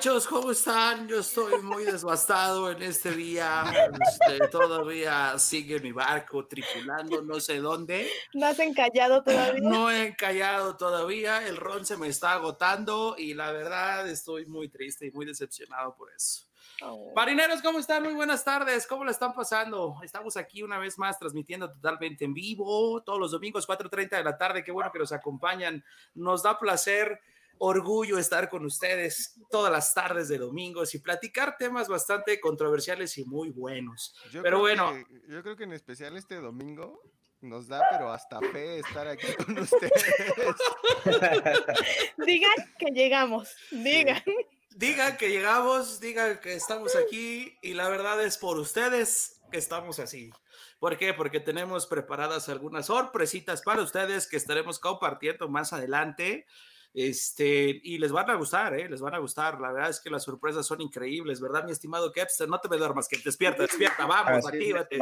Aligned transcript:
muchachos, 0.00 0.26
¿cómo 0.28 0.50
están? 0.50 1.06
Yo 1.08 1.18
estoy 1.18 1.60
muy 1.60 1.84
desbastado 1.84 2.70
en 2.70 2.82
este 2.82 3.10
día. 3.10 3.64
Este, 4.08 4.48
todavía 4.48 5.38
sigue 5.38 5.78
mi 5.78 5.92
barco 5.92 6.46
tripulando, 6.46 7.20
no 7.20 7.38
sé 7.38 7.58
dónde. 7.58 8.08
¿No 8.32 8.46
has 8.46 8.58
encallado 8.60 9.22
todavía? 9.22 9.60
No 9.60 9.90
he 9.90 10.06
encallado 10.06 10.78
todavía. 10.78 11.46
El 11.46 11.58
ron 11.58 11.84
se 11.84 11.98
me 11.98 12.08
está 12.08 12.32
agotando 12.32 13.14
y 13.18 13.34
la 13.34 13.52
verdad 13.52 14.08
estoy 14.08 14.46
muy 14.46 14.70
triste 14.70 15.04
y 15.04 15.10
muy 15.10 15.26
decepcionado 15.26 15.94
por 15.94 16.10
eso. 16.10 16.46
Oh. 16.80 17.12
Marineros, 17.14 17.60
¿cómo 17.60 17.78
están? 17.78 18.02
Muy 18.02 18.14
buenas 18.14 18.42
tardes. 18.42 18.86
¿Cómo 18.86 19.04
la 19.04 19.10
están 19.10 19.34
pasando? 19.34 19.98
Estamos 20.02 20.38
aquí 20.38 20.62
una 20.62 20.78
vez 20.78 20.96
más 20.96 21.18
transmitiendo 21.18 21.70
totalmente 21.70 22.24
en 22.24 22.32
vivo 22.32 23.02
todos 23.02 23.20
los 23.20 23.32
domingos 23.32 23.68
4:30 23.68 24.16
de 24.16 24.24
la 24.24 24.38
tarde. 24.38 24.64
Qué 24.64 24.72
bueno 24.72 24.90
que 24.90 24.98
nos 24.98 25.12
acompañan. 25.12 25.84
Nos 26.14 26.42
da 26.42 26.58
placer 26.58 27.20
orgullo 27.62 28.18
estar 28.18 28.48
con 28.48 28.64
ustedes 28.64 29.38
todas 29.50 29.70
las 29.70 29.92
tardes 29.92 30.28
de 30.28 30.38
domingos 30.38 30.94
y 30.94 30.98
platicar 30.98 31.56
temas 31.58 31.88
bastante 31.88 32.40
controversiales 32.40 33.18
y 33.18 33.24
muy 33.24 33.50
buenos. 33.50 34.14
pero 34.42 34.60
bueno, 34.60 34.94
yo 35.28 35.42
creo 35.42 35.56
que 35.56 35.64
en 35.64 35.74
especial 35.74 36.16
este 36.16 36.36
domingo 36.36 37.02
nos 37.42 37.68
da, 37.68 37.82
pero 37.90 38.10
hasta 38.10 38.40
fe 38.40 38.78
estar 38.78 39.06
aquí 39.06 39.26
con 39.44 39.58
ustedes. 39.58 40.04
digan 42.26 42.74
que 42.78 42.86
llegamos, 42.92 43.54
digan. 43.70 44.22
Digan 44.70 45.18
que 45.18 45.28
llegamos, 45.28 46.00
digan 46.00 46.40
que 46.40 46.54
estamos 46.54 46.96
aquí 46.96 47.58
y 47.60 47.74
la 47.74 47.90
verdad 47.90 48.24
es 48.24 48.38
por 48.38 48.58
ustedes 48.58 49.38
que 49.52 49.58
estamos 49.58 49.98
así. 49.98 50.30
¿Por 50.78 50.96
qué? 50.96 51.12
Porque 51.12 51.40
tenemos 51.40 51.86
preparadas 51.86 52.48
algunas 52.48 52.86
sorpresitas 52.86 53.60
para 53.60 53.82
ustedes 53.82 54.26
que 54.26 54.38
estaremos 54.38 54.78
compartiendo 54.78 55.48
más 55.50 55.74
adelante. 55.74 56.46
Este, 56.92 57.80
y 57.82 57.98
les 57.98 58.10
van 58.10 58.30
a 58.30 58.34
gustar, 58.34 58.74
¿eh? 58.74 58.88
Les 58.88 59.00
van 59.00 59.14
a 59.14 59.18
gustar. 59.18 59.60
La 59.60 59.72
verdad 59.72 59.90
es 59.90 60.00
que 60.00 60.10
las 60.10 60.24
sorpresas 60.24 60.66
son 60.66 60.80
increíbles, 60.80 61.40
¿verdad, 61.40 61.64
mi 61.64 61.72
estimado 61.72 62.12
Kepster? 62.12 62.48
No 62.48 62.58
te 62.58 62.68
me 62.68 62.76
duermas, 62.76 63.08
que 63.08 63.18
despierta, 63.24 63.62
despierta, 63.62 64.06
vamos, 64.06 64.46
actívate. 64.46 64.98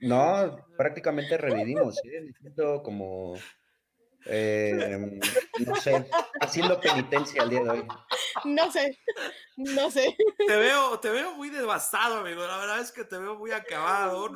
No, 0.00 0.56
prácticamente 0.76 1.36
revivimos, 1.38 1.98
¿eh? 2.04 2.32
siento 2.40 2.82
como 2.82 3.34
eh, 4.26 5.20
no 5.66 5.76
sé, 5.76 6.08
haciendo 6.40 6.80
penitencia 6.80 7.42
el 7.42 7.50
día 7.50 7.62
de 7.62 7.70
hoy. 7.70 7.86
No 8.44 8.70
sé, 8.70 8.98
no 9.56 9.90
sé. 9.90 10.16
Te 10.46 10.56
veo, 10.56 10.98
te 11.00 11.10
veo 11.10 11.34
muy 11.34 11.50
devastado, 11.50 12.18
amigo. 12.18 12.46
La 12.46 12.56
verdad 12.58 12.80
es 12.80 12.92
que 12.92 13.04
te 13.04 13.18
veo 13.18 13.36
muy 13.36 13.52
acabado. 13.52 14.28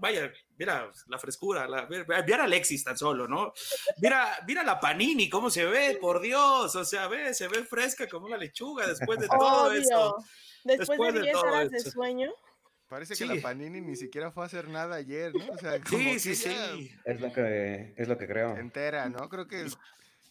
vaya, 0.00 0.32
mira 0.56 0.90
la 1.06 1.18
frescura, 1.18 1.66
la, 1.68 1.86
mira 1.86 2.42
a 2.42 2.44
Alexis 2.44 2.84
tan 2.84 2.96
solo, 2.96 3.28
¿no? 3.28 3.52
Mira, 3.98 4.38
mira 4.46 4.62
la 4.62 4.80
Panini, 4.80 5.28
cómo 5.28 5.50
se 5.50 5.64
ve, 5.64 5.98
por 6.00 6.20
Dios. 6.20 6.74
O 6.74 6.84
sea, 6.84 7.08
ve, 7.08 7.34
se 7.34 7.48
ve 7.48 7.64
fresca 7.64 8.08
como 8.08 8.26
una 8.26 8.36
lechuga 8.36 8.86
después 8.86 9.18
de 9.18 9.28
todo 9.28 9.72
eso. 9.72 10.16
Después, 10.64 11.14
de 11.14 11.22
10 11.22 11.36
horas 11.36 11.70
de 11.70 11.80
sueño. 11.80 12.32
Parece 12.88 13.14
que 13.14 13.26
la 13.26 13.40
Panini 13.42 13.82
ni 13.82 13.96
siquiera 13.96 14.30
fue 14.30 14.44
a 14.44 14.46
hacer 14.46 14.68
nada 14.68 14.96
ayer, 14.96 15.34
¿no? 15.34 15.52
O 15.52 15.58
sea, 15.58 15.78
sí, 15.84 16.18
sí, 16.18 16.34
sí. 16.34 16.90
Es 17.04 17.20
lo 17.20 17.30
que, 17.32 17.92
es 17.96 18.08
lo 18.08 18.16
que 18.16 18.26
creo. 18.26 18.56
Entera, 18.56 19.10
¿no? 19.10 19.28
Creo 19.28 19.46
que, 19.46 19.66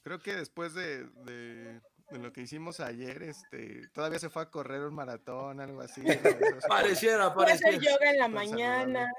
creo 0.03 0.19
que 0.19 0.35
después 0.35 0.73
de, 0.73 1.05
de, 1.25 1.79
lo 2.19 2.33
que 2.33 2.41
hicimos 2.41 2.79
ayer, 2.79 3.21
este, 3.21 3.87
todavía 3.93 4.17
se 4.17 4.29
fue 4.29 4.41
a 4.41 4.49
correr 4.49 4.81
un 4.81 4.95
maratón, 4.95 5.59
algo 5.59 5.81
así. 5.81 6.01
pareciera, 6.67 7.31
pareciera. 7.33 7.77
yoga 7.77 8.09
en 8.09 8.17
la 8.17 8.27
mañana. 8.27 9.11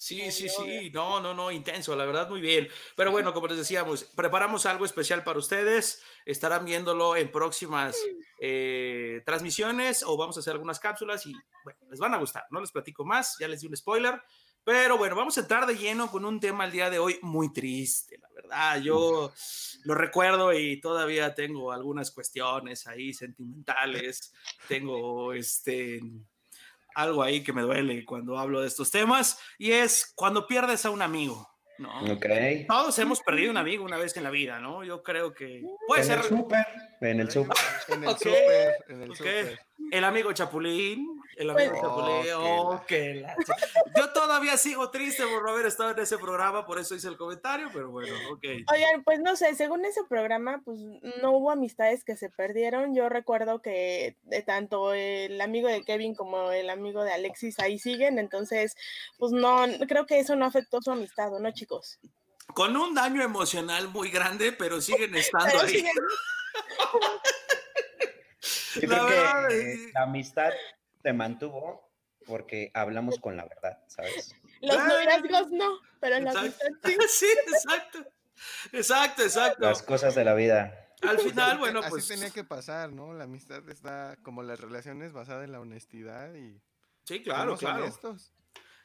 Sí, 0.00 0.30
sí, 0.30 0.48
sí, 0.48 0.92
no, 0.94 1.20
no, 1.20 1.34
no, 1.34 1.50
intenso, 1.50 1.96
la 1.96 2.04
verdad, 2.06 2.30
muy 2.30 2.40
bien. 2.40 2.68
Pero 2.94 3.10
bueno, 3.10 3.34
como 3.34 3.48
les 3.48 3.58
decíamos, 3.58 4.04
preparamos 4.04 4.64
algo 4.64 4.84
especial 4.84 5.24
para 5.24 5.40
ustedes, 5.40 6.00
estarán 6.24 6.64
viéndolo 6.64 7.16
en 7.16 7.32
próximas 7.32 7.96
eh, 8.40 9.22
transmisiones 9.26 10.04
o 10.04 10.16
vamos 10.16 10.36
a 10.36 10.40
hacer 10.40 10.52
algunas 10.52 10.78
cápsulas 10.78 11.26
y 11.26 11.32
bueno, 11.64 11.80
les 11.90 11.98
van 11.98 12.14
a 12.14 12.18
gustar, 12.18 12.44
no 12.52 12.60
les 12.60 12.70
platico 12.70 13.04
más, 13.04 13.38
ya 13.40 13.48
les 13.48 13.60
di 13.60 13.66
un 13.66 13.76
spoiler, 13.76 14.22
pero 14.62 14.96
bueno, 14.98 15.16
vamos 15.16 15.36
a 15.36 15.40
entrar 15.40 15.66
de 15.66 15.76
lleno 15.76 16.08
con 16.12 16.24
un 16.24 16.38
tema 16.38 16.64
el 16.64 16.70
día 16.70 16.90
de 16.90 17.00
hoy 17.00 17.18
muy 17.22 17.52
triste, 17.52 18.18
la 18.18 18.28
verdad, 18.32 18.80
yo 18.80 19.32
lo 19.82 19.94
recuerdo 19.96 20.52
y 20.52 20.80
todavía 20.80 21.34
tengo 21.34 21.72
algunas 21.72 22.12
cuestiones 22.12 22.86
ahí 22.86 23.12
sentimentales, 23.12 24.32
tengo 24.68 25.32
este 25.32 26.00
algo 26.98 27.22
ahí 27.22 27.44
que 27.44 27.52
me 27.52 27.62
duele 27.62 28.04
cuando 28.04 28.38
hablo 28.38 28.60
de 28.60 28.66
estos 28.66 28.90
temas 28.90 29.38
y 29.56 29.70
es 29.70 30.12
cuando 30.16 30.46
pierdes 30.46 30.84
a 30.84 30.90
un 30.90 31.00
amigo. 31.00 31.48
¿no? 31.78 32.00
Okay. 32.14 32.66
Todos 32.66 32.98
hemos 32.98 33.20
perdido 33.20 33.52
un 33.52 33.56
amigo 33.56 33.84
una 33.84 33.96
vez 33.96 34.16
en 34.16 34.24
la 34.24 34.30
vida, 34.30 34.58
¿no? 34.58 34.82
Yo 34.82 35.00
creo 35.04 35.32
que 35.32 35.62
puede 35.86 36.02
en 36.02 36.06
ser. 36.08 36.18
El 36.18 36.24
super, 36.24 36.66
en 37.00 37.20
el 37.20 37.30
super. 37.30 37.56
En 37.88 38.04
el 38.04 38.16
super. 38.16 38.84
En 38.88 39.02
el 39.02 39.14
super. 39.14 39.60
El 39.92 40.04
amigo 40.04 40.32
Chapulín. 40.32 41.17
El 41.36 41.50
amigo 41.50 41.70
pues, 41.70 41.80
Chapulín. 41.80 42.32
Oh, 42.36 42.80
Yo 43.96 44.12
todavía 44.12 44.56
sigo 44.56 44.90
triste 44.90 45.24
por 45.24 45.44
no 45.44 45.50
haber 45.50 45.66
estado 45.66 45.90
en 45.92 46.00
ese 46.00 46.18
programa, 46.18 46.66
por 46.66 46.78
eso 46.78 46.94
hice 46.94 47.06
el 47.08 47.16
comentario, 47.16 47.68
pero 47.72 47.90
bueno, 47.90 48.12
ok. 48.32 48.44
Oigan, 48.72 49.04
pues 49.04 49.20
no 49.20 49.36
sé, 49.36 49.54
según 49.54 49.84
ese 49.84 50.02
programa, 50.08 50.60
pues 50.64 50.80
no 51.22 51.32
hubo 51.32 51.52
amistades 51.52 52.02
que 52.02 52.16
se 52.16 52.28
perdieron. 52.28 52.94
Yo 52.94 53.08
recuerdo 53.08 53.62
que 53.62 54.16
de 54.24 54.42
tanto 54.42 54.92
el 54.94 55.40
amigo 55.40 55.68
de 55.68 55.84
Kevin 55.84 56.14
como 56.14 56.50
el 56.50 56.70
amigo 56.70 57.04
de 57.04 57.12
Alexis 57.12 57.60
ahí 57.60 57.78
siguen, 57.78 58.18
entonces, 58.18 58.74
pues 59.18 59.30
no, 59.32 59.64
creo 59.86 60.06
que 60.06 60.18
eso 60.18 60.34
no 60.34 60.44
afectó 60.44 60.82
su 60.82 60.90
amistad, 60.90 61.30
¿no, 61.38 61.52
chicos? 61.52 62.00
Con 62.54 62.76
un 62.76 62.94
daño 62.94 63.22
emocional 63.22 63.88
muy 63.88 64.10
grande, 64.10 64.52
pero 64.52 64.80
siguen 64.80 65.14
estando 65.14 65.60
ahí. 65.60 65.84
la, 68.82 69.48
la 69.94 70.02
amistad 70.02 70.52
se 71.08 71.14
mantuvo 71.14 71.90
porque 72.26 72.70
hablamos 72.74 73.18
con 73.18 73.34
la 73.34 73.46
verdad, 73.46 73.82
¿sabes? 73.86 74.34
Los 74.60 74.76
noviazgos 74.76 75.50
no, 75.52 75.80
pero 76.00 76.20
la 76.20 76.32
amistad 76.32 76.66
sí. 76.84 76.96
sí, 77.08 77.26
exacto. 77.46 78.04
Exacto, 78.72 79.22
exacto. 79.22 79.62
Las 79.62 79.82
cosas 79.82 80.14
de 80.14 80.24
la 80.24 80.34
vida. 80.34 80.86
Al 81.00 81.18
final, 81.18 81.56
bueno, 81.56 81.80
pues. 81.88 82.04
Así 82.04 82.14
tenía 82.14 82.30
que 82.30 82.44
pasar, 82.44 82.92
¿no? 82.92 83.14
La 83.14 83.24
amistad 83.24 83.66
está 83.70 84.18
como 84.22 84.42
las 84.42 84.60
relaciones 84.60 85.14
basadas 85.14 85.46
en 85.46 85.52
la 85.52 85.60
honestidad 85.60 86.34
y. 86.34 86.60
Sí, 87.04 87.22
claro, 87.22 87.56
claro. 87.56 87.84
Honestos. 87.84 88.34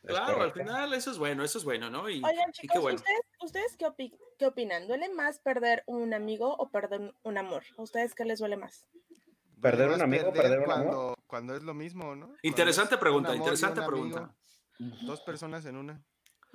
Claro, 0.04 0.42
al 0.42 0.54
final 0.54 0.94
eso 0.94 1.12
es 1.12 1.18
bueno, 1.18 1.44
eso 1.44 1.58
es 1.58 1.66
bueno, 1.66 1.90
¿no? 1.90 2.10
Y, 2.10 2.24
Oigan, 2.24 2.52
chicos, 2.52 2.78
¿ustedes, 2.78 3.22
¿ustedes 3.42 3.78
qué, 3.78 4.12
qué, 4.38 4.46
opinan? 4.46 4.88
¿Duele 4.88 5.10
más 5.10 5.40
perder 5.40 5.84
un 5.88 6.14
amigo 6.14 6.56
o 6.56 6.70
perder 6.70 7.14
un 7.24 7.38
amor? 7.38 7.64
¿A 7.78 7.82
ustedes 7.82 8.14
qué 8.16 8.26
les 8.26 8.40
duele 8.40 8.58
más? 8.58 8.86
¿Perder 9.64 9.92
un 9.92 10.02
amigo 10.02 10.34
perder 10.34 10.60
un 10.60 10.66
cuando, 10.66 10.92
amor? 10.92 11.18
Cuando 11.26 11.56
es 11.56 11.64
lo 11.64 11.74
mismo, 11.74 12.16
¿no? 12.16 12.36
Interesante 12.42 12.98
pregunta, 12.98 13.34
interesante 13.34 13.82
pregunta. 13.82 14.36
dos 15.08 15.22
personas 15.22 15.66
en 15.66 15.78
una. 15.78 16.04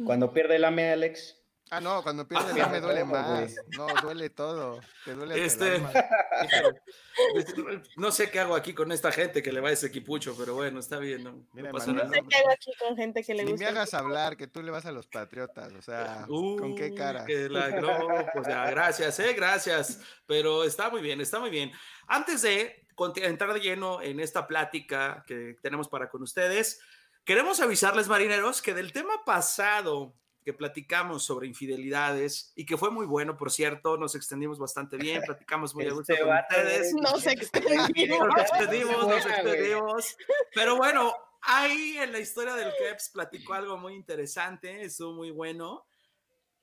Cuando 0.04 0.32
pierde 0.32 0.56
el 0.56 0.64
AME, 0.64 0.92
Alex. 0.92 1.36
Ah, 1.70 1.80
no, 1.80 2.02
cuando 2.02 2.28
pierde 2.28 2.52
el 2.52 2.60
AME 2.60 2.80
duele 2.80 3.04
más. 3.04 3.56
No, 3.76 3.86
duele 4.02 4.28
todo. 4.28 4.80
Te 5.04 5.14
duele 5.14 5.42
este, 5.42 5.82
no 7.96 8.10
sé 8.10 8.30
qué 8.30 8.40
hago 8.40 8.54
aquí 8.54 8.74
con 8.74 8.92
esta 8.92 9.10
gente 9.10 9.42
que 9.42 9.52
le 9.52 9.60
va 9.60 9.70
a 9.70 9.72
ese 9.72 9.86
equipucho, 9.86 10.36
pero 10.38 10.54
bueno, 10.54 10.78
está 10.78 10.98
bien. 10.98 11.24
No, 11.24 11.46
Mira, 11.54 11.72
no, 11.72 11.78
no 11.78 12.12
sé 12.12 12.22
qué 12.28 12.36
hago 12.36 12.50
aquí 12.50 12.72
con 12.78 12.96
gente 12.96 13.24
que 13.24 13.34
le 13.34 13.44
gusta. 13.44 13.56
Ni 13.56 13.58
me 13.58 13.66
hagas 13.66 13.94
hablar, 13.94 14.36
que 14.36 14.46
tú 14.46 14.62
le 14.62 14.70
vas 14.70 14.84
a 14.84 14.92
los 14.92 15.06
patriotas, 15.06 15.72
o 15.72 15.80
sea, 15.80 16.26
¿con 16.26 16.76
qué 16.76 16.94
cara? 16.94 17.24
Que 17.24 17.48
la, 17.48 17.70
no, 17.80 18.06
pues 18.34 18.46
ya, 18.46 18.70
gracias, 18.70 19.18
eh, 19.18 19.32
gracias. 19.32 20.00
Pero 20.26 20.64
está 20.64 20.90
muy 20.90 21.00
bien, 21.00 21.22
está 21.22 21.40
muy 21.40 21.50
bien. 21.50 21.72
Antes 22.06 22.42
de 22.42 22.87
entrar 23.16 23.54
de 23.54 23.60
lleno 23.60 24.02
en 24.02 24.20
esta 24.20 24.46
plática 24.46 25.24
que 25.26 25.56
tenemos 25.62 25.88
para 25.88 26.08
con 26.08 26.22
ustedes, 26.22 26.80
queremos 27.24 27.60
avisarles, 27.60 28.08
marineros, 28.08 28.62
que 28.62 28.74
del 28.74 28.92
tema 28.92 29.24
pasado 29.24 30.14
que 30.44 30.54
platicamos 30.54 31.24
sobre 31.24 31.46
infidelidades 31.46 32.52
y 32.56 32.64
que 32.64 32.78
fue 32.78 32.90
muy 32.90 33.04
bueno, 33.04 33.36
por 33.36 33.50
cierto, 33.50 33.98
nos 33.98 34.14
extendimos 34.14 34.58
bastante 34.58 34.96
bien, 34.96 35.20
platicamos 35.20 35.74
muy 35.74 35.86
a 35.86 35.92
gusto 35.92 36.12
este 36.12 36.24
con 36.24 36.38
ustedes. 36.38 36.94
Nos 36.94 37.26
extendimos. 37.26 38.28
Nos 38.28 38.40
extendimos, 38.40 39.06
nos 39.06 39.26
extendimos. 39.26 40.16
Pero 40.54 40.76
bueno, 40.76 41.14
ahí 41.42 41.98
en 41.98 42.12
la 42.12 42.18
historia 42.18 42.54
del 42.54 42.72
Keps 42.78 43.10
platicó 43.10 43.54
algo 43.54 43.76
muy 43.76 43.94
interesante, 43.94 44.84
estuvo 44.84 45.12
muy 45.12 45.30
bueno 45.30 45.87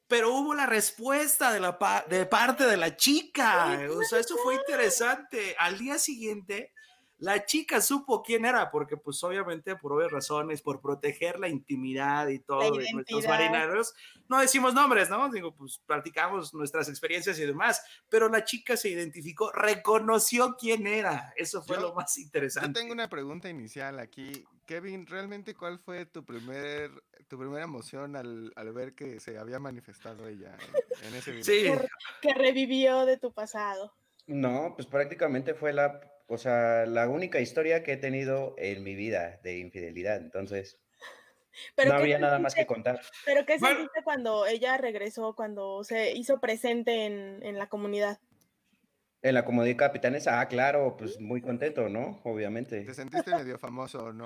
pero 0.08 0.34
hubo 0.34 0.54
la 0.54 0.66
respuesta 0.66 1.52
de, 1.52 1.60
la 1.60 2.06
de 2.08 2.26
parte 2.26 2.66
de 2.66 2.78
la 2.78 2.96
chica. 2.96 3.80
O 3.90 4.04
sea, 4.04 4.20
eso 4.20 4.36
fue 4.44 4.56
interesante. 4.56 5.56
Al 5.58 5.78
día 5.80 5.98
siguiente, 5.98 6.74
la 7.18 7.46
chica 7.46 7.82
supo 7.82 8.22
quién 8.22 8.46
era, 8.46 8.70
porque 8.72 8.98
pues 8.98 9.24
obviamente 9.24 9.76
por 9.76 9.94
obvias 9.94 10.12
razones, 10.12 10.62
por 10.62 10.82
proteger 10.82 11.40
la 11.40 11.48
intimidad 11.48 12.28
y 12.28 12.40
todo 12.40 12.78
de 12.78 12.92
nuestros 12.92 13.26
marineros, 13.26 13.94
no 14.28 14.40
decimos 14.40 14.74
nombres, 14.74 15.10
¿no? 15.10 15.30
Digo, 15.30 15.56
pues 15.56 15.82
practicamos 15.86 16.54
nuestras 16.54 16.90
experiencias 16.90 17.40
y 17.40 17.46
demás, 17.46 17.82
pero 18.10 18.28
la 18.28 18.44
chica 18.44 18.76
se 18.76 18.90
identificó, 18.90 19.52
reconoció 19.52 20.56
quién 20.60 20.88
era. 20.88 21.34
Eso 21.38 21.62
fue 21.64 21.80
lo 21.80 21.94
más 21.94 22.18
interesante. 22.18 22.68
Yo 22.70 22.74
tengo 22.74 22.94
una 22.94 23.10
pregunta 23.10 23.50
inicial 23.50 24.00
aquí. 24.00 24.44
Kevin, 24.66 25.06
¿realmente 25.06 25.54
cuál 25.54 25.80
fue 25.80 26.06
tu 26.06 26.26
primer 26.26 26.92
tu 27.28 27.40
primera 27.40 27.64
emoción 27.64 28.16
al, 28.16 28.52
al 28.56 28.72
ver 28.72 28.94
que 28.94 29.20
se 29.20 29.38
había 29.38 29.60
manifestado 29.60 30.28
ella 30.28 30.56
en, 31.02 31.16
ese 31.16 31.32
video? 31.32 31.44
Sí. 31.44 31.88
Que, 32.22 32.34
revivió 32.34 33.06
de 33.06 33.18
tu 33.18 33.34
pasado. 33.34 33.94
No, 34.28 34.74
pues 34.76 34.88
prácticamente 34.88 35.54
fue 35.54 35.74
la 35.74 36.00
o 36.28 36.38
sea, 36.38 36.86
la 36.86 37.08
única 37.08 37.40
historia 37.40 37.84
que 37.84 37.94
he 37.94 37.98
tenido 37.98 38.56
en 38.58 38.84
mi 38.84 38.96
vida 38.96 39.40
de 39.44 39.58
infidelidad. 39.60 40.18
Entonces, 40.18 40.80
Pero 41.76 41.90
no 41.92 41.96
¿qué 41.98 42.02
había 42.04 42.20
nada 42.20 42.40
más 42.40 42.54
que 42.56 42.62
sentiste- 42.62 42.68
contar. 42.74 43.02
Pero 43.26 43.46
¿qué 43.46 43.58
Bueno. 43.60 43.78
sentiste 43.78 44.04
cuando 44.04 44.46
ella 44.46 44.78
regresó, 44.78 45.36
cuando 45.36 45.84
se 45.84 46.12
hizo 46.14 46.40
presente 46.40 47.06
en, 47.06 47.40
en 47.44 47.58
la 47.58 47.68
comunidad? 47.68 48.20
En 49.22 49.34
la 49.34 49.44
comodidad 49.44 49.78
capitanes, 49.78 50.28
ah, 50.28 50.48
claro, 50.48 50.98
pues 50.98 51.20
muy 51.20 51.42
contento, 51.42 51.90
¿no? 51.90 52.22
Obviamente. 52.26 52.82
¿Te 52.82 52.94
sentiste 52.94 53.32
medio 53.36 53.58
famoso 53.58 54.04
o 54.06 54.14
no? 54.14 54.26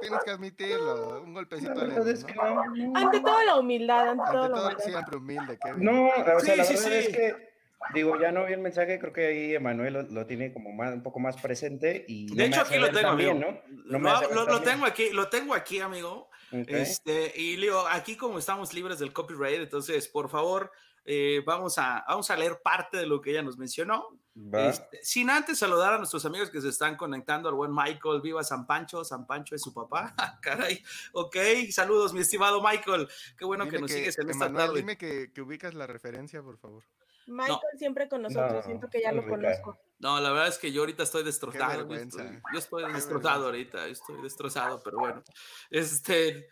Tienes 0.00 0.24
que 0.24 0.30
admitirlo, 0.32 1.22
un 1.22 1.34
golpecito 1.34 1.84
ego, 1.86 2.04
es 2.06 2.24
que 2.24 2.34
¿no? 2.34 2.64
no. 2.64 2.64
no. 2.74 2.92
Ante 2.98 3.20
todo 3.20 3.44
la 3.44 3.56
humildad, 3.60 4.08
ante, 4.08 4.22
Ante 4.24 4.32
todo 4.32 4.48
la 4.48 4.56
humildad. 4.64 4.78
siempre 4.84 5.16
humilde, 5.18 5.58
Kevin. 5.62 5.84
No, 5.84 6.08
o 6.08 6.40
sea, 6.40 6.40
Sí, 6.40 6.56
la 6.56 6.64
sí, 6.64 6.74
verdad 6.74 6.92
es 6.94 7.06
sí. 7.06 7.12
que, 7.12 7.49
digo, 7.94 8.20
ya 8.20 8.30
no 8.32 8.44
vi 8.46 8.52
el 8.52 8.60
mensaje, 8.60 8.98
creo 8.98 9.12
que 9.12 9.26
ahí 9.26 9.54
Emanuel 9.54 9.92
lo, 9.94 10.02
lo 10.02 10.26
tiene 10.26 10.52
como 10.52 10.72
más, 10.72 10.92
un 10.94 11.02
poco 11.02 11.18
más 11.18 11.40
presente 11.40 12.04
y 12.08 12.26
no 12.26 12.34
De 12.36 12.42
me 12.42 12.48
hecho, 12.48 12.60
aquí 12.62 12.78
lo 12.78 12.86
tengo, 12.88 13.00
tan 13.00 13.16
bien, 13.16 13.30
amigo. 13.42 13.62
¿no? 13.88 13.98
No 13.98 14.20
Lo- 14.34 14.46
lo, 14.46 14.60
tengo 14.62 14.84
aquí, 14.86 15.10
lo 15.10 15.28
tengo 15.28 15.54
aquí, 15.54 15.80
amigo. 15.80 16.28
Ok. 16.52 16.66
Este, 16.68 17.32
y 17.36 17.56
Leo, 17.56 17.86
aquí 17.88 18.16
como 18.16 18.38
estamos 18.38 18.74
libres 18.74 18.98
del 18.98 19.12
copyright, 19.12 19.60
entonces, 19.60 20.08
por 20.08 20.28
favor, 20.28 20.70
eh, 21.04 21.42
vamos, 21.46 21.78
a, 21.78 22.04
vamos 22.06 22.30
a 22.30 22.36
leer 22.36 22.60
parte 22.62 22.98
de 22.98 23.06
lo 23.06 23.20
que 23.20 23.30
ella 23.30 23.42
nos 23.42 23.56
mencionó. 23.56 24.06
Este, 24.52 25.00
sin 25.02 25.28
antes 25.28 25.58
saludar 25.58 25.92
a 25.94 25.98
nuestros 25.98 26.24
amigos 26.24 26.50
que 26.50 26.60
se 26.60 26.68
están 26.68 26.96
conectando, 26.96 27.48
al 27.48 27.54
buen 27.54 27.72
Michael, 27.74 28.20
viva 28.22 28.42
San 28.44 28.66
Pancho, 28.66 29.04
San 29.04 29.26
Pancho 29.26 29.54
es 29.54 29.60
su 29.62 29.74
papá, 29.74 30.14
caray, 30.42 30.82
ok, 31.12 31.36
saludos 31.70 32.14
mi 32.14 32.20
estimado 32.20 32.62
Michael, 32.62 33.08
qué 33.36 33.44
bueno 33.44 33.64
que 33.64 33.72
Dime 33.72 33.80
nos 33.82 33.90
que- 33.90 33.96
sigues 33.98 34.18
en 34.18 34.30
esta 34.30 34.52
tarde. 34.52 34.76
dime 34.78 34.96
que, 34.96 35.32
que 35.32 35.42
ubicas 35.42 35.74
la 35.74 35.86
referencia, 35.86 36.42
por 36.42 36.56
favor. 36.58 36.84
Michael 37.26 37.78
siempre 37.78 38.08
con 38.08 38.22
nosotros, 38.22 38.52
No, 38.52 38.62
siento 38.62 38.88
que 38.88 39.00
ya 39.00 39.12
no 39.12 39.22
lo 39.22 39.28
conozco. 39.28 39.78
No, 39.98 40.18
la 40.20 40.30
verdad 40.30 40.48
es 40.48 40.58
que 40.58 40.72
yo 40.72 40.82
ahorita 40.82 41.02
estoy 41.02 41.22
destrozado. 41.22 41.86
yo 41.86 41.94
estoy, 41.94 42.40
yo 42.52 42.58
estoy 42.58 42.84
Qué 42.84 42.92
destrozado 42.92 43.46
ahorita, 43.46 43.86
estoy 43.86 44.22
destrozado, 44.22 44.80
pero 44.82 44.98
bueno. 44.98 45.22
Este, 45.70 46.48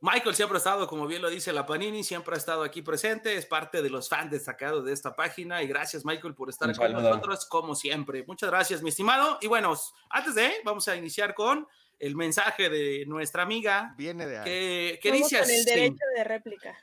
Michael 0.00 0.34
siempre 0.34 0.56
ha 0.56 0.58
estado, 0.58 0.86
como 0.86 1.06
bien 1.06 1.22
lo 1.22 1.30
dice 1.30 1.52
la 1.52 1.64
Panini, 1.64 2.04
siempre 2.04 2.34
ha 2.34 2.38
estado 2.38 2.62
aquí 2.62 2.82
presente, 2.82 3.34
es 3.34 3.46
parte 3.46 3.80
de 3.80 3.88
los 3.88 4.08
fans 4.08 4.30
destacados 4.30 4.84
de 4.84 4.92
esta 4.92 5.16
página 5.16 5.62
y 5.62 5.66
gracias 5.66 6.04
Michael 6.04 6.34
por 6.34 6.50
estar 6.50 6.68
Un 6.68 6.74
con 6.74 6.92
nosotros 6.92 7.46
como 7.46 7.74
siempre. 7.74 8.22
Muchas 8.26 8.50
gracias, 8.50 8.82
mi 8.82 8.90
estimado. 8.90 9.38
Y 9.40 9.46
bueno, 9.46 9.74
antes 10.10 10.34
de, 10.34 10.52
vamos 10.64 10.86
a 10.88 10.96
iniciar 10.96 11.34
con 11.34 11.66
el 11.98 12.14
mensaje 12.14 12.68
de 12.68 13.06
nuestra 13.06 13.42
amiga 13.42 13.94
Viene 13.96 14.26
de 14.26 14.38
ahí. 14.38 14.44
que, 14.44 14.98
que 15.02 15.12
dice 15.12 15.38
con 15.38 15.50
el 15.50 15.60
así. 15.60 15.64
derecho 15.64 16.04
de 16.14 16.24
réplica. 16.24 16.76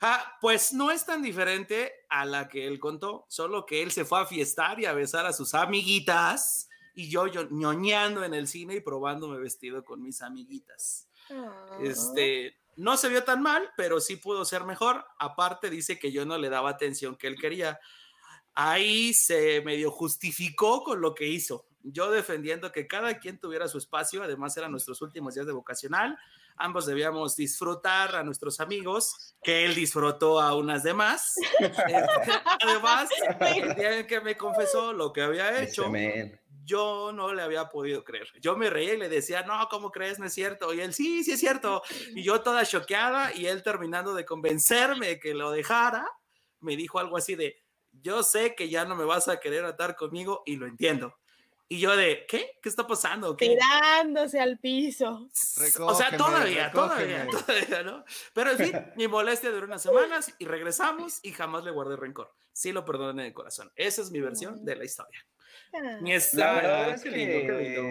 Ah, 0.00 0.36
pues 0.40 0.72
no 0.72 0.90
es 0.90 1.04
tan 1.04 1.22
diferente 1.22 1.92
a 2.08 2.24
la 2.24 2.48
que 2.48 2.66
él 2.66 2.78
contó, 2.78 3.26
solo 3.28 3.66
que 3.66 3.82
él 3.82 3.90
se 3.90 4.04
fue 4.04 4.20
a 4.20 4.26
fiestar 4.26 4.78
y 4.78 4.86
a 4.86 4.92
besar 4.92 5.26
a 5.26 5.32
sus 5.32 5.54
amiguitas 5.54 6.68
y 6.94 7.08
yo, 7.10 7.26
yo 7.26 7.48
ñoñando 7.50 8.24
en 8.24 8.34
el 8.34 8.48
cine 8.48 8.76
y 8.76 8.80
probándome 8.80 9.38
vestido 9.38 9.84
con 9.84 10.02
mis 10.02 10.22
amiguitas. 10.22 11.08
Ah. 11.30 11.78
Este, 11.82 12.56
no 12.76 12.96
se 12.96 13.08
vio 13.08 13.24
tan 13.24 13.42
mal, 13.42 13.70
pero 13.76 14.00
sí 14.00 14.16
pudo 14.16 14.44
ser 14.44 14.64
mejor. 14.64 15.04
Aparte 15.18 15.70
dice 15.70 15.98
que 15.98 16.12
yo 16.12 16.24
no 16.24 16.38
le 16.38 16.48
daba 16.48 16.70
atención 16.70 17.16
que 17.16 17.26
él 17.26 17.36
quería. 17.36 17.78
Ahí 18.54 19.14
se 19.14 19.62
medio 19.62 19.90
justificó 19.90 20.82
con 20.82 21.00
lo 21.00 21.14
que 21.14 21.26
hizo. 21.26 21.66
Yo 21.82 22.10
defendiendo 22.10 22.72
que 22.72 22.86
cada 22.86 23.18
quien 23.18 23.38
tuviera 23.38 23.68
su 23.68 23.78
espacio, 23.78 24.22
además 24.22 24.56
eran 24.56 24.70
nuestros 24.70 25.00
últimos 25.02 25.34
días 25.34 25.46
de 25.46 25.52
vocacional, 25.52 26.18
ambos 26.58 26.86
debíamos 26.86 27.36
disfrutar 27.36 28.16
a 28.16 28.22
nuestros 28.22 28.60
amigos, 28.60 29.36
que 29.42 29.64
él 29.64 29.74
disfrutó 29.74 30.40
a 30.40 30.54
unas 30.54 30.82
demás. 30.82 31.34
Además, 32.62 33.08
el 33.40 33.74
día 33.74 33.98
en 33.98 34.06
que 34.06 34.20
me 34.20 34.36
confesó 34.36 34.92
lo 34.92 35.12
que 35.12 35.22
había 35.22 35.62
hecho, 35.62 35.90
yo 36.64 37.12
no 37.12 37.32
le 37.32 37.42
había 37.42 37.68
podido 37.68 38.04
creer. 38.04 38.28
Yo 38.40 38.56
me 38.56 38.68
reía 38.68 38.94
y 38.94 38.98
le 38.98 39.08
decía, 39.08 39.42
no, 39.42 39.68
¿cómo 39.70 39.90
crees? 39.90 40.18
No 40.18 40.26
es 40.26 40.34
cierto. 40.34 40.74
Y 40.74 40.80
él, 40.80 40.92
sí, 40.92 41.24
sí 41.24 41.32
es 41.32 41.40
cierto. 41.40 41.82
Y 42.14 42.22
yo 42.22 42.42
toda 42.42 42.66
choqueada 42.66 43.34
y 43.34 43.46
él 43.46 43.62
terminando 43.62 44.14
de 44.14 44.26
convencerme 44.26 45.18
que 45.18 45.32
lo 45.32 45.50
dejara, 45.50 46.06
me 46.60 46.76
dijo 46.76 46.98
algo 46.98 47.16
así 47.16 47.36
de, 47.36 47.56
yo 47.90 48.22
sé 48.22 48.54
que 48.54 48.68
ya 48.68 48.84
no 48.84 48.96
me 48.96 49.04
vas 49.04 49.28
a 49.28 49.40
querer 49.40 49.64
atar 49.64 49.96
conmigo 49.96 50.42
y 50.44 50.56
lo 50.56 50.66
entiendo. 50.66 51.14
Y 51.70 51.80
yo 51.80 51.94
de, 51.96 52.24
¿qué? 52.26 52.52
¿Qué 52.62 52.68
está 52.68 52.86
pasando? 52.86 53.36
¿Qué? 53.36 53.46
Tirándose 53.48 54.40
al 54.40 54.58
piso. 54.58 55.28
o 55.28 55.30
sea, 55.34 55.66
Recógeme, 56.10 56.16
todavía, 56.16 56.70
todavía, 56.72 57.24
recógeme. 57.24 57.66
todavía, 57.66 57.82
¿no? 57.82 58.04
Pero 58.32 58.50
en 58.52 58.56
fin, 58.58 58.72
mi 58.96 59.06
molestia 59.06 59.50
duró 59.50 59.66
unas 59.66 59.82
semanas 59.82 60.32
y 60.38 60.46
regresamos 60.46 61.20
y 61.22 61.32
jamás 61.32 61.64
le 61.64 61.70
guardé 61.70 61.96
rencor. 61.96 62.32
Sí 62.52 62.72
lo 62.72 62.84
perdoné 62.86 63.24
de 63.24 63.34
corazón. 63.34 63.70
Esa 63.76 64.00
es 64.02 64.10
mi 64.10 64.20
versión 64.20 64.64
de 64.64 64.76
la 64.76 64.84
historia. 64.84 65.24
Ah. 65.74 65.98
Mi 66.00 66.10
La 66.12 66.16
esta- 66.16 66.52
verdad 66.54 66.90
es 66.94 67.02
qué 67.02 67.10
lindo, 67.10 67.38
qué 67.54 67.62
lindo. 67.62 67.82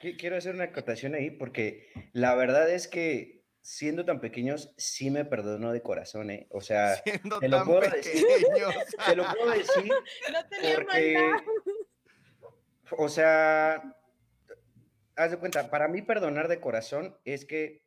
que 0.00 0.12
qui- 0.12 0.18
quiero 0.18 0.36
hacer 0.38 0.54
una 0.54 0.64
acotación 0.64 1.14
ahí 1.14 1.30
porque 1.30 1.90
la 2.14 2.34
verdad 2.34 2.70
es 2.70 2.88
que 2.88 3.36
siendo 3.60 4.06
tan 4.06 4.20
pequeños 4.20 4.72
sí 4.78 5.10
me 5.10 5.26
perdonó 5.26 5.72
de 5.74 5.82
corazón, 5.82 6.30
¿eh? 6.30 6.46
O 6.50 6.62
sea, 6.62 6.96
Siendo 7.04 7.38
te 7.38 7.48
lo 7.48 7.58
tan 7.58 7.66
puedo 7.66 7.80
decir. 7.82 8.24
pequeños. 8.26 8.74
te 9.06 9.16
lo 9.16 9.24
puedo 9.30 9.50
decir 9.50 9.92
No 10.32 10.46
tenía 10.48 10.74
porque, 10.76 11.12
maldad. 11.14 11.42
O 12.96 13.08
sea, 13.08 13.96
haz 15.16 15.30
de 15.30 15.36
cuenta, 15.36 15.70
para 15.70 15.88
mí 15.88 16.02
perdonar 16.02 16.48
de 16.48 16.60
corazón 16.60 17.16
es 17.24 17.44
que 17.44 17.82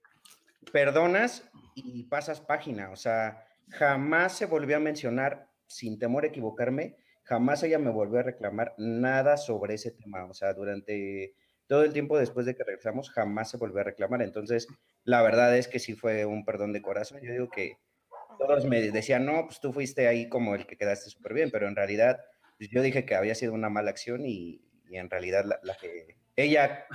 perdonas 0.71 1.49
y 1.75 2.03
pasas 2.03 2.41
página, 2.41 2.91
o 2.91 2.95
sea, 2.95 3.45
jamás 3.69 4.37
se 4.37 4.45
volvió 4.45 4.77
a 4.77 4.81
mencionar, 4.81 5.49
sin 5.65 5.97
temor 5.97 6.25
a 6.25 6.27
equivocarme, 6.27 6.97
jamás 7.23 7.63
ella 7.63 7.79
me 7.79 7.89
volvió 7.89 8.19
a 8.19 8.23
reclamar 8.23 8.75
nada 8.77 9.37
sobre 9.37 9.75
ese 9.75 9.91
tema, 9.91 10.25
o 10.25 10.33
sea, 10.33 10.53
durante 10.53 11.33
todo 11.67 11.83
el 11.83 11.93
tiempo 11.93 12.17
después 12.17 12.45
de 12.45 12.55
que 12.55 12.65
regresamos, 12.65 13.09
jamás 13.09 13.49
se 13.49 13.57
volvió 13.57 13.79
a 13.79 13.85
reclamar, 13.85 14.21
entonces, 14.21 14.67
la 15.05 15.21
verdad 15.21 15.57
es 15.57 15.69
que 15.69 15.79
sí 15.79 15.93
fue 15.95 16.25
un 16.25 16.43
perdón 16.43 16.73
de 16.73 16.81
corazón, 16.81 17.21
yo 17.23 17.31
digo 17.31 17.49
que 17.49 17.77
todos 18.37 18.65
me 18.65 18.81
decían, 18.91 19.25
no, 19.25 19.45
pues 19.45 19.61
tú 19.61 19.71
fuiste 19.71 20.07
ahí 20.07 20.27
como 20.27 20.55
el 20.55 20.67
que 20.67 20.77
quedaste 20.77 21.09
súper 21.09 21.33
bien, 21.33 21.49
pero 21.51 21.67
en 21.67 21.75
realidad 21.75 22.19
pues, 22.57 22.69
yo 22.69 22.81
dije 22.81 23.05
que 23.05 23.15
había 23.15 23.35
sido 23.35 23.53
una 23.53 23.69
mala 23.69 23.91
acción 23.91 24.25
y, 24.25 24.61
y 24.91 24.97
en 24.97 25.09
realidad 25.09 25.45
la, 25.63 25.77
que 25.77 26.17
ella, 26.35 26.85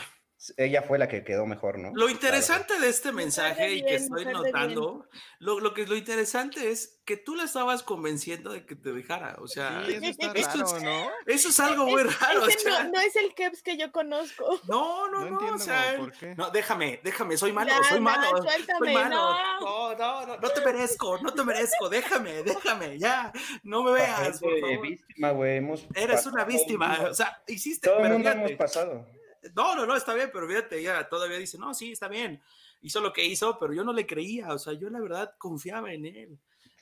ella 0.58 0.82
fue 0.82 0.98
la 0.98 1.08
que 1.08 1.24
quedó 1.24 1.46
mejor, 1.46 1.78
¿no? 1.78 1.92
Lo 1.94 2.08
interesante 2.10 2.78
de 2.78 2.88
este 2.88 3.10
mensaje 3.12 3.72
y 3.72 3.82
que 3.84 3.94
estoy 3.96 4.24
notando, 4.26 5.08
lo, 5.38 5.60
lo 5.60 5.72
que 5.74 5.86
lo 5.86 5.96
interesante 5.96 6.70
es 6.70 7.00
que 7.06 7.16
tú 7.16 7.34
la 7.36 7.44
estabas 7.44 7.82
convenciendo 7.82 8.50
de 8.52 8.66
que 8.66 8.74
te 8.76 8.92
dejara. 8.92 9.36
O 9.40 9.46
sea, 9.48 9.84
Sí, 9.86 9.94
eso 9.94 10.06
está 10.06 10.32
es- 10.34 10.46
raro, 10.46 10.80
¿no? 10.80 11.10
eso 11.26 11.48
es 11.48 11.60
algo 11.60 11.86
muy 11.86 12.02
Es- 12.02 12.20
raro. 12.20 12.42
o 12.42 12.48
ese 12.48 12.58
sea, 12.58 12.84
no, 12.84 12.90
no 12.92 13.00
es 13.00 13.16
el 13.16 13.34
Kevs 13.34 13.62
que 13.62 13.76
yo 13.78 13.90
conozco. 13.92 14.60
no, 14.68 15.08
no, 15.08 15.20
No 15.20 15.30
no, 15.30 15.36
o 15.36 15.40
entiendo 15.40 15.58
sea, 15.58 15.96
por 15.98 16.12
qué. 16.12 16.34
no, 16.34 16.50
déjame, 16.50 17.00
déjame, 17.02 17.36
soy 17.38 17.52
malo, 17.52 17.70
Ya, 17.70 17.88
soy 17.88 17.98
no, 17.98 18.04
malo, 18.04 18.42
soy 18.78 18.92
malo. 18.94 19.08
no. 19.16 19.60
No, 19.60 19.94
no, 19.96 20.26
no, 20.26 20.36
no 20.36 20.48
te 20.50 20.60
merezco, 20.60 21.18
no 21.22 21.32
te 21.32 21.44
merezco, 21.44 21.88
déjame, 21.88 22.42
déjame, 22.42 22.98
ya, 22.98 23.32
no 23.62 23.82
me 23.84 23.92
veas, 23.92 24.38
por 24.40 24.58
favor. 24.60 24.80
víctima, 24.82 25.30
güey, 25.30 25.56
hemos 25.56 25.86
Eres 25.94 26.26
una 26.26 26.44
víctima, 26.44 27.06
o 27.10 27.14
sea, 27.14 27.42
hiciste, 27.46 27.88
Todo 27.88 27.98
el 27.98 28.02
pero 28.02 28.14
mundo 28.14 28.30
hemos 28.30 28.52
pasado. 28.52 29.06
No, 29.54 29.74
no, 29.74 29.86
no, 29.86 29.96
está 29.96 30.14
bien, 30.14 30.30
pero 30.32 30.48
fíjate, 30.48 30.82
ya 30.82 31.08
todavía 31.08 31.38
dice, 31.38 31.58
no, 31.58 31.74
sí, 31.74 31.92
está 31.92 32.08
bien. 32.08 32.42
Hizo 32.82 33.00
lo 33.00 33.12
que 33.12 33.24
hizo, 33.24 33.58
pero 33.58 33.72
yo 33.72 33.84
no 33.84 33.92
le 33.92 34.06
creía, 34.06 34.52
o 34.52 34.58
sea, 34.58 34.72
yo 34.72 34.90
la 34.90 35.00
verdad 35.00 35.34
confiaba 35.38 35.92
en 35.92 36.06
él. 36.06 36.38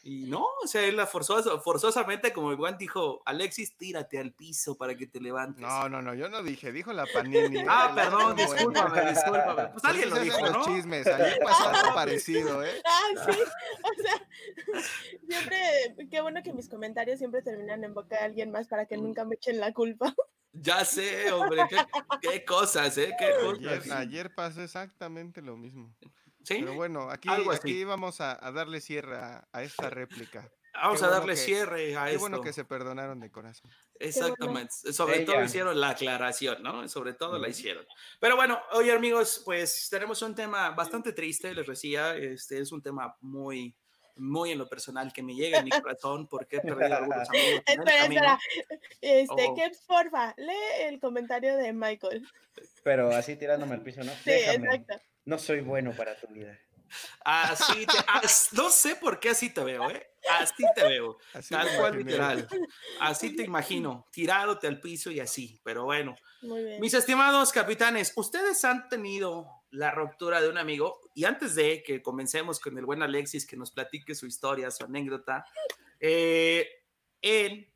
Y 0.06 0.26
no, 0.26 0.44
o 0.62 0.66
sea, 0.66 0.82
él 0.84 0.98
la 0.98 1.06
forzó, 1.06 1.58
forzosamente, 1.62 2.30
como 2.30 2.52
igual 2.52 2.76
dijo, 2.76 3.22
Alexis, 3.24 3.74
tírate 3.78 4.18
al 4.18 4.34
piso 4.34 4.76
para 4.76 4.94
que 4.94 5.06
te 5.06 5.18
levantes. 5.18 5.62
No, 5.62 5.88
no, 5.88 6.02
no, 6.02 6.12
yo 6.12 6.28
no 6.28 6.42
dije, 6.42 6.72
dijo 6.72 6.92
la 6.92 7.06
Panini. 7.06 7.64
Ah, 7.66 7.90
La 7.96 8.02
perdón, 8.02 8.36
discúlpame, 8.36 9.00
discúlpame. 9.10 9.68
Pues 9.68 9.84
alguien 9.86 10.10
lo 10.10 10.20
dijo, 10.20 10.40
los 10.40 10.52
¿no? 10.52 10.64
chismes, 10.66 11.06
allí 11.06 11.40
pasó 11.42 11.70
algo 11.70 11.94
parecido, 11.94 12.62
¿eh? 12.62 12.82
Ah, 12.84 13.32
sí. 13.32 13.38
O 13.82 14.02
sea, 14.02 14.28
siempre, 15.26 15.58
qué 16.10 16.20
bueno 16.20 16.42
que 16.42 16.52
mis 16.52 16.68
comentarios 16.68 17.18
siempre 17.18 17.40
terminan 17.40 17.82
en 17.82 17.94
boca 17.94 18.16
de 18.18 18.24
alguien 18.24 18.50
más 18.50 18.68
para 18.68 18.84
que 18.84 18.98
nunca 18.98 19.24
me 19.24 19.36
echen 19.36 19.58
la 19.58 19.72
culpa. 19.72 20.14
Ya 20.56 20.84
sé, 20.84 21.32
hombre, 21.32 21.62
qué, 21.68 21.76
qué 22.22 22.44
cosas, 22.44 22.96
¿eh? 22.98 23.12
Qué 23.18 23.24
Ayer, 23.26 23.78
cosas. 23.80 23.90
ayer 23.90 24.34
pasó 24.34 24.62
exactamente 24.62 25.42
lo 25.42 25.56
mismo. 25.56 25.94
¿Sí? 26.44 26.56
Pero 26.60 26.74
bueno, 26.74 27.10
aquí, 27.10 27.28
Algo 27.28 27.50
así. 27.50 27.60
aquí 27.60 27.84
vamos 27.84 28.20
a, 28.20 28.38
a 28.46 28.52
darle 28.52 28.80
cierre 28.80 29.16
a, 29.16 29.48
a 29.52 29.62
esta 29.62 29.90
réplica. 29.90 30.48
Vamos 30.74 30.98
qué 31.00 31.04
a 31.04 31.08
bueno 31.08 31.20
darle 31.20 31.34
que- 31.34 31.40
cierre 31.40 31.96
a 31.96 32.04
Qué 32.04 32.10
esto. 32.10 32.20
bueno 32.20 32.40
que 32.40 32.52
se 32.52 32.64
perdonaron 32.64 33.18
de 33.20 33.30
corazón. 33.30 33.70
Exactamente. 33.98 34.92
Sobre 34.92 35.20
todo 35.20 35.42
hicieron 35.42 35.80
la 35.80 35.90
aclaración, 35.90 36.62
¿no? 36.62 36.88
Sobre 36.88 37.14
todo 37.14 37.38
la 37.38 37.48
hicieron. 37.48 37.86
Pero 38.20 38.36
bueno, 38.36 38.60
oye 38.72 38.92
amigos, 38.92 39.40
pues 39.44 39.88
tenemos 39.90 40.20
un 40.22 40.34
tema 40.34 40.70
bastante 40.70 41.12
triste, 41.12 41.54
les 41.54 41.66
decía, 41.66 42.14
este 42.16 42.58
es 42.60 42.70
un 42.72 42.82
tema 42.82 43.16
muy, 43.20 43.74
muy 44.16 44.52
en 44.52 44.58
lo 44.58 44.68
personal 44.68 45.12
que 45.12 45.22
me 45.22 45.34
llega 45.34 45.58
en 45.58 45.64
mi 45.64 45.70
corazón 45.70 46.26
porque 46.28 46.56
he 46.56 46.60
perdido 46.60 46.96
algunos 46.96 47.28
amigos. 47.28 47.62
en 47.66 47.80
el 47.80 47.88
Espera, 47.88 48.02
camino. 48.02 48.20
espera. 48.20 48.38
Este, 49.00 49.46
Oh. 49.48 49.86
Porfa, 49.86 50.34
lee 50.36 50.52
el 50.82 51.00
comentario 51.00 51.56
de 51.56 51.72
Michael. 51.72 52.26
Pero 52.82 53.10
así 53.14 53.36
tirándome 53.36 53.74
al 53.74 53.82
piso, 53.82 54.02
¿no? 54.04 54.12
Sí, 54.12 54.20
Déjame, 54.30 54.74
exacto. 54.76 55.00
No 55.24 55.38
soy 55.38 55.60
bueno 55.60 55.92
para 55.96 56.16
tu 56.18 56.26
vida. 56.28 56.58
Así 57.24 57.86
te- 57.86 57.92
as- 58.06 58.50
no 58.52 58.70
sé 58.70 58.94
por 58.96 59.18
qué 59.18 59.30
así 59.30 59.50
te 59.50 59.64
veo, 59.64 59.90
¿eh? 59.90 60.06
Así 60.30 60.62
te 60.74 60.82
veo. 60.84 61.18
Así 61.32 61.52
tal 61.54 61.68
cual, 61.76 61.98
literal. 61.98 62.46
Así 63.00 63.34
te 63.34 63.42
imagino, 63.42 64.06
tirándote 64.12 64.66
al 64.68 64.80
piso 64.80 65.10
y 65.10 65.18
así. 65.20 65.60
Pero 65.64 65.84
bueno, 65.84 66.14
Muy 66.42 66.62
bien. 66.64 66.80
mis 66.80 66.94
estimados 66.94 67.52
capitanes, 67.52 68.12
ustedes 68.16 68.64
han 68.64 68.88
tenido 68.88 69.63
la 69.74 69.90
ruptura 69.90 70.40
de 70.40 70.48
un 70.48 70.56
amigo 70.58 71.00
y 71.14 71.24
antes 71.24 71.54
de 71.54 71.82
que 71.82 72.00
comencemos 72.02 72.60
con 72.60 72.78
el 72.78 72.86
buen 72.86 73.02
Alexis 73.02 73.46
que 73.46 73.56
nos 73.56 73.70
platique 73.72 74.14
su 74.14 74.26
historia, 74.26 74.70
su 74.70 74.84
anécdota, 74.84 75.44
eh, 76.00 76.68
en 77.22 77.66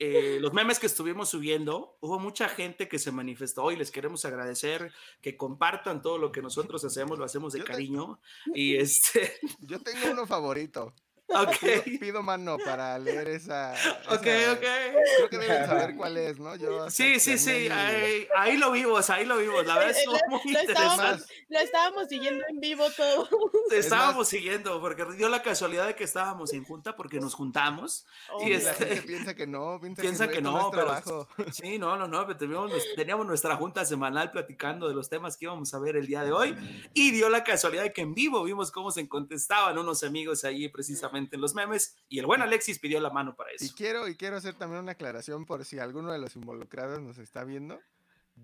eh, 0.00 0.38
los 0.40 0.52
memes 0.52 0.78
que 0.78 0.86
estuvimos 0.86 1.28
subiendo, 1.28 1.96
hubo 2.00 2.18
mucha 2.18 2.48
gente 2.48 2.88
que 2.88 2.98
se 2.98 3.10
manifestó 3.12 3.70
y 3.72 3.76
les 3.76 3.90
queremos 3.90 4.24
agradecer 4.24 4.92
que 5.20 5.36
compartan 5.36 6.02
todo 6.02 6.18
lo 6.18 6.30
que 6.30 6.42
nosotros 6.42 6.84
hacemos, 6.84 7.18
lo 7.18 7.24
hacemos 7.24 7.52
de 7.52 7.60
Yo 7.60 7.64
te- 7.64 7.72
cariño 7.72 8.20
y 8.54 8.76
este, 8.76 9.38
Yo 9.60 9.80
tengo 9.80 10.12
uno 10.12 10.26
favorito. 10.26 10.94
Ok, 11.28 11.82
Pido, 11.84 12.00
pido 12.00 12.22
mano 12.22 12.56
para 12.64 12.98
leer 12.98 13.28
esa. 13.28 13.74
ok, 14.10 14.26
esa- 14.26 14.52
ok. 14.52 14.60
Creo 14.60 15.28
que 15.30 15.38
deben 15.38 15.66
saber 15.66 15.96
cuál 15.96 16.16
es, 16.16 16.38
¿no? 16.38 16.56
Yo 16.56 16.90
Sí, 16.90 17.20
sí, 17.20 17.38
sí, 17.38 17.68
ahí, 17.68 18.26
ahí 18.36 18.56
lo 18.56 18.70
vimos, 18.72 19.10
ahí 19.10 19.24
lo 19.26 19.36
vimos, 19.38 19.66
la 19.66 19.74
verdad 19.76 19.90
Eh, 19.90 19.98
estuvo 19.98 20.14
lo- 20.14 20.38
muy 20.38 20.52
lo 20.52 20.58
estábamos- 20.60 20.94
interesante. 20.98 21.34
Lo 21.50 21.58
estábamos 21.60 22.08
siguiendo 22.08 22.44
en 22.48 22.60
vivo 22.60 22.84
todo. 22.96 23.28
Te 23.70 23.78
Es 23.78 23.86
estábamos 23.86 24.16
más- 24.18 24.28
siguiendo 24.28 24.80
porque 24.80 25.04
dio 25.16 25.28
la 25.28 25.42
casualidad 25.42 25.86
de 25.86 25.94
que 25.94 26.04
estábamos 26.04 26.52
en 26.52 26.64
junta 26.64 26.94
porque 26.96 27.20
nos 27.20 27.34
juntamos. 27.34 28.06
Obvio. 28.32 28.48
Y 28.58 28.62
La 28.62 28.70
este- 28.72 28.86
gente 28.86 29.02
piensa 29.02 29.34
que 29.34 29.46
no, 29.46 29.78
piensa, 29.80 30.02
Piensan 30.02 30.28
que, 30.28 30.34
que 30.36 30.42
no, 30.42 30.58
es 30.58 30.64
pero 30.70 30.84
trabajo. 30.84 31.28
sí, 31.52 31.78
no, 31.78 31.96
no, 31.96 32.06
no, 32.08 32.26
pero 32.26 32.38
teníamos, 32.38 32.72
teníamos 32.96 33.26
nuestra 33.26 33.56
junta 33.56 33.84
semanal 33.84 34.30
platicando 34.30 34.88
de 34.88 34.94
los 34.94 35.08
temas 35.08 35.36
que 35.36 35.44
íbamos 35.46 35.72
a 35.74 35.78
ver 35.78 35.96
el 35.96 36.06
día 36.06 36.22
de 36.22 36.32
hoy 36.32 36.56
y 36.94 37.10
dio 37.10 37.28
la 37.28 37.44
casualidad 37.44 37.82
de 37.82 37.92
que 37.92 38.02
en 38.02 38.14
vivo 38.14 38.42
vimos 38.44 38.70
cómo 38.70 38.90
se 38.90 39.06
contestaban 39.08 39.76
unos 39.78 40.02
amigos 40.04 40.44
ahí 40.44 40.68
precisamente 40.68 41.17
en 41.18 41.40
los 41.40 41.54
memes 41.54 41.96
y 42.08 42.18
el 42.18 42.26
buen 42.26 42.40
Alexis 42.42 42.78
pidió 42.78 43.00
la 43.00 43.10
mano 43.10 43.34
para 43.34 43.50
Y 43.52 43.56
eso. 43.64 43.74
quiero, 43.76 44.08
y 44.08 44.14
quiero 44.16 44.36
hacer 44.36 44.54
también 44.54 44.82
una 44.82 44.92
aclaración 44.92 45.44
por 45.44 45.64
si 45.64 45.78
alguno 45.78 46.12
de 46.12 46.18
los 46.18 46.36
involucrados 46.36 47.00
nos 47.00 47.18
está 47.18 47.44
viendo. 47.44 47.80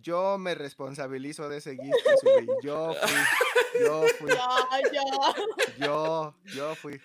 Yo 0.00 0.38
me 0.38 0.56
responsabilizo 0.56 1.48
de 1.48 1.58
ese 1.58 1.76
GIF 1.76 1.94
que 2.04 2.16
subí. 2.18 2.46
Yo 2.64 2.94
fui, 3.00 3.80
yo 3.80 4.02
fui, 4.18 4.30
Ya, 4.34 4.92
ya. 4.92 5.86
yo, 5.86 6.34
yo 6.54 6.74
fui 6.74 7.00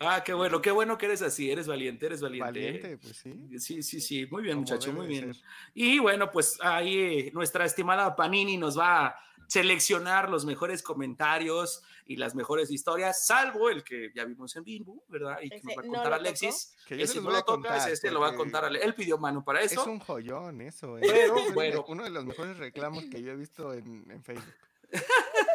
Ah, 0.00 0.22
qué 0.24 0.32
bueno, 0.32 0.60
qué 0.62 0.70
bueno 0.70 0.96
que 0.98 1.06
eres 1.06 1.22
así, 1.22 1.50
eres 1.50 1.66
valiente, 1.66 2.06
eres 2.06 2.20
valiente. 2.20 2.44
valiente, 2.44 2.98
pues 2.98 3.16
sí. 3.16 3.58
Sí, 3.58 3.82
sí, 3.82 4.00
sí, 4.00 4.26
muy 4.30 4.42
bien, 4.42 4.54
como 4.56 4.62
muchacho, 4.62 4.92
muy 4.92 5.06
bien. 5.06 5.34
ser. 5.34 5.44
Y 5.74 5.98
bueno, 5.98 6.30
pues 6.30 6.58
ahí 6.60 6.98
eh, 6.98 7.30
nuestra 7.32 7.64
estimada 7.64 8.14
Panini 8.16 8.56
nos 8.56 8.78
va 8.78 9.06
a 9.08 9.16
seleccionar 9.52 10.30
los 10.30 10.46
mejores 10.46 10.82
comentarios 10.82 11.82
y 12.06 12.16
las 12.16 12.34
mejores 12.34 12.70
historias, 12.70 13.26
salvo 13.26 13.68
el 13.68 13.84
que 13.84 14.10
ya 14.14 14.24
vimos 14.24 14.56
en 14.56 14.64
vivo, 14.64 15.04
¿verdad? 15.08 15.36
Y 15.42 15.50
que 15.50 15.60
nos 15.62 15.76
va 15.76 15.80
a 15.82 15.84
contar 15.84 16.12
Alexis. 16.14 16.74
Que 16.86 16.96
yo 16.96 17.04
Ese 17.04 17.20
no 17.20 17.30
lo 17.30 17.42
tocas, 17.42 17.44
contar, 17.72 17.90
ese 17.90 18.10
lo 18.10 18.20
va 18.20 18.28
a 18.30 18.34
contar. 18.34 18.64
Ale- 18.64 18.82
Él 18.82 18.94
pidió 18.94 19.18
mano 19.18 19.44
para 19.44 19.60
Es 19.60 19.72
eso. 19.72 19.84
un 19.84 19.98
joyón 20.00 20.62
eso, 20.62 20.96
¿eh? 20.96 21.02
Pero, 21.02 21.36
Es 21.36 21.46
el- 21.48 21.52
bueno. 21.52 21.84
uno 21.88 22.04
de 22.04 22.10
los 22.10 22.24
mejores 22.24 22.56
reclamos 22.56 23.04
que 23.10 23.22
yo 23.22 23.32
he 23.32 23.36
visto 23.36 23.74
en, 23.74 24.10
en 24.10 24.22
Facebook. 24.24 24.54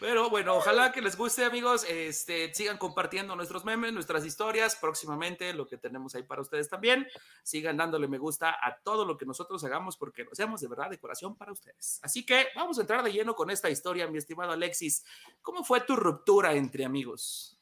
Pero 0.00 0.30
bueno, 0.30 0.54
ojalá 0.56 0.92
que 0.92 1.00
les 1.02 1.16
guste, 1.16 1.44
amigos. 1.44 1.84
Este, 1.88 2.52
sigan 2.54 2.78
compartiendo 2.78 3.34
nuestros 3.36 3.64
memes, 3.64 3.92
nuestras 3.92 4.24
historias. 4.24 4.76
Próximamente 4.76 5.52
lo 5.54 5.66
que 5.66 5.76
tenemos 5.78 6.14
ahí 6.14 6.22
para 6.22 6.42
ustedes 6.42 6.68
también. 6.68 7.06
Sigan 7.42 7.76
dándole 7.76 8.08
me 8.08 8.18
gusta 8.18 8.50
a 8.62 8.78
todo 8.82 9.04
lo 9.04 9.16
que 9.16 9.26
nosotros 9.26 9.62
hagamos 9.64 9.96
porque 9.96 10.24
lo 10.24 10.32
hacemos 10.32 10.60
de 10.60 10.68
verdad 10.68 10.90
de 10.90 10.98
corazón 10.98 11.36
para 11.36 11.52
ustedes. 11.52 12.00
Así 12.02 12.24
que 12.26 12.46
vamos 12.54 12.78
a 12.78 12.82
entrar 12.82 13.02
de 13.02 13.12
lleno 13.12 13.34
con 13.34 13.50
esta 13.50 13.70
historia, 13.70 14.06
mi 14.08 14.18
estimado 14.18 14.52
Alexis. 14.52 15.04
¿Cómo 15.42 15.64
fue 15.64 15.80
tu 15.82 15.96
ruptura 15.96 16.52
entre 16.54 16.84
amigos? 16.84 17.58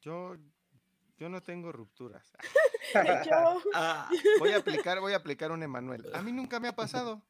Yo, 0.00 0.36
yo 1.18 1.28
no 1.28 1.42
tengo 1.42 1.70
rupturas. 1.72 2.32
Yo, 3.30 3.62
Ah, 3.74 4.10
Voy 4.40 4.50
a 4.52 4.56
aplicar, 4.58 5.00
voy 5.00 5.12
a 5.12 5.16
aplicar 5.16 5.52
un 5.52 5.62
Emanuel. 5.62 6.04
A 6.14 6.20
mí 6.20 6.32
nunca 6.32 6.58
me 6.60 6.68
ha 6.68 6.74
pasado. 6.74 7.22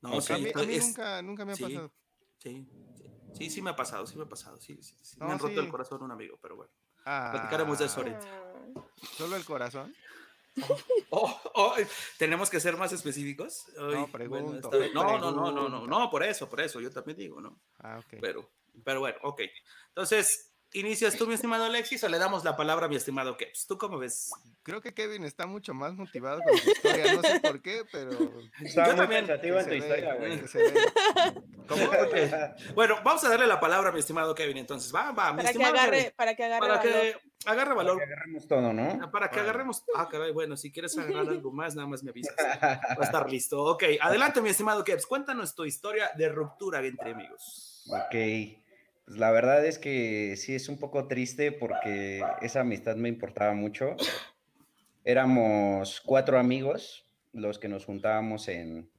no, 0.00 0.18
a 0.18 0.20
sí, 0.20 0.32
mí, 0.34 0.50
a 0.54 0.58
mí 0.58 0.74
es- 0.74 0.86
nunca, 0.86 1.22
nunca 1.22 1.44
me 1.44 1.52
ha 1.52 1.56
sí. 1.56 1.62
pasado. 1.62 1.92
sí, 2.38 2.66
sí, 3.34 3.50
sí 3.50 3.62
me 3.62 3.70
ha 3.70 3.76
pasado, 3.76 4.06
sí 4.06 4.16
me 4.16 4.24
ha 4.24 4.28
pasado. 4.28 4.58
Sí, 4.60 4.78
sí, 4.82 4.96
sí. 5.02 5.16
No, 5.18 5.26
me 5.26 5.32
han 5.32 5.38
roto 5.38 5.60
el 5.60 5.68
corazón 5.68 6.02
un 6.02 6.10
amigo, 6.12 6.38
pero 6.40 6.56
bueno. 6.56 6.72
Ah, 7.04 7.28
Platicaremos 7.32 7.78
de 7.78 7.84
eso 7.86 7.98
ahorita. 8.00 8.20
ah, 8.76 8.80
¿Solo 9.16 9.36
el 9.36 9.44
corazón? 9.44 9.94
Oh, 11.10 11.40
oh, 11.54 11.74
¿Tenemos 12.18 12.50
que 12.50 12.58
ser 12.58 12.76
más 12.76 12.92
específicos? 12.92 13.66
Ay, 13.78 14.06
pregunto, 14.10 14.68
no, 14.92 15.18
no, 15.18 15.18
no, 15.18 15.30
no, 15.30 15.52
no, 15.52 15.66
pregunta. 15.68 15.86
no, 15.86 16.10
por 16.10 16.22
eso, 16.24 16.48
por 16.48 16.60
eso, 16.60 16.80
yo 16.80 16.90
también 16.90 17.16
digo, 17.18 17.40
¿no? 17.40 17.60
Ah, 17.78 17.98
ok. 17.98 18.18
Pero, 18.20 18.50
pero 18.84 19.00
bueno, 19.00 19.18
ok. 19.22 19.42
Entonces, 19.88 20.53
¿inicias 20.74 21.16
tú, 21.16 21.26
mi 21.26 21.34
estimado 21.34 21.64
Alexis, 21.64 22.04
o 22.04 22.08
le 22.08 22.18
damos 22.18 22.44
la 22.44 22.56
palabra 22.56 22.86
a 22.86 22.88
mi 22.88 22.96
estimado 22.96 23.36
Keps? 23.38 23.66
¿Tú 23.66 23.78
cómo 23.78 23.98
ves? 23.98 24.30
Creo 24.62 24.80
que 24.82 24.92
Kevin 24.94 25.24
está 25.24 25.46
mucho 25.46 25.72
más 25.74 25.94
motivado 25.94 26.40
con 26.42 26.56
su 26.58 26.70
historia. 26.70 27.14
No 27.14 27.22
sé 27.22 27.40
por 27.40 27.60
qué, 27.62 27.82
pero. 27.90 28.10
Estaba 28.62 28.88
Yo 28.88 28.92
muy 28.96 29.00
también. 29.02 29.26
pensativo 29.26 29.58
en 29.60 29.66
tu 29.68 29.74
historia, 29.74 30.14
güey. 30.14 30.42
Bueno, 32.74 32.96
vamos 33.04 33.24
a 33.24 33.28
darle 33.28 33.46
la 33.46 33.60
palabra 33.60 33.90
a 33.90 33.92
mi 33.92 34.00
estimado 34.00 34.34
Kevin, 34.34 34.58
entonces. 34.58 34.94
Va, 34.94 35.12
va, 35.12 35.32
mi 35.32 35.38
para 35.38 35.42
que 35.42 35.48
estimado 35.50 35.74
agarre, 35.74 35.98
Kevin, 35.98 36.12
para 36.16 36.34
que 36.36 36.44
agarre 36.44 36.60
Para 36.60 36.74
valor. 36.76 36.90
que 36.92 36.98
agarre 37.46 37.64
Para 37.64 37.74
valor. 37.74 37.98
que 37.98 38.04
agarremos 38.04 38.48
todo, 38.48 38.72
¿no? 38.72 39.10
Para 39.10 39.30
que 39.30 39.40
agarremos. 39.40 39.84
Ah, 39.96 40.08
caray, 40.10 40.32
bueno, 40.32 40.56
si 40.56 40.72
quieres 40.72 40.96
agarrar 40.98 41.28
algo 41.28 41.52
más, 41.52 41.74
nada 41.74 41.88
más 41.88 42.02
me 42.02 42.10
avisas. 42.10 42.34
Va 42.38 43.00
a 43.00 43.04
estar 43.04 43.30
listo. 43.30 43.62
Ok, 43.64 43.84
adelante, 44.00 44.40
mi 44.40 44.50
estimado 44.50 44.84
Keps. 44.84 45.06
Cuéntanos 45.06 45.54
tu 45.54 45.64
historia 45.64 46.10
de 46.16 46.28
ruptura 46.28 46.80
entre 46.84 47.12
amigos. 47.12 47.84
Ok, 47.88 48.14
pues 49.04 49.18
la 49.18 49.30
verdad 49.30 49.64
es 49.66 49.78
que 49.78 50.36
sí 50.36 50.54
es 50.54 50.68
un 50.68 50.78
poco 50.78 51.06
triste 51.06 51.52
porque 51.52 52.22
esa 52.40 52.60
amistad 52.60 52.96
me 52.96 53.08
importaba 53.08 53.52
mucho. 53.54 53.96
Éramos 55.04 56.00
cuatro 56.00 56.38
amigos 56.38 57.04
los 57.32 57.58
que 57.58 57.68
nos 57.68 57.84
juntábamos 57.84 58.48
en, 58.48 58.90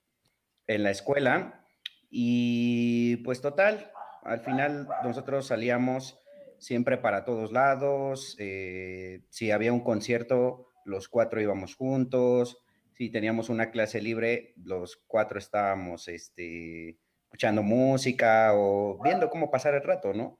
en 0.67 0.83
la 0.83 0.91
escuela 0.91 1.65
y 2.09 3.17
pues 3.17 3.41
total, 3.41 3.91
al 4.23 4.41
final 4.41 4.87
nosotros 5.03 5.47
salíamos 5.47 6.19
siempre 6.59 6.97
para 6.97 7.25
todos 7.25 7.51
lados, 7.51 8.35
eh, 8.39 9.23
si 9.29 9.51
había 9.51 9.73
un 9.73 9.81
concierto, 9.81 10.69
los 10.85 11.09
cuatro 11.09 11.41
íbamos 11.41 11.75
juntos, 11.75 12.63
si 12.93 13.09
teníamos 13.09 13.49
una 13.49 13.71
clase 13.71 14.01
libre, 14.01 14.53
los 14.57 14.97
cuatro 15.07 15.39
estábamos 15.39 16.07
este, 16.07 16.97
escuchando 17.35 17.63
música 17.63 18.53
o 18.53 18.97
viendo 19.03 19.29
cómo 19.29 19.51
pasar 19.51 19.75
el 19.75 19.83
rato, 19.83 20.13
¿no? 20.13 20.39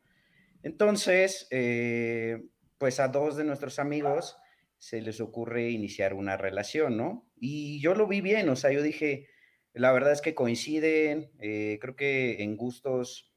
Entonces, 0.64 1.46
eh, 1.52 2.42
pues 2.78 3.02
a 3.02 3.10
dos 3.10 3.36
de 3.36 3.44
nuestros 3.44 3.80
amigos 3.80 4.38
se 4.78 5.02
les 5.02 5.20
ocurre 5.20 5.70
iniciar 5.72 6.14
una 6.14 6.38
relación, 6.38 6.96
¿no? 6.96 7.30
Y 7.36 7.82
yo 7.82 7.96
lo 7.96 8.08
vi 8.08 8.22
bien, 8.22 8.48
o 8.48 8.56
sea, 8.56 8.72
yo 8.72 8.82
dije, 8.82 9.28
la 9.74 9.92
verdad 9.92 10.14
es 10.14 10.22
que 10.22 10.36
coinciden, 10.36 11.32
eh, 11.40 11.80
creo 11.82 11.98
que 11.98 12.42
en 12.42 12.56
gustos 12.56 13.36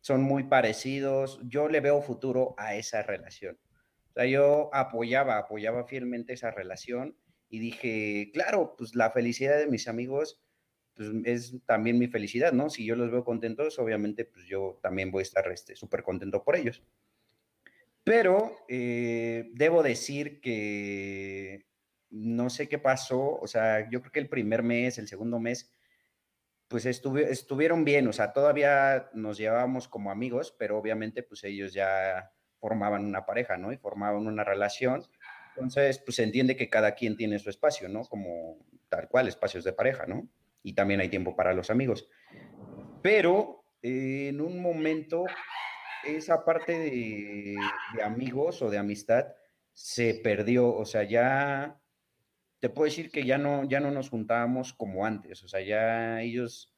son 0.00 0.22
muy 0.22 0.44
parecidos, 0.44 1.40
yo 1.44 1.68
le 1.68 1.80
veo 1.80 2.00
futuro 2.00 2.54
a 2.56 2.74
esa 2.74 3.02
relación. 3.02 3.58
O 4.08 4.12
sea, 4.14 4.24
yo 4.24 4.70
apoyaba, 4.72 5.36
apoyaba 5.36 5.84
fielmente 5.84 6.32
esa 6.32 6.50
relación 6.50 7.18
y 7.50 7.58
dije, 7.58 8.30
claro, 8.32 8.76
pues 8.78 8.94
la 8.94 9.10
felicidad 9.10 9.58
de 9.58 9.66
mis 9.66 9.88
amigos 9.88 10.42
pues, 10.94 11.10
es 11.24 11.54
también 11.66 11.98
mi 11.98 12.08
felicidad, 12.08 12.52
¿no? 12.52 12.70
Si 12.70 12.84
yo 12.84 12.96
los 12.96 13.10
veo 13.10 13.24
contentos, 13.24 13.78
obviamente, 13.78 14.24
pues 14.24 14.46
yo 14.46 14.78
también 14.82 15.10
voy 15.10 15.20
a 15.20 15.22
estar 15.22 15.50
este, 15.50 15.76
súper 15.76 16.02
contento 16.02 16.42
por 16.42 16.56
ellos. 16.56 16.82
Pero 18.04 18.52
eh, 18.68 19.50
debo 19.54 19.82
decir 19.82 20.40
que 20.40 21.66
no 22.10 22.50
sé 22.50 22.68
qué 22.68 22.78
pasó, 22.78 23.38
o 23.40 23.46
sea, 23.46 23.88
yo 23.90 24.00
creo 24.00 24.12
que 24.12 24.20
el 24.20 24.28
primer 24.28 24.62
mes, 24.62 24.98
el 24.98 25.08
segundo 25.08 25.40
mes, 25.40 25.72
pues 26.68 26.86
estuvi- 26.86 27.26
estuvieron 27.26 27.84
bien, 27.84 28.06
o 28.08 28.12
sea, 28.12 28.32
todavía 28.32 29.10
nos 29.14 29.38
llevábamos 29.38 29.88
como 29.88 30.10
amigos, 30.10 30.54
pero 30.58 30.78
obviamente 30.78 31.22
pues 31.22 31.44
ellos 31.44 31.72
ya 31.72 32.32
formaban 32.58 33.04
una 33.04 33.24
pareja, 33.26 33.56
¿no? 33.56 33.72
Y 33.72 33.78
formaban 33.78 34.26
una 34.26 34.44
relación. 34.44 35.02
Entonces, 35.54 35.98
pues 35.98 36.16
se 36.16 36.24
entiende 36.24 36.56
que 36.56 36.68
cada 36.68 36.94
quien 36.94 37.16
tiene 37.16 37.38
su 37.38 37.48
espacio, 37.48 37.88
¿no? 37.88 38.02
Como 38.04 38.58
tal 38.88 39.08
cual, 39.08 39.28
espacios 39.28 39.64
de 39.64 39.72
pareja, 39.72 40.06
¿no? 40.06 40.28
Y 40.64 40.72
también 40.72 40.98
hay 41.00 41.08
tiempo 41.08 41.36
para 41.36 41.52
los 41.52 41.70
amigos. 41.70 42.08
Pero 43.02 43.66
eh, 43.82 44.28
en 44.30 44.40
un 44.40 44.60
momento, 44.60 45.26
esa 46.04 46.44
parte 46.44 46.78
de, 46.78 47.54
amigos 48.02 48.62
o 48.62 48.70
de 48.70 48.78
amistad 48.78 49.26
se 49.72 50.14
perdió, 50.14 50.74
o 50.74 50.84
sea, 50.84 51.02
ya 51.04 51.80
te 52.60 52.70
puedo 52.70 52.86
decir 52.86 53.10
que 53.10 53.24
ya 53.24 53.36
no, 53.36 53.68
ya 53.68 53.78
no 53.78 53.90
nos 53.90 54.08
juntábamos 54.08 54.72
como 54.72 55.04
antes, 55.04 55.42
o 55.42 55.48
sea, 55.48 55.60
ya 55.60 56.22
ellos 56.22 56.74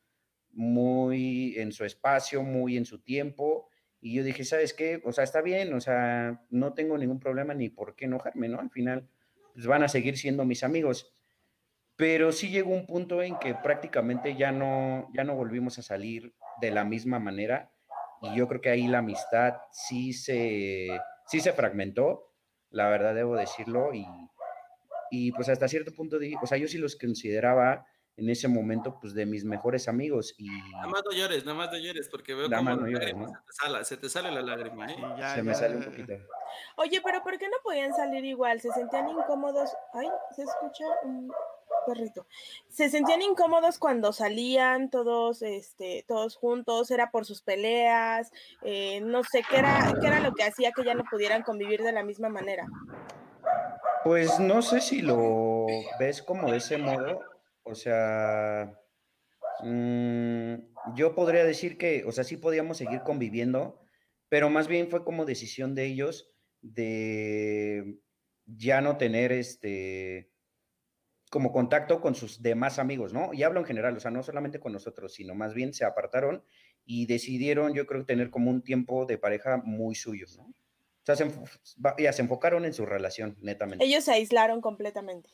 muy 0.51 1.55
en 1.59 1.71
su 1.71 1.85
espacio, 1.85 2.43
muy 2.43 2.77
en 2.77 2.87
su 2.87 3.01
tiempo, 3.03 3.69
y 4.01 4.15
yo 4.15 4.25
dije, 4.25 4.45
¿sabes 4.45 4.73
qué? 4.73 5.01
O 5.05 5.13
sea, 5.13 5.25
está 5.25 5.43
bien, 5.43 5.75
o 5.75 5.81
sea, 5.81 6.45
no 6.51 6.75
tengo 6.75 6.99
ningún 6.99 7.21
problema 7.21 7.55
ni 7.55 7.69
por 7.69 7.95
qué 7.95 8.07
enojarme, 8.07 8.49
¿no? 8.49 8.61
Al 8.61 8.71
final, 8.71 9.09
pues 9.55 9.67
van 9.67 9.83
a 9.83 9.89
seguir 9.89 10.17
siendo 10.17 10.45
mis 10.45 10.63
amigos. 10.63 11.13
Pero 11.97 12.31
sí 12.33 12.51
llegó 12.51 12.73
un 12.73 12.87
punto 12.87 13.23
en 13.23 13.39
que 13.39 13.55
prácticamente 13.55 14.37
ya 14.37 14.53
no, 14.53 15.09
ya 15.15 15.25
no 15.25 15.35
volvimos 15.35 15.79
a 15.79 15.83
salir 15.83 16.35
de 16.61 16.71
la 16.71 16.85
misma 16.85 17.19
manera, 17.19 17.73
y 18.23 18.35
yo 18.37 18.49
creo 18.49 18.61
que 18.61 18.71
ahí 18.71 18.87
la 18.87 18.99
amistad 18.99 19.55
sí 19.71 20.13
se, 20.13 20.89
sí 21.27 21.41
se 21.41 21.53
fragmentó, 21.53 22.33
la 22.71 22.89
verdad 22.89 23.15
debo 23.15 23.37
decirlo, 23.37 23.95
y, 23.95 24.07
y 25.11 25.33
pues 25.33 25.49
hasta 25.49 25.69
cierto 25.69 25.93
punto 25.93 26.19
dije, 26.19 26.37
o 26.43 26.47
sea, 26.47 26.59
yo 26.59 26.69
sí 26.69 26.79
los 26.79 26.97
consideraba 26.97 27.87
en 28.17 28.31
ese 28.31 28.49
momento, 28.49 28.99
pues 28.99 29.15
de 29.15 29.27
mis 29.27 29.45
mejores 29.45 29.89
amigos. 29.89 30.35
Y... 30.39 30.49
Nada 30.73 30.87
más 30.87 31.03
no 31.05 31.13
llores, 31.13 31.45
nada 31.45 31.59
más 31.59 31.71
no 31.71 31.79
llores, 31.79 32.09
porque 32.09 32.35
veo 32.35 32.49
más 32.49 32.63
no 32.63 32.87
la 32.87 32.93
llores, 32.93 33.13
lágrima 33.13 33.27
¿no? 33.27 33.33
se, 33.33 33.45
te 33.45 33.53
sale, 33.53 33.85
se 33.85 33.97
te 33.99 34.09
sale 34.09 34.31
la 34.33 34.43
lágrima, 34.43 34.87
¿eh? 34.87 34.97
Ya, 35.19 35.35
se 35.35 35.43
me 35.43 35.53
ya, 35.53 35.59
sale 35.59 35.77
un 35.77 35.85
poquito. 35.85 36.15
Oye, 36.77 37.01
pero 37.05 37.23
¿por 37.23 37.39
qué 37.39 37.47
no 37.49 37.57
podían 37.63 37.95
salir 37.95 38.25
igual? 38.25 38.61
¿Se 38.61 38.71
sentían 38.73 39.11
incómodos? 39.11 39.71
Ay, 39.93 40.09
se 40.35 40.45
escucha 40.45 40.85
un 41.05 41.31
perrito. 41.87 42.27
¿Se 42.69 42.91
sentían 42.91 43.23
incómodos 43.23 43.79
cuando 43.79 44.13
salían 44.13 44.91
todos, 44.91 45.43
este, 45.43 46.05
todos 46.07 46.37
juntos? 46.37 46.91
¿Era 46.91 47.11
por 47.11 47.25
sus 47.25 47.43
peleas? 47.43 48.31
Eh, 48.63 49.01
no 49.01 49.23
sé, 49.25 49.43
¿qué 49.49 49.59
era, 49.59 49.95
¿qué 50.01 50.07
era 50.07 50.21
lo 50.21 50.35
que 50.35 50.45
hacía 50.45 50.73
que 50.73 50.85
ya 50.85 50.95
no 50.95 51.05
pudieran 51.11 51.43
convivir 51.43 51.83
de 51.83 51.93
la 51.93 52.03
misma 52.03 52.29
manera? 52.29 52.67
Pues 54.05 54.39
no 54.39 54.63
sé 54.63 54.81
si 54.81 55.03
lo 55.03 55.67
ves 55.99 56.23
como 56.23 56.51
de 56.51 56.59
ese 56.59 56.79
modo, 56.79 57.21
o 57.65 57.75
sea, 57.75 58.79
mm, 59.63 60.55
yo 60.95 61.15
podría 61.15 61.45
decir 61.45 61.77
que, 61.77 62.05
o 62.05 62.13
sea, 62.13 62.23
sí 62.23 62.37
podíamos 62.37 62.77
seguir 62.77 63.03
conviviendo, 63.03 63.81
pero 64.29 64.51
más 64.51 64.69
bien 64.69 64.91
fue 64.91 65.05
como 65.05 65.25
decisión 65.25 65.75
de 65.75 65.87
ellos 65.87 66.31
de 66.61 67.99
ya 68.45 68.81
no 68.81 68.97
tener 68.97 69.33
este 69.33 70.31
como 71.37 71.53
contacto 71.53 72.01
con 72.01 72.15
sus 72.15 72.41
demás 72.41 72.79
amigos, 72.79 73.13
¿no? 73.13 73.35
Y 73.35 73.43
hablo 73.43 73.61
en 73.61 73.67
general, 73.67 73.95
o 73.95 74.01
sea, 74.01 74.11
no 74.11 74.23
solamente 74.23 74.59
con 74.59 74.73
nosotros, 74.73 75.13
sino 75.13 75.35
más 75.35 75.53
bien 75.53 75.75
se 75.75 75.85
apartaron 75.85 76.43
y 76.87 77.05
decidieron, 77.05 77.75
yo 77.75 77.85
creo, 77.85 78.07
tener 78.07 78.31
como 78.31 78.51
un 78.51 78.63
tiempo 78.63 79.05
de 79.05 79.19
pareja 79.19 79.59
muy 79.63 79.95
suyo, 79.95 80.25
¿no? 80.35 80.45
O 80.45 80.55
sea, 81.05 81.15
se, 81.15 81.31
ya 81.99 82.15
se 82.15 82.23
enfocaron 82.23 82.65
en 82.65 82.73
su 82.73 82.87
relación, 82.87 83.37
netamente. 83.43 83.85
Ellos 83.85 84.05
se 84.05 84.13
aislaron 84.13 84.63
completamente. 84.63 85.29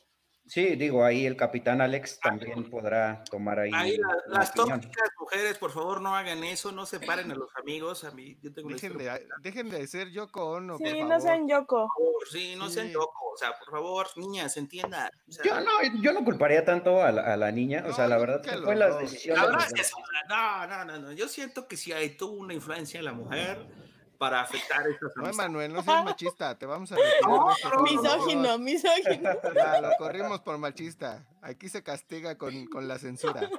Sí, 0.45 0.75
digo, 0.75 1.05
ahí 1.05 1.25
el 1.25 1.37
capitán 1.37 1.79
Alex 1.79 2.19
también 2.19 2.69
podrá 2.69 3.23
tomar 3.31 3.59
ahí. 3.59 3.71
Ahí 3.73 3.97
la- 3.97 4.37
las 4.39 4.49
opinión. 4.51 4.81
tóxicas 4.81 5.09
mujeres, 5.17 5.57
por 5.57 5.71
favor, 5.71 6.01
no 6.01 6.15
hagan 6.15 6.43
eso, 6.43 6.71
no 6.73 6.85
separen 6.85 7.31
a 7.31 7.35
los 7.35 7.49
amigos. 7.55 8.03
A 8.03 8.11
mí, 8.11 8.37
yo 8.41 8.53
tengo 8.53 8.69
Dejen 8.69 8.97
de, 8.97 9.25
dejen 9.41 9.69
de 9.69 9.87
ser 9.87 10.09
Yoko 10.11 10.51
Ono, 10.51 10.77
por 10.77 10.85
Sí, 10.87 10.93
favor. 10.93 11.07
no 11.09 11.19
sean 11.21 11.47
Yoko. 11.47 11.87
Por 11.87 12.05
favor, 12.05 12.27
sí, 12.29 12.55
no 12.57 12.69
sean 12.69 12.87
Sí. 12.87 12.93
locos, 12.93 13.15
o 13.33 13.37
sea, 13.37 13.53
por 13.57 13.71
favor, 13.71 14.07
niñas, 14.17 14.57
entiendan. 14.57 15.09
o 15.27 15.31
sea, 15.31 15.43
Yo 15.45 15.61
no, 15.61 15.71
yo 16.01 16.11
no 16.13 16.23
culparía 16.25 16.65
tanto 16.65 17.01
a 17.01 17.11
la, 17.13 17.21
a 17.33 17.37
la 17.37 17.51
niña, 17.51 17.85
o 17.87 17.93
sea, 17.93 18.07
la 18.07 18.17
verdad 18.17 18.41
que 18.41 18.49
fue 18.51 18.75
los 18.75 18.75
la 18.75 18.87
dos. 18.89 19.01
decisión 19.01 19.35
La 19.37 19.41
de 19.43 19.47
verdad 19.47 19.59
los 19.61 19.67
es 19.67 19.73
que 19.73 19.81
dos. 19.81 19.87
sí, 19.87 20.13
no, 20.29 20.67
no, 20.67 20.85
no, 20.85 20.99
no. 20.99 21.11
Yo 21.13 21.27
siento 21.29 21.67
que 21.69 21.77
sí 21.77 21.93
hay, 21.93 22.17
tuvo 22.17 22.33
una 22.33 22.53
influencia 22.53 22.99
en 22.99 23.05
la 23.05 23.13
mujer 23.13 23.65
para 24.23 24.39
afectar 24.39 24.87
estas 24.87 25.11
No. 25.17 25.33
Manuel, 25.33 25.73
no 25.73 25.83
seas 25.83 26.05
machista, 26.05 26.57
te 26.57 26.65
vamos 26.65 26.89
a 26.93 26.95
retirar 26.95 27.51
este 27.51 27.67
no. 27.75 27.83
Misógino, 27.83 28.57
misógino. 28.57 29.31
Ya, 29.53 29.81
lo 29.81 29.89
corrimos 29.97 30.39
por 30.39 30.57
machista. 30.57 31.27
Aquí 31.41 31.67
se 31.67 31.83
castiga 31.83 32.37
con, 32.37 32.67
con 32.67 32.87
la 32.87 32.97
censura. 32.99 33.49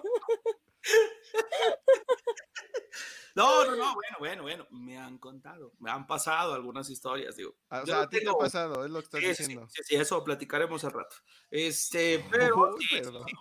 No, 3.35 3.65
no, 3.67 3.77
no, 3.77 3.95
bueno, 3.95 4.17
bueno, 4.21 4.43
bueno, 4.43 4.67
me 4.71 4.97
han 4.97 5.19
contado, 5.19 5.73
me 5.81 5.91
han 5.91 6.07
pasado 6.07 6.55
algunas 6.55 6.89
historias, 6.89 7.37
digo. 7.37 7.55
Ah, 7.69 7.81
O 7.83 7.87
sea, 7.87 8.03
a 8.03 8.09
ti 8.09 8.21
te 8.21 8.31
ha 8.31 8.33
pasado, 8.33 8.85
es 8.87 8.91
lo 8.91 9.01
que 9.01 9.05
estás 9.05 9.21
Sí, 9.21 9.27
sí, 9.35 9.43
diciendo. 9.43 9.69
sí, 9.69 9.83
sí, 9.85 9.97
eso 9.97 10.23
platicaremos 10.25 10.83
al 10.85 10.93
rato. 10.93 11.17
Este, 11.51 12.25
pero 12.31 12.57
Uy, 12.57 12.81
sí, 12.81 12.87
sí, 12.89 13.03
perdón. 13.03 13.25
sí. 13.27 13.35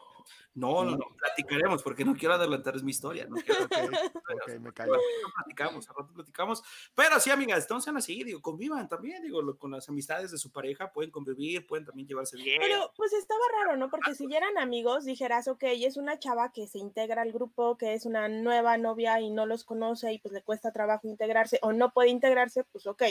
No, 0.56 0.84
no, 0.84 0.92
no, 0.92 1.06
platicaremos 1.18 1.82
porque 1.82 2.06
no 2.06 2.14
quiero 2.16 2.36
adelantar 2.36 2.82
mi 2.84 2.92
historia. 2.92 3.26
No 3.28 3.36
quiero 3.38 3.66
Ok, 4.24 4.32
ok, 4.48 4.60
me 4.60 4.72
callo. 4.72 4.94
platicamos, 5.36 5.90
al 5.90 5.96
rato 5.96 6.14
platicamos. 6.14 6.64
Pero 6.94 7.20
sí, 7.20 7.32
amigas, 7.32 7.64
entonces 7.64 7.94
así, 7.96 8.24
digo, 8.24 8.42
convivan 8.42 8.88
también, 8.88 9.22
digo, 9.24 9.42
lo- 9.42 9.58
con 9.58 9.72
las 9.72 9.90
amistades 9.90 10.32
de 10.32 10.38
su 10.38 10.52
pareja, 10.52 10.92
pueden 10.92 11.10
convivir, 11.12 11.66
pueden 11.66 11.86
también 11.86 12.08
llevarse 12.08 12.38
bien. 12.38 12.60
Pero 12.62 12.92
pues 12.96 13.14
estaba 13.14 13.42
raro, 13.64 13.78
¿no? 13.78 13.90
Porque 13.90 14.14
si 14.16 14.28
ya 14.30 14.38
eran 14.38 14.58
amigos, 14.60 15.06
dijeras, 15.06 15.48
ok, 15.48 15.64
es 15.64 15.98
una 15.98 16.20
chava 16.20 16.52
que 16.52 16.68
se 16.68 16.78
integra 16.78 17.22
al 17.24 17.32
grupo, 17.32 17.78
que 17.78 17.94
es 17.94 18.06
una 18.06 18.28
nueva 18.30 18.78
novia 18.78 19.20
y 19.20 19.30
no 19.32 19.46
los 19.46 19.64
conoce 19.64 20.14
y 20.14 20.20
pues 20.20 20.34
le 20.34 20.44
cuesta 20.44 20.72
trabajo 20.72 21.08
integrarse 21.08 21.58
o 21.64 21.74
no 21.74 21.92
puede 21.94 22.10
integrarse, 22.10 22.64
pues 22.66 22.86
ok, 22.88 23.04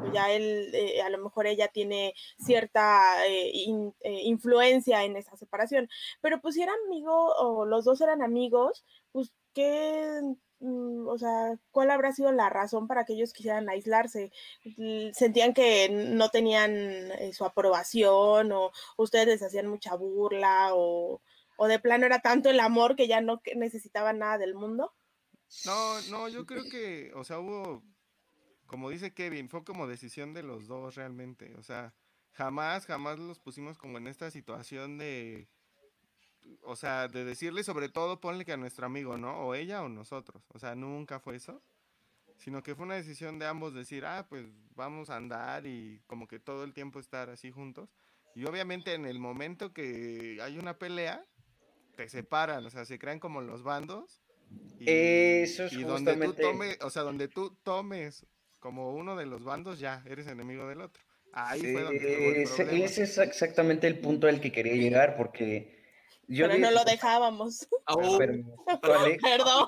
pues 0.00 0.12
ya 0.12 0.32
él, 0.32 0.70
eh, 0.74 1.02
a 1.02 1.10
lo 1.10 1.18
mejor 1.18 1.46
ella 1.46 1.68
tiene 1.68 2.14
cierta 2.38 3.26
eh, 3.26 3.50
in- 3.52 3.94
eh, 4.00 4.22
influencia 4.24 5.04
en 5.04 5.16
esa 5.16 5.36
separación. 5.36 5.88
Pero 6.20 6.40
pues 6.40 6.54
si 6.54 6.62
amigo 6.86 7.34
o 7.36 7.64
los 7.66 7.84
dos 7.84 8.00
eran 8.00 8.22
amigos, 8.22 8.84
pues 9.12 9.32
qué... 9.52 10.20
mm, 10.60 11.06
O 11.08 11.18
sea, 11.18 11.58
¿cuál 11.70 11.90
habrá 11.90 12.12
sido 12.12 12.32
la 12.32 12.48
razón 12.48 12.86
para 12.86 13.04
que 13.04 13.14
ellos 13.14 13.32
quisieran 13.32 13.68
aislarse? 13.68 14.32
¿Sentían 15.12 15.52
que 15.54 15.88
no 15.90 16.28
tenían 16.30 16.72
eh, 16.72 17.32
su 17.32 17.44
aprobación 17.44 18.52
o 18.52 18.70
ustedes 18.96 19.26
les 19.26 19.42
hacían 19.42 19.66
mucha 19.66 19.94
burla 19.96 20.70
o, 20.74 21.20
o 21.56 21.66
de 21.68 21.78
plano 21.78 22.06
era 22.06 22.20
tanto 22.20 22.48
el 22.50 22.60
amor 22.60 22.96
que 22.96 23.06
ya 23.08 23.20
no 23.20 23.40
necesitaban 23.54 24.18
nada 24.18 24.38
del 24.38 24.54
mundo? 24.54 24.92
No, 25.64 26.00
no, 26.10 26.28
yo 26.28 26.44
creo 26.46 26.64
que, 26.70 27.12
o 27.14 27.22
sea, 27.24 27.38
hubo, 27.38 27.82
como 28.66 28.90
dice 28.90 29.14
Kevin, 29.14 29.48
fue 29.48 29.64
como 29.64 29.86
decisión 29.86 30.34
de 30.34 30.42
los 30.42 30.66
dos 30.66 30.94
realmente. 30.96 31.54
O 31.56 31.62
sea, 31.62 31.94
jamás, 32.32 32.86
jamás 32.86 33.18
los 33.18 33.38
pusimos 33.38 33.78
como 33.78 33.98
en 33.98 34.06
esta 34.08 34.30
situación 34.30 34.98
de, 34.98 35.48
o 36.62 36.76
sea, 36.76 37.08
de 37.08 37.24
decirle 37.24 37.62
sobre 37.64 37.88
todo, 37.88 38.20
ponle 38.20 38.44
que 38.44 38.52
a 38.52 38.56
nuestro 38.56 38.86
amigo, 38.86 39.16
¿no? 39.16 39.38
O 39.46 39.54
ella 39.54 39.82
o 39.82 39.88
nosotros. 39.88 40.42
O 40.54 40.58
sea, 40.58 40.74
nunca 40.74 41.20
fue 41.20 41.36
eso. 41.36 41.62
Sino 42.38 42.62
que 42.62 42.74
fue 42.74 42.84
una 42.84 42.96
decisión 42.96 43.38
de 43.38 43.46
ambos 43.46 43.72
decir, 43.74 44.04
ah, 44.04 44.26
pues 44.28 44.46
vamos 44.74 45.08
a 45.08 45.16
andar 45.16 45.66
y 45.66 46.02
como 46.06 46.26
que 46.28 46.38
todo 46.38 46.64
el 46.64 46.74
tiempo 46.74 47.00
estar 47.00 47.30
así 47.30 47.50
juntos. 47.50 47.88
Y 48.34 48.44
obviamente 48.44 48.92
en 48.92 49.06
el 49.06 49.18
momento 49.18 49.72
que 49.72 50.38
hay 50.42 50.58
una 50.58 50.78
pelea, 50.78 51.24
te 51.96 52.08
separan, 52.10 52.66
o 52.66 52.70
sea, 52.70 52.84
se 52.84 52.98
crean 52.98 53.18
como 53.20 53.40
los 53.40 53.62
bandos. 53.62 54.20
Y, 54.78 54.84
Eso 54.86 55.64
es 55.64 55.72
y 55.72 55.82
donde 55.82 56.12
tú 56.12 56.18
justamente- 56.26 56.42
tomes, 56.42 56.78
o 56.82 56.90
sea, 56.90 57.02
donde 57.02 57.28
tú 57.28 57.56
tomes 57.62 58.26
como 58.60 58.92
uno 58.94 59.16
de 59.16 59.24
los 59.24 59.42
bandos, 59.44 59.78
ya 59.78 60.02
eres 60.06 60.26
enemigo 60.26 60.68
del 60.68 60.82
otro. 60.82 61.02
Ahí 61.32 61.60
fue 61.60 61.82
donde 61.82 62.42
ese 62.42 63.02
es 63.04 63.18
exactamente 63.18 63.86
el 63.86 63.98
punto 63.98 64.26
al 64.26 64.40
que 64.40 64.52
quería 64.52 64.74
llegar, 64.74 65.16
porque 65.16 65.75
yo 66.28 66.46
pero 66.48 66.58
no 66.58 66.70
lo 66.70 66.84
dejábamos. 66.84 67.68
Pero 68.18 68.34
justo 68.66 68.94
Alex, 68.94 69.22
Perdón. 69.22 69.66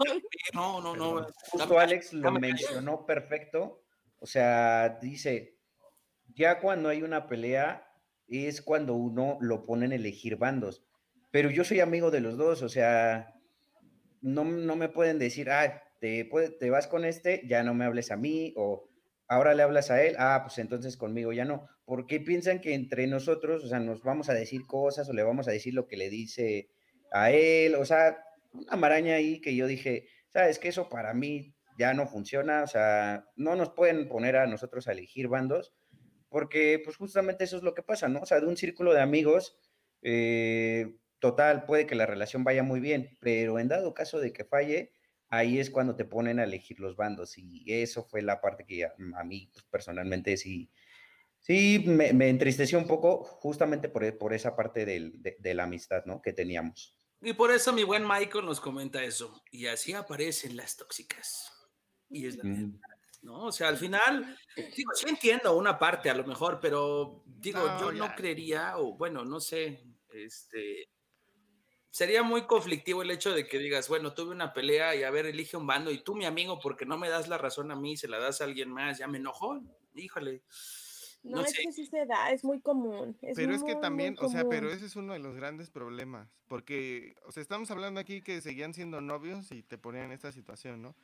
no, 0.55 0.81
no, 0.81 0.97
no. 0.97 1.27
justo 1.51 1.79
Alex 1.79 2.13
lo 2.13 2.33
mencionó 2.33 3.07
perfecto. 3.07 3.83
O 4.21 4.27
sea, 4.27 4.99
dice, 5.01 5.57
ya 6.35 6.59
cuando 6.61 6.89
hay 6.89 7.03
una 7.03 7.27
pelea 7.29 7.87
es 8.27 8.61
cuando 8.63 8.95
uno 8.95 9.39
lo 9.41 9.65
pone 9.65 9.87
en 9.87 9.93
elegir 9.93 10.37
bandos. 10.37 10.83
Pero 11.31 11.51
yo 11.51 11.63
soy 11.65 11.81
amigo 11.81 12.11
de 12.11 12.21
los 12.21 12.37
dos, 12.37 12.63
o 12.63 12.69
sea, 12.69 13.35
no, 14.21 14.45
no 14.45 14.77
me 14.77 14.89
pueden 14.89 15.19
decir, 15.19 15.51
ah, 15.51 15.83
te, 16.01 16.25
puede- 16.25 16.51
te 16.51 16.71
vas 16.71 16.87
con 16.87 17.05
este, 17.05 17.43
ya 17.47 17.63
no 17.63 17.75
me 17.75 17.85
hables 17.85 18.11
a 18.11 18.17
mí, 18.17 18.53
o 18.57 18.89
ahora 19.29 19.55
le 19.55 19.63
hablas 19.63 19.91
a 19.91 20.03
él, 20.03 20.17
ah, 20.19 20.41
pues 20.45 20.59
entonces 20.59 20.97
conmigo 20.97 21.33
ya 21.33 21.45
no. 21.45 21.69
Porque 21.89 22.21
piensan 22.21 22.61
que 22.61 22.75
entre 22.75 23.07
nosotros, 23.07 23.65
o 23.65 23.67
sea, 23.67 23.81
nos 23.81 24.03
vamos 24.03 24.29
a 24.29 24.35
decir 24.35 24.67
cosas 24.67 25.09
o 25.09 25.15
le 25.15 25.23
vamos 25.23 25.49
a 25.49 25.53
decir 25.53 25.73
lo 25.73 25.87
que 25.87 25.97
le 25.97 26.11
dice 26.11 26.69
a 27.11 27.31
él, 27.31 27.77
o 27.77 27.87
sea, 27.87 28.23
una 28.53 28.77
maraña 28.77 29.15
ahí 29.15 29.41
que 29.41 29.57
yo 29.57 29.67
dije, 29.67 30.07
sabes 30.29 30.59
que 30.59 30.69
eso 30.69 30.91
para 30.91 31.15
mí 31.15 31.55
ya 31.79 31.95
no 31.95 32.07
funciona, 32.07 32.63
o 32.63 32.67
sea, 32.67 33.25
no 33.37 33.57
nos 33.57 33.71
pueden 33.71 34.07
poner 34.07 34.37
a 34.37 34.47
nosotros 34.47 34.87
a 34.87 34.93
elegir 34.93 35.29
bandos, 35.29 35.73
porque 36.29 36.79
pues 36.85 36.99
justamente 36.99 37.45
eso 37.45 37.57
es 37.57 37.63
lo 37.63 37.73
que 37.73 37.83
pasa, 37.83 38.07
¿no? 38.07 38.21
O 38.21 38.27
sea, 38.27 38.39
de 38.41 38.49
un 38.49 38.59
círculo 38.59 38.93
de 38.93 39.01
amigos, 39.01 39.57
eh, 40.03 40.95
total, 41.21 41.65
puede 41.65 41.87
que 41.87 41.95
la 41.95 42.05
relación 42.05 42.45
vaya 42.45 42.63
muy 42.63 42.81
bien, 42.81 43.17
pero 43.19 43.59
en 43.59 43.69
dado 43.69 43.95
caso 43.95 44.21
de 44.21 44.35
que 44.35 44.45
falle, 44.45 44.93
ahí 45.31 45.59
es 45.59 45.71
cuando 45.71 45.97
te 45.97 46.05
ponen 46.05 46.39
a 46.39 46.45
elegir 46.45 46.81
los 46.81 46.97
bandos 46.97 47.39
y 47.39 47.65
eso 47.73 48.05
fue 48.05 48.21
la 48.21 48.43
parte 48.43 48.67
que 48.67 48.85
a, 48.85 49.25
mí 49.25 49.49
pues, 49.55 49.65
personalmente 49.71 50.37
sí, 50.37 50.71
sí 51.49 51.83
me, 51.87 52.13
me 52.13 52.29
entristeció 52.29 52.79
un 52.79 52.87
poco 52.87 53.25
justamente 53.25 53.89
por, 53.89 54.05
e- 54.05 54.13
por 54.13 54.33
esa 54.35 54.55
parte 54.55 54.85
del- 54.85 55.21
de, 55.23 55.37
de 55.41 55.55
la 55.55 55.65
amistad, 55.65 56.05
¿no? 56.05 56.21
Que 56.23 56.33
teníamos. 56.33 56.95
Y 57.21 57.33
por 57.33 57.51
eso 57.51 57.73
mi 57.73 57.83
buen 57.83 58.07
Michael 58.07 58.45
nos 58.45 58.61
comenta 58.61 59.03
eso. 59.03 59.43
Y 59.51 59.67
así 59.67 59.93
aparecen 59.95 60.57
las 60.57 60.77
tóxicas. 60.77 61.51
Y 62.11 62.27
es 62.27 62.37
la 62.37 62.45
Mm. 62.45 62.81
¿no? 63.23 63.47
O 63.47 63.53
sea, 63.53 63.67
al 63.69 63.77
final, 63.77 64.39
digo, 64.77 64.93
sí 64.95 65.07
entiendo 65.09 65.57
una 65.57 65.77
parte 65.77 66.09
a 66.09 66.15
lo 66.15 66.25
mejor, 66.25 66.61
pero 66.61 67.25
digo, 67.27 67.59
No, 67.67 67.81
yo 67.81 67.93
no 67.93 68.15
creería, 68.15 68.79
o 68.79 68.97
bueno, 68.97 69.25
no 69.25 69.41
sé, 69.41 69.83
este, 70.15 70.89
sería 71.91 72.23
muy 72.23 72.43
conflictivo 72.47 73.03
el 73.03 73.11
hecho 73.11 73.33
de 73.33 73.49
que 73.49 73.59
digas, 73.59 73.89
bueno, 73.89 74.15
tuve 74.15 74.31
una 74.31 74.53
pelea 74.53 74.95
y 74.95 75.03
a 75.03 75.11
ver, 75.11 75.27
elige 75.27 75.57
un 75.57 75.67
bando 75.67 75.91
y 75.91 75.99
tú, 76.05 76.15
mi 76.15 76.27
amigo, 76.27 76.61
porque 76.61 76.87
no 76.87 76.97
me 76.97 77.09
das 77.09 77.27
la 77.29 77.39
razón 77.39 77.73
a 77.73 77.77
mí, 77.77 77.97
se 77.97 78.07
la 78.07 78.19
das 78.21 78.41
a 78.41 78.45
alguien 78.45 78.71
más, 78.71 78.99
ya 78.99 79.09
me 79.09 79.19
enojó, 79.19 79.61
híjole. 79.97 80.45
No, 81.23 81.39
No 81.39 81.43
es 81.43 81.51
sé. 81.51 81.63
que 81.63 81.73
sí 81.73 81.87
se 81.87 82.07
da, 82.07 82.31
es 82.31 82.45
muy 82.45 82.61
común. 82.61 83.17
Es 83.23 83.37
Pero 83.37 83.55
es 83.55 83.63
que 83.63 83.75
también, 83.75 84.17
o 84.21 84.29
sea, 84.29 84.49
pero 84.49 84.71
ese 84.71 84.87
es 84.87 84.97
uno 84.97 85.13
de 85.13 85.19
los 85.19 85.35
grandes 85.35 85.71
problemas, 85.71 86.29
porque, 86.47 87.17
o 87.27 87.33
sea, 87.33 87.43
estamos 87.43 87.71
hablando 87.71 88.01
aquí 88.01 88.23
que 88.23 88.41
seguían 88.41 88.73
siendo 88.73 89.01
novios 89.01 89.51
y 89.53 89.63
te 89.63 89.79
ponían 89.79 90.07
en 90.07 90.13
esta 90.13 90.33
situación, 90.33 90.81
¿no? 90.81 90.95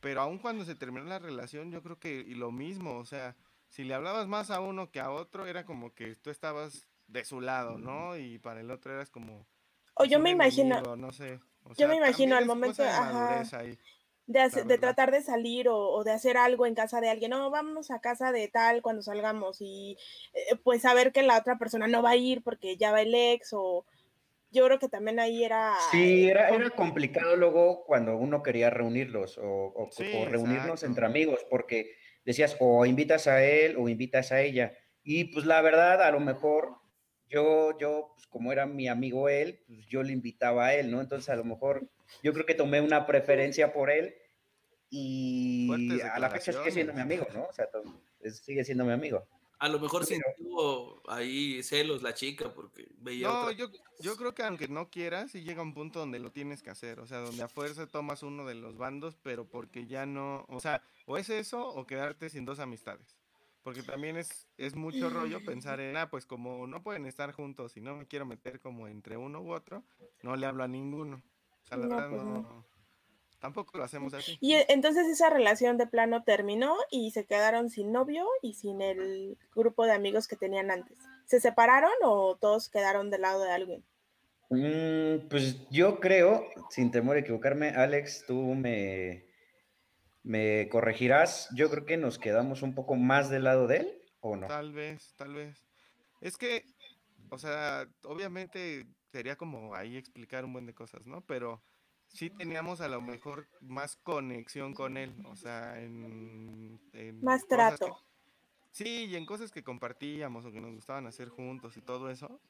Pero 0.00 0.22
aun 0.22 0.38
cuando 0.38 0.64
se 0.64 0.74
terminó 0.74 1.04
la 1.04 1.18
relación, 1.18 1.70
yo 1.70 1.82
creo 1.82 1.98
que 1.98 2.24
y 2.26 2.34
lo 2.34 2.50
mismo, 2.50 2.96
o 2.98 3.04
sea, 3.04 3.36
si 3.68 3.84
le 3.84 3.94
hablabas 3.94 4.26
más 4.26 4.50
a 4.50 4.60
uno 4.60 4.90
que 4.90 5.00
a 5.00 5.10
otro, 5.10 5.46
era 5.46 5.64
como 5.64 5.94
que 5.94 6.16
tú 6.16 6.30
estabas 6.30 6.86
de 7.06 7.24
su 7.24 7.40
lado, 7.40 7.78
¿no? 7.78 8.16
Y 8.16 8.38
para 8.38 8.60
el 8.60 8.70
otro 8.70 8.92
eras 8.92 9.10
como... 9.10 9.46
O 9.94 10.04
yo 10.04 10.18
me 10.18 10.30
imagino... 10.30 10.96
no 10.96 11.12
sé. 11.12 11.38
yo 11.76 11.86
me 11.86 11.96
imagino 11.96 12.36
al 12.36 12.46
momento 12.46 12.82
de, 14.30 14.48
de, 14.64 14.78
tratar 14.78 15.10
de 15.10 15.22
salir 15.22 15.68
o, 15.68 16.04
de 16.04 16.12
hacer 16.12 16.36
algo 16.36 16.64
en 16.64 16.76
casa 16.76 17.00
de 17.00 17.08
alguien, 17.08 17.32
no, 17.32 17.50
vamos 17.50 17.90
a 17.90 18.00
casa 18.00 18.30
de 18.30 18.46
tal 18.46 18.80
cuando 18.80 19.02
salgamos 19.02 19.60
y 19.60 19.98
eh, 20.32 20.56
pues 20.62 20.82
saber 20.82 21.10
que 21.10 21.22
la 21.22 21.36
otra 21.36 21.58
persona 21.58 21.88
no 21.88 22.00
va 22.00 22.10
a 22.10 22.16
ir 22.16 22.42
porque 22.42 22.76
ya 22.76 22.92
va 22.92 23.02
el 23.02 23.12
ex 23.12 23.52
o 23.52 23.84
yo 24.52 24.64
creo 24.66 24.78
que 24.78 24.88
también 24.88 25.18
ahí 25.18 25.42
era... 25.42 25.74
Sí, 25.90 26.28
era, 26.28 26.48
era 26.50 26.70
complicado 26.70 27.36
luego 27.36 27.84
cuando 27.84 28.16
uno 28.16 28.42
quería 28.42 28.70
reunirlos 28.70 29.38
o, 29.42 29.88
reunirnos 30.28 30.84
entre 30.84 31.06
amigos 31.06 31.44
porque 31.50 31.96
decías 32.24 32.56
o 32.60 32.86
invitas 32.86 33.26
a 33.26 33.44
él 33.44 33.76
o 33.78 33.88
invitas 33.88 34.30
a 34.30 34.42
ella 34.42 34.74
y 35.02 35.24
pues 35.24 35.44
la 35.44 35.60
verdad 35.60 36.02
a 36.02 36.10
lo 36.12 36.20
mejor 36.20 36.76
yo, 37.28 37.76
yo, 37.78 38.12
pues 38.14 38.28
como 38.28 38.52
era 38.52 38.66
mi 38.66 38.86
amigo 38.86 39.28
él, 39.28 39.60
pues 39.66 39.86
yo 39.86 40.02
le 40.02 40.12
invitaba 40.12 40.66
a 40.66 40.74
él, 40.74 40.90
¿no? 40.90 41.00
Entonces 41.00 41.28
a 41.30 41.36
lo 41.36 41.44
mejor 41.44 41.88
yo 42.22 42.32
creo 42.32 42.44
que 42.44 42.54
tomé 42.54 42.80
una 42.80 43.06
preferencia 43.06 43.72
por 43.72 43.90
él 43.90 44.14
y 44.90 45.70
a 46.02 46.18
la 46.18 46.30
fecha 46.30 46.52
sigue 46.52 46.72
siendo 46.72 46.92
mi 46.92 47.00
amigo, 47.00 47.26
¿no? 47.32 47.44
O 47.44 47.52
sea, 47.52 47.68
sigue 48.30 48.64
siendo 48.64 48.84
mi 48.84 48.92
amigo. 48.92 49.24
A 49.60 49.68
lo 49.68 49.78
mejor 49.78 50.06
sí 50.06 50.18
tuvo 50.38 51.02
ahí 51.06 51.62
celos 51.62 52.02
la 52.02 52.14
chica 52.14 52.52
porque 52.52 52.88
veía. 52.98 53.28
No, 53.28 53.50
yo, 53.50 53.70
yo 54.00 54.16
creo 54.16 54.34
que 54.34 54.42
aunque 54.42 54.68
no 54.68 54.88
quieras, 54.88 55.32
sí 55.32 55.42
llega 55.42 55.62
un 55.62 55.74
punto 55.74 55.98
donde 55.98 56.18
lo 56.18 56.32
tienes 56.32 56.62
que 56.62 56.70
hacer. 56.70 56.98
O 56.98 57.06
sea, 57.06 57.18
donde 57.18 57.42
a 57.42 57.48
fuerza 57.48 57.86
tomas 57.86 58.22
uno 58.22 58.46
de 58.46 58.54
los 58.54 58.78
bandos, 58.78 59.16
pero 59.22 59.46
porque 59.46 59.86
ya 59.86 60.06
no. 60.06 60.46
O 60.48 60.60
sea, 60.60 60.82
o 61.04 61.18
es 61.18 61.28
eso 61.28 61.68
o 61.68 61.86
quedarte 61.86 62.30
sin 62.30 62.46
dos 62.46 62.58
amistades. 62.58 63.18
Porque 63.62 63.82
también 63.82 64.16
es, 64.16 64.48
es 64.56 64.74
mucho 64.74 65.10
rollo 65.10 65.44
pensar 65.44 65.80
en, 65.80 65.94
ah, 65.98 66.08
pues 66.08 66.24
como 66.24 66.66
no 66.66 66.82
pueden 66.82 67.04
estar 67.04 67.30
juntos 67.32 67.76
y 67.76 67.82
no 67.82 67.94
me 67.94 68.06
quiero 68.06 68.24
meter 68.24 68.58
como 68.60 68.88
entre 68.88 69.18
uno 69.18 69.42
u 69.42 69.52
otro, 69.52 69.84
no 70.22 70.34
le 70.36 70.46
hablo 70.46 70.64
a 70.64 70.68
ninguno. 70.68 71.22
O 71.62 71.66
sea, 71.66 71.76
la 71.76 71.86
verdad 71.86 72.08
pues 72.08 72.22
no. 72.22 72.64
Tampoco 73.40 73.78
lo 73.78 73.84
hacemos 73.84 74.12
así. 74.12 74.36
Y 74.40 74.54
eh, 74.54 74.66
entonces 74.68 75.06
esa 75.08 75.30
relación 75.30 75.78
de 75.78 75.86
plano 75.86 76.22
terminó 76.24 76.76
y 76.90 77.10
se 77.10 77.24
quedaron 77.24 77.70
sin 77.70 77.90
novio 77.90 78.26
y 78.42 78.54
sin 78.54 78.82
el 78.82 79.38
grupo 79.54 79.86
de 79.86 79.92
amigos 79.92 80.28
que 80.28 80.36
tenían 80.36 80.70
antes. 80.70 80.98
¿Se 81.24 81.40
separaron 81.40 81.92
o 82.04 82.36
todos 82.36 82.68
quedaron 82.68 83.10
del 83.10 83.22
lado 83.22 83.42
de 83.42 83.50
alguien? 83.50 83.84
Mm, 84.50 85.28
pues 85.28 85.66
yo 85.70 86.00
creo, 86.00 86.44
sin 86.68 86.90
temor 86.90 87.16
a 87.16 87.20
equivocarme, 87.20 87.70
Alex, 87.70 88.24
tú 88.26 88.34
me, 88.34 89.24
me 90.22 90.68
corregirás. 90.68 91.48
Yo 91.54 91.70
creo 91.70 91.86
que 91.86 91.96
nos 91.96 92.18
quedamos 92.18 92.60
un 92.60 92.74
poco 92.74 92.94
más 92.94 93.30
del 93.30 93.44
lado 93.44 93.66
de 93.66 93.78
él, 93.78 94.02
¿o 94.20 94.36
no? 94.36 94.48
Tal 94.48 94.72
vez, 94.72 95.14
tal 95.16 95.32
vez. 95.34 95.64
Es 96.20 96.36
que, 96.36 96.66
o 97.30 97.38
sea, 97.38 97.88
obviamente 98.04 98.86
sería 99.10 99.36
como 99.36 99.74
ahí 99.74 99.96
explicar 99.96 100.44
un 100.44 100.52
buen 100.52 100.66
de 100.66 100.74
cosas, 100.74 101.06
¿no? 101.06 101.22
Pero 101.22 101.62
sí 102.12 102.30
teníamos 102.30 102.80
a 102.80 102.88
lo 102.88 103.00
mejor 103.00 103.46
más 103.60 103.96
conexión 103.96 104.74
con 104.74 104.96
él, 104.96 105.14
o 105.24 105.36
sea, 105.36 105.80
en... 105.80 106.80
más 107.22 107.46
trato. 107.46 108.04
sí, 108.70 109.06
y 109.06 109.16
en 109.16 109.26
cosas 109.26 109.50
que 109.50 109.62
compartíamos 109.62 110.44
o 110.44 110.52
que 110.52 110.60
nos 110.60 110.74
gustaban 110.74 111.06
hacer 111.06 111.28
juntos 111.28 111.76
y 111.76 111.82
todo 111.82 112.10
eso, 112.10 112.40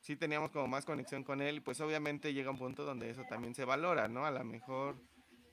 sí 0.00 0.16
teníamos 0.16 0.50
como 0.50 0.68
más 0.68 0.84
conexión 0.84 1.24
con 1.24 1.42
él 1.42 1.56
y 1.56 1.60
pues 1.60 1.80
obviamente 1.80 2.32
llega 2.32 2.50
un 2.50 2.58
punto 2.58 2.84
donde 2.84 3.10
eso 3.10 3.22
también 3.28 3.54
se 3.54 3.64
valora, 3.64 4.08
¿no? 4.08 4.24
A 4.24 4.30
lo 4.30 4.44
mejor, 4.44 4.96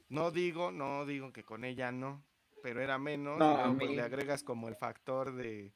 no 0.10 0.32
digo, 0.32 0.72
no 0.72 1.06
digo 1.06 1.34
que 1.34 1.44
con 1.44 1.66
ella 1.66 1.92
no, 1.92 2.24
pero 2.62 2.82
era 2.82 2.98
menos, 2.98 3.38
no, 3.38 3.76
pues 3.78 3.92
le 3.92 4.02
agregas 4.02 4.44
como 4.44 4.70
el 4.70 4.76
factor 4.76 5.36
de, 5.36 5.74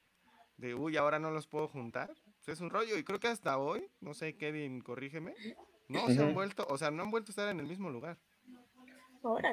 de, 0.57 0.75
uy, 0.75 0.97
ahora 0.97 1.19
no 1.19 1.31
los 1.31 1.47
puedo 1.47 1.67
juntar. 1.67 2.13
Pues 2.45 2.57
es 2.57 2.61
un 2.61 2.69
rollo 2.69 2.97
y 2.97 3.03
creo 3.03 3.19
que 3.19 3.27
hasta 3.27 3.57
hoy, 3.57 3.91
no 3.99 4.13
sé, 4.13 4.37
Kevin, 4.37 4.81
corrígeme, 4.81 5.35
no 5.89 6.07
se 6.07 6.21
han 6.21 6.33
vuelto, 6.33 6.65
o 6.69 6.77
sea, 6.77 6.91
no 6.91 7.03
han 7.03 7.11
vuelto 7.11 7.31
a 7.31 7.33
estar 7.33 7.49
en 7.49 7.59
el 7.59 7.67
mismo 7.67 7.89
lugar. 7.89 8.17
Pues, 9.21 9.43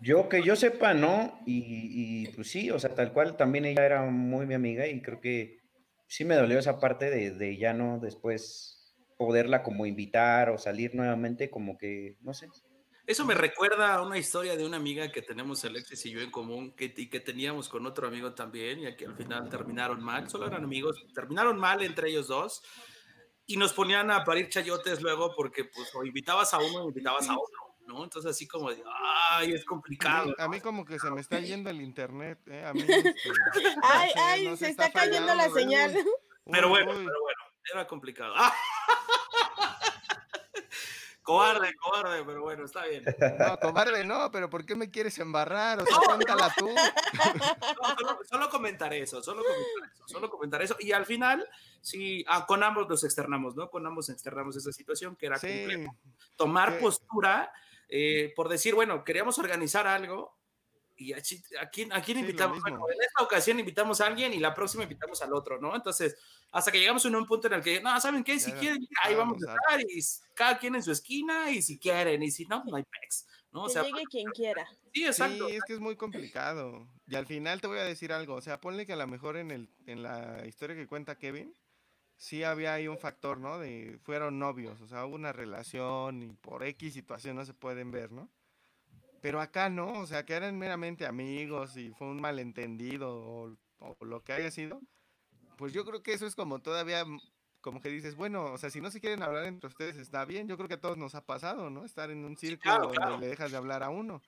yo 0.00 0.28
que 0.28 0.42
yo 0.42 0.56
sepa, 0.56 0.94
no, 0.94 1.38
y, 1.44 2.26
pues 2.28 2.50
sí, 2.50 2.70
o 2.70 2.78
sea, 2.78 2.94
tal 2.94 3.12
cual, 3.12 3.36
también 3.36 3.66
ella 3.66 3.84
era 3.84 4.02
muy 4.02 4.46
mi 4.46 4.54
amiga 4.54 4.86
y 4.86 5.02
creo 5.02 5.20
que 5.20 5.58
sí 6.06 6.24
me 6.24 6.36
dolió 6.36 6.58
esa 6.58 6.80
parte 6.80 7.10
de, 7.10 7.32
de 7.32 7.56
ya 7.58 7.74
no 7.74 7.98
después 7.98 8.94
poderla 9.18 9.62
como 9.62 9.84
invitar 9.84 10.48
o 10.50 10.58
salir 10.58 10.94
nuevamente, 10.94 11.50
como 11.50 11.76
que, 11.76 12.16
no 12.20 12.32
sé. 12.32 12.48
Eso 13.06 13.26
me 13.26 13.34
recuerda 13.34 13.94
a 13.94 14.02
una 14.02 14.16
historia 14.16 14.56
de 14.56 14.64
una 14.64 14.78
amiga 14.78 15.12
que 15.12 15.20
tenemos 15.20 15.62
Alexis 15.64 16.06
y 16.06 16.12
yo 16.12 16.20
en 16.20 16.30
común 16.30 16.74
que, 16.74 16.92
y 16.96 17.10
que 17.10 17.20
teníamos 17.20 17.68
con 17.68 17.84
otro 17.84 18.08
amigo 18.08 18.32
también 18.32 18.78
y 18.78 18.96
que 18.96 19.04
al 19.04 19.14
final 19.14 19.50
terminaron 19.50 20.02
mal, 20.02 20.30
solo 20.30 20.46
eran 20.46 20.64
amigos, 20.64 21.04
terminaron 21.14 21.58
mal 21.58 21.82
entre 21.82 22.08
ellos 22.08 22.28
dos 22.28 22.62
y 23.46 23.56
nos 23.56 23.72
ponían 23.72 24.10
a 24.10 24.24
parir 24.24 24.48
chayotes 24.48 25.02
luego 25.02 25.34
porque 25.34 25.64
pues 25.64 25.94
o 25.94 26.04
invitabas 26.04 26.54
a 26.54 26.58
uno 26.58 26.84
o 26.84 26.88
invitabas 26.88 27.28
a 27.28 27.34
otro, 27.34 27.76
¿no? 27.86 28.04
Entonces 28.04 28.30
así 28.30 28.46
como 28.46 28.70
de, 28.70 28.82
ay, 29.30 29.52
es 29.52 29.64
complicado. 29.64 30.34
A 30.38 30.48
mí, 30.48 30.60
como 30.60 30.84
que 30.84 30.98
se 30.98 31.10
me 31.10 31.20
está 31.20 31.40
yendo 31.40 31.70
el 31.70 31.80
internet, 31.80 32.38
¿eh? 32.46 32.64
A 32.64 32.72
mí, 32.72 32.80
este, 32.88 33.14
ay, 33.82 34.10
ay, 34.16 34.56
se, 34.56 34.68
está, 34.68 34.90
cayendo 34.90 35.34
la 35.34 35.50
señal. 35.50 35.92
pero 36.50 36.68
bueno, 36.68 36.92
pero 36.92 37.20
bueno, 37.20 37.42
era 37.72 37.86
complicado. 37.86 38.34
Cobarde, 41.24 41.74
cobarde, 41.74 42.22
pero 42.24 42.42
bueno, 42.42 42.64
está 42.66 42.84
bien. 42.86 43.02
No, 43.38 43.58
cobarde 43.58 44.04
no, 44.04 44.30
pero 44.30 44.48
¿por 44.48 44.64
qué 44.64 44.76
me 44.76 44.90
quieres 44.90 45.18
embarrar? 45.18 45.80
O 45.80 45.86
sea, 45.86 45.96
cuéntala 46.06 46.54
tú. 46.56 46.68
solo, 48.28 48.48
comentar 48.50 48.92
eso, 48.94 49.22
solo 49.22 49.42
comentar 49.42 49.90
eso, 49.90 50.06
solo 50.06 50.30
comentar 50.30 50.62
eso. 50.62 50.76
Y 50.78 50.92
al 50.92 51.06
final, 51.06 51.48
sí, 51.80 52.24
ah, 52.28 52.46
con 52.46 52.62
ambos 52.62 52.88
nos 52.88 53.02
externamos, 53.04 53.56
¿no? 53.56 53.70
Con 53.70 53.86
ambos 53.86 54.08
externamos 54.10 54.54
esa 54.56 54.70
situación 54.70 55.16
que 55.16 55.26
era 55.26 55.40
tomar 56.36 56.78
postura 56.78 57.50
eh, 57.88 58.32
por 58.34 58.48
decir, 58.48 58.74
bueno, 58.74 59.04
queríamos 59.04 59.38
organizar 59.38 59.86
algo 59.86 60.33
y 60.96 61.12
a, 61.12 61.20
quién, 61.70 61.92
a 61.92 62.00
quién 62.02 62.18
invitamos? 62.18 62.60
Bueno, 62.60 62.86
en 62.88 63.02
esta 63.02 63.22
ocasión 63.22 63.58
invitamos 63.58 64.00
a 64.00 64.06
alguien 64.06 64.32
y 64.32 64.38
la 64.38 64.54
próxima 64.54 64.84
invitamos 64.84 65.20
al 65.22 65.32
otro, 65.32 65.60
¿no? 65.60 65.74
Entonces, 65.74 66.16
hasta 66.52 66.70
que 66.70 66.78
llegamos 66.78 67.04
a 67.04 67.08
un 67.08 67.26
punto 67.26 67.48
en 67.48 67.54
el 67.54 67.62
que, 67.62 67.80
no, 67.80 68.00
¿saben 68.00 68.22
qué? 68.22 68.38
Si 68.38 68.52
quieren, 68.52 68.86
ahí 69.02 69.14
vamos 69.14 69.42
a 69.44 69.54
estar 69.54 69.80
y 69.80 70.00
cada 70.34 70.58
quien 70.58 70.76
en 70.76 70.82
su 70.82 70.92
esquina 70.92 71.50
y 71.50 71.62
si 71.62 71.78
quieren 71.78 72.22
y 72.22 72.30
si 72.30 72.46
no, 72.46 72.62
no 72.64 72.76
hay 72.76 72.84
pex, 72.84 73.26
¿no? 73.50 73.64
O 73.64 73.68
sea, 73.68 73.82
llegue 73.82 74.04
quien 74.10 74.30
quiera. 74.30 74.66
Sí, 74.92 75.04
exacto. 75.04 75.48
Sí, 75.48 75.56
es 75.56 75.62
que 75.66 75.74
es 75.74 75.80
muy 75.80 75.96
complicado. 75.96 76.88
Y 77.06 77.16
al 77.16 77.26
final 77.26 77.60
te 77.60 77.66
voy 77.66 77.78
a 77.78 77.84
decir 77.84 78.12
algo, 78.12 78.34
o 78.34 78.40
sea, 78.40 78.60
ponle 78.60 78.86
que 78.86 78.92
a 78.92 78.96
lo 78.96 79.06
mejor 79.06 79.36
en, 79.36 79.50
el, 79.50 79.68
en 79.86 80.02
la 80.02 80.46
historia 80.46 80.76
que 80.76 80.86
cuenta 80.86 81.18
Kevin, 81.18 81.54
sí 82.16 82.44
había 82.44 82.74
ahí 82.74 82.88
un 82.88 82.98
factor, 82.98 83.38
¿no? 83.38 83.58
De 83.58 83.98
fueron 84.02 84.38
novios, 84.38 84.80
o 84.80 84.86
sea, 84.86 85.04
hubo 85.04 85.16
una 85.16 85.32
relación 85.32 86.22
y 86.22 86.32
por 86.32 86.62
X 86.64 86.94
situación 86.94 87.36
no 87.36 87.44
se 87.44 87.54
pueden 87.54 87.90
ver, 87.90 88.12
¿no? 88.12 88.30
Pero 89.24 89.40
acá 89.40 89.70
no, 89.70 90.00
o 90.00 90.06
sea, 90.06 90.26
que 90.26 90.34
eran 90.34 90.58
meramente 90.58 91.06
amigos 91.06 91.78
y 91.78 91.88
fue 91.92 92.08
un 92.08 92.20
malentendido 92.20 93.08
o, 93.10 93.56
lo 94.04 94.22
que 94.22 94.34
haya 94.34 94.50
sido. 94.50 94.82
Pues 95.56 95.72
yo 95.72 95.86
creo 95.86 96.02
que 96.02 96.12
eso 96.12 96.26
es 96.26 96.34
como 96.34 96.60
todavía, 96.60 97.06
como 97.62 97.80
que 97.80 97.88
dices, 97.88 98.16
bueno, 98.16 98.52
o 98.52 98.58
sea, 98.58 98.68
si 98.68 98.82
no 98.82 98.90
se 98.90 99.00
quieren 99.00 99.22
hablar 99.22 99.46
entre 99.46 99.68
ustedes 99.68 99.96
está 99.96 100.26
bien. 100.26 100.46
Yo 100.46 100.58
creo 100.58 100.68
que 100.68 100.74
a 100.74 100.80
todos 100.82 100.98
nos 100.98 101.14
ha 101.14 101.24
pasado, 101.24 101.70
¿no? 101.70 101.86
Estar 101.86 102.10
en 102.10 102.22
un 102.22 102.36
círculo 102.36 102.92
donde 102.92 103.18
le 103.18 103.28
dejas 103.28 103.50
de 103.50 103.56
hablar 103.56 103.82
a 103.82 103.88
uno. 103.88 104.20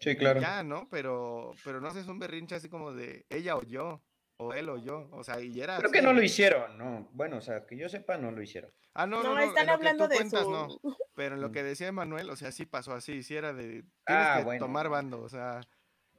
Sí, 0.00 0.16
claro. 0.16 0.38
ya, 0.38 0.62
¿no? 0.62 0.86
Pero, 0.90 1.52
pero 1.64 1.80
no 1.80 1.88
haces 1.88 2.06
un 2.06 2.18
berrinche 2.18 2.54
así 2.54 2.68
como 2.68 2.92
de 2.92 3.24
ella 3.30 3.56
o 3.56 3.62
yo 3.62 4.02
o 4.46 4.54
él 4.54 4.68
o 4.68 4.78
yo, 4.78 5.08
o 5.12 5.24
sea, 5.24 5.40
y 5.40 5.60
era... 5.60 5.78
Creo 5.78 5.90
que 5.90 6.02
no 6.02 6.12
lo 6.12 6.22
hicieron, 6.22 6.76
no, 6.78 7.08
bueno, 7.12 7.38
o 7.38 7.40
sea, 7.40 7.66
que 7.66 7.76
yo 7.76 7.88
sepa, 7.88 8.16
no 8.16 8.30
lo 8.30 8.42
hicieron. 8.42 8.70
Ah, 8.94 9.06
no, 9.06 9.22
no, 9.22 9.34
no, 9.34 9.40
están 9.40 9.68
hablando 9.68 10.08
de 10.08 10.16
cuentas, 10.16 10.46
no, 10.46 10.68
pero 11.14 11.34
en 11.34 11.40
lo 11.40 11.48
mm. 11.50 11.52
que 11.52 11.62
decía 11.62 11.92
Manuel, 11.92 12.30
o 12.30 12.36
sea, 12.36 12.52
sí 12.52 12.66
pasó 12.66 12.92
así, 12.92 13.22
sí 13.22 13.36
era 13.36 13.52
de, 13.52 13.64
tienes 13.64 13.86
ah, 14.06 14.44
que 14.48 14.58
tomar 14.58 14.88
bando, 14.88 15.20
o 15.22 15.28
sea, 15.28 15.60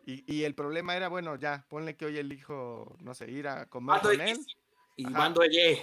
y, 0.06 0.24
y, 0.32 0.44
el 0.44 0.54
problema 0.54 0.96
era, 0.96 1.08
bueno, 1.08 1.38
ya, 1.38 1.66
ponle 1.70 1.96
que 1.96 2.06
hoy 2.06 2.18
elijo, 2.18 2.98
no 3.00 3.14
sé, 3.14 3.32
ir 3.32 3.48
a 3.48 3.68
comer 3.68 4.02
con 4.02 4.20
él. 4.20 4.38
Y 4.98 5.06
mando 5.06 5.44
ella. 5.44 5.80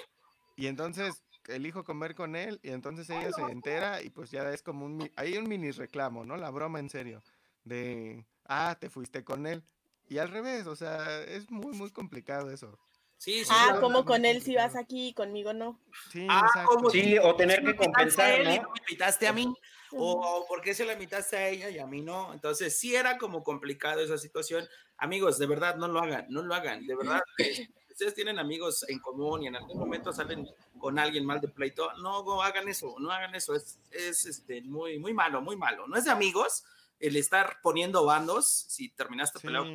Y 0.57 0.67
entonces 0.67 1.25
elijo 1.49 1.85
comer 1.85 2.15
con 2.15 2.37
él 2.37 2.61
y 2.63 2.71
entonces 2.71 3.09
ella 3.11 3.33
se 3.33 3.43
entera 3.43 4.03
y 4.03 4.11
pues 4.11 4.31
ya 4.31 4.49
es 4.53 4.63
como 4.63 4.85
un, 4.85 5.11
hay 5.17 5.37
un 5.37 5.49
mini 5.49 5.71
reclamo, 5.71 6.25
¿no? 6.25 6.37
La 6.37 6.51
broma 6.51 6.79
en 6.79 6.91
serio, 6.91 7.23
de, 7.65 8.27
ah, 8.47 8.77
te 8.79 8.91
fuiste 8.91 9.25
con 9.25 9.47
él. 9.47 9.65
Y 10.11 10.19
al 10.19 10.29
revés, 10.29 10.67
o 10.67 10.75
sea, 10.75 11.23
es 11.23 11.51
muy, 11.51 11.73
muy 11.73 11.91
complicado 11.91 12.51
eso. 12.51 12.77
Sí, 13.17 13.45
sí, 13.45 13.51
ah, 13.55 13.79
como 13.81 14.05
con 14.05 14.25
él 14.25 14.43
si 14.43 14.57
vas 14.57 14.75
aquí, 14.75 15.15
conmigo 15.15 15.53
no. 15.53 15.79
Sí, 16.11 16.27
ah. 16.29 16.49
Sí, 16.91 17.17
o 17.19 17.37
tener 17.37 17.65
que 17.65 17.77
compensar, 17.77 18.43
¿no? 18.43 18.51
Y 18.51 18.59
me 18.59 18.67
invitaste 18.81 19.29
a 19.29 19.33
mí, 19.33 19.55
o, 19.93 20.47
por 20.49 20.63
qué 20.63 20.75
se 20.75 20.85
la 20.85 20.95
invitaste 20.95 21.37
a 21.37 21.49
ella 21.49 21.71
y 21.71 21.79
a 21.79 21.87
mí 21.87 22.03
no. 22.03 22.35
Entonces, 22.35 22.77
sí 22.77 22.97
era 22.97 23.19
como 23.19 23.45
complicado 23.45 24.01
esa 24.01 24.19
situación. 24.19 24.67
Amigos, 24.97 25.39
de 25.39 25.47
verdad, 25.47 25.77
no 25.77 25.87
lo 25.87 26.01
hagan, 26.01 26.27
no 26.29 26.43
lo 26.43 26.55
hagan, 26.55 26.85
de 26.87 26.97
verdad. 26.97 27.23
ustedes 27.91 28.15
tienen 28.15 28.39
amigos 28.39 28.85
en 28.89 28.99
común 28.99 29.43
y 29.45 29.47
en 29.47 29.57
algún 29.57 29.79
momento 29.79 30.13
salen 30.13 30.49
con 30.79 30.99
alguien 30.99 31.25
mal 31.25 31.41
de 31.41 31.49
pleito, 31.49 31.93
no, 32.03 32.43
hagan 32.43 32.67
eso, 32.67 32.97
no 32.99 33.13
hagan 33.13 33.35
eso, 33.35 33.55
es, 33.55 33.79
es 33.91 34.25
este, 34.25 34.63
muy, 34.63 34.99
muy 34.99 35.13
malo, 35.13 35.43
muy 35.43 35.57
malo. 35.57 35.87
No 35.87 35.97
es 35.97 36.05
de 36.07 36.11
amigos, 36.11 36.65
el 37.01 37.17
estar 37.17 37.59
poniendo 37.63 38.05
bandos, 38.05 38.47
si 38.49 38.91
terminaste 38.91 39.41
peleado 39.41 39.67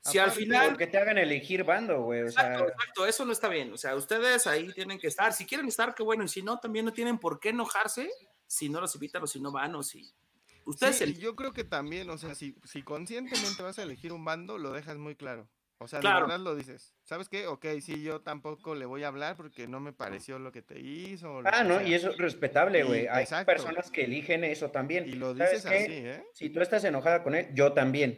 Si 0.00 0.18
al 0.18 0.30
final... 0.32 0.76
Que 0.76 0.86
te 0.86 0.98
hagan 0.98 1.16
elegir 1.18 1.64
bando, 1.64 2.02
güey. 2.02 2.22
O 2.22 2.30
sea, 2.30 2.52
Exacto, 2.52 2.72
exacto, 2.72 3.06
eso 3.06 3.24
no 3.24 3.32
está 3.32 3.48
bien. 3.48 3.72
O 3.72 3.78
sea, 3.78 3.94
ustedes 3.94 4.46
ahí 4.46 4.72
tienen 4.72 4.98
que 4.98 5.06
estar. 5.06 5.32
Si 5.32 5.46
quieren 5.46 5.66
estar, 5.68 5.94
qué 5.94 6.02
bueno. 6.02 6.24
Y 6.24 6.28
si 6.28 6.42
no, 6.42 6.58
también 6.58 6.84
no 6.84 6.92
tienen 6.92 7.18
por 7.18 7.40
qué 7.40 7.50
enojarse 7.50 8.10
si 8.46 8.68
no 8.68 8.80
los 8.80 8.94
invitan 8.94 9.22
o 9.22 9.26
si 9.26 9.40
no 9.40 9.50
van 9.52 9.74
o 9.76 9.82
si. 9.82 10.12
Ustedes 10.66 10.96
Sí, 10.98 11.04
el- 11.04 11.10
y 11.10 11.18
yo 11.18 11.36
creo 11.36 11.52
que 11.52 11.64
también, 11.64 12.08
o 12.10 12.18
sea, 12.18 12.34
si, 12.34 12.56
si 12.64 12.82
conscientemente 12.82 13.62
vas 13.62 13.78
a 13.78 13.82
elegir 13.82 14.12
un 14.12 14.24
bando, 14.24 14.58
lo 14.58 14.72
dejas 14.72 14.96
muy 14.96 15.14
claro. 15.16 15.48
O 15.78 15.88
sea, 15.88 16.00
Claro. 16.00 16.20
de 16.26 16.32
verdad 16.32 16.40
lo 16.44 16.54
dices. 16.54 16.94
¿Sabes 17.02 17.28
qué? 17.28 17.46
Ok, 17.46 17.66
sí, 17.80 18.02
yo 18.02 18.20
tampoco 18.20 18.74
le 18.74 18.86
voy 18.86 19.02
a 19.02 19.08
hablar 19.08 19.36
porque 19.36 19.66
no 19.66 19.80
me 19.80 19.92
pareció 19.92 20.38
lo 20.38 20.52
que 20.52 20.62
te 20.62 20.78
hizo. 20.80 21.40
ah, 21.44 21.64
no, 21.64 21.78
sea. 21.78 21.86
y 21.88 21.94
eso 21.94 22.10
es 22.10 22.16
respetable, 22.18 22.84
güey. 22.84 23.06
Hay 23.08 23.24
exacto. 23.24 23.46
personas 23.46 23.90
que 23.90 24.04
eligen 24.04 24.44
eso 24.44 24.70
también. 24.70 25.06
Y 25.08 25.12
lo 25.12 25.34
¿Sabes 25.36 25.50
dices 25.64 25.70
qué? 25.70 25.76
así, 25.78 25.92
¿eh? 25.92 26.24
Si 26.32 26.50
tú 26.50 26.60
estás 26.60 26.84
enojada 26.84 27.22
con 27.22 27.34
él, 27.34 27.48
yo 27.54 27.72
también. 27.72 28.16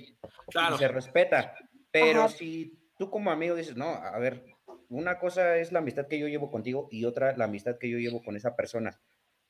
Claro. 0.51 0.77
Y 0.77 0.79
se 0.79 0.89
respeta. 0.89 1.55
Pero 1.91 2.25
Ajá. 2.25 2.29
si 2.29 2.79
tú 2.99 3.11
como 3.11 3.31
amigo 3.31 3.55
dices, 3.57 3.77
no, 3.77 3.89
a 3.89 4.19
ver, 4.19 4.45
una 4.89 5.19
cosa 5.19 5.57
es 5.57 5.73
la 5.73 5.79
amistad 5.81 6.07
que 6.09 6.19
yo 6.19 6.29
llevo 6.29 6.51
contigo 6.51 6.89
y 6.91 7.05
otra 7.07 7.37
la 7.37 7.47
amistad 7.47 7.79
que 7.79 7.89
yo 7.91 7.99
llevo 7.99 8.23
con 8.23 8.37
esa 8.37 8.55
persona. 8.55 9.01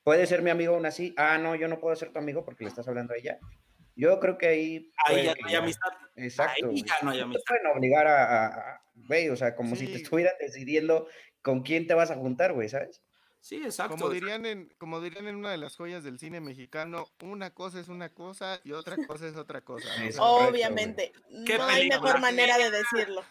Puede 0.03 0.25
ser 0.25 0.41
mi 0.41 0.49
amigo 0.49 0.73
aún 0.75 0.85
así. 0.85 1.13
Ah, 1.17 1.37
no, 1.37 1.55
yo 1.55 1.67
no 1.67 1.79
puedo 1.79 1.93
ser 1.95 2.13
tu 2.13 2.19
amigo 2.19 2.45
porque 2.45 2.63
le 2.63 2.69
estás 2.69 2.87
hablando 2.87 3.13
a 3.13 3.17
ella. 3.17 3.37
Yo 3.97 4.19
creo 4.19 4.37
que 4.37 4.47
ahí. 4.47 4.91
Ahí 5.05 5.25
ya 5.25 5.33
no 5.41 5.47
hay 5.47 5.55
amistad. 5.55 5.89
Exacto. 6.15 6.69
Ahí 6.69 6.83
ya 6.83 6.95
no 7.01 7.09
hay 7.09 7.17
te 7.17 7.23
amistad. 7.23 7.43
pueden 7.47 7.67
obligar 7.75 8.07
a, 8.07 8.23
a- 8.23 8.45
a- 8.75 8.81
güey, 8.95 9.29
o 9.29 9.35
sea, 9.35 9.55
como 9.55 9.75
si 9.75 9.87
te 9.87 9.95
estuvieran 9.95 10.33
decidiendo 10.39 11.07
con 11.41 11.63
quién 11.63 11.87
te 11.87 11.93
vas 11.95 12.11
a 12.11 12.15
juntar, 12.15 12.53
güey, 12.53 12.69
¿sabes? 12.69 13.01
Sí, 13.39 13.57
exacto. 13.63 13.95
Como 13.95 14.09
dirían, 14.09 14.45
en, 14.45 14.73
como 14.77 14.99
dirían 14.99 15.27
en 15.27 15.35
una 15.35 15.51
de 15.51 15.57
las 15.57 15.75
joyas 15.75 16.03
del 16.03 16.19
cine 16.19 16.41
mexicano, 16.41 17.07
una 17.21 17.51
cosa 17.53 17.79
es 17.79 17.87
una 17.87 18.09
cosa 18.09 18.59
y 18.63 18.71
otra 18.73 18.97
cosa 19.07 19.27
es 19.27 19.35
otra 19.35 19.61
cosa. 19.61 19.87
¿no? 19.87 19.95
Correcto, 20.01 20.23
Obviamente. 20.23 21.13
No 21.29 21.63
hay 21.65 21.87
mejor 21.87 22.19
manera 22.19 22.57
de 22.57 22.69
decirlo. 22.71 23.23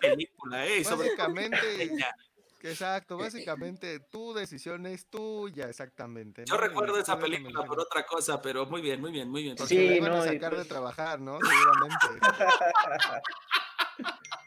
Qué 0.00 0.08
película, 0.08 0.66
¿eh? 0.66 0.82
Básicamente. 0.84 1.56
exacto, 2.62 3.16
básicamente 3.16 4.00
tu 4.00 4.32
decisión 4.34 4.86
es 4.86 5.06
tuya, 5.08 5.68
exactamente. 5.68 6.44
Yo 6.46 6.56
¿no? 6.56 6.64
Y 6.64 6.68
recuerdo 6.68 6.98
esa 6.98 7.18
película 7.18 7.64
por 7.64 7.80
otra 7.80 8.04
cosa, 8.06 8.40
pero 8.40 8.66
muy 8.66 8.80
bien, 8.80 9.00
muy 9.00 9.10
bien, 9.12 9.28
muy 9.28 9.42
bien. 9.42 9.56
Porque 9.56 9.74
Sí, 9.74 9.98
a 9.98 10.08
no, 10.08 10.24
y 10.24 10.28
sacar 10.28 10.50
de 10.50 10.56
pues- 10.56 10.68
trabajar, 10.68 11.20
¿no? 11.20 11.38
Seguramente. 11.40 12.26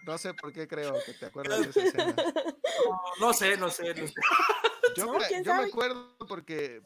No 0.06 0.18
sé 0.20 0.34
por 0.36 0.54
qué 0.54 0.68
creo 0.68 0.94
que 1.04 1.14
te 1.14 1.26
acuerdas 1.26 1.62
de 1.62 1.70
esa 1.70 1.84
escena. 1.84 2.16
No, 2.16 3.02
no 3.28 3.34
sé, 3.34 3.58
no 3.58 3.70
sé, 3.70 3.94
no 3.96 4.08
sé. 4.08 4.14
Yo, 4.96 5.12
me, 5.12 5.66
acuerdo 5.66 6.16
porque, 6.28 6.82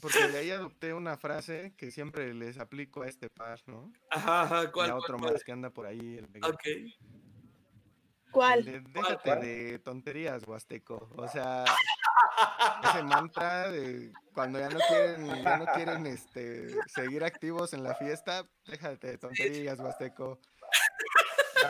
porque 0.00 0.26
de 0.28 0.38
ahí 0.38 0.50
adopté 0.50 0.92
una 0.92 1.16
frase 1.16 1.74
que 1.76 1.90
siempre 1.92 2.34
les 2.34 2.58
aplico 2.58 3.02
a 3.02 3.08
este 3.08 3.30
par, 3.30 3.60
¿no? 3.66 3.92
Ajá, 4.10 4.42
ajá, 4.42 4.64
Y 4.64 4.66
¿cuál? 4.72 4.90
a 4.90 4.96
otro 4.96 5.18
cuál, 5.18 5.32
más 5.32 5.44
que 5.44 5.52
anda 5.52 5.70
por 5.70 5.86
ahí. 5.86 6.18
El. 6.18 6.44
Ok. 6.44 6.62
¿Cuál? 8.34 8.64
De, 8.64 8.80
déjate 8.80 9.20
cuál? 9.24 9.40
de 9.40 9.78
tonterías, 9.78 10.46
Huasteco. 10.46 11.08
O 11.16 11.26
sea, 11.28 11.64
ese 12.90 13.02
mantra 13.04 13.70
de 13.70 14.12
cuando 14.34 14.58
ya 14.58 14.68
no 14.68 14.78
quieren, 14.88 15.42
ya 15.42 15.56
no 15.56 15.66
quieren 15.66 16.06
este, 16.06 16.68
seguir 16.88 17.24
activos 17.24 17.72
en 17.72 17.82
la 17.84 17.94
fiesta, 17.94 18.44
déjate 18.66 19.06
de 19.06 19.18
tonterías, 19.18 19.78
Huasteco. 19.78 20.40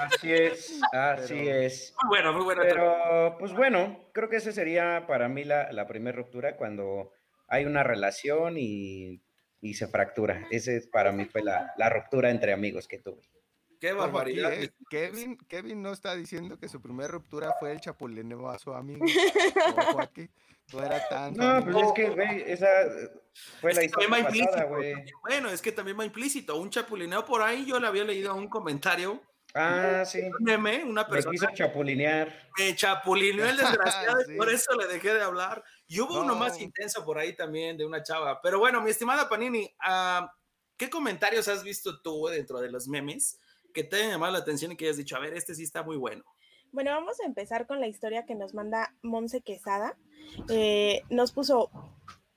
Así 0.01 0.33
es, 0.33 0.81
así 0.93 1.35
Pero- 1.35 1.59
es. 1.61 1.95
Muy 2.03 2.09
bueno, 2.09 2.33
muy 2.33 2.45
bueno. 2.45 2.63
Pero, 2.63 3.37
pues 3.39 3.53
bueno, 3.53 4.09
creo 4.13 4.29
que 4.29 4.37
esa 4.37 4.51
sería 4.51 5.05
para 5.07 5.29
mí 5.29 5.45
la, 5.45 5.71
la 5.71 5.87
primera 5.87 6.17
ruptura 6.17 6.57
cuando 6.57 7.13
hay 7.47 7.65
una 7.67 7.85
relación 7.85 8.57
y, 8.59 9.23
y 9.61 9.75
se 9.75 9.87
fractura. 9.87 10.47
Ese 10.51 10.81
para 10.91 11.13
mí 11.13 11.27
fue 11.27 11.43
la, 11.45 11.73
la 11.77 11.91
ruptura 11.91 12.31
entre 12.31 12.53
amigos 12.53 12.89
que 12.89 12.99
tuve. 12.99 13.23
Qué 13.85 13.93
Ojo 13.93 14.03
aquí, 14.03 14.13
barbaridad. 14.13 14.53
eh, 14.55 14.73
Kevin, 14.91 15.37
Kevin 15.47 15.83
no 15.83 15.93
está 15.93 16.15
diciendo 16.15 16.59
que 16.59 16.69
su 16.71 16.81
primera 16.81 17.09
ruptura 17.09 17.55
fue 17.61 17.71
el 17.73 17.81
chapulineo 17.81 18.49
a 18.49 18.59
su 18.59 18.73
amigo. 18.73 19.05
Ojo 19.77 20.01
aquí, 20.01 20.29
no 20.73 20.83
era 20.83 21.07
tan. 21.09 21.35
No, 21.35 21.63
pues 21.65 21.77
es 21.89 21.93
que, 21.93 22.09
güey, 22.11 22.45
esa 22.47 22.67
fue 23.61 23.73
Es 23.73 23.77
la 23.77 23.81
va 23.81 23.85
historia 23.85 24.09
pasada, 24.09 24.29
implícito. 24.31 24.69
güey. 24.69 24.95
Bueno, 25.21 25.51
es 25.51 25.61
que 25.61 25.73
también 25.73 25.99
va 26.01 26.05
implícito. 26.07 26.57
Un 26.57 26.71
chapulineo 26.71 27.25
por 27.27 27.43
ahí, 27.43 27.67
yo 27.67 27.79
le 27.79 27.87
había 27.87 28.05
leído 28.05 28.35
un 28.35 28.49
comentario, 28.49 29.21
Ah, 29.57 30.03
sí. 30.07 30.21
un 30.21 30.33
meme, 30.43 30.83
una 30.85 31.05
Me 31.05 31.11
persona 31.11 31.31
quiso 31.33 31.47
chapulinear. 31.55 32.51
me 32.59 32.75
chapulineó 32.75 33.45
el 33.49 33.57
desgraciado 33.59 34.21
y 34.23 34.25
Sí. 34.29 34.37
por 34.37 34.49
eso 34.49 34.73
le 34.77 34.87
dejé 34.89 35.13
de 35.13 35.21
hablar. 35.23 35.63
Y 35.87 36.01
hubo 36.01 36.23
uno 36.23 36.35
más 36.35 36.57
No. 36.57 36.65
intenso 36.65 37.05
por 37.05 37.19
ahí 37.19 37.37
también 37.37 37.77
de 37.77 37.85
una 37.85 38.03
chava. 38.03 38.41
Pero 38.41 38.59
bueno, 38.59 38.81
mi 38.81 38.91
estimada 38.91 39.29
Panini, 39.29 39.71
ah, 39.81 40.33
¿qué 40.79 40.89
comentarios 40.89 41.47
has 41.49 41.63
visto 41.63 42.01
tú 42.01 42.27
dentro 42.29 42.61
de 42.61 42.71
los 42.71 42.89
memes 42.89 43.39
que 43.75 43.85
te 43.85 43.97
hayan 43.97 44.13
llamado 44.13 44.33
la 44.33 44.39
atención 44.39 44.73
y 44.73 44.77
que 44.77 44.87
hayas 44.87 44.97
dicho, 44.97 45.17
a 45.17 45.21
ver, 45.21 45.35
este 45.35 45.55
sí 45.55 45.65
está 45.65 45.83
muy 45.83 45.97
bueno? 45.97 46.25
Bueno, 46.73 46.93
vamos 46.93 47.21
a 47.21 47.27
empezar 47.27 47.67
con 47.67 47.81
la 47.81 47.87
historia 47.87 48.25
que 48.25 48.35
nos 48.35 48.55
manda 48.55 48.95
Monse 49.03 49.43
Quesada. 49.43 49.97
Eh, 50.49 51.03
nos 51.11 51.33
puso, 51.33 51.71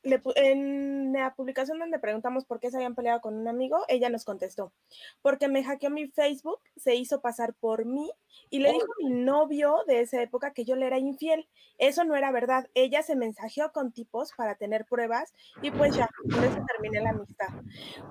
le 0.07 0.21
en 0.35 1.13
la 1.13 1.33
publicación 1.35 1.79
donde 1.79 1.99
preguntamos 1.99 2.45
por 2.45 2.59
qué 2.59 2.69
se 2.69 2.77
habían 2.77 2.95
peleado 2.95 3.21
con 3.21 3.35
un 3.35 3.47
amigo, 3.47 3.83
ella 3.87 4.09
nos 4.09 4.25
contestó, 4.25 4.73
porque 5.21 5.47
me 5.47 5.63
hackeó 5.63 5.89
mi 5.89 6.07
Facebook, 6.07 6.59
se 6.75 6.95
hizo 6.95 7.21
pasar 7.21 7.53
por 7.53 7.85
mí 7.85 8.11
y 8.49 8.59
le 8.59 8.71
dijo 8.71 8.85
a 8.85 9.07
mi 9.07 9.09
novio 9.09 9.83
de 9.87 10.01
esa 10.01 10.21
época 10.21 10.53
que 10.53 10.65
yo 10.65 10.75
le 10.75 10.87
era 10.87 10.99
infiel. 10.99 11.47
Eso 11.77 12.03
no 12.03 12.15
era 12.15 12.31
verdad. 12.31 12.67
Ella 12.73 13.03
se 13.03 13.15
mensajeó 13.15 13.71
con 13.71 13.91
tipos 13.91 14.31
para 14.35 14.55
tener 14.55 14.85
pruebas 14.85 15.33
y 15.61 15.71
pues 15.71 15.95
ya, 15.95 16.09
con 16.31 16.43
eso 16.43 16.57
terminé 16.67 17.01
la 17.01 17.11
amistad. 17.11 17.47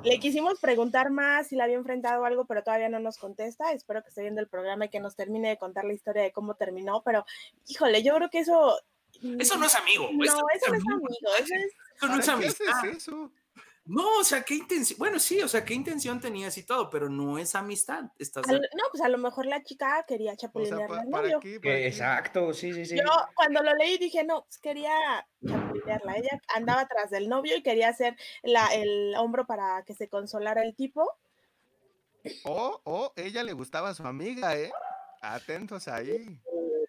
Le 0.04 0.18
quisimos 0.20 0.60
preguntar 0.60 1.10
más 1.10 1.48
si 1.48 1.56
le 1.56 1.62
había 1.62 1.76
enfrentado 1.76 2.24
algo, 2.24 2.44
pero 2.46 2.62
todavía 2.62 2.88
no 2.88 3.00
nos 3.00 3.18
contesta. 3.18 3.72
Espero 3.72 4.02
que 4.02 4.08
esté 4.08 4.22
viendo 4.22 4.40
el 4.40 4.48
programa 4.48 4.84
y 4.84 4.88
que 4.88 5.00
nos 5.00 5.16
termine 5.16 5.48
de 5.48 5.58
contar 5.58 5.84
la 5.84 5.94
historia 5.94 6.22
de 6.22 6.32
cómo 6.32 6.54
terminó, 6.54 7.02
pero 7.04 7.24
híjole, 7.66 8.02
yo 8.02 8.14
creo 8.14 8.30
que 8.30 8.40
eso... 8.40 8.78
Eso 9.38 9.56
no 9.56 9.66
es 9.66 9.74
amigo. 9.74 10.08
No, 10.12 10.24
eso 10.24 10.36
no 10.68 10.74
es 10.74 10.84
amigo, 10.86 11.08
eso 11.38 11.54
es... 11.54 11.72
Eso 11.96 12.06
no 12.08 12.18
es 12.20 12.26
¿Para 12.26 12.38
qué 12.40 12.46
haces 12.46 12.60
amistad. 12.68 12.86
eso? 12.96 13.32
No, 13.88 14.18
o 14.18 14.24
sea, 14.24 14.42
qué 14.42 14.54
intención. 14.54 14.98
Bueno, 14.98 15.20
sí, 15.20 15.40
o 15.42 15.46
sea, 15.48 15.64
qué 15.64 15.72
intención 15.72 16.20
tenías 16.20 16.58
y 16.58 16.64
todo, 16.64 16.90
pero 16.90 17.08
no 17.08 17.38
es 17.38 17.54
amistad. 17.54 18.02
Estás 18.18 18.44
no, 18.48 18.58
pues 18.90 19.00
a 19.00 19.08
lo 19.08 19.16
mejor 19.16 19.46
la 19.46 19.62
chica 19.62 20.04
quería 20.08 20.32
O 20.32 20.34
sea, 20.34 20.48
chapulinearle 20.48 20.86
pa- 20.96 21.02
al 21.02 21.08
¿para 21.08 21.28
novio. 21.28 21.40
exacto, 21.62 22.52
sí, 22.52 22.72
sí, 22.72 22.84
sí. 22.84 22.96
Yo 22.98 23.04
cuando 23.36 23.62
lo 23.62 23.72
leí 23.76 23.96
dije, 23.98 24.24
no, 24.24 24.42
pues 24.42 24.58
quería 24.58 25.24
chapulinearla. 25.46 26.16
Ella 26.16 26.40
andaba 26.54 26.80
atrás 26.80 27.10
del 27.10 27.28
novio 27.28 27.56
y 27.56 27.62
quería 27.62 27.88
hacer 27.88 28.16
la, 28.42 28.74
el 28.74 29.14
hombro 29.18 29.46
para 29.46 29.84
que 29.84 29.94
se 29.94 30.08
consolara 30.08 30.62
el 30.64 30.74
tipo. 30.74 31.08
O, 32.44 32.80
o 32.82 33.12
ella 33.14 33.44
le 33.44 33.52
gustaba 33.52 33.90
a 33.90 33.94
su 33.94 34.04
amiga, 34.04 34.56
¿eh? 34.56 34.72
Atentos 35.22 35.86
ahí. 35.86 36.40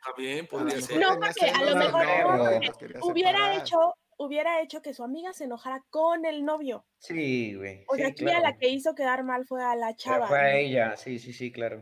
También 0.03 0.47
podría 0.47 0.81
ser. 0.81 0.99
No, 0.99 1.09
porque 1.19 1.45
a 1.51 1.61
lo 1.61 1.75
mejor 1.75 2.05
no, 2.07 2.37
no, 2.37 2.59
Hubiera 3.01 3.31
separar. 3.37 3.59
hecho, 3.61 3.95
hubiera 4.17 4.61
hecho 4.61 4.81
que 4.81 4.93
su 4.93 5.03
amiga 5.03 5.33
se 5.33 5.45
enojara 5.45 5.83
con 5.89 6.25
el 6.25 6.43
novio. 6.43 6.85
Sí, 6.99 7.55
güey. 7.55 7.83
O 7.87 7.95
sí, 7.95 8.01
sea, 8.01 8.09
aquí 8.09 8.29
a 8.29 8.39
la 8.39 8.57
que 8.57 8.69
hizo 8.69 8.95
quedar 8.95 9.23
mal 9.23 9.45
fue 9.45 9.63
a 9.63 9.75
la 9.75 9.87
Pero 9.87 9.97
chava. 9.97 10.27
Fue 10.27 10.39
a 10.39 10.43
¿no? 10.43 10.49
ella, 10.57 10.97
sí, 10.97 11.19
sí, 11.19 11.33
sí, 11.33 11.51
claro. 11.51 11.81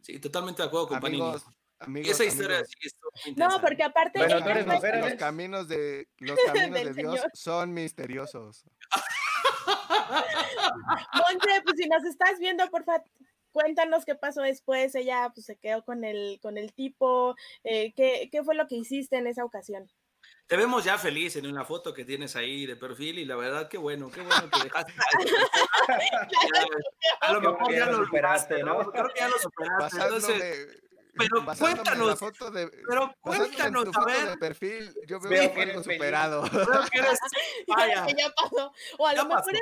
Sí, 0.00 0.18
totalmente 0.20 0.62
de 0.62 0.68
acuerdo 0.68 0.88
con. 0.88 1.04
Amigos, 1.04 1.44
amigos, 1.78 2.10
esa 2.10 2.24
historia 2.24 2.56
amigos, 2.58 2.72
sí 2.80 2.88
estuvo 2.88 3.10
muy. 3.26 3.34
No, 3.36 3.60
porque 3.60 3.82
aparte 3.82 4.18
Bueno, 4.18 4.36
ella 4.36 4.44
tú 4.44 4.50
eres 4.50 4.66
mujer, 4.66 4.98
los 5.00 5.14
caminos 5.14 5.68
de 5.68 6.08
los 6.18 6.38
caminos 6.44 6.84
de 6.84 6.94
Dios 6.94 7.14
Señor. 7.16 7.30
son 7.32 7.72
misteriosos. 7.72 8.64
Monse, 11.14 11.62
pues 11.64 11.76
si 11.78 11.88
nos 11.88 12.04
estás 12.04 12.38
viendo, 12.38 12.68
porfa, 12.70 13.02
cuéntanos 13.52 14.04
qué 14.04 14.14
pasó 14.14 14.42
después. 14.42 14.94
Ella 14.94 15.30
pues 15.34 15.46
se 15.46 15.56
quedó 15.56 15.84
con 15.84 16.04
el, 16.04 16.38
con 16.42 16.58
el 16.58 16.74
tipo. 16.74 17.34
eh, 17.64 17.92
¿qué, 17.94 18.28
¿Qué 18.30 18.42
fue 18.44 18.54
lo 18.54 18.66
que 18.66 18.76
hiciste 18.76 19.16
en 19.16 19.26
esa 19.26 19.44
ocasión? 19.44 19.90
Te 20.46 20.56
vemos 20.58 20.84
ya 20.84 20.98
feliz 20.98 21.36
en 21.36 21.46
una 21.46 21.64
foto 21.64 21.94
que 21.94 22.04
tienes 22.04 22.36
ahí 22.36 22.66
de 22.66 22.76
perfil 22.76 23.18
y 23.18 23.24
la 23.24 23.34
verdad 23.36 23.68
qué 23.68 23.78
bueno, 23.78 24.10
qué 24.10 24.20
bueno 24.20 24.50
que 24.50 24.64
dejaste. 24.64 24.92
a 27.20 27.32
lo 27.32 27.40
mejor 27.40 27.66
que 27.66 27.72
ya 27.72 27.78
ya 27.86 27.92
lo 27.92 28.04
superaste, 28.04 28.62
¿no? 28.62 28.82
¿no? 28.82 28.92
Creo 28.92 29.08
que 29.08 29.20
ya 29.20 29.28
lo 29.28 29.38
superaste. 29.38 29.96
Entonces, 30.02 30.66
Basándome, 30.66 30.80
pero 31.16 31.38
en 31.38 31.46
la 31.46 31.54
cuéntanos, 31.56 32.18
foto 32.18 32.50
de, 32.50 32.70
pero 32.88 33.14
cuéntanos, 33.20 33.86
a 33.96 34.04
ver. 34.04 34.30
de 34.30 34.36
perfil, 34.36 34.92
yo 35.06 35.20
veo, 35.20 35.30
Veo 35.30 35.48
que 35.48 35.54
que 35.54 35.62
eres 35.62 35.84
superado. 35.84 36.42
Creo 36.50 36.82
que 36.90 36.98
eres 36.98 37.18
vaya. 37.68 38.06
que 38.06 38.14
ya 38.14 38.30
pasó. 38.34 38.72
O 38.98 39.06
a 39.06 39.14
lo 39.14 39.24
mejor 39.24 39.38
pasó. 39.38 39.50
era 39.50 39.60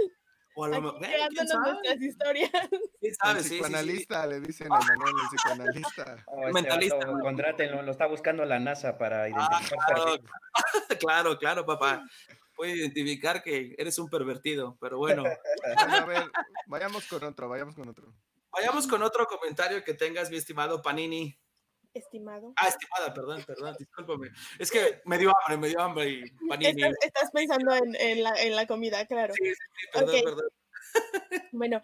él. 0.00 0.12
O 0.56 0.64
a 0.64 0.68
lo 0.68 0.80
mejor, 0.80 1.04
eh, 1.04 1.08
¿quién 1.08 1.30
quedándonos 1.30 1.50
sabe? 1.50 1.72
nuestras 1.72 2.00
historias. 2.02 2.50
¿Quién 3.00 3.14
sabe? 3.16 3.38
el 3.38 3.44
Sí, 3.44 3.48
sí, 3.48 3.48
sí. 3.48 3.54
psicoanalista, 3.62 4.26
le 4.26 4.40
dicen 4.40 4.66
a 4.72 4.78
Manuel, 4.78 5.14
el 5.22 5.28
psicoanalista. 5.28 6.16
Oh, 6.26 6.40
este 6.42 6.52
Mentalista, 6.52 6.96
vato, 6.96 7.10
güey. 7.12 7.22
contrátenlo, 7.24 7.82
lo 7.82 7.90
está 7.90 8.06
buscando 8.06 8.44
la 8.44 8.58
NASA 8.60 8.96
para 8.98 9.28
identificar 9.28 9.78
claro. 9.86 10.18
Claro, 11.00 11.38
claro, 11.38 11.66
papá. 11.66 12.04
Puede 12.56 12.76
identificar 12.76 13.42
que 13.42 13.74
eres 13.78 13.98
un 13.98 14.08
pervertido, 14.08 14.76
pero 14.80 14.98
bueno. 14.98 15.22
Bueno, 15.22 15.36
a 15.76 16.04
ver, 16.04 16.30
vayamos 16.66 17.04
con 17.06 17.24
otro, 17.24 17.48
vayamos 17.48 17.74
con 17.74 17.88
otro. 17.88 18.14
Vayamos 18.52 18.86
con 18.86 19.02
otro 19.02 19.26
comentario 19.26 19.82
que 19.82 19.94
tengas, 19.94 20.30
mi 20.30 20.36
estimado 20.36 20.80
Panini. 20.80 21.36
Estimado. 21.94 22.52
Ah, 22.56 22.68
estimada, 22.68 23.14
perdón, 23.14 23.44
perdón, 23.46 23.76
discúlpame. 23.78 24.30
Es 24.58 24.70
que 24.70 25.00
me 25.04 25.16
dio 25.16 25.30
hambre, 25.30 25.56
me 25.56 25.68
dio 25.68 25.80
hambre 25.80 26.10
y 26.10 26.30
Panini. 26.48 26.82
Estás, 26.82 26.94
estás 27.02 27.30
pensando 27.30 27.72
en, 27.72 27.94
en 27.94 28.22
la, 28.24 28.34
en 28.42 28.56
la 28.56 28.66
comida, 28.66 29.06
claro. 29.06 29.32
Sí, 29.34 29.44
sí, 29.46 29.86
perdón, 29.92 30.20
perdón. 30.24 30.48
Bueno, 31.52 31.82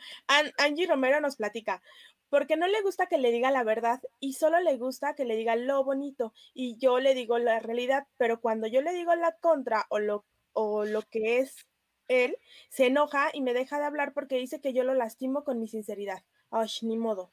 Angie 0.59 0.87
Romero 0.87 1.20
nos 1.20 1.37
platica, 1.37 1.83
porque 2.29 2.57
no 2.57 2.66
le 2.66 2.83
gusta 2.83 3.07
que 3.07 3.18
le 3.18 3.31
diga 3.31 3.51
la 3.51 3.64
verdad 3.64 4.01
y 4.18 4.35
solo 4.35 4.61
le 4.61 4.77
gusta 4.79 5.14
que 5.14 5.25
le 5.25 5.37
diga 5.37 5.57
lo 5.57 5.85
bonito 5.85 6.33
y 6.55 6.77
yo 6.79 6.99
le 7.01 7.14
digo 7.14 7.38
la 7.38 7.61
realidad, 7.61 8.07
pero 8.16 8.40
cuando 8.40 8.66
yo 8.66 8.83
le 8.83 8.92
digo 8.92 9.14
la 9.14 9.37
contra 9.37 9.87
o 9.90 9.99
lo, 9.99 10.27
o 10.53 10.85
lo 10.85 11.03
que 11.03 11.38
es 11.38 11.66
él, 12.09 12.37
se 12.68 12.87
enoja 12.87 13.31
y 13.33 13.40
me 13.42 13.55
deja 13.55 13.79
de 13.79 13.85
hablar 13.85 14.12
porque 14.12 14.37
dice 14.37 14.61
que 14.61 14.73
yo 14.73 14.85
lo 14.85 14.94
lastimo 14.94 15.44
con 15.44 15.61
mi 15.61 15.68
sinceridad. 15.68 16.25
Ay, 16.51 16.68
ni 16.83 16.96
modo. 16.96 17.33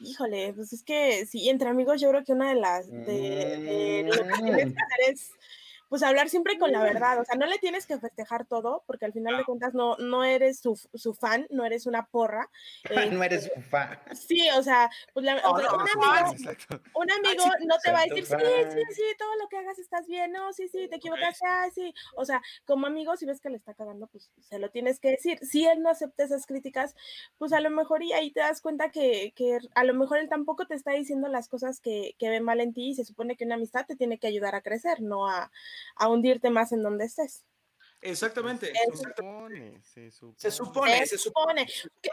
Híjole, 0.00 0.52
pues 0.52 0.72
es 0.72 0.82
que 0.82 1.24
sí, 1.26 1.48
entre 1.48 1.68
amigos 1.68 2.00
yo 2.00 2.10
creo 2.10 2.24
que 2.24 2.32
una 2.32 2.50
de 2.50 2.60
las 2.60 2.90
de, 2.90 4.04
lo 4.06 4.12
que 4.12 4.32
tienes 4.42 4.74
que 4.74 4.82
hacer 4.82 5.14
es 5.14 5.30
pues 5.88 6.02
hablar 6.02 6.28
siempre 6.28 6.58
con 6.58 6.72
la 6.72 6.82
verdad, 6.82 7.20
o 7.20 7.24
sea, 7.24 7.36
no 7.36 7.46
le 7.46 7.58
tienes 7.58 7.86
que 7.86 7.98
festejar 7.98 8.44
todo, 8.44 8.82
porque 8.86 9.04
al 9.04 9.12
final 9.12 9.36
de 9.36 9.44
cuentas 9.44 9.74
no, 9.74 9.96
no 9.96 10.24
eres 10.24 10.60
su, 10.60 10.76
su 10.94 11.14
fan, 11.14 11.46
no 11.50 11.64
eres 11.64 11.86
una 11.86 12.06
porra. 12.06 12.50
no 13.20 13.22
eres 13.22 13.50
su 13.52 13.60
fan. 13.62 13.98
Sí, 14.12 14.48
o 14.56 14.62
sea, 14.62 14.90
pues 15.12 15.24
la, 15.24 15.36
o 15.36 15.58
sea, 15.58 15.72
un, 15.74 15.80
amigo, 15.80 16.32
un 16.94 17.10
amigo 17.10 17.44
no 17.66 17.76
te 17.82 17.92
va 17.92 18.00
a 18.00 18.04
decir, 18.04 18.26
sí, 18.26 18.34
sí, 18.72 18.82
sí, 18.94 19.02
todo 19.18 19.34
lo 19.36 19.48
que 19.48 19.58
hagas 19.58 19.78
estás 19.78 20.06
bien, 20.06 20.32
no, 20.32 20.52
sí, 20.52 20.68
sí, 20.68 20.88
te 20.88 20.96
equivocaste, 20.96 21.46
ah, 21.46 21.68
sí. 21.74 21.94
O 22.16 22.24
sea, 22.24 22.42
como 22.64 22.86
amigo, 22.86 23.16
si 23.16 23.26
ves 23.26 23.40
que 23.40 23.50
le 23.50 23.56
está 23.56 23.74
cagando, 23.74 24.06
pues 24.08 24.30
se 24.40 24.58
lo 24.58 24.70
tienes 24.70 24.98
que 24.98 25.10
decir. 25.10 25.38
Si 25.42 25.66
él 25.66 25.82
no 25.82 25.90
acepta 25.90 26.24
esas 26.24 26.46
críticas, 26.46 26.96
pues 27.38 27.52
a 27.52 27.60
lo 27.60 27.70
mejor 27.70 28.02
y 28.02 28.12
ahí 28.12 28.30
te 28.30 28.40
das 28.40 28.60
cuenta 28.60 28.90
que, 28.90 29.32
que 29.36 29.58
a 29.74 29.84
lo 29.84 29.94
mejor 29.94 30.18
él 30.18 30.28
tampoco 30.28 30.66
te 30.66 30.74
está 30.74 30.92
diciendo 30.92 31.28
las 31.28 31.48
cosas 31.48 31.80
que, 31.80 32.14
que 32.18 32.28
ven 32.28 32.42
mal 32.42 32.60
en 32.60 32.72
ti 32.72 32.88
y 32.88 32.94
se 32.94 33.04
supone 33.04 33.36
que 33.36 33.44
una 33.44 33.54
amistad 33.54 33.86
te 33.86 33.96
tiene 33.96 34.18
que 34.18 34.26
ayudar 34.26 34.54
a 34.54 34.62
crecer, 34.62 35.00
no 35.00 35.28
a, 35.28 35.50
a 35.96 36.08
hundirte 36.08 36.50
más 36.50 36.72
en 36.72 36.82
donde 36.82 37.04
estés. 37.04 37.44
Exactamente. 38.02 38.72
Se 38.72 38.96
supone, 38.96 39.82
se 39.82 40.10
supone. 40.10 40.36
Se 40.38 40.50
supone, 40.50 41.06
se 41.06 41.18
supone. 41.18 41.66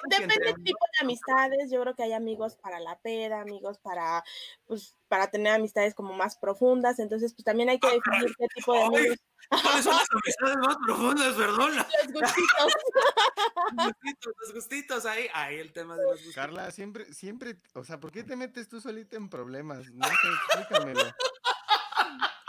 Depende 0.09 0.35
del 0.43 0.63
tipo 0.63 0.85
de 0.93 1.05
amistades. 1.05 1.71
Yo 1.71 1.81
creo 1.81 1.95
que 1.95 2.03
hay 2.03 2.13
amigos 2.13 2.55
para 2.55 2.79
la 2.79 2.97
peda, 2.99 3.41
amigos 3.41 3.77
para, 3.79 4.23
pues, 4.65 4.97
para 5.07 5.29
tener 5.29 5.53
amistades 5.53 5.93
como 5.93 6.13
más 6.13 6.37
profundas. 6.37 6.99
Entonces, 6.99 7.33
pues 7.33 7.43
también 7.43 7.69
hay 7.69 7.79
que 7.79 7.87
definir 7.87 8.33
qué 8.37 8.47
tipo 8.55 8.73
de 8.73 8.83
amigos. 8.83 9.17
¿Cuáles 9.49 9.83
son 9.83 9.95
las 9.95 10.07
amistades 10.09 10.57
más 10.57 10.77
profundas, 10.85 11.35
perdón? 11.35 11.71
Los 12.13 12.13
gustitos. 12.13 12.73
los 13.73 13.85
gustitos, 13.85 14.33
los 14.39 14.53
gustitos, 14.53 15.05
ahí, 15.05 15.27
ahí 15.33 15.59
el 15.59 15.73
tema 15.73 15.97
de 15.97 16.03
los 16.03 16.13
gustitos. 16.13 16.35
Carla, 16.35 16.71
siempre, 16.71 17.13
siempre, 17.13 17.57
o 17.73 17.83
sea, 17.83 17.99
¿por 17.99 18.11
qué 18.11 18.23
te 18.23 18.35
metes 18.35 18.69
tú 18.69 18.79
solita 18.79 19.17
en 19.17 19.29
problemas? 19.29 19.91
No 19.91 20.07
sé, 20.07 20.13
explícamelo. 20.55 21.01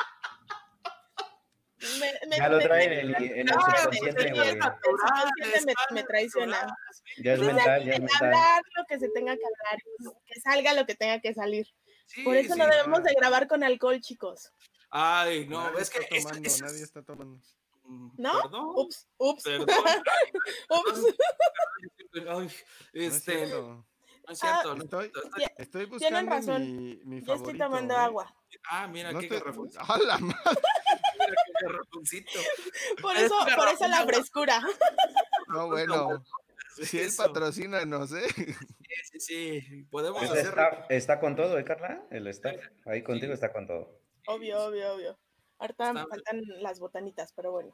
Me, 2.00 2.12
me, 2.28 2.36
Ya 2.36 2.48
lo 2.48 2.56
me- 2.58 2.64
trae 2.64 2.88
me- 2.88 3.00
en 3.00 3.00
el, 3.14 3.14
en 3.22 3.38
el 3.40 3.44
No, 3.46 3.52
subconsciente, 3.60 4.30
güey. 4.32 4.48
el 4.48 4.62
subconsciente 4.62 5.60
me, 5.66 5.74
me 5.94 6.02
traiciona. 6.04 6.76
Ya 7.18 7.32
es 7.34 7.38
Pues, 7.40 7.54
mental, 7.54 7.84
ya 7.84 7.92
es 7.92 8.00
mental. 8.00 8.18
hablar 8.24 8.62
lo 8.76 8.84
que 8.86 8.98
se 8.98 9.08
tenga 9.10 9.36
que 9.36 9.42
hablar, 9.44 9.82
que 10.26 10.40
salga 10.40 10.74
lo 10.74 10.86
que 10.86 10.94
tenga 10.94 11.20
que 11.20 11.34
salir. 11.34 11.66
Sí, 12.06 12.22
Por 12.22 12.36
eso 12.36 12.54
sí. 12.54 12.58
no 12.58 12.66
debemos 12.66 13.02
de 13.02 13.14
grabar 13.14 13.48
con 13.48 13.62
alcohol, 13.64 14.00
chicos. 14.00 14.52
Ay, 14.90 15.46
no, 15.48 15.62
nadie 15.64 15.80
es 15.82 15.90
que. 15.90 15.98
está 15.98 16.14
es- 16.16 16.22
tomando, 16.24 16.48
es- 16.48 16.62
nadie 16.62 16.82
está 16.82 17.02
tomando. 17.02 17.40
¿No? 18.16 18.42
Perdón. 18.42 18.72
Ups, 18.76 19.06
ups, 19.18 19.42
Perdón. 19.42 19.66
ups. 20.70 21.04
Ay, 22.14 22.22
No 22.24 22.40
este, 22.92 23.32
cierto. 23.46 23.84
no 24.26 24.32
es 24.32 24.38
cierto. 24.38 24.74
no 24.74 24.82
es 24.82 24.84
Estoy, 24.84 25.12
estoy 25.58 25.84
buscando 25.86 25.98
Tienen 25.98 26.26
razón. 26.28 26.62
mi, 26.76 26.96
mi 27.04 27.20
favorito. 27.20 27.34
estoy 27.34 27.58
tomando 27.58 27.96
agua. 27.96 28.34
Ah, 28.70 28.86
mira, 28.86 29.12
No 29.12 29.18
qué 29.20 29.26
estoy-. 29.26 29.70
¡A 29.78 29.98
la 29.98 30.18
madre! 30.18 30.38
Garrafoncito. 31.66 32.30
Por 33.02 33.16
Es 33.16 33.22
eso, 33.24 33.34
por 33.56 33.68
eso 33.68 33.88
la 33.88 34.04
frescura. 34.04 34.60
No, 35.48 35.68
bueno. 35.68 36.24
Si 36.82 36.98
él 36.98 37.06
Eso. 37.06 37.22
patrocina, 37.24 37.84
no 37.84 38.06
sé. 38.08 38.28
Sí, 38.30 38.54
sí, 39.12 39.20
sí. 39.20 39.82
Podemos 39.90 40.22
El 40.22 40.30
hacer. 40.30 40.46
staff 40.46 40.86
está 40.88 41.20
con 41.20 41.36
todo, 41.36 41.56
¿eh, 41.58 41.64
Carla? 41.64 42.02
El 42.10 42.26
staff. 42.28 42.56
Ahí 42.86 43.02
contigo 43.04 43.32
está 43.32 43.52
con 43.52 43.66
todo. 43.66 44.00
Obvio, 44.26 44.58
obvio, 44.64 44.94
obvio. 44.94 45.18
Ahorita 45.58 45.92
me 45.92 46.00
Está- 46.00 46.10
faltan 46.10 46.42
las 46.60 46.80
botanitas, 46.80 47.32
pero 47.36 47.52
bueno. 47.52 47.72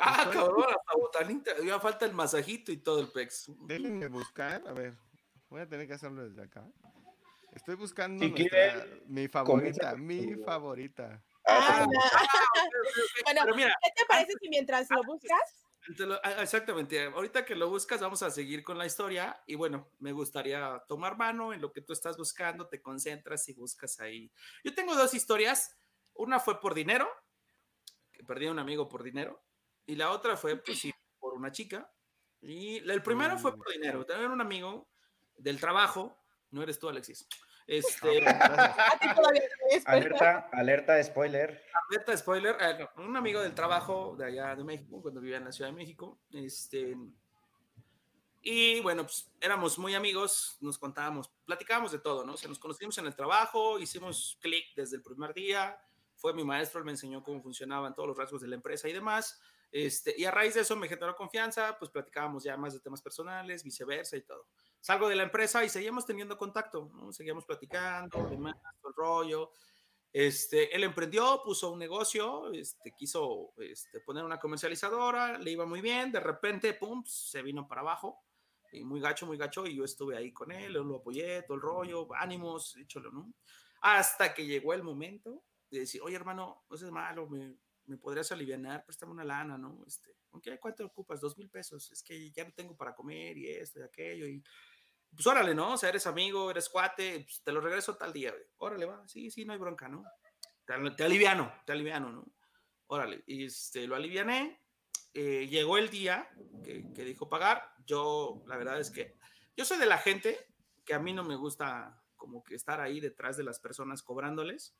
Ah, 0.00 0.30
cabrón, 0.32 0.64
hasta 0.68 0.98
botanita. 0.98 1.50
Ya 1.64 1.78
falta 1.80 2.06
el 2.06 2.14
masajito 2.14 2.72
y 2.72 2.78
todo 2.78 3.00
el 3.00 3.08
pex. 3.08 3.50
Déjenme 3.66 4.08
buscar, 4.08 4.62
a 4.66 4.72
ver. 4.72 4.94
Voy 5.50 5.60
a 5.60 5.68
tener 5.68 5.86
que 5.86 5.92
hacerlo 5.94 6.26
desde 6.26 6.42
acá. 6.44 6.64
Estoy 7.52 7.74
buscando 7.74 8.24
Si 8.24 8.30
nuestra- 8.30 8.72
quieren, 8.72 9.02
mi 9.06 9.28
favorita, 9.28 9.94
mi 9.96 10.34
favorita. 10.36 11.22
Ah, 11.46 11.86
ya. 11.90 12.10
Bueno, 13.24 13.40
Pero 13.44 13.56
mira, 13.56 13.74
¿Qué 13.82 13.90
te 13.96 14.06
parece 14.06 14.32
si 14.40 14.48
mientras 14.48 14.88
lo 14.90 15.02
buscas? 15.02 15.64
ah, 16.22 16.42
exactamente. 16.42 17.04
Ahorita 17.04 17.44
que 17.44 17.54
lo 17.54 17.68
buscas, 17.68 18.00
vamos 18.00 18.22
a 18.22 18.30
seguir 18.30 18.62
con 18.62 18.78
la 18.78 18.86
historia. 18.86 19.42
Y 19.46 19.54
bueno, 19.54 19.90
me 19.98 20.12
gustaría 20.12 20.82
tomar 20.88 21.16
mano 21.16 21.52
en 21.52 21.60
lo 21.60 21.72
que 21.72 21.82
tú 21.82 21.92
estás 21.92 22.16
buscando, 22.16 22.68
te 22.68 22.80
concentras 22.80 23.48
y 23.48 23.54
buscas 23.54 24.00
ahí. 24.00 24.30
Yo 24.62 24.74
tengo 24.74 24.94
dos 24.94 25.14
historias. 25.14 25.76
Una 26.14 26.38
fue 26.38 26.60
por 26.60 26.74
dinero, 26.74 27.08
que 28.12 28.22
perdí 28.22 28.46
a 28.46 28.52
un 28.52 28.58
amigo 28.60 28.88
por 28.88 29.02
dinero. 29.02 29.42
Y 29.86 29.96
la 29.96 30.10
otra 30.10 30.36
fue, 30.36 30.56
pues 30.56 30.78
sí, 30.78 30.94
por 31.18 31.34
una 31.34 31.50
chica. 31.50 31.90
Y 32.40 32.78
el 32.78 33.02
primero 33.02 33.38
fue 33.38 33.56
por 33.56 33.70
dinero. 33.70 34.04
También 34.06 34.30
un 34.30 34.40
amigo 34.40 34.88
del 35.36 35.58
trabajo. 35.60 36.16
No 36.50 36.62
eres 36.62 36.78
tú, 36.78 36.88
Alexis. 36.88 37.26
Este. 37.66 38.28
A 38.28 38.98
ti 39.00 39.08
todavía 39.14 39.42
Alerta, 39.86 40.48
alerta, 40.52 41.02
spoiler. 41.02 41.62
Alerta 41.90 42.16
spoiler, 42.16 42.56
eh, 42.60 42.88
un 42.96 43.16
amigo 43.16 43.40
del 43.40 43.54
trabajo 43.54 44.14
de 44.16 44.26
allá 44.26 44.54
de 44.54 44.64
México, 44.64 45.00
cuando 45.00 45.20
vivía 45.20 45.38
en 45.38 45.44
la 45.44 45.52
Ciudad 45.52 45.70
de 45.70 45.76
México, 45.76 46.20
este, 46.32 46.96
y 48.42 48.80
bueno, 48.80 49.04
pues 49.04 49.32
éramos 49.40 49.78
muy 49.78 49.94
amigos, 49.94 50.58
nos 50.60 50.78
contábamos, 50.78 51.30
platicábamos 51.46 51.92
de 51.92 51.98
todo, 51.98 52.24
¿no? 52.24 52.34
O 52.34 52.36
sea, 52.36 52.48
nos 52.48 52.58
conocimos 52.58 52.98
en 52.98 53.06
el 53.06 53.16
trabajo, 53.16 53.78
hicimos 53.78 54.38
clic 54.40 54.66
desde 54.76 54.96
el 54.96 55.02
primer 55.02 55.32
día, 55.32 55.78
fue 56.16 56.34
mi 56.34 56.44
maestro, 56.44 56.78
él 56.78 56.84
me 56.84 56.92
enseñó 56.92 57.22
cómo 57.22 57.42
funcionaban 57.42 57.94
todos 57.94 58.08
los 58.08 58.18
rasgos 58.18 58.42
de 58.42 58.48
la 58.48 58.56
empresa 58.56 58.88
y 58.88 58.92
demás, 58.92 59.40
este, 59.72 60.14
y 60.16 60.24
a 60.24 60.30
raíz 60.30 60.54
de 60.54 60.60
eso 60.60 60.76
me 60.76 60.88
generó 60.88 61.16
confianza, 61.16 61.76
pues 61.78 61.90
platicábamos 61.90 62.44
ya 62.44 62.56
más 62.56 62.74
de 62.74 62.80
temas 62.80 63.02
personales, 63.02 63.64
viceversa 63.64 64.16
y 64.16 64.22
todo. 64.22 64.46
Salgo 64.84 65.08
de 65.08 65.16
la 65.16 65.22
empresa 65.22 65.64
y 65.64 65.70
seguíamos 65.70 66.04
teniendo 66.04 66.36
contacto, 66.36 66.90
¿no? 66.92 67.10
Seguíamos 67.10 67.46
platicando, 67.46 68.28
demás, 68.28 68.54
todo 68.82 68.90
el 68.90 68.94
rollo, 68.94 69.50
este, 70.12 70.76
él 70.76 70.84
emprendió, 70.84 71.40
puso 71.42 71.72
un 71.72 71.78
negocio, 71.78 72.52
este, 72.52 72.92
quiso 72.94 73.54
este, 73.56 74.00
poner 74.00 74.24
una 74.24 74.38
comercializadora, 74.38 75.38
le 75.38 75.52
iba 75.52 75.64
muy 75.64 75.80
bien, 75.80 76.12
de 76.12 76.20
repente, 76.20 76.74
pum, 76.74 77.02
se 77.06 77.40
vino 77.40 77.66
para 77.66 77.80
abajo, 77.80 78.26
y 78.72 78.84
muy 78.84 79.00
gacho, 79.00 79.24
muy 79.24 79.38
gacho, 79.38 79.66
y 79.66 79.74
yo 79.74 79.84
estuve 79.84 80.18
ahí 80.18 80.34
con 80.34 80.52
él, 80.52 80.74
lo 80.74 80.96
apoyé, 80.96 81.40
todo 81.44 81.54
el 81.54 81.62
rollo, 81.62 82.06
ánimos, 82.14 82.76
échalo, 82.76 83.10
¿no? 83.10 83.32
Hasta 83.80 84.34
que 84.34 84.44
llegó 84.44 84.74
el 84.74 84.82
momento 84.82 85.46
de 85.70 85.80
decir, 85.80 86.02
oye, 86.02 86.16
hermano, 86.16 86.62
no 86.68 86.76
seas 86.76 86.90
malo, 86.90 87.26
me, 87.26 87.56
me 87.86 87.96
podrías 87.96 88.30
aliviar, 88.32 88.84
préstame 88.84 89.12
una 89.12 89.24
lana, 89.24 89.56
¿no? 89.56 89.82
Este. 89.86 90.14
¿Cuánto 90.60 90.84
ocupas? 90.84 91.20
Dos 91.20 91.38
mil 91.38 91.48
pesos, 91.48 91.90
es 91.92 92.02
que 92.02 92.30
ya 92.32 92.44
no 92.44 92.52
tengo 92.52 92.76
para 92.76 92.94
comer 92.94 93.38
y 93.38 93.48
esto 93.50 93.80
y 93.80 93.82
aquello, 93.82 94.26
y 94.26 94.42
pues 95.14 95.26
órale, 95.26 95.54
¿no? 95.54 95.74
O 95.74 95.76
sea, 95.76 95.88
eres 95.88 96.06
amigo, 96.06 96.50
eres 96.50 96.68
cuate, 96.68 97.20
pues, 97.20 97.42
te 97.42 97.52
lo 97.52 97.60
regreso 97.60 97.96
tal 97.96 98.12
día, 98.12 98.30
güey. 98.30 98.44
Órale, 98.58 98.86
va, 98.86 99.06
sí, 99.08 99.30
sí, 99.30 99.44
no 99.44 99.52
hay 99.52 99.58
bronca, 99.58 99.88
¿no? 99.88 100.04
Te, 100.64 100.74
te 100.90 101.04
aliviano, 101.04 101.52
te 101.64 101.72
aliviano, 101.72 102.10
¿no? 102.10 102.26
Órale, 102.86 103.22
y 103.26 103.46
este, 103.46 103.86
lo 103.86 103.96
aliviané, 103.96 104.60
eh, 105.12 105.46
llegó 105.48 105.78
el 105.78 105.90
día 105.90 106.28
que, 106.62 106.92
que 106.92 107.04
dijo 107.04 107.28
pagar, 107.28 107.70
yo, 107.86 108.42
la 108.46 108.56
verdad 108.56 108.78
es 108.80 108.90
que, 108.90 109.16
yo 109.56 109.64
soy 109.64 109.78
de 109.78 109.86
la 109.86 109.98
gente 109.98 110.38
que 110.84 110.94
a 110.94 110.98
mí 110.98 111.12
no 111.12 111.24
me 111.24 111.36
gusta 111.36 112.02
como 112.16 112.42
que 112.42 112.54
estar 112.54 112.80
ahí 112.80 113.00
detrás 113.00 113.36
de 113.36 113.44
las 113.44 113.60
personas 113.60 114.02
cobrándoles, 114.02 114.76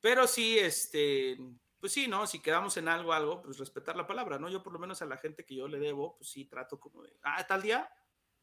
pero 0.00 0.26
sí, 0.26 0.58
este, 0.58 1.38
pues 1.80 1.92
sí, 1.92 2.08
¿no? 2.08 2.26
Si 2.26 2.40
quedamos 2.40 2.76
en 2.76 2.88
algo, 2.88 3.12
algo, 3.12 3.42
pues 3.42 3.58
respetar 3.58 3.96
la 3.96 4.06
palabra, 4.06 4.38
¿no? 4.38 4.48
Yo 4.48 4.62
por 4.62 4.72
lo 4.72 4.78
menos 4.78 5.02
a 5.02 5.06
la 5.06 5.16
gente 5.16 5.44
que 5.44 5.54
yo 5.54 5.68
le 5.68 5.78
debo, 5.78 6.16
pues 6.16 6.30
sí 6.30 6.44
trato 6.46 6.78
como 6.78 7.02
de, 7.02 7.18
ah, 7.22 7.46
tal 7.46 7.62
día, 7.62 7.90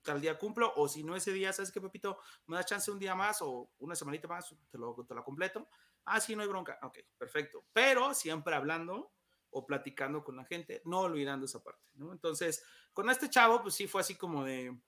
tal 0.04 0.22
día 0.22 0.38
cumplo, 0.38 0.74
o 0.76 0.88
si 0.88 1.04
no 1.04 1.16
ese 1.16 1.32
día, 1.32 1.54
¿sabes 1.54 1.72
qué, 1.72 1.82
Pepito? 1.82 2.20
Me 2.47 2.58
da 2.58 2.64
chance 2.64 2.91
un 2.91 2.99
día 2.99 3.16
más 3.16 3.41
o 3.41 3.72
una 3.80 3.95
semanita 3.95 4.28
más, 4.28 4.56
te 4.70 4.78
lo, 4.78 4.95
te 5.08 5.14
lo 5.14 5.24
completo. 5.24 5.70
Ah, 6.06 6.20
sí, 6.20 6.36
no 6.36 6.41
hay 6.41 6.47
bronca. 6.47 6.80
Ok, 6.82 6.99
perfecto. 7.18 7.66
Pero 7.74 8.14
siempre 8.14 8.56
hablando 8.56 9.14
o 9.52 9.66
platicando 9.66 10.24
con 10.24 10.38
la 10.38 10.45
gente, 10.45 10.82
no 10.86 11.02
olvidando 11.02 11.45
esa 11.45 11.62
parte, 11.62 11.89
¿no? 11.95 12.12
Entonces, 12.12 12.64
con 12.93 13.10
este 13.10 13.30
chavo, 13.30 13.62
pues 13.62 13.76
sí 13.76 13.88
fue 13.88 14.02
así 14.02 14.16
como 14.16 14.43
de, 14.43 14.80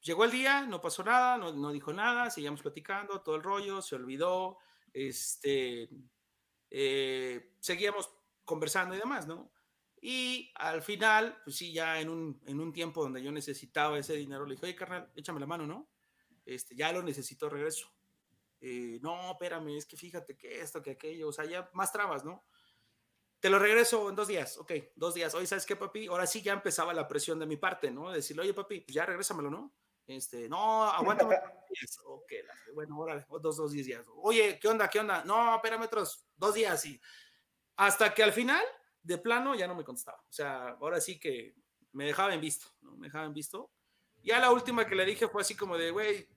llegó 0.00 0.24
el 0.24 0.30
día, 0.30 0.62
no 0.66 0.80
pasó 0.80 1.02
nada, 1.02 1.38
no, 1.38 1.52
no 1.52 1.72
dijo 1.72 1.92
nada, 1.92 2.30
seguíamos 2.30 2.62
platicando, 2.62 3.22
todo 3.22 3.36
el 3.36 3.42
rollo, 3.42 3.82
se 3.82 3.94
olvidó, 3.94 4.58
este, 4.92 5.88
eh, 6.70 7.56
seguíamos 7.60 8.10
conversando 8.44 8.94
y 8.94 8.98
demás, 8.98 9.26
¿no? 9.26 9.52
Y 10.00 10.52
al 10.54 10.82
final, 10.82 11.40
pues 11.44 11.56
sí, 11.56 11.72
ya 11.72 12.00
en 12.00 12.08
un, 12.08 12.40
en 12.46 12.60
un 12.60 12.72
tiempo 12.72 13.02
donde 13.02 13.22
yo 13.22 13.32
necesitaba 13.32 13.98
ese 13.98 14.14
dinero, 14.14 14.46
le 14.46 14.54
dije, 14.54 14.66
oye, 14.66 14.74
carnal, 14.74 15.10
échame 15.16 15.40
la 15.40 15.46
mano, 15.46 15.66
¿no? 15.66 15.88
Este, 16.44 16.76
ya 16.76 16.92
lo 16.92 17.02
necesito 17.02 17.48
regreso. 17.48 17.88
Eh, 18.60 18.98
no, 19.02 19.32
espérame, 19.32 19.76
es 19.76 19.86
que 19.86 19.96
fíjate 19.96 20.36
que 20.36 20.60
esto, 20.60 20.82
que 20.82 20.92
aquello, 20.92 21.28
o 21.28 21.32
sea, 21.32 21.44
ya 21.44 21.70
más 21.74 21.92
trabas, 21.92 22.24
¿no? 22.24 22.44
te 23.40 23.50
lo 23.50 23.58
regreso 23.58 24.08
en 24.08 24.16
dos 24.16 24.28
días, 24.28 24.58
ok, 24.58 24.72
dos 24.96 25.14
días. 25.14 25.34
Oye, 25.34 25.46
¿sabes 25.46 25.64
qué, 25.64 25.76
papi? 25.76 26.08
Ahora 26.08 26.26
sí 26.26 26.42
ya 26.42 26.52
empezaba 26.52 26.92
la 26.92 27.06
presión 27.06 27.38
de 27.38 27.46
mi 27.46 27.56
parte, 27.56 27.90
¿no? 27.90 28.10
Decirle, 28.10 28.42
oye, 28.42 28.54
papi, 28.54 28.80
pues 28.80 28.94
ya 28.94 29.06
regrésamelo, 29.06 29.50
¿no? 29.50 29.72
Este, 30.06 30.48
no, 30.48 30.84
aguántame. 30.84 31.36
ok, 32.06 32.32
bueno, 32.74 32.96
ahora 32.96 33.26
dos, 33.40 33.56
dos 33.56 33.72
días. 33.72 34.04
Oye, 34.22 34.58
¿qué 34.60 34.68
onda? 34.68 34.88
¿Qué 34.88 34.98
onda? 34.98 35.22
No, 35.24 35.54
espérame 35.54 35.82
otros 35.82 36.26
dos 36.36 36.54
días 36.54 36.84
y 36.86 37.00
hasta 37.76 38.12
que 38.12 38.24
al 38.24 38.32
final, 38.32 38.64
de 39.08 39.16
plano, 39.16 39.54
ya 39.54 39.66
no 39.66 39.74
me 39.74 39.84
contestaba. 39.84 40.18
O 40.18 40.32
sea, 40.32 40.68
ahora 40.80 41.00
sí 41.00 41.18
que 41.18 41.54
me 41.92 42.04
dejaba 42.04 42.34
en 42.34 42.42
visto, 42.42 42.68
¿no? 42.82 42.94
Me 42.96 43.06
dejaba 43.06 43.24
en 43.24 43.32
visto. 43.32 43.72
Ya 44.22 44.38
la 44.38 44.52
última 44.52 44.86
que 44.86 44.94
le 44.94 45.06
dije 45.06 45.28
fue 45.28 45.40
así 45.40 45.56
como 45.56 45.78
de, 45.78 45.90
güey, 45.90 46.28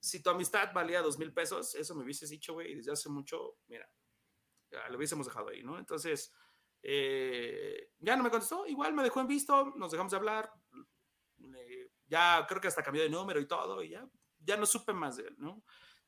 si 0.00 0.22
tu 0.22 0.30
amistad 0.30 0.72
valía 0.72 1.02
dos 1.02 1.18
mil 1.18 1.32
pesos, 1.32 1.74
eso 1.74 1.94
me 1.96 2.04
hubieses 2.04 2.30
dicho, 2.30 2.52
güey, 2.52 2.76
desde 2.76 2.92
hace 2.92 3.08
mucho, 3.08 3.56
mira, 3.66 3.90
ya 4.70 4.88
lo 4.90 4.96
hubiésemos 4.96 5.26
dejado 5.26 5.48
ahí, 5.48 5.64
¿no? 5.64 5.76
Entonces, 5.76 6.32
eh, 6.82 7.90
ya 7.98 8.14
no 8.14 8.22
me 8.22 8.30
contestó, 8.30 8.64
igual 8.66 8.94
me 8.94 9.02
dejó 9.02 9.20
en 9.20 9.26
visto, 9.26 9.74
nos 9.76 9.90
dejamos 9.90 10.12
de 10.12 10.16
hablar, 10.16 10.52
ya 12.06 12.46
creo 12.48 12.60
que 12.60 12.68
hasta 12.68 12.82
cambió 12.84 13.02
de 13.02 13.10
número 13.10 13.40
y 13.40 13.48
todo, 13.48 13.82
y 13.82 13.90
ya, 13.90 14.08
ya 14.38 14.56
no 14.56 14.66
supe 14.66 14.92
más 14.92 15.16
de 15.16 15.24
él, 15.24 15.34
¿no? 15.38 15.64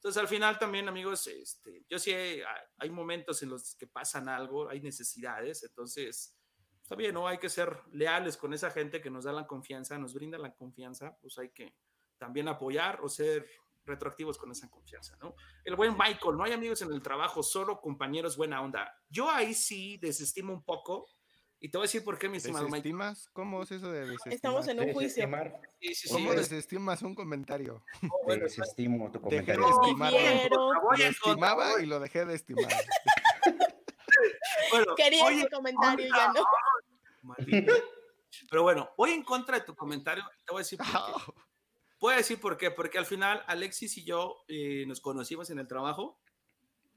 Entonces, 0.07 0.21
al 0.21 0.29
final 0.29 0.57
también, 0.57 0.89
amigos, 0.89 1.27
este, 1.27 1.85
yo 1.91 1.99
sí 1.99 2.13
hay, 2.13 2.41
hay 2.79 2.91
momentos 2.91 3.43
en 3.43 3.49
los 3.49 3.75
que 3.75 3.89
pasan 3.89 4.29
algo, 4.29 4.69
hay 4.69 4.81
necesidades, 4.81 5.65
entonces, 5.65 6.39
está 6.81 6.95
bien, 6.95 7.13
¿no? 7.13 7.27
Hay 7.27 7.39
que 7.39 7.49
ser 7.49 7.77
leales 7.91 8.37
con 8.37 8.55
esa 8.55 8.71
gente 8.71 9.01
que 9.01 9.11
nos 9.11 9.25
da 9.25 9.33
la 9.33 9.49
confianza, 9.49 9.99
nos 9.99 10.15
brinda 10.15 10.39
la 10.39 10.55
confianza, 10.55 11.19
pues 11.21 11.37
hay 11.39 11.51
que 11.51 11.75
también 12.19 12.47
apoyar 12.47 13.01
o 13.03 13.09
ser 13.09 13.49
retroactivos 13.85 14.39
con 14.39 14.53
esa 14.53 14.71
confianza, 14.71 15.17
¿no? 15.21 15.35
El 15.65 15.75
buen 15.75 15.95
Michael, 15.99 16.37
no 16.37 16.45
hay 16.45 16.53
amigos 16.53 16.83
en 16.83 16.93
el 16.93 17.03
trabajo, 17.03 17.43
solo 17.43 17.81
compañeros 17.81 18.37
buena 18.37 18.63
onda. 18.63 18.89
Yo 19.09 19.29
ahí 19.29 19.55
sí 19.55 19.97
desestimo 19.97 20.53
un 20.53 20.63
poco 20.63 21.09
y 21.67 21.69
te 21.69 21.79
voy 21.79 21.87
a 21.87 21.89
decir 21.89 22.05
por 22.05 22.17
qué, 22.17 22.29
mi 22.29 22.37
estimado 22.37 22.69
Michael. 22.69 23.17
¿Cómo 23.33 23.61
es 23.61 23.73
eso 23.73 23.91
de 23.91 24.03
desestimar? 24.03 24.35
Estamos 24.35 24.69
en 24.69 24.79
un 24.79 24.93
juicio. 24.93 25.29
¿Cómo 26.13 26.33
desestimas 26.33 27.03
un 27.03 27.13
comentario? 27.13 27.83
Oh, 28.25 28.33
desestimo 28.33 29.11
tu 29.11 29.21
comentario. 29.21 29.67
Lo 29.67 30.95
estimaba 30.95 31.83
y 31.83 31.87
lo 31.87 31.99
dejé 31.99 32.25
de 32.25 32.37
estimar. 32.37 32.73
bueno, 34.71 34.95
Quería 34.95 35.29
ese 35.29 35.49
comentario 35.49 36.07
ya 36.07 36.33
no. 36.33 36.47
Pero 38.49 38.63
bueno, 38.63 38.91
voy 38.97 39.11
en 39.11 39.25
contra 39.25 39.59
de 39.59 39.65
tu 39.65 39.75
comentario. 39.75 40.23
Te 40.45 40.53
voy 40.53 40.61
a 40.61 40.63
decir 40.63 40.79
por 40.79 40.87
qué. 40.87 41.33
Puedo 41.99 42.17
decir 42.17 42.41
por 42.41 42.57
qué, 42.57 42.71
porque 42.71 42.99
al 42.99 43.07
final 43.07 43.43
Alexis 43.49 43.99
y 43.99 44.05
yo 44.05 44.45
eh, 44.47 44.85
nos 44.87 45.01
conocimos 45.01 45.51
en 45.51 45.59
el 45.59 45.67
trabajo 45.67 46.21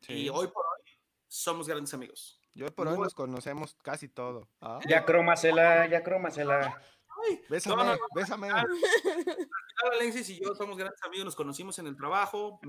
y 0.08 0.30
hoy 0.30 0.48
por 0.50 0.64
hoy 0.64 0.92
somos 1.28 1.68
grandes 1.68 1.92
amigos. 1.96 2.39
Yo 2.60 2.76
por 2.76 2.88
hoy 2.88 2.98
nos 2.98 3.14
conocemos 3.14 3.76
casi 3.82 4.08
todo. 4.08 4.50
¿Ah? 4.62 4.80
Ya 4.88 5.06
cromasela, 5.06 5.88
ya 5.88 6.04
cromasela. 6.04 6.82
bésame, 7.50 7.98
bésame. 8.16 8.50
Alexis 9.94 10.30
y 10.30 10.40
yo 10.42 10.54
somos 10.56 10.78
grandes 10.78 11.02
amigos, 11.04 11.26
nos 11.26 11.36
conocimos 11.36 11.80
en 11.80 11.88
el 11.88 11.96
trabajo, 11.96 12.60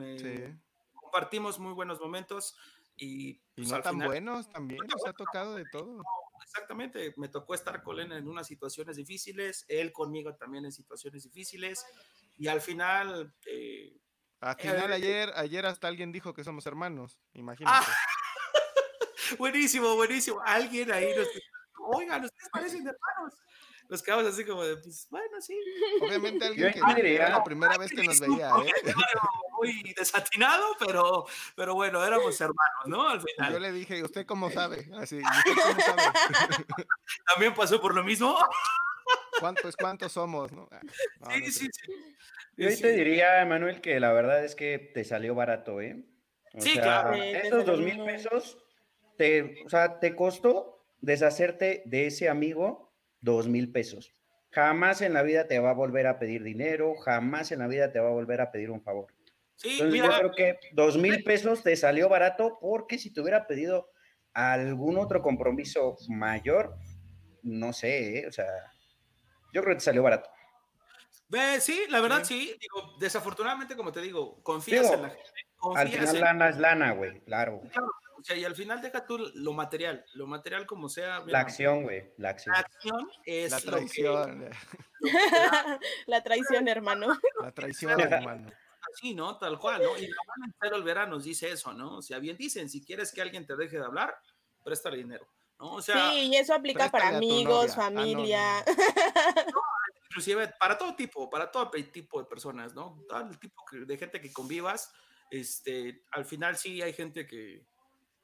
compartimos 0.95 1.59
muy 1.59 1.73
buenos 1.73 2.01
momentos 2.01 2.57
y, 2.97 3.31
y 3.31 3.43
pues, 3.57 3.71
no 3.71 3.83
tan 3.83 3.99
buenos 3.99 4.49
también, 4.49 4.81
nos 4.87 5.07
ha 5.07 5.13
tocado 5.13 5.55
de 5.57 5.65
todo 5.73 6.03
exactamente. 6.51 7.15
Me 7.17 7.29
tocó 7.29 7.55
estar 7.55 7.83
con 7.83 7.99
él 8.01 8.13
en 8.13 8.29
unas 8.29 8.47
situaciones 8.47 8.97
difíciles, 8.97 9.65
él 9.69 9.93
conmigo 9.93 10.35
también 10.35 10.65
en 10.65 10.73
situaciones 10.73 11.23
difíciles. 11.25 11.85
Y 12.37 12.49
al 12.49 12.61
final. 12.61 13.35
Eh, 13.47 13.97
al 14.41 14.57
final, 14.57 14.93
ayer, 14.93 15.31
ayer 15.37 15.67
hasta 15.67 15.87
alguien 15.89 16.13
dijo 16.13 16.33
que 16.33 16.45
somos 16.45 16.67
hermanos, 16.67 17.19
imagínate. 17.35 17.77
Ah, 17.79 17.97
buenísimo, 19.39 19.95
buenísimo. 19.97 20.41
Alguien 20.45 20.91
ahí 20.93 21.15
nos 21.17 21.29
oigan, 21.79 22.25
ustedes 22.25 22.49
parecen 22.51 22.87
hermanos. 22.87 23.35
Nos 23.89 24.03
quedamos 24.05 24.27
así 24.27 24.45
como 24.45 24.63
de, 24.65 24.77
pues, 24.77 25.09
bueno, 25.11 25.41
sí. 25.41 25.59
Obviamente 26.01 26.47
alguien 26.47 26.73
que 26.73 27.15
era 27.15 27.29
la 27.29 27.43
primera 27.43 27.77
vez 27.77 27.91
que 27.91 28.05
nos 28.05 28.21
veía, 28.21 28.49
¿eh? 28.65 28.95
Muy 29.59 29.95
desatinado, 29.97 30.77
pero, 30.79 31.27
pero 31.57 31.75
bueno, 31.75 32.05
éramos 32.05 32.41
hermanos, 32.41 32.87
¿no? 32.87 33.09
Al 33.09 33.21
final. 33.21 33.53
Yo 33.53 33.59
le 33.59 33.73
dije, 33.73 34.03
¿usted 34.05 34.25
cómo 34.27 34.49
sabe? 34.51 34.89
Así, 34.97 35.19
¿usted 35.19 35.53
cómo 35.61 35.81
sabe? 35.81 36.03
¿También 37.27 37.53
pasó 37.53 37.81
por 37.81 37.95
lo 37.95 38.05
mismo? 38.05 38.39
¿Cuántos, 39.41 39.77
cuántos 39.77 40.13
somos, 40.13 40.53
no? 40.53 40.69
Ah, 40.71 40.81
sí, 41.35 41.51
sí, 41.51 41.69
sí. 41.73 42.17
Yo 42.57 42.69
ahí 42.69 42.81
te 42.81 42.93
diría, 42.93 43.45
Manuel, 43.45 43.81
que 43.81 43.99
la 43.99 44.13
verdad 44.13 44.45
es 44.45 44.55
que 44.55 44.79
te 44.79 45.03
salió 45.03 45.35
barato, 45.35 45.81
¿eh? 45.81 46.05
sí, 46.59 46.75
claro. 46.75 47.15
Esos 47.15 47.65
dos 47.65 47.81
mil 47.81 48.05
pesos, 48.05 48.59
te, 49.21 49.63
o 49.67 49.69
sea, 49.69 50.01
te 50.01 50.17
costó 50.17 50.83
deshacerte 51.03 51.83
de 51.85 52.07
ese 52.07 52.31
amigo 52.31 52.91
dos 53.21 53.49
mil 53.49 53.71
pesos. 53.71 54.15
Jamás 54.51 55.03
en 55.03 55.13
la 55.13 55.23
vida 55.23 55.47
te 55.47 55.59
va 55.59 55.71
a 55.71 55.75
volver 55.75 56.07
a 56.07 56.19
pedir 56.19 56.43
dinero, 56.43 56.95
jamás 56.95 57.53
en 57.53 57.59
la 57.59 57.67
vida 57.67 57.93
te 57.93 58.01
va 58.01 58.09
a 58.09 58.13
volver 58.13 58.41
a 58.41 58.51
pedir 58.51 58.71
un 58.71 58.81
favor. 58.81 59.13
Sí, 59.57 59.73
Entonces, 59.73 60.01
yo 60.01 60.09
creo 60.09 60.33
que 60.33 60.59
dos 60.73 60.97
mil 60.97 61.23
pesos 61.23 61.63
te 61.63 61.77
salió 61.77 62.09
barato 62.09 62.57
porque 62.63 62.97
si 62.97 63.13
te 63.13 63.21
hubiera 63.21 63.47
pedido 63.47 63.91
algún 64.33 64.97
otro 64.97 65.21
compromiso 65.21 65.99
mayor, 66.09 66.79
no 67.43 67.75
sé, 67.75 68.21
¿eh? 68.21 68.27
o 68.27 68.33
sea, 68.33 68.47
yo 69.53 69.61
creo 69.61 69.75
que 69.75 69.81
te 69.81 69.85
salió 69.85 70.03
barato. 70.03 70.31
sí, 71.61 71.79
la 71.91 72.01
verdad 72.01 72.25
sí. 72.25 72.57
Digo, 72.59 72.97
desafortunadamente, 72.99 73.77
como 73.77 73.93
te 73.93 74.01
digo, 74.01 74.43
confías 74.43 74.91
en 74.91 75.03
la 75.03 75.11
gente. 75.11 75.31
al 75.77 75.89
final 75.91 76.21
lana 76.21 76.49
es 76.49 76.57
lana, 76.57 76.93
güey, 76.93 77.21
claro. 77.21 77.61
claro. 77.71 77.93
O 78.21 78.25
sea, 78.25 78.37
y 78.37 78.45
al 78.45 78.55
final 78.55 78.83
deja 78.83 79.07
tú 79.07 79.19
lo 79.35 79.53
material, 79.53 80.05
lo 80.13 80.27
material 80.27 80.67
como 80.67 80.89
sea. 80.89 81.23
La 81.27 81.41
acción, 81.41 81.85
güey, 81.85 82.13
la 82.19 82.31
acción. 82.31 82.55
La 82.55 82.61
acción 82.61 83.11
es 83.25 83.51
la 83.51 83.61
traición. 83.61 84.51
la 86.07 86.23
traición, 86.23 86.69
hermano. 86.69 87.19
La 87.41 87.53
traición, 87.53 87.99
hermano. 87.99 88.51
Así, 88.93 89.15
¿no? 89.15 89.39
Tal 89.39 89.59
cual, 89.59 89.83
¿no? 89.83 89.97
Y 89.97 90.07
la 90.07 90.17
buena 90.27 90.47
entero 90.47 90.77
el 90.77 90.83
verano 90.83 91.13
nos 91.15 91.25
dice 91.25 91.51
eso, 91.51 91.73
¿no? 91.73 91.97
O 91.97 92.03
sea, 92.03 92.19
bien 92.19 92.37
dicen, 92.37 92.69
si 92.69 92.85
quieres 92.85 93.13
que 93.13 93.23
alguien 93.23 93.47
te 93.47 93.57
deje 93.57 93.79
de 93.79 93.85
hablar, 93.85 94.15
préstale 94.63 94.99
dinero, 94.99 95.27
¿no? 95.59 95.73
O 95.73 95.83
sea, 95.83 96.11
sí, 96.11 96.31
y 96.31 96.37
eso 96.37 96.55
aplica 96.55 96.91
para 96.91 97.09
amigos, 97.09 97.75
familia. 97.75 98.65
inclusive 100.11 100.49
para 100.59 100.77
todo 100.77 100.95
tipo, 100.95 101.31
para 101.31 101.51
todo 101.51 101.71
tipo 101.71 102.21
de 102.21 102.29
personas, 102.29 102.75
¿no? 102.75 103.03
Todo 103.09 103.21
el 103.21 103.39
tipo 103.39 103.63
de 103.71 103.97
gente 103.97 104.21
que 104.21 104.33
convivas, 104.33 104.93
este, 105.31 106.03
al 106.11 106.25
final 106.25 106.57
sí 106.57 106.83
hay 106.83 106.93
gente 106.93 107.27
que, 107.27 107.65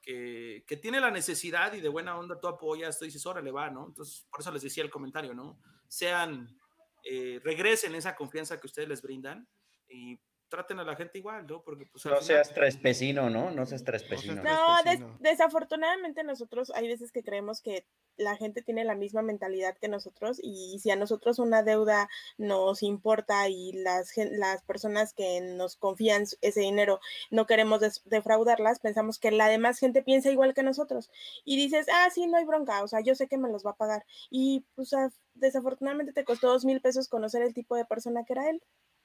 que, 0.07 0.79
tiene 0.81 1.01
la 1.01 1.11
necesidad 1.11 1.73
y 1.73 1.81
de 1.81 1.89
buena 1.89 2.17
onda 2.17 2.39
tú 2.39 2.47
apoyas, 2.47 2.99
tú 2.99 3.05
dices, 3.05 3.27
órale, 3.27 3.51
va, 3.51 3.69
¿no? 3.71 3.87
Entonces, 3.89 4.27
por 4.31 4.41
eso 4.41 4.53
les 4.53 4.63
decía 4.63 4.85
el 4.85 4.91
comentario, 4.91 5.35
¿no? 5.35 5.59
Sean, 5.89 6.57
eh, 7.03 7.41
regresen 7.43 7.95
esa 7.97 8.15
confianza 8.15 8.61
que 8.61 8.69
ustedes 8.69 8.89
les 8.89 9.03
brindan 9.03 9.49
y 9.89 10.19
traten 10.49 10.79
a 10.79 10.85
la 10.85 10.95
gente 10.95 11.19
igual, 11.19 11.45
¿no? 11.49 11.61
Porque 11.63 11.87
pues, 11.87 12.07
no 12.07 12.21
seas 12.21 12.55
trespecino, 12.55 13.29
¿no? 13.29 13.51
No 13.51 13.67
seas 13.67 13.83
trespecino. 13.83 14.43
No, 14.45 14.77
desafortunadamente 15.19 16.23
nosotros 16.23 16.71
hay 16.71 16.87
veces 16.87 17.11
que 17.11 17.25
creemos 17.25 17.61
que 17.61 17.85
la 18.17 18.37
gente 18.37 18.63
tiene 18.63 18.85
la 18.85 18.95
misma 18.95 19.23
mentalidad 19.23 19.77
que 19.79 19.89
nosotros 19.89 20.39
y 20.43 20.79
si 20.81 20.91
a 20.91 20.97
nosotros 20.97 21.39
una 21.39 21.63
deuda 21.63 22.09
nos 22.39 22.83
importa 22.83 23.49
y 23.49 23.73
las, 23.73 24.13
las 24.17 24.63
personas 24.63 25.13
que 25.13 25.41
nos 25.41 25.77
confían 25.77 26.25
ese 26.41 26.61
dinero 26.61 27.01
no 27.31 27.47
queremos 27.47 27.81
defraudarlas, 28.05 28.81
pensamos 28.81 29.19
que 29.19 29.31
la 29.31 29.49
demás 29.49 29.79
gente 29.79 30.03
piensa 30.03 30.31
igual 30.31 30.55
que 30.55 30.63
nosotros 30.63 31.11
y 31.45 31.57
dices, 31.57 31.87
ah, 31.93 32.09
sí, 32.13 32.27
no 32.27 32.39
hay 32.39 32.45
bronca, 32.45 32.83
o 32.83 32.89
sea, 32.89 33.01
yo 33.01 33.15
sé 33.15 33.27
que 33.29 33.39
me 33.39 33.51
los 33.51 33.65
va 33.65 33.71
a 33.71 33.77
pagar 33.77 34.05
y 34.31 34.65
pues 34.75 34.91
desafortunadamente 35.35 36.13
te 36.13 36.25
costó 36.25 36.49
dos 36.49 36.65
mil 36.65 36.81
pesos 36.81 37.09
conocer 37.09 37.43
el 37.43 37.55
tipo 37.55 37.77
de 37.77 37.85
persona 37.85 38.25
que 38.25 38.33
era 38.33 38.51
él. 38.51 38.63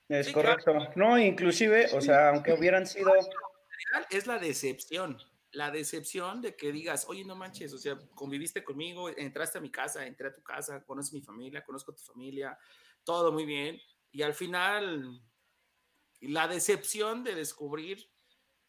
Es 0.09 0.31
correcto. 0.33 0.73
No, 0.95 1.17
inclusive, 1.17 1.87
o 1.93 2.01
sea, 2.01 2.29
aunque 2.29 2.53
hubieran 2.53 2.85
sido... 2.85 3.13
Es 4.09 4.27
la 4.27 4.37
decepción 4.37 5.17
la 5.53 5.71
decepción 5.71 6.41
de 6.41 6.55
que 6.55 6.71
digas, 6.71 7.05
oye, 7.07 7.25
no 7.25 7.35
manches, 7.35 7.73
o 7.73 7.77
sea, 7.77 7.97
conviviste 8.15 8.63
conmigo, 8.63 9.09
entraste 9.09 9.57
a 9.57 9.61
mi 9.61 9.69
casa, 9.69 10.05
entré 10.05 10.27
a 10.27 10.33
tu 10.33 10.41
casa, 10.41 10.83
conoces 10.85 11.13
mi 11.13 11.21
familia, 11.21 11.63
conozco 11.63 11.93
tu 11.93 12.03
familia, 12.03 12.57
todo 13.03 13.31
muy 13.31 13.45
bien. 13.45 13.79
Y 14.11 14.21
al 14.21 14.33
final, 14.33 15.21
la 16.21 16.47
decepción 16.47 17.23
de 17.23 17.35
descubrir 17.35 18.09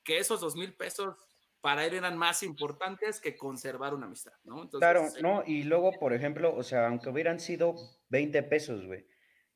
que 0.02 0.18
esos 0.18 0.40
dos 0.40 0.56
mil 0.56 0.74
pesos 0.74 1.16
para 1.60 1.86
él 1.86 1.94
eran 1.94 2.18
más 2.18 2.42
importantes 2.42 3.20
que 3.20 3.36
conservar 3.36 3.94
una 3.94 4.06
amistad, 4.06 4.32
¿no? 4.42 4.68
claro, 4.68 5.06
no, 5.20 5.44
y 5.46 5.62
luego, 5.62 5.92
por 5.92 6.12
ejemplo, 6.12 6.52
o 6.56 6.64
sea, 6.64 6.88
aunque 6.88 7.08
hubieran 7.08 7.38
sido 7.38 7.76
20 8.08 8.42
pesos, 8.42 8.84
güey, 8.84 9.06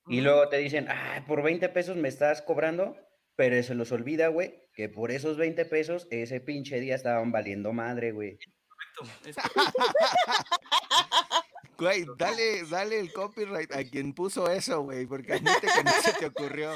y 0.09 0.20
luego 0.20 0.49
te 0.49 0.59
dicen, 0.59 0.87
ah, 0.89 1.24
por 1.27 1.43
20 1.43 1.68
pesos 1.70 1.97
me 1.97 2.07
estás 2.07 2.43
cobrando, 2.43 2.97
pero 3.37 3.62
se 3.62 3.74
los 3.74 3.93
olvida, 3.93 4.28
güey, 4.28 4.62
que 4.74 4.89
por 4.89 5.11
esos 5.11 5.37
20 5.37 5.64
pesos 5.66 6.09
ese 6.11 6.41
pinche 6.41 6.80
día 6.80 6.95
estaban 6.95 7.30
valiendo 7.30 7.72
madre, 7.72 8.12
güey. 8.12 8.39
Güey, 11.78 12.07
dale, 12.16 12.62
dale 12.70 12.99
el 12.99 13.12
copyright 13.12 13.70
a 13.74 13.84
quien 13.84 14.14
puso 14.14 14.51
eso, 14.51 14.80
güey, 14.80 15.05
porque 15.05 15.34
admite 15.34 15.61
que 15.61 15.84
no 15.84 15.93
se 16.03 16.14
te 16.14 16.24
ocurrió. 16.24 16.72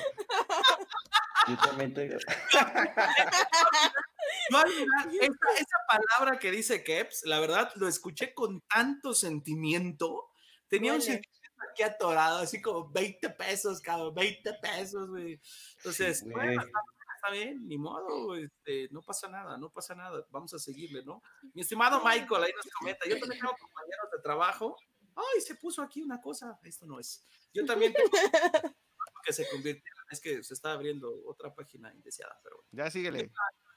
Yo 1.49 1.57
también 1.57 1.95
esa, 5.21 5.79
palabra 5.89 6.39
que 6.39 6.51
dice 6.51 6.85
Keps, 6.85 7.23
la 7.25 7.41
verdad, 7.41 7.73
lo 7.77 7.89
escuché 7.89 8.35
con 8.35 8.61
tanto 8.63 9.15
sentimiento. 9.15 10.27
Tenía 10.69 10.93
un 10.93 11.01
sentimiento 11.01 11.40
aquí 11.71 11.83
atorado, 11.83 12.39
así 12.39 12.61
como 12.61 12.89
20 12.91 13.31
pesos, 13.31 13.81
cabrón, 13.81 14.15
20 14.15 14.55
pesos, 14.55 15.09
güey. 15.09 15.41
Entonces, 15.77 16.25
bueno, 16.25 16.63
está, 17.17 17.31
bien, 17.31 17.67
ni 17.67 17.79
modo, 17.79 18.35
este, 18.37 18.89
no 18.91 19.03
pasa 19.03 19.29
nada, 19.29 19.57
no 19.59 19.71
pasa 19.71 19.95
nada, 19.95 20.25
vamos 20.31 20.53
a 20.55 20.59
seguirle, 20.59 21.05
¿no? 21.05 21.23
Mi 21.55 21.63
estimado 21.63 22.03
Michael, 22.05 22.45
ahí 22.45 22.53
nos 22.55 22.67
comenta, 22.79 23.09
yo 23.09 23.19
también 23.19 23.41
tengo 23.41 23.57
compañeros 23.59 24.11
de 24.13 24.23
trabajo. 24.23 24.77
Ay, 25.15 25.41
se 25.41 25.55
puso 25.57 25.83
aquí 25.83 26.03
una 26.03 26.21
cosa, 26.21 26.59
esto 26.63 26.87
no 26.87 26.99
es. 26.99 27.27
Yo 27.53 27.65
también 27.67 27.93
tengo 27.93 28.11
que 29.25 29.33
se 29.33 29.49
convirtió, 29.51 29.93
es 30.11 30.21
que 30.21 30.43
se 30.43 30.55
está 30.55 30.73
abriendo 30.73 31.13
otra 31.27 31.55
página 31.55 31.93
indeseada, 31.93 32.39
pero 32.43 32.65
Ya 32.71 32.91
síguele. 32.91 33.31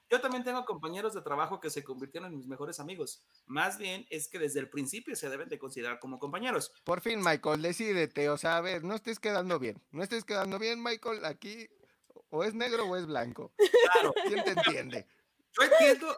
Yo 0.09 0.21
también 0.21 0.43
tengo 0.43 0.63
compañeros 0.65 1.13
de 1.13 1.21
trabajo 1.21 1.59
que 1.59 1.69
se 1.69 1.83
convirtieron 1.83 2.31
en 2.31 2.37
mis 2.37 2.47
mejores 2.47 2.79
amigos. 2.79 3.23
Más 3.45 3.77
bien 3.77 4.05
es 4.09 4.27
que 4.27 4.39
desde 4.39 4.59
el 4.59 4.69
principio 4.69 5.15
se 5.15 5.29
deben 5.29 5.49
de 5.49 5.57
considerar 5.57 5.99
como 5.99 6.19
compañeros. 6.19 6.71
Por 6.83 7.01
fin, 7.01 7.19
Michael, 7.23 7.61
decídete. 7.61 8.29
O 8.29 8.37
sea, 8.37 8.57
a 8.57 8.61
ver, 8.61 8.83
no 8.83 8.93
estés 8.93 9.19
quedando 9.19 9.59
bien. 9.59 9.81
No 9.91 10.03
estés 10.03 10.23
quedando 10.23 10.59
bien, 10.59 10.83
Michael. 10.83 11.25
Aquí 11.25 11.67
o 12.29 12.43
es 12.43 12.53
negro 12.53 12.85
o 12.85 12.95
es 12.95 13.05
blanco. 13.05 13.53
Claro. 13.91 14.13
¿Quién 14.27 14.43
te 14.43 14.51
entiende? 14.51 15.07
Yo 15.51 15.63
entiendo, 15.63 16.17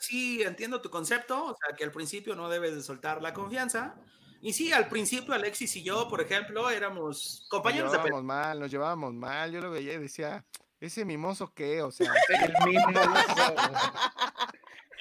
sí, 0.00 0.42
entiendo 0.42 0.80
tu 0.80 0.90
concepto. 0.90 1.44
O 1.44 1.56
sea, 1.56 1.76
que 1.76 1.84
al 1.84 1.92
principio 1.92 2.34
no 2.34 2.48
debes 2.48 2.74
de 2.74 2.82
soltar 2.82 3.22
la 3.22 3.32
confianza. 3.32 3.96
Y 4.40 4.52
sí, 4.52 4.72
al 4.72 4.88
principio 4.88 5.34
Alexis 5.34 5.74
y 5.76 5.82
yo, 5.82 6.08
por 6.08 6.20
ejemplo, 6.20 6.70
éramos 6.70 7.46
compañeros 7.48 7.92
nos 7.92 8.02
llevábamos 8.02 8.24
mal, 8.24 8.60
nos 8.60 8.70
llevábamos 8.70 9.14
mal. 9.14 9.50
Yo 9.50 9.60
lo 9.60 9.70
veía 9.70 9.94
y 9.94 9.98
decía, 9.98 10.44
ese 10.80 11.04
mimoso 11.04 11.52
qué, 11.54 11.82
o 11.82 11.90
sea. 11.90 12.12
El 12.42 12.54
mimoso. 12.66 13.54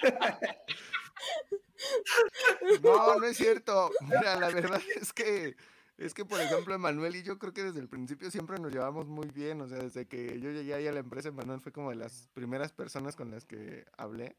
no, 2.83 3.19
no 3.19 3.25
es 3.25 3.37
cierto. 3.37 3.91
Mira, 4.01 4.39
la 4.39 4.49
verdad 4.49 4.81
es 4.95 5.13
que 5.13 5.55
es 5.97 6.13
que, 6.13 6.25
por 6.25 6.41
ejemplo, 6.41 6.75
Emanuel 6.75 7.15
y 7.15 7.23
yo 7.23 7.39
creo 7.39 7.53
que 7.53 7.63
desde 7.63 7.79
el 7.79 7.87
principio 7.87 8.29
siempre 8.29 8.59
nos 8.59 8.71
llevamos 8.71 9.07
muy 9.07 9.29
bien. 9.29 9.61
O 9.61 9.67
sea, 9.67 9.77
desde 9.77 10.07
que 10.07 10.39
yo 10.41 10.51
llegué 10.51 10.73
ahí 10.73 10.87
a 10.87 10.91
la 10.91 10.99
empresa, 10.99 11.29
Emanuel 11.29 11.61
fue 11.61 11.71
como 11.71 11.89
de 11.89 11.95
las 11.95 12.27
primeras 12.33 12.73
personas 12.73 13.15
con 13.15 13.31
las 13.31 13.45
que 13.45 13.85
hablé. 13.97 14.35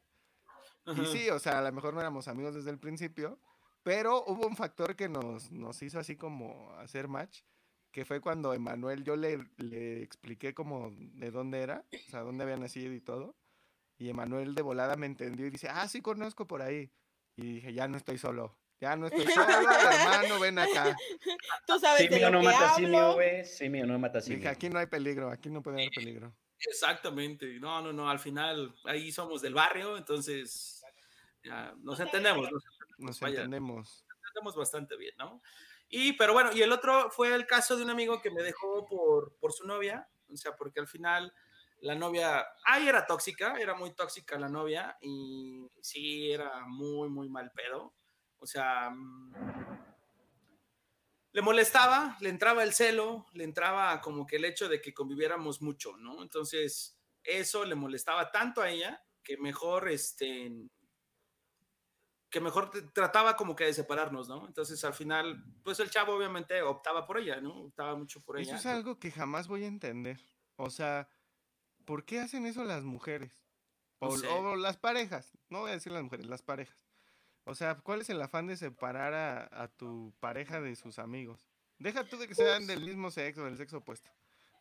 Y 0.85 1.05
sí, 1.05 1.29
o 1.29 1.39
sea, 1.39 1.59
a 1.59 1.61
lo 1.61 1.71
mejor 1.73 1.93
no 1.93 1.99
éramos 1.99 2.27
amigos 2.27 2.55
desde 2.55 2.69
el 2.69 2.79
principio, 2.79 3.39
pero 3.83 4.23
hubo 4.25 4.47
un 4.47 4.55
factor 4.55 4.95
que 4.95 5.09
nos, 5.09 5.51
nos 5.51 5.81
hizo 5.81 5.99
así 5.99 6.15
como 6.15 6.71
hacer 6.77 7.07
match, 7.07 7.41
que 7.97 8.05
fue 8.05 8.21
cuando 8.21 8.53
Emanuel, 8.53 9.03
yo 9.03 9.15
le, 9.15 9.43
le 9.57 10.03
expliqué 10.03 10.53
como 10.53 10.91
de 11.15 11.31
dónde 11.31 11.61
era, 11.61 11.83
o 11.91 12.11
sea, 12.11 12.19
dónde 12.19 12.43
había 12.43 12.55
nacido 12.55 12.93
y 12.93 13.01
todo. 13.01 13.35
Y 13.97 14.09
Emanuel 14.09 14.53
de 14.53 14.61
volada 14.61 14.95
me 14.97 15.07
entendió 15.07 15.47
y 15.47 15.49
dice, 15.49 15.67
ah, 15.67 15.87
sí 15.87 15.99
conozco 16.03 16.45
por 16.45 16.61
ahí. 16.61 16.91
Y 17.35 17.53
dije, 17.53 17.73
ya 17.73 17.87
no 17.87 17.97
estoy 17.97 18.19
solo. 18.19 18.55
Ya 18.79 18.95
no 18.95 19.07
estoy 19.07 19.25
solo, 19.25 19.47
hermano, 19.49 20.39
ven 20.39 20.59
acá. 20.59 20.95
Tú 21.65 21.79
sabes 21.79 22.07
simio 22.07 22.29
no 22.29 22.43
mata 22.43 22.75
simio, 22.75 23.13
güey. 23.15 23.43
Simio 23.43 23.87
no 23.87 23.97
mata 23.97 24.21
simio. 24.21 24.37
Dije, 24.37 24.49
aquí 24.49 24.69
no 24.69 24.77
hay 24.77 24.85
peligro, 24.85 25.31
aquí 25.31 25.49
no 25.49 25.63
puede 25.63 25.77
haber 25.77 25.89
peligro. 25.89 26.31
Exactamente. 26.59 27.59
No, 27.59 27.81
no, 27.81 27.91
no. 27.91 28.11
Al 28.11 28.19
final, 28.19 28.75
ahí 28.83 29.11
somos 29.11 29.41
del 29.41 29.55
barrio, 29.55 29.97
entonces 29.97 30.83
ya, 31.43 31.73
nos 31.79 31.99
entendemos. 31.99 32.47
Nos, 32.99 33.19
entendemos. 33.23 33.79
Nos 33.79 34.05
entendemos 34.21 34.55
bastante 34.55 34.95
bien, 34.97 35.15
¿no? 35.17 35.41
Y, 35.89 36.13
pero 36.13 36.33
bueno, 36.33 36.51
y 36.53 36.61
el 36.61 36.71
otro 36.71 37.09
fue 37.11 37.33
el 37.33 37.45
caso 37.45 37.77
de 37.77 37.83
un 37.83 37.89
amigo 37.89 38.21
que 38.21 38.31
me 38.31 38.43
dejó 38.43 38.85
por, 38.85 39.35
por 39.39 39.53
su 39.53 39.65
novia, 39.65 40.07
o 40.31 40.35
sea, 40.35 40.55
porque 40.55 40.79
al 40.79 40.87
final 40.87 41.33
la 41.81 41.95
novia, 41.95 42.45
ay, 42.65 42.87
era 42.87 43.05
tóxica, 43.05 43.55
era 43.59 43.75
muy 43.75 43.91
tóxica 43.93 44.37
la 44.37 44.49
novia 44.49 44.97
y 45.01 45.67
sí, 45.81 46.31
era 46.31 46.65
muy, 46.65 47.09
muy 47.09 47.29
mal 47.29 47.51
pedo. 47.51 47.93
O 48.39 48.45
sea, 48.45 48.89
mm, 48.89 49.33
le 51.33 51.41
molestaba, 51.41 52.17
le 52.19 52.29
entraba 52.29 52.63
el 52.63 52.73
celo, 52.73 53.27
le 53.33 53.43
entraba 53.43 54.01
como 54.01 54.25
que 54.25 54.37
el 54.37 54.45
hecho 54.45 54.67
de 54.67 54.81
que 54.81 54.93
conviviéramos 54.93 55.61
mucho, 55.61 55.95
¿no? 55.97 56.23
Entonces, 56.23 56.97
eso 57.23 57.63
le 57.65 57.75
molestaba 57.75 58.31
tanto 58.31 58.61
a 58.61 58.69
ella 58.69 59.03
que 59.23 59.37
mejor, 59.37 59.89
este, 59.89 60.51
que 62.29 62.41
mejor 62.41 62.71
trataba 62.93 63.35
como 63.35 63.55
que 63.55 63.65
de 63.65 63.73
separarnos, 63.73 64.27
¿no? 64.27 64.45
Entonces 64.47 64.83
al 64.83 64.93
final, 64.93 65.43
pues 65.63 65.79
el 65.79 65.89
chavo 65.89 66.13
obviamente 66.13 66.61
optaba 66.61 67.05
por 67.05 67.17
ella, 67.17 67.39
¿no? 67.39 67.65
Optaba 67.65 67.95
mucho 67.95 68.21
por 68.21 68.37
ella. 68.37 68.55
Eso 68.55 68.55
es 68.55 68.65
algo 68.65 68.99
que 68.99 69.11
jamás 69.11 69.47
voy 69.47 69.63
a 69.63 69.67
entender. 69.67 70.19
O 70.57 70.69
sea, 70.69 71.07
¿por 71.85 72.03
qué 72.03 72.19
hacen 72.19 72.45
eso 72.45 72.63
las 72.63 72.83
mujeres? 72.83 73.41
O, 73.99 74.55
las 74.55 74.77
parejas, 74.77 75.31
no 75.49 75.61
voy 75.61 75.71
a 75.71 75.73
decir 75.73 75.91
las 75.91 76.03
mujeres, 76.03 76.27
las 76.27 76.43
parejas. 76.43 76.87
O 77.45 77.55
sea, 77.55 77.75
¿cuál 77.75 78.01
es 78.01 78.09
el 78.09 78.21
afán 78.21 78.45
de 78.45 78.57
separar 78.57 79.13
a, 79.51 79.67
tu 79.69 80.13
pareja 80.19 80.61
de 80.61 80.75
sus 80.75 80.99
amigos? 80.99 81.49
Deja 81.79 82.03
tú 82.03 82.17
de 82.17 82.27
que 82.27 82.35
sean 82.35 82.65
pues 82.65 82.67
del 82.67 82.85
mismo 82.85 83.09
sexo, 83.09 83.45
del 83.45 83.57
sexo 83.57 83.77
opuesto. 83.77 84.11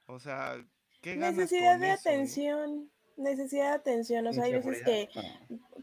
O 0.06 0.20
sea, 0.20 0.64
¿qué 1.02 1.16
ganas 1.16 1.34
Necesidad 1.34 1.78
de 1.78 1.90
atención 1.90 2.90
necesidad 3.16 3.70
de 3.70 3.76
atención, 3.76 4.26
o 4.26 4.32
sea, 4.32 4.44
hay 4.44 4.52
veces 4.52 4.82
que, 4.84 5.08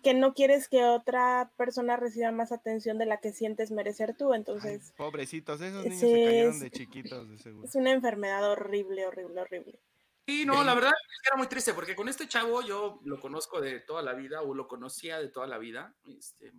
que 0.02 0.14
no 0.14 0.34
quieres 0.34 0.68
que 0.68 0.84
otra 0.84 1.52
persona 1.58 1.98
reciba 1.98 2.32
más 2.32 2.52
atención 2.52 2.98
de 2.98 3.06
la 3.06 3.18
que 3.18 3.32
sientes 3.32 3.72
merecer 3.72 4.16
tú, 4.16 4.34
entonces... 4.34 4.94
pobrecitos, 4.98 5.62
esos 5.62 5.84
niños 5.84 6.00
se 6.00 6.12
cayeron 6.12 6.60
de 6.60 6.72
chiquitos, 6.72 7.30
de 7.30 7.38
seguro. 7.38 7.68
Es 7.68 7.76
una 7.76 7.92
enfermedad 7.92 8.50
horrible, 8.50 9.06
horrible, 9.06 9.42
horrible. 9.42 9.80
Sí, 10.26 10.46
no, 10.46 10.64
la 10.64 10.74
verdad 10.74 10.92
era 11.28 11.38
muy 11.38 11.48
triste, 11.48 11.74
porque 11.74 11.96
con 11.96 12.08
este 12.08 12.28
chavo 12.28 12.62
yo 12.62 13.02
lo 13.04 13.20
conozco 13.20 13.60
de 13.60 13.82
toda 13.82 14.02
la 14.02 14.14
vida, 14.14 14.42
o 14.42 14.54
lo 14.54 14.68
conocía 14.68 15.20
de 15.20 15.28
toda 15.28 15.48
la 15.48 15.58
vida, 15.58 15.96
este, 16.06 16.54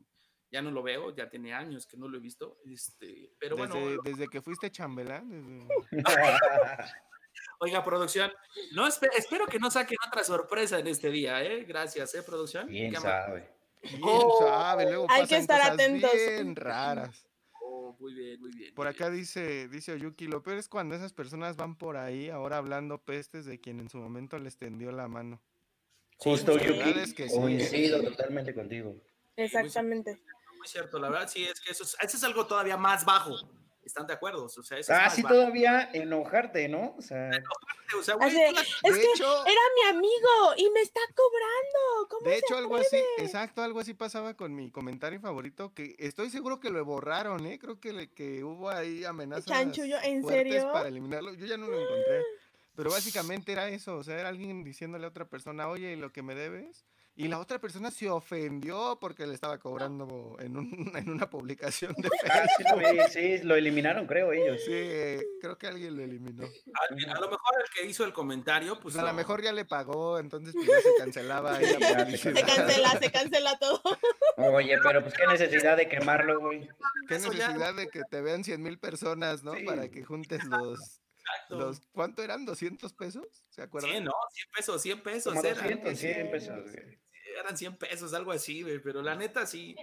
ya 0.50 0.60
no 0.60 0.70
lo 0.70 0.82
veo, 0.82 1.14
ya 1.14 1.30
tiene 1.30 1.54
años 1.54 1.86
que 1.86 1.96
no 1.96 2.08
lo 2.08 2.18
he 2.18 2.20
visto, 2.20 2.58
este, 2.66 3.32
pero 3.38 3.56
desde, 3.56 3.72
bueno... 3.72 4.02
Desde 4.02 4.28
que 4.28 4.42
fuiste 4.42 4.70
chambelán. 4.70 5.66
Oiga, 7.58 7.84
producción, 7.84 8.32
no 8.72 8.86
espero 8.86 9.46
que 9.46 9.58
no 9.58 9.70
saquen 9.70 9.96
otra 10.06 10.24
sorpresa 10.24 10.78
en 10.78 10.86
este 10.86 11.10
día, 11.10 11.42
¿eh? 11.42 11.64
Gracias, 11.64 12.14
¿eh, 12.14 12.22
producción? 12.22 12.66
Bien 12.66 12.94
sabe. 12.94 13.48
Bien 13.82 14.00
oh, 14.02 14.38
sabe, 14.38 14.84
luego 14.84 15.06
Hay 15.10 15.26
que 15.26 15.36
estar 15.36 15.60
atentos. 15.60 16.10
Bien 16.12 16.56
raras. 16.56 17.26
Oh, 17.62 17.96
muy 17.98 18.14
bien, 18.14 18.40
muy 18.40 18.50
bien. 18.50 18.74
Por 18.74 18.86
acá 18.86 19.10
dice, 19.10 19.68
dice 19.68 19.92
Oyuki, 19.92 20.26
lo 20.26 20.42
peor 20.42 20.58
es 20.58 20.68
cuando 20.68 20.94
esas 20.94 21.12
personas 21.12 21.56
van 21.56 21.76
por 21.76 21.96
ahí 21.96 22.28
ahora 22.28 22.58
hablando 22.58 22.98
pestes 22.98 23.44
de 23.46 23.60
quien 23.60 23.80
en 23.80 23.88
su 23.88 23.98
momento 23.98 24.38
les 24.38 24.56
tendió 24.56 24.90
la 24.92 25.08
mano. 25.08 25.40
Justo, 26.18 26.52
Oyuki, 26.52 26.98
es 26.98 27.14
que 27.14 27.28
coincido 27.28 28.02
totalmente 28.02 28.54
contigo. 28.54 28.94
Exactamente. 29.36 30.20
Muy 30.56 30.68
cierto, 30.68 30.98
la 30.98 31.10
verdad 31.10 31.28
sí, 31.28 31.44
es 31.44 31.60
que 31.60 31.72
eso 31.72 31.82
es, 31.84 31.96
eso 32.00 32.16
es 32.16 32.24
algo 32.24 32.46
todavía 32.46 32.76
más 32.76 33.04
bajo 33.04 33.36
están 33.84 34.06
de 34.06 34.14
acuerdo. 34.14 34.44
O 34.44 34.48
sea, 34.48 34.78
ah, 34.88 35.10
sí, 35.10 35.22
todavía 35.22 35.90
enojarte, 35.92 36.68
¿no? 36.68 36.94
O 36.96 37.02
sea, 37.02 37.28
enojarte, 37.28 37.96
o 37.98 38.02
sea, 38.02 38.14
güey, 38.16 38.28
es 38.28 38.98
que 38.98 39.12
hecho, 39.14 39.46
era 39.46 39.60
mi 39.76 39.96
amigo 39.96 40.54
y 40.56 40.70
me 40.70 40.80
está 40.80 41.00
cobrando. 41.14 42.08
¿Cómo 42.08 42.28
de 42.28 42.38
hecho, 42.38 42.56
algo 42.56 42.76
así, 42.76 42.98
exacto, 43.18 43.62
algo 43.62 43.80
así 43.80 43.94
pasaba 43.94 44.34
con 44.34 44.54
mi 44.54 44.70
comentario 44.70 45.20
favorito, 45.20 45.72
que 45.74 45.96
estoy 45.98 46.30
seguro 46.30 46.60
que 46.60 46.70
lo 46.70 46.84
borraron, 46.84 47.46
¿eh? 47.46 47.58
Creo 47.58 47.80
que, 47.80 48.10
que 48.12 48.44
hubo 48.44 48.70
ahí 48.70 49.04
amenazas 49.04 49.46
Chanchullo, 49.46 49.96
¿en 50.02 50.24
serio? 50.26 50.70
para 50.72 50.88
eliminarlo. 50.88 51.34
Yo 51.34 51.46
ya 51.46 51.56
no 51.56 51.66
lo 51.66 51.80
encontré. 51.80 52.22
Pero 52.76 52.90
básicamente 52.90 53.52
era 53.52 53.68
eso, 53.68 53.96
o 53.96 54.02
sea, 54.02 54.18
era 54.18 54.28
alguien 54.28 54.64
diciéndole 54.64 55.04
a 55.04 55.08
otra 55.08 55.26
persona, 55.26 55.68
oye, 55.68 55.96
¿lo 55.96 56.12
que 56.12 56.22
me 56.22 56.34
debes? 56.34 56.84
Y 57.16 57.28
la 57.28 57.38
otra 57.38 57.60
persona 57.60 57.92
se 57.92 58.10
ofendió 58.10 58.98
porque 59.00 59.24
le 59.24 59.34
estaba 59.34 59.58
cobrando 59.58 60.36
en, 60.40 60.56
un, 60.56 60.92
en 60.96 61.10
una 61.10 61.30
publicación 61.30 61.94
de 61.96 62.08
ah, 62.30 63.08
sí, 63.08 63.38
lo 63.44 63.54
eliminaron, 63.54 64.06
creo 64.06 64.32
ellos. 64.32 64.60
Sí, 64.64 65.24
creo 65.40 65.56
que 65.56 65.68
alguien 65.68 65.96
lo 65.96 66.02
eliminó. 66.02 66.44
A, 66.44 67.20
lo 67.20 67.30
mejor 67.30 67.54
el 67.62 67.70
que 67.72 67.86
hizo 67.86 68.04
el 68.04 68.12
comentario, 68.12 68.80
pues. 68.80 68.96
a 68.96 69.02
lo 69.04 69.12
mejor 69.12 69.42
ya 69.42 69.52
le 69.52 69.64
pagó, 69.64 70.18
entonces 70.18 70.54
pues 70.54 70.66
ya 70.66 70.80
se 70.80 70.94
cancelaba. 70.98 71.56
se 71.56 72.32
cancela, 72.42 72.98
se 73.00 73.12
cancela 73.12 73.58
todo. 73.58 73.80
Oye, 74.36 74.76
pero 74.82 75.02
pues 75.02 75.14
qué 75.14 75.26
necesidad 75.28 75.76
de 75.76 75.88
quemarlo, 75.88 76.40
güey. 76.40 76.68
Qué 77.06 77.14
necesidad 77.14 77.74
de 77.74 77.88
que 77.88 78.02
te 78.10 78.20
vean 78.22 78.42
100 78.42 78.60
mil 78.60 78.78
personas, 78.78 79.44
¿no? 79.44 79.54
Para 79.64 79.88
que 79.88 80.02
juntes 80.02 80.44
los 80.44 81.00
los, 81.48 81.80
¿Cuánto 81.92 82.22
eran? 82.22 82.46
¿200 82.46 82.94
pesos? 82.94 83.26
¿Se 83.48 83.62
acuerdan? 83.62 83.90
Sí, 83.90 84.00
no, 84.00 84.12
100 84.30 84.48
pesos, 84.54 84.82
100 84.82 85.02
pesos. 85.02 85.34
Como 85.34 85.42
200, 85.42 85.98
100 85.98 86.30
pesos. 86.30 86.64
Eran 87.38 87.56
100 87.56 87.76
pesos, 87.76 88.14
algo 88.14 88.32
así, 88.32 88.62
güey, 88.62 88.78
pero 88.80 89.02
la 89.02 89.14
neta 89.14 89.46
sí. 89.46 89.74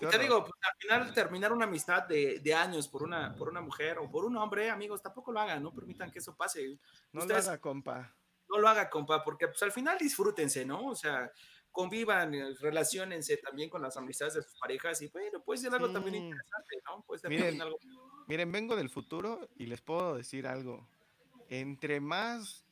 Y 0.00 0.06
te 0.06 0.18
digo, 0.18 0.44
pues, 0.44 0.54
al 0.62 0.76
final 0.78 1.14
terminar 1.14 1.52
una 1.52 1.64
amistad 1.64 2.04
de, 2.04 2.40
de, 2.40 2.54
años 2.54 2.88
por 2.88 3.02
una, 3.02 3.34
por 3.34 3.48
una 3.48 3.60
mujer 3.60 3.98
o 3.98 4.10
por 4.10 4.24
un 4.24 4.36
hombre, 4.36 4.70
amigos, 4.70 5.02
tampoco 5.02 5.32
lo 5.32 5.40
hagan, 5.40 5.62
no 5.62 5.74
permitan 5.74 6.10
que 6.10 6.18
eso 6.18 6.36
pase. 6.36 6.78
No 7.12 7.24
lo 7.24 7.36
haga, 7.36 7.58
compa. 7.58 8.14
No 8.48 8.58
lo 8.58 8.68
haga, 8.68 8.88
compa, 8.88 9.22
porque 9.24 9.48
pues 9.48 9.62
al 9.62 9.72
final 9.72 9.98
disfrútense, 9.98 10.64
¿no? 10.64 10.86
O 10.86 10.94
sea, 10.94 11.30
convivan, 11.70 12.34
eh, 12.34 12.54
relacionense 12.60 13.36
también 13.36 13.70
con 13.70 13.82
las 13.82 13.96
amistades 13.96 14.34
de 14.34 14.42
sus 14.42 14.58
parejas 14.58 15.00
y 15.02 15.08
bueno, 15.08 15.42
puede 15.42 15.60
ser 15.60 15.72
algo 15.72 15.90
también 15.90 16.16
interesante, 16.16 16.76
¿no? 16.84 17.02
Puede 17.02 17.20
ser 17.20 17.30
miren, 17.30 17.60
algo... 17.62 17.78
miren, 18.26 18.50
vengo 18.50 18.74
del 18.76 18.90
futuro 18.90 19.48
y 19.56 19.66
les 19.66 19.80
puedo 19.80 20.16
decir 20.16 20.46
algo. 20.46 20.88
Entre 21.48 22.00
más 22.00 22.67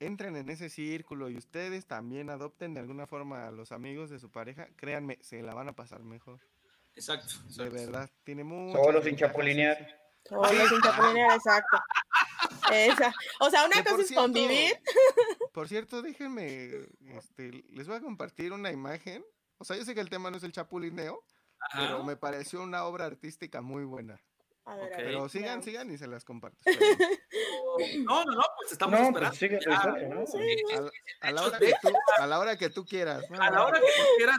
entren 0.00 0.34
en 0.36 0.48
ese 0.48 0.70
círculo 0.70 1.28
y 1.28 1.36
ustedes 1.36 1.86
también 1.86 2.30
adopten 2.30 2.74
de 2.74 2.80
alguna 2.80 3.06
forma 3.06 3.46
a 3.46 3.50
los 3.50 3.70
amigos 3.70 4.10
de 4.10 4.18
su 4.18 4.30
pareja, 4.30 4.68
créanme, 4.76 5.18
se 5.20 5.42
la 5.42 5.54
van 5.54 5.68
a 5.68 5.74
pasar 5.74 6.02
mejor. 6.02 6.40
Exacto. 6.94 7.34
De 7.42 7.48
exacto. 7.48 7.72
verdad, 7.72 8.10
tiene 8.24 8.42
mucho. 8.42 8.82
Solo 8.82 9.02
sin 9.02 9.16
chapulinear. 9.16 9.78
Solo 10.24 10.68
sin 10.68 10.80
chapulinear, 10.80 11.36
exacto. 11.36 11.78
Esa. 12.72 13.12
O 13.40 13.50
sea, 13.50 13.64
una 13.66 13.84
cosa 13.84 14.02
es 14.02 14.08
cierto, 14.08 14.22
convivir. 14.22 14.80
Por 15.52 15.68
cierto, 15.68 16.02
déjenme, 16.02 16.88
este, 17.16 17.50
les 17.70 17.86
voy 17.86 17.96
a 17.96 18.00
compartir 18.00 18.52
una 18.52 18.70
imagen. 18.70 19.24
O 19.58 19.64
sea, 19.64 19.76
yo 19.76 19.84
sé 19.84 19.94
que 19.94 20.00
el 20.00 20.10
tema 20.10 20.30
no 20.30 20.38
es 20.38 20.42
el 20.42 20.52
chapulineo, 20.52 21.22
Ajá. 21.60 21.80
pero 21.80 22.04
me 22.04 22.16
pareció 22.16 22.62
una 22.62 22.84
obra 22.84 23.04
artística 23.04 23.60
muy 23.60 23.84
buena. 23.84 24.20
A 24.66 24.76
ver, 24.76 24.92
Pero 24.94 25.28
sigan, 25.28 25.62
sigan 25.62 25.90
y 25.90 25.98
se 25.98 26.06
las 26.06 26.24
comparto. 26.24 26.58
No, 28.04 28.24
no, 28.24 28.32
no, 28.32 28.42
pues 28.58 28.72
estamos 28.72 29.00
No, 29.00 29.06
esperando. 29.06 29.36
pues. 29.38 29.66
A, 29.66 30.80
la- 30.80 30.90
a 31.22 31.32
la 31.32 31.42
hora 31.46 31.58
que 31.58 31.72
tú, 31.80 31.88
a 32.18 32.26
la 32.26 32.38
hora 32.38 32.56
que 32.58 32.68
tú 32.70 32.84
quieras. 32.84 33.24
¿no? 33.30 33.40
A 33.40 33.50
la 33.50 33.64
hora 33.66 33.80
que 33.80 33.86
tú 33.86 34.02
quieras, 34.18 34.38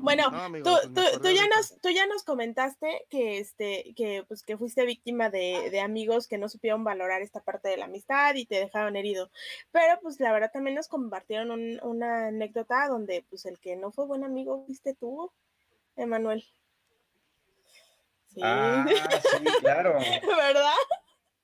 Bueno, 0.00 0.24
amigo, 0.28 0.64
tú, 0.82 0.90
pues 1.22 1.34
ya 1.34 1.46
nos, 1.54 1.80
tú 1.80 1.90
ya 1.90 2.06
nos 2.06 2.22
comentaste 2.24 3.06
que 3.10 3.38
este, 3.38 3.92
que 3.96 4.24
pues 4.26 4.42
que 4.42 4.56
fuiste 4.56 4.84
víctima 4.84 5.30
de, 5.30 5.68
de 5.70 5.80
amigos 5.80 6.26
que 6.28 6.38
no 6.38 6.48
supieron 6.48 6.82
valorar 6.84 7.22
esta 7.22 7.40
parte 7.40 7.68
de 7.68 7.76
la 7.76 7.84
amistad 7.86 8.34
y 8.34 8.46
te 8.46 8.56
dejaron 8.56 8.96
herido. 8.96 9.30
Pero 9.70 9.98
pues 10.02 10.18
la 10.20 10.32
verdad 10.32 10.50
también 10.52 10.74
nos 10.76 10.88
compartieron 10.88 11.50
un- 11.50 11.78
una 11.82 12.28
anécdota 12.28 12.88
donde 12.88 13.24
pues 13.30 13.44
el 13.46 13.58
que 13.60 13.76
no 13.76 13.92
fue 13.92 14.06
buen 14.06 14.24
amigo 14.24 14.64
fuiste 14.66 14.94
tú, 14.94 15.30
Emanuel. 15.96 16.44
Sí, 18.38 18.44
Ah, 18.44 18.86
sí, 19.38 19.44
claro. 19.60 19.98
¿verdad? 20.38 20.72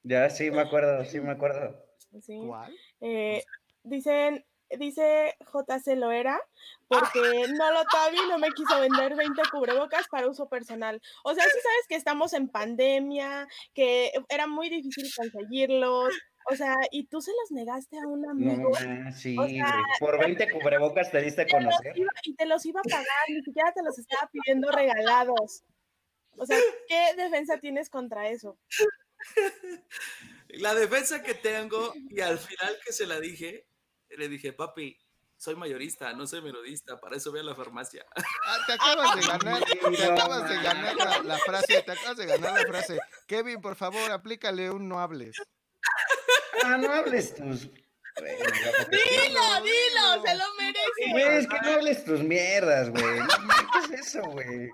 Ya 0.03 0.31
sí 0.31 0.51
me 0.51 0.61
acuerdo, 0.61 1.05
sí 1.05 1.21
me 1.21 1.33
acuerdo. 1.33 1.85
Sí. 2.23 2.41
¿Cuál? 2.47 2.75
Eh, 3.01 3.43
dicen, 3.83 4.45
dice 4.71 5.35
JC 5.53 5.97
Loera, 5.97 6.41
porque 6.87 7.47
no 7.59 7.73
lo 7.73 7.83
Tavi 7.85 8.19
no 8.29 8.39
me 8.39 8.51
quiso 8.53 8.79
vender 8.81 9.17
20 9.17 9.43
cubrebocas 9.51 10.07
para 10.09 10.29
uso 10.29 10.49
personal. 10.49 11.01
O 11.25 11.35
sea, 11.35 11.43
sí 11.45 11.51
sabes 11.61 11.87
que 11.89 11.97
estamos 11.97 12.33
en 12.35 12.49
pandemia, 12.49 13.49
que 13.73 14.13
era 14.29 14.47
muy 14.47 14.69
difícil 14.69 15.11
conseguirlos. 15.17 16.15
O 16.53 16.57
sea, 16.57 16.75
y 16.91 17.07
tú 17.07 17.23
se 17.23 17.31
los 17.41 17.51
negaste 17.53 17.99
a 17.99 18.07
un 18.07 18.29
amigo 18.29 18.71
sí, 19.17 19.35
O 19.39 19.49
sea, 19.49 19.65
güey. 19.73 19.83
Por 19.99 20.19
20 20.21 20.51
cubrebocas 20.53 21.11
te 21.11 21.23
diste 21.23 21.43
a 21.43 21.47
conocer. 21.47 21.97
iba- 21.97 22.13
y 22.23 22.35
te 22.35 22.45
los 22.45 22.65
iba 22.67 22.81
a 22.81 22.83
pagar, 22.83 23.07
ni 23.31 23.43
siquiera 23.43 23.73
te 23.73 23.83
los 23.83 23.99
estaba 23.99 24.29
pidiendo 24.31 24.71
regalados. 24.71 25.65
O 26.37 26.47
sea, 26.47 26.59
¿qué 26.89 27.15
defensa 27.17 27.59
tienes 27.59 27.89
contra 27.91 28.29
eso? 28.29 28.59
La 30.49 30.75
defensa 30.75 31.23
que 31.23 31.35
tengo, 31.35 31.95
y 32.11 32.21
al 32.21 32.39
final 32.39 32.79
que 32.85 32.93
se 32.93 33.07
la 33.07 33.19
dije, 33.21 33.67
le 34.11 34.29
dije, 34.29 34.53
papi, 34.53 34.99
soy 35.37 35.57
mayorista, 35.57 36.13
no 36.13 36.27
soy 36.27 36.43
melodista, 36.43 37.01
para 37.01 37.17
eso 37.17 37.31
voy 37.31 37.41
a 37.41 37.43
la 37.43 37.55
farmacia. 37.55 38.07
Ah, 38.47 38.59
te 38.67 38.73
acabas 38.75 39.17
de 39.17 39.23
ganar, 39.27 39.65
te 39.65 40.05
acabas 40.05 40.49
de 40.49 40.55
ganar 40.63 40.97
la, 40.97 41.23
la 41.23 41.39
frase, 41.39 41.83
te 41.83 41.93
acabas 41.93 42.17
de 42.17 42.27
ganar 42.27 42.53
la 42.55 42.67
frase. 42.67 42.99
Kevin, 43.27 43.61
por 43.61 43.77
favor, 43.77 44.11
aplícale 44.13 44.71
un 44.71 44.89
no 44.89 45.01
hables. 45.01 45.37
Ah, 46.63 46.77
no 46.77 46.93
hables 46.93 47.35
tus. 47.35 47.69
Bueno, 48.17 48.45
Dilo, 48.91 49.41
dilo, 49.65 50.25
se 50.25 50.35
lo 50.37 50.45
merece. 50.57 51.11
Güey, 51.11 51.39
es 51.39 51.49
que 51.49 51.61
no 51.63 51.71
hables 51.73 52.05
tus 52.05 52.23
mierdas, 52.23 52.91
güey. 52.91 53.19
¿Qué 53.89 53.95
es 53.97 54.07
eso, 54.07 54.23
güey? 54.23 54.71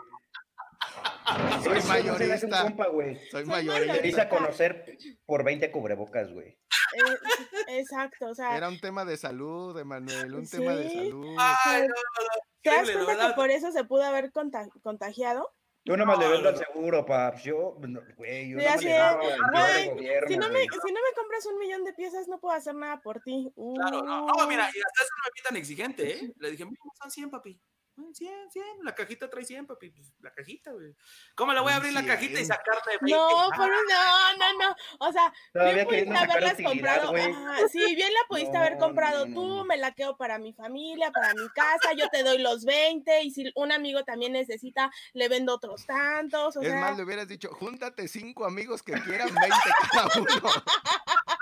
Soy 1.63 1.69
no 1.69 1.75
le 1.75 1.83
mayorista. 1.83 2.63
compa, 2.63 2.89
güey. 2.89 3.17
Soy 3.17 3.31
Soy 3.31 3.45
Te 3.45 3.51
mayorista. 3.51 3.99
dice 4.03 4.21
a 4.23 4.29
conocer 4.29 4.97
por 5.27 5.45
20 5.45 5.71
cubrebocas, 5.71 6.33
güey. 6.33 6.49
Eh, 6.49 7.79
exacto, 7.79 8.27
o 8.29 8.35
sea, 8.35 8.57
Era 8.57 8.69
un 8.69 8.81
tema 8.81 9.05
de 9.05 9.17
salud, 9.17 9.79
Emanuel, 9.79 10.35
un 10.35 10.49
tema 10.49 10.75
de 10.75 10.89
Sí. 10.89 10.97
salud. 10.99 11.37
Ay, 11.39 11.83
no, 11.83 11.89
no, 11.89 11.93
no, 11.95 12.29
¿te 12.63 12.71
das 12.71 12.91
cuenta 13.05 13.29
que 13.29 13.35
por 13.35 13.51
eso 13.51 13.71
se 13.73 13.85
pudo 13.85 14.03
haber 14.05 14.33
conta- 14.33 14.69
contagiado? 14.83 15.49
Yo 15.85 15.97
nomás 15.97 16.19
le 16.19 16.27
No, 16.27 16.31
vendo 16.33 16.51
no, 16.53 16.59
al 16.59 16.65
seguro, 16.67 17.07
paps. 17.07 17.43
Yo, 17.45 17.77
no, 17.81 18.01
güey, 18.17 18.51
yo 18.51 18.61
Sí, 18.61 18.67
así 18.67 18.85
le 18.85 18.97
es. 18.97 19.03
vendo 19.03 19.23
al 19.23 19.31
seguro 19.31 19.65
de 19.65 19.73
Güey, 19.73 19.89
gobierno, 19.89 20.29
Si 20.29 20.37
no, 20.37 20.49
me, 20.51 20.61
si 20.61 20.93
no 20.93 21.01
me 21.01 21.13
compras 21.17 21.47
un 21.47 21.59
millón 21.59 21.85
de 21.85 21.93
piezas, 21.95 22.29
no 22.29 22.39
puedo 22.39 22.55
hacer 22.55 22.75
nada 22.75 23.01
por 23.01 23.21
ti. 23.23 23.51
Claro, 23.55 24.03
no, 24.03 24.27
no, 24.27 24.45
Uh, 24.45 24.47
mira, 24.49 24.65
y 24.65 24.79
hasta 24.79 25.03
eso 25.03 25.13
no 25.17 25.25
me 25.25 25.31
vi 25.35 25.43
tan 25.43 25.57
exigente, 25.57 26.13
¿eh? 26.19 26.33
Le 26.37 26.51
dije, 26.51 26.65
mira, 26.67 26.77
son 27.01 27.11
100, 27.11 27.31
papi. 27.31 27.59
"Ah, 28.01 28.11
100, 28.15 28.51
100, 28.51 28.65
la 28.83 28.95
cajita 28.95 29.29
trae 29.31 29.45
100, 29.45 29.67
papi. 29.67 29.91
Pues, 29.91 30.13
la 30.21 30.33
cajita, 30.33 30.73
güey. 30.73 30.95
¿Cómo 31.35 31.53
le 31.53 31.61
voy 31.61 31.73
a 31.73 31.77
abrir 31.77 31.93
la 31.93 32.05
cajita 32.05 32.35
y 32.35 32.45
100. 32.45 32.47
sacarle 32.47 32.99
20? 33.01 33.17
No, 33.17 33.29
Ah, 33.29 33.51
por 33.57 33.67
un- 33.67 33.71
no, 33.71 34.37
no, 34.39 34.69
no. 34.69 34.77
O 35.01 35.13
sea, 35.13 35.33
Todavía 35.53 35.75
bien 35.75 35.87
pudiste 35.87 36.17
haberlas 36.17 36.57
comprado. 36.63 37.15
Ajá, 37.17 37.69
sí, 37.69 37.95
bien 37.95 38.13
la 38.13 38.21
pudiste 38.29 38.57
haber 38.57 38.75
No, 38.75 38.79
comprado 38.81 39.27
no, 39.27 39.27
no, 39.27 39.35
tú, 39.41 39.57
no. 39.59 39.65
me 39.65 39.77
la 39.77 39.93
quedo 39.93 40.17
para 40.17 40.39
mi 40.39 40.53
familia, 40.53 41.11
para 41.11 41.35
mi 41.35 41.49
casa, 41.51 41.93
yo 41.97 42.09
te 42.09 42.23
doy 42.23 42.39
los 42.39 42.65
20 42.65 43.23
y 43.23 43.31
si 43.31 43.51
un 43.55 43.73
amigo 43.73 44.05
también 44.05 44.33
necesita, 44.33 44.91
le 45.13 45.29
vendo 45.29 45.55
otros 45.55 45.87
tantos. 45.87 46.57
O 46.57 46.61
Es 46.63 46.69
sea, 46.69 46.81
más, 46.81 46.97
le 46.97 47.05
hubieras 47.05 47.29
dicho, 47.29 47.49
júntate 47.53 48.09
cinco 48.09 48.45
amigos 48.45 48.83
que 48.83 48.93
quieran 48.93 49.29
20 49.35 49.57
cada 49.93 50.09
uno. 50.21 50.27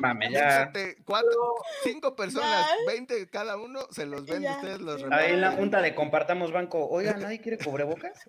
Mame, 0.00 0.30
ya. 0.30 0.72
Cuatro, 1.04 1.54
cinco 1.84 2.14
personas, 2.16 2.66
Ya. 2.66 2.92
20 2.92 3.28
cada 3.30 3.56
uno, 3.56 3.80
se 3.90 4.06
los 4.06 4.24
vende, 4.26 4.44
Ya, 4.48 4.56
ustedes 4.56 4.80
los 4.80 4.96
sí. 4.96 5.04
reparten. 5.04 5.26
Ahí 5.28 5.34
en 5.34 5.40
la 5.40 5.52
junta 5.52 5.80
de 5.82 5.94
compartamos 5.94 6.52
banco. 6.52 6.86
Oiga, 6.88 7.14
¿nadie 7.14 7.40
quiere 7.40 7.58
cubrebocas? 7.58 8.28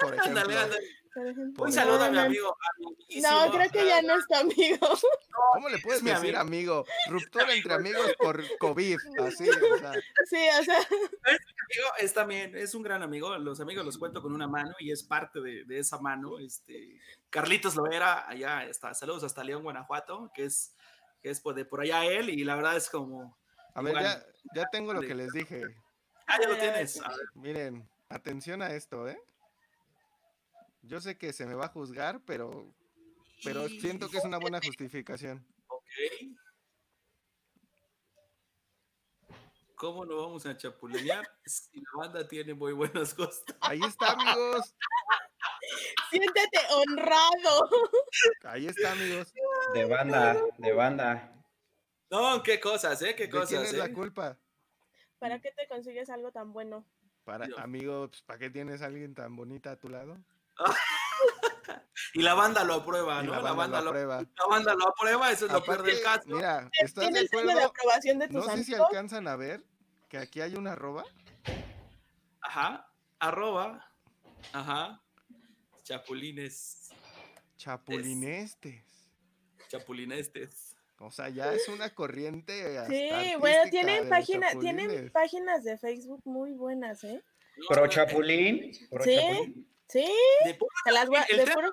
por 0.00 0.14
ejemplo. 0.14 0.40
Ándale, 0.40 0.58
ándale. 0.58 0.86
Por 1.14 1.26
ejemplo, 1.26 1.64
Un 1.64 1.70
no, 1.70 1.74
saludo 1.74 2.04
a 2.04 2.10
mi 2.10 2.18
amigo. 2.18 2.48
a 2.50 2.78
mi 2.78 3.20
No, 3.20 3.50
creo 3.52 3.70
que 3.70 3.86
ya 3.86 4.02
no 4.02 4.16
es 4.16 4.26
tu 4.26 4.34
amigo. 4.34 4.88
¿Cómo 5.52 5.68
le 5.68 5.78
puedes 5.78 6.02
mi 6.02 6.10
decir 6.10 6.36
amigo? 6.36 6.84
Ruptura 7.08 7.52
entre 7.52 7.74
amigos 7.74 8.12
por 8.18 8.42
COVID, 8.58 8.98
así, 9.26 9.48
o 9.48 9.78
sea, 9.78 9.92
Sí, 10.26 10.48
o 10.60 10.64
sea, 10.64 10.78
amigo 10.78 11.88
es 11.98 12.14
también, 12.14 12.56
es 12.56 12.74
un 12.74 12.82
gran 12.82 13.02
amigo. 13.02 13.36
Los 13.38 13.60
amigos 13.60 13.84
los 13.84 13.98
cuento 13.98 14.22
con 14.22 14.32
una 14.32 14.46
mano 14.46 14.72
y 14.78 14.92
es 14.92 15.02
parte 15.02 15.40
de, 15.40 15.64
de 15.64 15.78
esa 15.78 15.98
mano. 15.98 16.38
Este, 16.38 17.00
Carlitos 17.28 17.74
Loera, 17.76 18.28
allá 18.28 18.64
está. 18.64 18.94
Saludos 18.94 19.24
hasta 19.24 19.42
León, 19.42 19.62
Guanajuato, 19.62 20.30
que 20.34 20.44
es, 20.44 20.74
que 21.22 21.30
es 21.30 21.40
por, 21.40 21.54
de 21.54 21.64
por 21.64 21.80
allá 21.80 22.04
él. 22.04 22.30
Y 22.30 22.44
la 22.44 22.54
verdad 22.54 22.76
es 22.76 22.88
como. 22.88 23.36
a 23.74 23.82
ver, 23.82 23.94
ya, 23.94 24.24
ya 24.54 24.66
tengo 24.70 24.92
lo 24.92 25.00
que 25.00 25.14
les 25.14 25.32
dije. 25.32 25.62
Ah, 26.26 26.38
ya 26.40 26.48
lo 26.48 26.56
tienes. 26.56 27.00
A 27.02 27.08
ver, 27.08 27.18
Miren, 27.34 27.88
atención 28.08 28.62
a 28.62 28.72
esto, 28.74 29.08
¿eh? 29.08 29.18
Yo 30.82 31.00
sé 31.00 31.18
que 31.18 31.32
se 31.32 31.46
me 31.46 31.54
va 31.54 31.66
a 31.66 31.68
juzgar, 31.68 32.20
pero, 32.24 32.74
pero 33.44 33.68
siento 33.68 34.08
que 34.08 34.18
es 34.18 34.24
una 34.24 34.38
buena 34.38 34.60
justificación. 34.64 35.46
Ok. 35.68 35.84
¿Cómo 39.80 40.04
no 40.04 40.16
vamos 40.16 40.44
a 40.44 40.54
chapulinear 40.54 41.26
si 41.46 41.80
la 41.80 41.90
banda 41.94 42.28
tiene 42.28 42.52
muy 42.52 42.72
buenos 42.72 43.16
gustos? 43.16 43.56
Ahí 43.62 43.80
está, 43.82 44.12
amigos. 44.12 44.74
siéntete 46.10 46.58
honrado. 46.70 47.70
Ahí 48.44 48.66
está, 48.66 48.92
amigos. 48.92 49.32
De 49.72 49.86
banda, 49.86 50.36
de 50.58 50.72
banda. 50.72 51.32
No, 52.10 52.42
qué 52.42 52.60
cosas, 52.60 53.00
¿eh? 53.02 53.14
Qué 53.14 53.24
¿De 53.24 53.30
quién 53.30 53.42
cosas, 53.42 53.68
es 53.68 53.72
¿eh? 53.72 53.76
la 53.78 53.92
culpa? 53.92 54.38
¿Para 55.18 55.40
qué 55.40 55.50
te 55.52 55.66
consigues 55.68 56.10
algo 56.10 56.32
tan 56.32 56.52
bueno? 56.52 56.84
Para, 57.24 57.46
Dios. 57.46 57.58
amigo, 57.58 58.08
pues, 58.08 58.22
¿para 58.22 58.38
qué 58.38 58.50
tienes 58.50 58.82
a 58.82 58.86
alguien 58.86 59.14
tan 59.14 59.36
bonita 59.36 59.70
a 59.70 59.76
tu 59.76 59.88
lado? 59.88 60.18
Y 62.14 62.22
la 62.22 62.34
banda 62.34 62.64
lo 62.64 62.74
aprueba, 62.74 63.22
¿no? 63.22 63.40
la 63.40 63.52
banda 63.52 63.80
lo 63.80 63.90
aprueba. 63.90 64.22
la 64.22 64.46
banda 64.48 64.74
lo 64.74 64.88
aprueba, 64.88 65.30
eso 65.30 65.46
es 65.46 65.52
lo 65.52 65.62
peor 65.62 65.82
del 65.82 66.00
Aparte, 66.00 66.24
caso. 66.24 66.36
Mira, 66.36 66.68
¿estás 66.80 67.04
¿Tiene 67.04 67.20
de 67.20 67.26
acuerdo? 67.26 67.66
aprobación 67.66 68.18
de 68.18 68.26
tus 68.28 68.46
No 68.46 68.56
sé 68.56 68.64
si 68.64 68.74
alcanzan 68.74 69.28
a 69.28 69.36
ver 69.36 69.62
que 70.08 70.18
aquí 70.18 70.40
hay 70.40 70.54
una 70.56 70.72
arroba. 70.72 71.04
Ajá, 72.40 72.90
arroba, 73.20 73.92
ajá, 74.52 75.00
chapulines, 75.84 76.90
Chapulinestes. 77.56 78.82
chapulinestes. 79.68 80.76
O 80.98 81.10
sea, 81.10 81.28
ya 81.28 81.52
es 81.52 81.68
una 81.68 81.94
corriente. 81.94 82.76
hasta 82.78 82.90
Sí, 82.90 83.10
bueno, 83.38 83.70
tienen, 83.70 84.00
los 84.00 84.08
página, 84.08 84.50
tienen 84.58 85.10
páginas 85.12 85.62
de 85.64 85.78
Facebook 85.78 86.22
muy 86.24 86.52
buenas, 86.52 87.04
¿eh? 87.04 87.22
Pro 87.68 87.86
Chapulín. 87.86 88.72
Pro 88.90 89.04
Sí. 89.04 89.16
Chapulín. 89.16 89.69
Sí, 89.92 90.06
De 90.44 90.54
puro- 90.54 90.70
se 90.84 90.92
las 90.92 91.06
voy 91.08 91.16
a, 91.16 91.22
el 91.22 91.36
de 91.36 91.42
tema- 91.44 91.54
puro- 91.54 91.72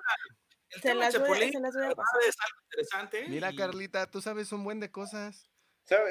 el 0.70 0.80
se 0.82 0.88
tema 0.88 1.00
las 1.04 1.18
voy 1.18 1.22
se 1.52 1.60
las 1.60 1.74
voy 1.74 1.84
a 1.84 1.88
la 1.88 1.88
verdad 1.88 1.96
pasar. 1.96 2.20
es 2.28 2.36
algo 2.44 2.58
interesante. 2.64 3.24
Mira, 3.28 3.52
y- 3.52 3.56
Carlita, 3.56 4.10
tú 4.10 4.20
sabes 4.20 4.52
un 4.52 4.64
buen 4.64 4.80
de 4.80 4.90
cosas. 4.90 5.48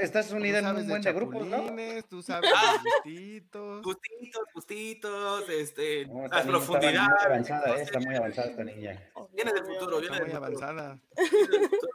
Estás 0.01 0.31
unida 0.31 0.57
en 0.57 0.65
un 0.65 0.87
buen 0.87 1.01
de 1.03 1.13
grupos, 1.13 1.45
¿no? 1.45 1.71
tú 2.09 2.23
sabes 2.23 2.49
Ah. 2.55 2.81
gustitos. 2.83 3.83
Gustitos, 3.83 4.41
gustitos, 4.55 5.49
este, 5.49 6.07
No, 6.07 6.25
las 6.27 6.45
niña 6.47 6.63
está 6.65 6.79
muy 6.79 7.25
avanzada, 7.25 7.61
entonces, 7.65 7.87
está 7.87 7.99
muy 7.99 8.15
avanzada 8.15 8.47
esta 8.49 8.63
niña. 8.63 9.11
Viene 9.33 9.53
del 9.53 9.65
futuro, 9.65 9.99
viene 9.99 10.15
Está 10.17 10.25
del 10.25 10.33
muy 10.33 10.51
futuro. 10.51 10.67
avanzada. 10.67 10.99
viene 11.15 11.39
del 11.59 11.69
futuro, 11.69 11.91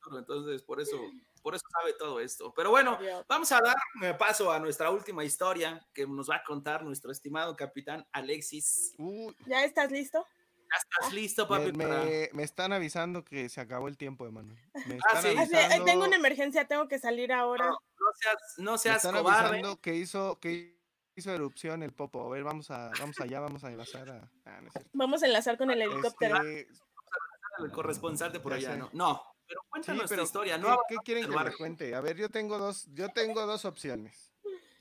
futuro, 0.00 0.18
Entonces, 0.18 0.62
por 0.62 0.80
eso, 0.80 0.96
por 1.42 1.54
eso 1.54 1.64
sabe 1.70 1.92
todo 1.94 2.20
esto. 2.20 2.52
Pero 2.54 2.70
bueno, 2.70 2.98
vamos 3.28 3.50
a 3.52 3.60
dar 3.60 4.16
paso 4.18 4.50
a 4.52 4.58
nuestra 4.58 4.90
última 4.90 5.24
historia 5.24 5.84
que 5.92 6.06
nos 6.06 6.30
va 6.30 6.36
a 6.36 6.44
contar 6.44 6.82
nuestro 6.84 7.10
estimado 7.12 7.54
capitán 7.56 8.06
Alexis. 8.12 8.94
Uh, 8.98 9.32
¿Ya 9.46 9.64
estás 9.64 9.90
listo? 9.90 10.24
Ya 10.70 10.78
estás 10.78 11.12
listo, 11.12 11.46
Me, 11.48 11.58
papi. 11.58 11.72
me- 11.72 12.30
me 12.32 12.42
están 12.44 12.72
avisando 12.72 13.24
que 13.24 13.48
se 13.50 13.60
acabó 13.60 13.88
el 13.88 13.98
tiempo, 13.98 14.26
Emanuel. 14.26 14.58
Me 14.86 14.98
Ah, 15.12 15.20
sí. 15.20 15.28
Eh, 15.28 15.38
avisando, 15.38 15.84
tengo 15.84 16.04
una 16.04 16.16
emergencia, 16.16 16.66
tengo 16.66 16.88
que 16.88 16.98
salir 16.98 17.30
ahora. 17.32 17.66
No, 17.66 17.72
no 17.72 18.12
seas, 18.14 18.36
no 18.58 18.72
me 18.72 18.78
seas 18.78 18.96
están 19.04 19.20
cobarde. 19.22 19.48
avisando 19.48 19.80
que 19.82 19.94
hizo, 19.96 20.40
que 20.40 20.80
hizo 21.14 21.30
erupción 21.30 21.82
el 21.82 21.92
popo. 21.92 22.24
A 22.26 22.30
ver, 22.30 22.42
vamos 22.44 22.70
a, 22.70 22.90
vamos 22.98 23.20
allá, 23.20 23.40
vamos 23.40 23.62
a 23.64 23.68
enlazar 23.70 24.08
a. 24.08 24.30
Ah, 24.46 24.60
no. 24.62 24.70
Vamos 24.94 25.22
a 25.22 25.26
enlazar 25.26 25.58
con 25.58 25.70
el 25.70 25.82
helicóptero. 25.82 26.36
Este, 26.42 26.68
El 27.62 27.70
corresponsal 27.70 28.32
de 28.32 28.40
por 28.40 28.52
Ya 28.52 28.58
allá, 28.58 28.72
sé. 28.72 28.78
¿no? 28.78 28.90
No, 28.94 29.22
pero 29.52 29.62
sí, 29.62 29.68
cuéntanos 29.70 30.08
pero 30.08 30.22
tu 30.22 30.26
historia, 30.26 30.56
¿qué, 30.56 30.62
¿no? 30.62 30.78
qué 30.88 30.96
quieren 31.04 31.30
que 31.30 31.44
les 31.44 31.56
cuente? 31.56 31.94
A 31.94 32.00
ver, 32.00 32.16
yo 32.16 32.28
tengo 32.28 32.58
dos, 32.58 32.86
yo 32.92 33.08
tengo 33.10 33.44
dos 33.46 33.64
opciones. 33.64 34.32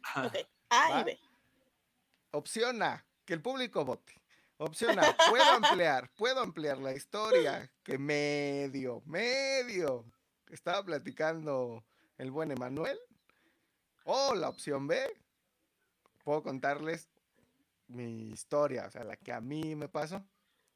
Ajá. 0.03 0.27
Ok, 0.27 0.35
A 0.69 1.01
y 1.01 1.03
B. 1.03 1.19
Opción 2.31 2.81
A, 2.81 3.05
que 3.25 3.33
el 3.33 3.41
público 3.41 3.83
vote. 3.83 4.13
Opción 4.57 4.99
A, 4.99 5.15
puedo 5.29 5.43
ampliar, 5.51 6.09
puedo 6.15 6.39
ampliar 6.39 6.77
la 6.77 6.93
historia 6.93 7.71
que 7.83 7.97
medio, 7.97 9.01
medio 9.05 10.05
estaba 10.49 10.83
platicando 10.83 11.83
el 12.17 12.31
buen 12.31 12.51
Emanuel. 12.51 12.99
O 14.03 14.33
la 14.33 14.49
opción 14.49 14.87
B, 14.87 14.99
puedo 16.23 16.41
contarles 16.41 17.09
mi 17.87 18.29
historia, 18.29 18.85
o 18.87 18.91
sea, 18.91 19.03
la 19.03 19.15
que 19.15 19.31
a 19.31 19.41
mí 19.41 19.75
me 19.75 19.89
pasó. 19.89 20.23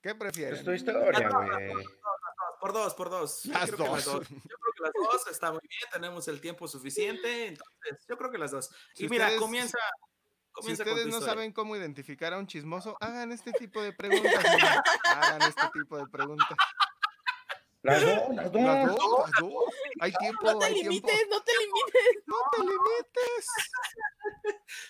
¿Qué 0.01 0.09
Es 0.09 0.15
prefieren? 0.15 0.63
tu 0.63 0.71
historia, 0.71 1.29
güey. 1.29 1.85
Por 2.65 2.73
dos, 2.73 2.95
por 2.95 3.11
dos. 3.11 3.43
Yo 3.43 3.53
Las 3.53 3.69
creo 3.69 3.77
que 3.77 4.01
dos. 4.01 4.03
Yo 4.03 4.19
creo 4.19 4.73
que 4.75 4.81
las 4.81 4.91
dos 4.93 5.27
está 5.27 5.51
muy 5.51 5.61
bien, 5.69 5.83
tenemos 5.91 6.27
el 6.27 6.41
tiempo 6.41 6.67
suficiente, 6.67 7.45
entonces 7.49 8.03
yo 8.09 8.17
creo 8.17 8.31
que 8.31 8.39
las 8.39 8.49
dos. 8.49 8.71
Si 8.95 9.05
y 9.05 9.09
mira, 9.09 9.25
ustedes- 9.25 9.39
comienza, 9.39 9.77
Si 9.77 10.51
comienza 10.51 10.81
ustedes 10.83 11.03
tu 11.03 11.09
no 11.09 11.17
historia. 11.17 11.33
saben 11.35 11.51
cómo 11.53 11.75
identificar 11.75 12.33
a 12.33 12.39
un 12.39 12.47
chismoso, 12.47 12.97
hagan 12.99 13.31
este 13.31 13.51
tipo 13.51 13.83
de 13.83 13.93
preguntas. 13.93 14.43
mira. 14.55 14.83
Hagan 15.03 15.41
este 15.43 15.61
tipo 15.73 15.95
de 15.95 16.07
preguntas. 16.07 16.57
Las 17.83 18.01
dos, 18.01 18.35
las 18.35 18.51
dos. 18.51 18.61
Las 18.63 18.87
dos, 18.87 19.29
las 19.29 19.31
dos. 19.41 19.53
Hay 19.99 20.11
tiempo, 20.13 20.51
No 20.51 20.57
te 20.57 20.65
hay 20.65 20.73
tiempo. 20.73 20.89
limites, 20.89 21.27
no 21.29 21.41
te 21.43 21.51
limites. 21.59 22.23
No 22.25 22.35
te 22.51 22.61
limites. 22.61 23.45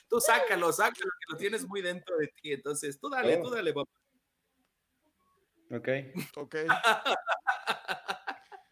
Tú 0.08 0.22
sácalo, 0.22 0.72
sácalo, 0.72 0.94
que 1.20 1.26
lo 1.34 1.38
tienes 1.38 1.68
muy 1.68 1.82
dentro 1.82 2.16
de 2.16 2.28
ti, 2.42 2.54
entonces 2.54 2.98
tú 2.98 3.10
dale, 3.10 3.36
Oh. 3.38 3.44
tú 3.44 3.50
dale, 3.50 3.74
papá. 3.74 3.92
Ok. 5.72 5.90
Ok. 6.38 6.56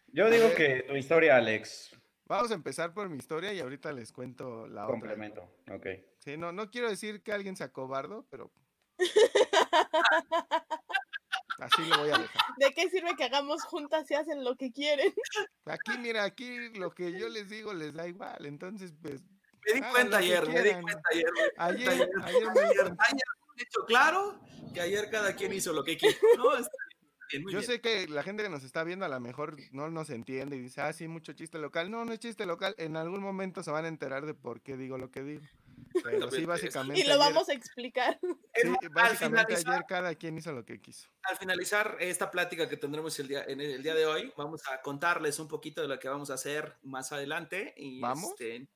Yo 0.07 0.29
digo 0.29 0.53
que 0.55 0.83
tu 0.87 0.95
historia, 0.95 1.37
Alex. 1.37 1.95
Vamos 2.25 2.51
a 2.51 2.53
empezar 2.53 2.93
por 2.93 3.09
mi 3.09 3.17
historia 3.17 3.51
y 3.53 3.59
ahorita 3.59 3.91
les 3.91 4.11
cuento 4.11 4.67
la 4.67 4.83
otra. 4.85 4.93
Complemento. 4.93 5.41
Ok. 5.71 5.87
Sí, 6.19 6.37
no, 6.37 6.51
no 6.51 6.69
quiero 6.69 6.89
decir 6.89 7.21
que 7.23 7.33
alguien 7.33 7.55
se 7.55 7.63
acobardo, 7.63 8.27
pero. 8.29 8.51
Así 11.59 11.85
lo 11.85 11.97
voy 11.97 12.11
a 12.11 12.17
dejar. 12.17 12.41
¿De 12.57 12.71
qué 12.73 12.89
sirve 12.89 13.15
que 13.15 13.23
hagamos 13.23 13.63
juntas 13.63 14.07
si 14.07 14.15
hacen 14.15 14.43
lo 14.43 14.55
que 14.55 14.71
quieren? 14.71 15.13
Aquí, 15.65 15.97
mira, 15.99 16.23
aquí 16.23 16.69
lo 16.69 16.91
que 16.91 17.17
yo 17.17 17.29
les 17.29 17.49
digo 17.49 17.73
les 17.73 17.93
da 17.93 18.07
igual. 18.07 18.45
Entonces, 18.45 18.93
pues, 19.01 19.21
Me 19.65 19.73
di 19.73 19.81
cuenta 19.81 20.17
ayer, 20.17 20.47
me 20.47 20.61
di 20.61 20.71
cuenta 20.73 21.01
ayer. 21.11 21.25
ayer, 21.57 21.89
ayer. 21.89 22.09
ayer 22.23 22.43
me 22.53 22.61
Ayer, 22.61 22.95
ayer 22.97 23.23
hecho 23.57 23.85
claro 23.85 24.39
que 24.73 24.81
ayer 24.81 25.09
cada 25.09 25.35
quien 25.35 25.53
hizo 25.53 25.73
lo 25.73 25.83
que 25.83 25.97
quiso. 25.97 26.17
No, 26.37 26.55
está 26.55 26.71
bien, 27.33 27.43
muy 27.43 27.51
Yo 27.53 27.59
bien. 27.59 27.71
sé 27.71 27.81
que 27.81 28.07
la 28.07 28.23
gente 28.23 28.43
que 28.43 28.49
nos 28.49 28.63
está 28.63 28.83
viendo 28.83 29.05
a 29.05 29.09
lo 29.09 29.19
mejor 29.19 29.57
no 29.71 29.89
nos 29.89 30.09
entiende 30.09 30.55
y 30.55 30.61
dice, 30.61 30.81
ah, 30.81 30.93
sí, 30.93 31.07
mucho 31.07 31.33
chiste 31.33 31.57
local. 31.59 31.91
No, 31.91 32.05
no 32.05 32.13
es 32.13 32.19
chiste 32.19 32.45
local. 32.45 32.75
En 32.77 32.95
algún 32.95 33.21
momento 33.21 33.61
se 33.63 33.71
van 33.71 33.85
a 33.85 33.87
enterar 33.89 34.25
de 34.25 34.33
por 34.33 34.61
qué 34.61 34.77
digo 34.77 34.97
lo 34.97 35.11
que 35.11 35.23
digo. 35.23 35.43
Pero 36.03 36.31
sí, 36.31 36.45
básicamente. 36.45 36.99
Y 37.01 37.03
lo 37.03 37.13
ayer- 37.15 37.19
vamos 37.33 37.49
a 37.49 37.53
explicar. 37.53 38.19
Sí, 38.21 38.69
básicamente 38.91 39.55
finalizar, 39.55 39.73
ayer 39.73 39.85
cada 39.87 40.15
quien 40.15 40.37
hizo 40.37 40.51
lo 40.53 40.65
que 40.65 40.79
quiso. 40.79 41.09
al 41.23 41.37
finalizar 41.37 41.97
esta 41.99 42.31
plática 42.31 42.67
que 42.69 42.77
tendremos 42.77 43.17
el 43.19 43.27
día, 43.27 43.43
en 43.45 43.59
el, 43.61 43.71
el 43.75 43.83
día 43.83 43.93
de 43.95 44.05
hoy, 44.05 44.31
vamos 44.37 44.61
a 44.71 44.81
contarles 44.81 45.39
un 45.39 45.47
poquito 45.47 45.81
de 45.81 45.87
lo 45.87 45.99
que 45.99 46.07
vamos 46.09 46.29
a 46.31 46.35
hacer 46.35 46.77
más 46.83 47.11
adelante. 47.11 47.73
Y 47.77 47.99
¿Vamos? 47.99 48.31
este, 48.31 48.67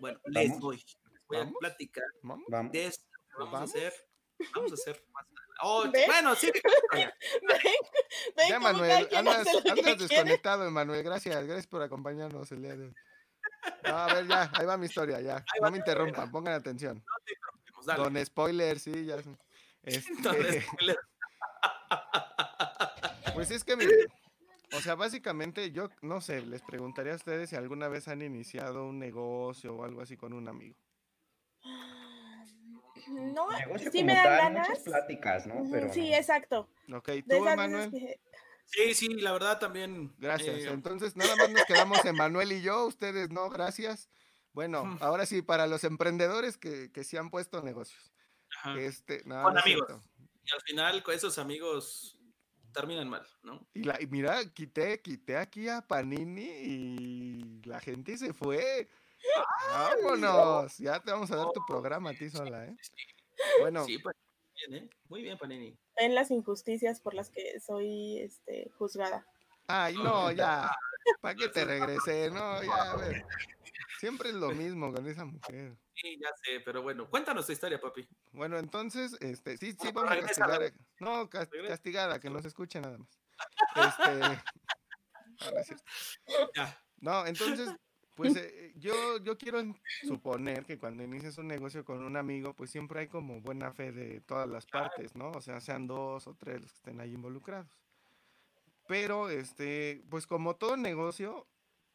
bueno, 0.00 0.20
les 0.26 0.48
¿Vamos? 0.48 0.60
voy, 0.62 0.76
les 0.76 1.26
voy 1.26 1.36
a 1.36 1.40
¿Vamos? 1.40 1.54
platicar 1.60 2.04
¿Vamos? 2.22 2.44
Vamos. 2.48 2.72
de 2.72 2.86
esto 2.86 3.04
que 3.12 3.36
vamos 3.38 3.52
¿Vamos? 3.52 3.74
a 3.74 3.78
hacer. 3.78 3.92
Vamos 4.54 4.70
a 4.70 4.74
hacer 4.74 5.04
más 5.12 5.24
adelante. 5.26 5.47
Oh, 5.60 5.84
bueno, 6.06 6.34
sí. 6.34 6.50
Ven, 6.92 7.10
ven, 8.36 8.48
Ya, 8.48 8.60
Manuel, 8.60 9.08
andas, 9.14 9.46
andas 9.68 9.98
desconectado, 9.98 10.66
Emanuel. 10.66 11.02
Gracias, 11.02 11.44
gracias 11.44 11.66
por 11.66 11.82
acompañarnos 11.82 12.50
el 12.52 12.62
día 12.62 12.76
de 12.76 12.86
hoy. 12.86 12.94
No, 13.84 13.96
a 13.96 14.14
ver, 14.14 14.26
ya, 14.26 14.50
ahí 14.54 14.66
va 14.66 14.76
mi 14.76 14.86
historia, 14.86 15.20
ya. 15.20 15.36
Ahí 15.36 15.60
No 15.60 15.70
me 15.70 15.78
interrumpan, 15.78 16.30
pongan 16.30 16.54
atención. 16.54 17.04
Dale. 17.84 18.02
Don 18.02 18.26
Spoiler, 18.26 18.78
sí, 18.78 19.04
ya. 19.04 19.16
Este, 19.82 20.12
Entonces, 20.16 20.64
pues 23.34 23.50
es 23.50 23.64
que, 23.64 23.76
o 24.72 24.80
sea, 24.80 24.94
básicamente 24.94 25.70
yo, 25.70 25.88
no 26.02 26.20
sé, 26.20 26.42
les 26.42 26.62
preguntaría 26.62 27.12
a 27.12 27.16
ustedes 27.16 27.50
si 27.50 27.56
alguna 27.56 27.88
vez 27.88 28.08
han 28.08 28.22
iniciado 28.22 28.86
un 28.86 28.98
negocio 28.98 29.74
o 29.74 29.84
algo 29.84 30.02
así 30.02 30.16
con 30.16 30.32
un 30.32 30.48
amigo. 30.48 30.76
No, 33.10 33.50
Negocio 33.50 33.90
sí 33.90 33.98
como 33.98 34.06
me 34.06 34.14
dan 34.14 34.24
tal, 34.24 34.38
ganas. 34.38 34.68
muchas 34.68 34.84
pláticas, 34.84 35.46
¿no? 35.46 35.64
Pero 35.70 35.92
sí, 35.92 36.10
no. 36.10 36.16
exacto. 36.16 36.68
Ok, 36.92 37.10
tú, 37.28 37.46
Emanuel. 37.48 37.90
que- 37.90 38.20
Sí, 38.70 38.92
sí, 38.94 39.08
la 39.14 39.32
verdad 39.32 39.58
también. 39.58 40.14
Gracias. 40.18 40.56
eh, 40.58 40.68
Entonces, 40.68 41.16
nada 41.16 41.34
más 41.36 41.50
nos 41.50 41.64
quedamos 41.64 42.04
Emanuel 42.04 42.52
y 42.52 42.60
yo, 42.60 42.84
ustedes 42.84 43.30
no, 43.30 43.48
gracias. 43.48 44.10
Bueno, 44.52 44.98
ahora 45.00 45.24
sí, 45.24 45.40
para 45.40 45.66
los 45.66 45.84
emprendedores 45.84 46.58
que, 46.58 46.92
que 46.92 47.02
sí 47.04 47.16
han 47.16 47.30
puesto 47.30 47.62
negocios. 47.62 48.12
ajá. 48.58 48.78
Este, 48.78 49.22
no, 49.24 49.42
Con 49.42 49.54
no 49.54 49.60
amigos. 49.60 49.88
Y 50.44 50.52
al 50.52 50.60
final, 50.62 51.02
con 51.02 51.14
esos 51.14 51.38
amigos 51.38 52.18
terminan 52.72 53.08
mal, 53.08 53.26
¿no? 53.42 53.66
Y, 53.72 53.84
la, 53.84 54.00
y 54.02 54.06
mira, 54.06 54.38
quité, 54.52 55.00
quité 55.00 55.36
aquí 55.38 55.68
a 55.68 55.80
Panini 55.80 56.42
y 56.42 57.62
la 57.64 57.80
gente 57.80 58.18
se 58.18 58.32
fue. 58.34 58.88
Vámonos. 59.70 60.76
Ya 60.78 61.00
te 61.00 61.10
vamos 61.10 61.30
a 61.30 61.36
dar 61.36 61.52
tu 61.52 61.64
programa 61.66 62.10
a 62.10 62.14
ti 62.14 62.30
sola, 62.30 62.64
¿eh? 62.64 62.76
Bueno, 63.60 63.84
Sí, 63.84 63.98
pues, 63.98 64.16
muy 64.16 64.54
bien, 64.68 64.84
¿eh? 64.84 64.90
Muy 65.08 65.22
bien, 65.22 65.38
Panini. 65.38 65.78
ven 65.96 66.14
las 66.14 66.30
injusticias 66.30 67.00
por 67.00 67.14
las 67.14 67.30
que 67.30 67.60
soy 67.60 68.18
este, 68.20 68.70
juzgada. 68.78 69.26
ay, 69.66 69.94
no, 69.94 70.30
ya. 70.32 70.70
¿Para 71.20 71.34
qué 71.34 71.48
te 71.48 71.64
regresé? 71.64 72.30
No, 72.30 72.62
ya, 72.62 72.92
a 72.92 72.96
ver. 72.96 73.24
Siempre 73.98 74.28
es 74.30 74.34
lo 74.36 74.50
mismo 74.50 74.92
con 74.92 75.06
esa 75.08 75.24
mujer. 75.24 75.76
Sí, 75.94 76.18
ya 76.20 76.28
sé, 76.44 76.60
pero 76.64 76.82
bueno, 76.82 77.08
cuéntanos 77.10 77.46
tu 77.46 77.52
historia, 77.52 77.80
papi. 77.80 78.06
Bueno, 78.30 78.58
entonces, 78.58 79.16
este, 79.20 79.56
sí, 79.56 79.72
sí, 79.72 79.86
No, 79.86 79.92
vamos 79.92 80.12
a 80.12 80.20
castigar. 80.20 80.72
No, 81.00 81.28
castigada, 81.28 82.20
que 82.20 82.30
nos 82.30 82.44
escuche 82.44 82.80
nada 82.80 82.98
más. 82.98 83.08
Este. 83.74 84.18
no, 85.40 85.50
no. 85.50 86.50
Ya. 86.54 86.82
No, 87.00 87.26
entonces, 87.26 87.70
pues 88.18 88.34
eh, 88.36 88.72
yo, 88.76 88.92
yo 89.22 89.38
quiero 89.38 89.62
suponer 90.02 90.64
que 90.64 90.76
cuando 90.76 91.04
inicias 91.04 91.38
un 91.38 91.46
negocio 91.46 91.84
con 91.84 92.02
un 92.04 92.16
amigo, 92.16 92.52
pues 92.52 92.70
siempre 92.70 93.00
hay 93.00 93.06
como 93.06 93.40
buena 93.40 93.72
fe 93.72 93.92
de 93.92 94.20
todas 94.20 94.48
las 94.48 94.66
partes, 94.66 95.14
¿no? 95.14 95.30
O 95.30 95.40
sea, 95.40 95.60
sean 95.60 95.86
dos 95.86 96.26
o 96.26 96.34
tres 96.34 96.60
los 96.60 96.72
que 96.72 96.76
estén 96.78 97.00
ahí 97.00 97.12
involucrados. 97.14 97.70
Pero, 98.88 99.30
este, 99.30 100.02
pues 100.10 100.26
como 100.26 100.56
todo 100.56 100.76
negocio, 100.76 101.46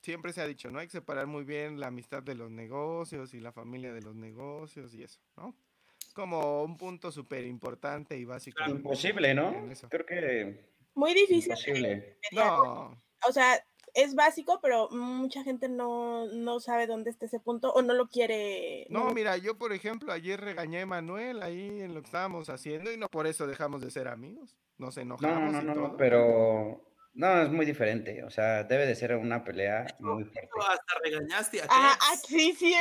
siempre 0.01 0.31
se 0.31 0.41
ha 0.41 0.47
dicho, 0.47 0.71
¿no? 0.71 0.79
Hay 0.79 0.87
que 0.87 0.91
separar 0.93 1.27
muy 1.27 1.43
bien 1.43 1.79
la 1.79 1.87
amistad 1.87 2.23
de 2.23 2.35
los 2.35 2.51
negocios 2.51 3.33
y 3.33 3.39
la 3.41 3.51
familia 3.51 3.91
de 3.93 4.01
los 4.01 4.15
negocios 4.15 4.93
y 4.93 5.03
eso, 5.03 5.19
¿no? 5.35 5.55
Es 5.99 6.13
como 6.13 6.63
un 6.63 6.77
punto 6.77 7.11
súper 7.11 7.45
importante 7.45 8.17
y 8.17 8.23
básico. 8.25 8.63
en- 8.65 8.77
Imposible, 8.77 9.33
¿no? 9.33 9.53
Creo 9.89 10.05
que 10.05 10.69
Muy 10.93 11.13
difícil. 11.13 11.51
imposible. 11.51 12.19
No, 12.31 13.01
O 13.27 13.31
sea, 13.31 13.59
es 13.93 14.15
básico, 14.15 14.59
pero 14.61 14.89
mucha 14.91 15.43
gente 15.43 15.69
no, 15.69 16.25
no 16.27 16.59
sabe 16.59 16.87
dónde 16.87 17.09
está 17.11 17.25
ese 17.25 17.39
punto 17.39 17.71
o 17.73 17.81
no 17.81 17.93
lo 17.93 18.07
quiere. 18.07 18.87
No, 18.89 19.05
lo- 19.05 19.13
mira, 19.13 19.37
yo 19.37 19.57
por 19.57 19.73
ejemplo 19.73 20.11
ayer 20.11 20.39
regañé 20.41 20.81
a 20.81 20.85
Manuel 20.85 21.41
ahí 21.43 21.81
en 21.81 21.93
lo 21.93 22.01
que 22.01 22.07
estábamos 22.07 22.49
haciendo 22.49 22.91
y 22.91 22.97
no 22.97 23.07
por 23.09 23.27
eso 23.27 23.45
dejamos 23.47 23.81
de 23.81 23.91
ser 23.91 24.07
amigos. 24.07 24.55
Nos 24.77 24.95
No, 24.97 25.01
enojamos 25.03 25.53
no, 25.53 25.61
y 25.61 25.63
no, 25.65 25.73
todo. 25.73 25.87
no, 25.89 25.97
pero 25.97 26.81
no, 27.13 27.41
es 27.43 27.49
muy 27.49 27.65
diferente. 27.65 28.23
O 28.23 28.29
sea, 28.31 28.63
debe 28.63 28.87
de 28.87 28.95
ser 28.95 29.15
una 29.15 29.43
pelea 29.43 29.85
muy 29.99 30.23
fuerte. 30.23 30.49
Hasta 30.59 30.93
regañaste 31.03 31.61
a 31.61 31.67
Ah, 31.69 31.97
ah, 32.01 32.15
sí, 32.27 32.53
sí. 32.57 32.73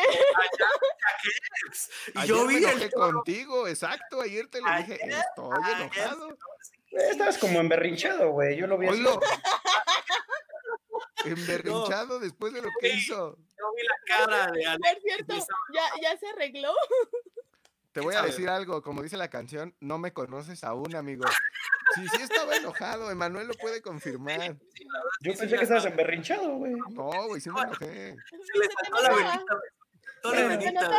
Y 2.15 2.19
Ayer 2.19 2.29
yo 2.37 2.45
me 2.47 2.57
vi 2.59 2.65
enojé 2.65 2.85
el 2.85 2.91
contigo, 2.93 3.69
exacto, 3.69 4.21
ayer 4.21 4.47
te 4.49 4.61
lo 4.61 4.67
dije, 4.79 4.95
estoy 4.95 5.51
ayer, 5.65 5.83
enojado. 5.83 6.37
Estabas 6.91 7.39
como 7.39 7.61
emberrinchado, 7.61 8.33
güey. 8.33 8.57
Yo 8.57 8.67
lo 8.67 8.77
vi 8.79 8.87
así. 8.89 8.97
Oílo. 8.97 9.21
Emberrinchado 11.25 12.19
después 12.19 12.53
de 12.53 12.63
lo 12.63 12.69
que 12.81 12.91
Sí. 12.93 12.99
hizo. 12.99 13.37
Yo 13.37 13.73
vi 13.77 13.83
la 13.83 14.17
cara 14.17 14.51
de 14.53 14.67
Alex. 14.67 14.95
Por 14.95 15.03
cierto, 15.03 15.35
ya, 15.75 15.83
ya 16.03 16.17
se 16.17 16.29
arregló. 16.29 16.73
Te 17.93 18.01
voy 18.01 18.15
a 18.15 18.19
sabe? 18.19 18.31
decir 18.31 18.49
algo, 18.49 18.83
como 18.83 19.03
dice 19.03 19.17
la 19.19 19.29
canción, 19.29 19.75
no 19.81 19.99
me 19.99 20.13
conoces 20.15 20.65
aún, 20.65 20.95
amigo. 20.97 21.25
Sí, 21.95 22.09
sí 22.09 22.23
estaba 22.23 22.57
enojado, 22.57 23.11
Emanuel 23.11 23.49
lo 23.49 23.55
puede 23.55 23.83
confirmar. 23.83 24.41
Sí, 24.41 24.85
la 24.85 24.99
verdad, 24.99 25.11
Yo 25.21 25.33
sí, 25.33 25.39
pensé 25.39 25.49
sí, 25.49 25.57
que 25.57 25.63
estabas 25.63 25.85
emberrinchado, 25.85 26.57
güey. 26.57 26.73
No, 26.73 27.27
güey, 27.29 27.41
sí 27.41 27.51
me 27.51 27.61
enojé. 27.61 28.17
Se 28.31 28.59
le 28.59 28.69
te 28.69 29.03
la 29.03 29.15
venita. 29.15 29.61
Toda 30.23 30.49
venita. 30.49 30.91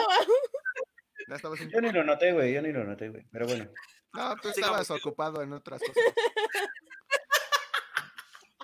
Yo 1.72 1.82
ni 1.82 1.92
lo 1.92 2.04
noté, 2.04 2.32
güey. 2.34 2.54
Yo 2.54 2.62
ni 2.62 2.72
lo 2.72 2.84
noté, 2.84 3.10
güey. 3.10 3.26
Pero 3.32 3.48
bueno. 3.48 3.70
No, 4.14 4.36
tú 4.36 4.50
estabas 4.50 4.92
ocupado 4.92 5.42
en 5.42 5.54
otras 5.54 5.82
cosas. 5.82 6.04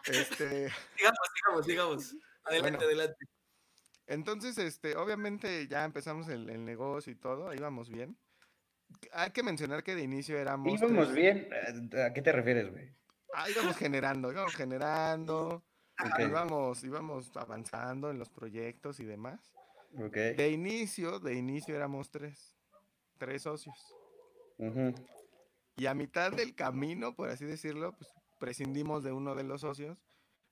Este, 0.08 0.70
Sigamos, 0.98 1.20
sigamos, 1.36 1.66
sigamos. 1.66 2.16
Adelante, 2.44 2.78
Bueno. 2.78 2.86
adelante. 2.88 3.26
entonces, 4.08 4.58
este, 4.58 4.96
obviamente 4.96 5.68
ya 5.68 5.84
empezamos 5.84 6.28
el, 6.30 6.50
el 6.50 6.66
negocio 6.66 7.12
y 7.12 7.16
todo, 7.16 7.54
íbamos 7.54 7.90
bien. 7.90 8.18
Hay 9.12 9.32
que 9.32 9.44
mencionar 9.44 9.84
que 9.84 9.94
de 9.96 10.02
inicio 10.02 10.38
éramos. 10.40 10.74
Íbamos 10.74 11.10
tres- 11.10 11.16
bien. 11.16 11.48
eh, 11.94 12.02
¿A 12.04 12.14
qué 12.14 12.22
te 12.22 12.32
refieres, 12.32 12.72
güey? 12.72 12.92
Ah, 13.34 13.48
íbamos 13.50 13.78
generando, 13.78 14.32
íbamos 14.32 14.56
generando, 14.56 15.64
Ok, 16.04 16.20
íbamos, 16.20 16.84
íbamos 16.84 17.36
avanzando 17.38 18.10
en 18.10 18.18
los 18.18 18.30
proyectos 18.30 19.00
y 19.00 19.06
demás. 19.06 19.40
ok. 19.96 20.14
De 20.16 20.50
inicio, 20.50 21.20
de 21.20 21.36
inicio 21.36 21.76
éramos 21.76 22.10
tres, 22.10 22.58
tres 23.20 23.44
socios. 23.44 23.76
ujú, 24.58 24.96
Y 25.76 25.86
a 25.86 25.94
mitad 25.94 26.32
del 26.32 26.56
camino, 26.56 27.14
por 27.16 27.30
así 27.30 27.46
decirlo, 27.46 27.92
pues 27.94 28.10
prescindimos 28.40 29.04
de 29.04 29.12
uno 29.12 29.36
de 29.36 29.44
los 29.44 29.62
socios, 29.62 29.98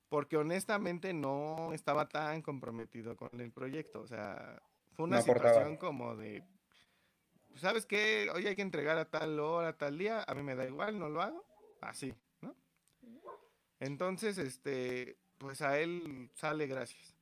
porque 0.09 0.37
honestamente 0.37 1.13
no 1.13 1.73
estaba 1.73 2.07
tan 2.07 2.41
comprometido 2.41 3.15
con 3.15 3.29
el 3.39 3.51
proyecto. 3.51 4.01
O 4.01 4.07
sea, 4.07 4.61
fue 4.93 5.05
una 5.05 5.17
No 5.17 5.23
situación 5.23 5.77
como 5.77 6.15
de, 6.15 6.43
¿sabes 7.55 7.85
qué? 7.85 8.29
Hoy 8.33 8.47
hay 8.47 8.55
que 8.55 8.61
entregar 8.61 8.97
a 8.97 9.09
tal 9.09 9.39
hora, 9.39 9.77
tal 9.77 9.97
día, 9.97 10.23
a 10.27 10.35
mí 10.35 10.43
me 10.43 10.55
da 10.55 10.65
igual, 10.65 10.99
no 10.99 11.09
lo 11.09 11.21
hago. 11.21 11.43
Así, 11.81 12.13
¿no? 12.41 12.55
Entonces, 13.79 14.37
este, 14.37 15.17
pues 15.37 15.61
a 15.61 15.79
él 15.79 16.29
sale 16.33 16.67
gracias. 16.67 17.15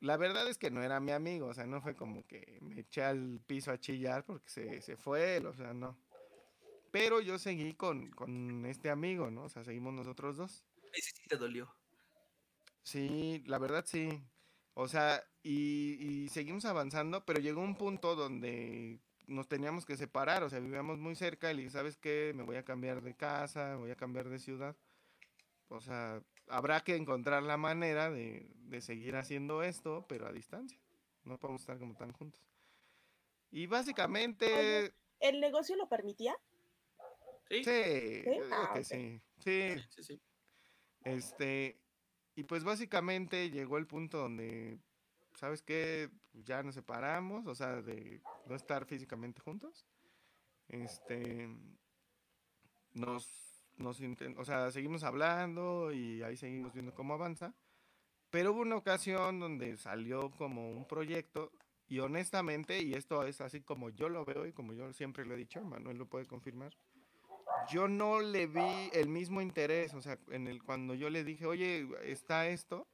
La 0.00 0.16
verdad 0.16 0.48
es 0.48 0.56
que 0.56 0.70
no 0.70 0.82
era 0.82 0.98
mi 0.98 1.12
amigo, 1.12 1.48
o 1.48 1.54
sea, 1.54 1.66
no 1.66 1.82
fue 1.82 1.94
como 1.94 2.26
que 2.26 2.58
me 2.62 2.80
eché 2.80 3.02
al 3.02 3.40
piso 3.46 3.70
a 3.70 3.78
chillar 3.78 4.24
porque 4.24 4.48
se, 4.48 4.80
se 4.80 4.96
fue 4.96 5.36
él, 5.36 5.46
o 5.46 5.52
sea, 5.52 5.74
no. 5.74 5.96
Pero 6.90 7.20
yo 7.20 7.38
seguí 7.38 7.74
con, 7.74 8.10
con 8.10 8.66
este 8.66 8.90
amigo, 8.90 9.30
¿no? 9.30 9.44
O 9.44 9.48
sea, 9.48 9.64
seguimos 9.64 9.94
nosotros 9.94 10.36
dos. 10.36 10.64
Ahí 10.92 11.00
sí, 11.00 11.12
te 11.28 11.36
dolió. 11.36 11.72
Sí, 12.82 13.42
la 13.46 13.58
verdad 13.58 13.84
sí. 13.86 14.20
O 14.74 14.88
sea, 14.88 15.22
y, 15.42 15.96
y 16.00 16.28
seguimos 16.28 16.64
avanzando, 16.64 17.24
pero 17.24 17.40
llegó 17.40 17.60
un 17.60 17.76
punto 17.76 18.16
donde 18.16 19.00
nos 19.26 19.46
teníamos 19.46 19.86
que 19.86 19.96
separar, 19.96 20.42
o 20.42 20.50
sea, 20.50 20.58
vivíamos 20.58 20.98
muy 20.98 21.14
cerca 21.14 21.50
y 21.50 21.54
le 21.54 21.62
dije, 21.62 21.72
¿sabes 21.72 21.96
qué? 21.96 22.32
Me 22.34 22.42
voy 22.42 22.56
a 22.56 22.64
cambiar 22.64 23.02
de 23.02 23.14
casa, 23.14 23.76
voy 23.76 23.90
a 23.90 23.96
cambiar 23.96 24.28
de 24.28 24.38
ciudad. 24.40 24.76
O 25.68 25.80
sea, 25.80 26.22
habrá 26.48 26.80
que 26.80 26.96
encontrar 26.96 27.44
la 27.44 27.56
manera 27.56 28.10
de, 28.10 28.50
de 28.54 28.80
seguir 28.80 29.14
haciendo 29.14 29.62
esto, 29.62 30.04
pero 30.08 30.26
a 30.26 30.32
distancia. 30.32 30.80
No 31.24 31.38
podemos 31.38 31.62
estar 31.62 31.78
como 31.78 31.94
tan 31.94 32.12
juntos. 32.12 32.40
Y 33.52 33.66
básicamente, 33.66 34.92
¿El 35.20 35.40
negocio 35.40 35.76
lo 35.76 35.88
permitía? 35.88 36.34
Sí, 37.50 37.64
sí, 37.64 38.22
yo 38.24 38.32
digo 38.32 38.46
Ah, 38.52 38.70
que 38.74 38.84
sí. 38.84 39.20
Sí, 39.38 39.74
sí, 39.90 40.02
sí. 40.04 40.20
Este, 41.04 41.80
y 42.36 42.44
pues 42.44 42.62
básicamente 42.62 43.50
llegó 43.50 43.76
el 43.76 43.88
punto 43.88 44.18
donde, 44.18 44.78
¿sabes 45.34 45.62
qué? 45.62 46.10
Ya 46.32 46.62
nos 46.62 46.76
separamos, 46.76 47.46
o 47.46 47.54
sea, 47.56 47.82
de 47.82 48.22
no 48.46 48.54
estar 48.54 48.86
físicamente 48.86 49.42
juntos. 49.42 49.84
Este, 50.68 51.48
nos, 52.92 53.64
nos 53.78 54.00
o 54.36 54.44
sea, 54.44 54.70
seguimos 54.70 55.02
hablando 55.02 55.92
y 55.92 56.22
ahí 56.22 56.36
seguimos 56.36 56.72
viendo 56.72 56.94
cómo 56.94 57.14
avanza. 57.14 57.52
Pero 58.30 58.52
hubo 58.52 58.60
una 58.60 58.76
ocasión 58.76 59.40
donde 59.40 59.76
salió 59.76 60.30
como 60.30 60.70
un 60.70 60.86
proyecto 60.86 61.50
y 61.88 61.98
honestamente, 61.98 62.80
y 62.80 62.94
esto 62.94 63.26
es 63.26 63.40
así 63.40 63.60
como 63.62 63.90
yo 63.90 64.08
lo 64.08 64.24
veo 64.24 64.46
y 64.46 64.52
como 64.52 64.72
yo 64.72 64.92
siempre 64.92 65.24
lo 65.26 65.34
he 65.34 65.38
dicho, 65.38 65.60
Manuel 65.64 65.98
lo 65.98 66.06
puede 66.06 66.24
confirmar, 66.26 66.72
yo 67.68 67.88
no 67.88 68.20
le 68.20 68.46
vi 68.46 68.90
el 68.92 69.08
mismo 69.08 69.40
interés, 69.40 69.94
o 69.94 70.00
sea, 70.00 70.18
en 70.30 70.46
el 70.46 70.62
cuando 70.62 70.94
yo 70.94 71.10
le 71.10 71.24
dije, 71.24 71.46
oye, 71.46 71.88
está 72.04 72.48
esto, 72.48 72.86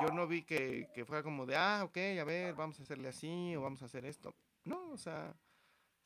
yo 0.00 0.08
no 0.08 0.26
vi 0.26 0.42
que, 0.42 0.88
que 0.94 1.04
fuera 1.04 1.22
como 1.22 1.46
de, 1.46 1.56
ah, 1.56 1.82
ok, 1.84 1.96
a 2.20 2.24
ver, 2.24 2.54
vamos 2.54 2.80
a 2.80 2.82
hacerle 2.82 3.08
así 3.08 3.54
o 3.56 3.62
vamos 3.62 3.82
a 3.82 3.86
hacer 3.86 4.04
esto. 4.04 4.34
No, 4.64 4.90
o 4.90 4.96
sea, 4.96 5.34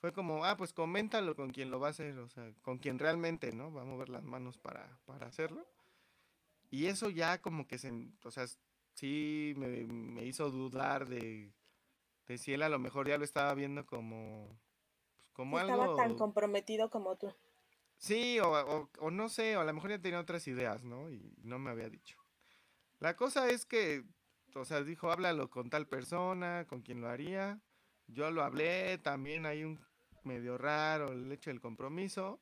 fue 0.01 0.13
como, 0.13 0.45
ah, 0.45 0.57
pues 0.57 0.73
coméntalo 0.73 1.37
con 1.37 1.51
quien 1.51 1.71
lo 1.71 1.81
va 1.81 1.89
a 1.89 1.91
hacer, 1.91 2.19
o 2.19 2.29
sea, 2.29 2.53
con 2.63 2.79
quien 2.79 2.99
realmente, 2.99 3.53
¿no? 3.53 3.73
Va 3.73 3.83
a 3.83 3.87
mover 3.87 4.09
las 4.09 4.25
manos 4.25 4.59
para, 4.59 4.99
para 5.05 5.27
hacerlo. 5.27 5.67
Y 6.71 6.87
eso 6.87 7.11
ya 7.11 7.41
como 7.41 7.67
que 7.67 7.79
se, 7.79 7.93
o 8.25 8.31
sea, 8.31 8.47
sí 8.95 9.55
me, 9.57 9.85
me 9.87 10.25
hizo 10.25 10.51
dudar 10.51 11.07
de, 11.07 11.53
de 12.27 12.39
si 12.39 12.53
él 12.53 12.63
a 12.63 12.69
lo 12.69 12.79
mejor 12.79 13.09
ya 13.09 13.19
lo 13.19 13.25
estaba 13.25 13.55
viendo 13.55 13.87
como, 13.87 14.59
pues, 15.17 15.29
como 15.33 15.59
Estaba 15.59 15.85
algo... 15.85 15.97
tan 15.97 16.17
comprometido 16.17 16.91
como 16.91 17.17
tú. 17.17 17.33
Sí, 17.99 18.39
o, 18.41 19.11
no 19.11 19.29
sé, 19.29 19.57
o 19.57 19.61
a 19.61 19.65
lo 19.65 19.73
mejor 19.73 19.91
ya 19.91 19.99
tenía 19.99 20.21
otras 20.21 20.47
ideas, 20.49 20.85
¿no? 20.85 21.11
Y 21.11 21.35
no 21.43 21.59
me 21.59 21.71
había 21.71 21.89
dicho. 21.89 22.19
La 22.99 23.17
cosa 23.17 23.49
es 23.49 23.65
que, 23.65 24.05
o 24.55 24.65
sea, 24.65 24.83
dijo, 24.83 25.11
háblalo 25.11 25.51
con 25.51 25.71
tal 25.71 25.87
persona, 25.87 26.67
con 26.69 26.83
quien 26.83 27.01
lo 27.01 27.09
haría. 27.09 27.61
Yo 28.07 28.31
lo 28.31 28.43
hablé, 28.43 28.99
también 28.99 29.47
hay 29.47 29.65
un 29.65 29.81
medio 30.25 30.59
raro 30.59 31.13
el 31.13 31.31
hecho 31.33 31.51
del 31.51 31.61
compromiso. 31.61 32.41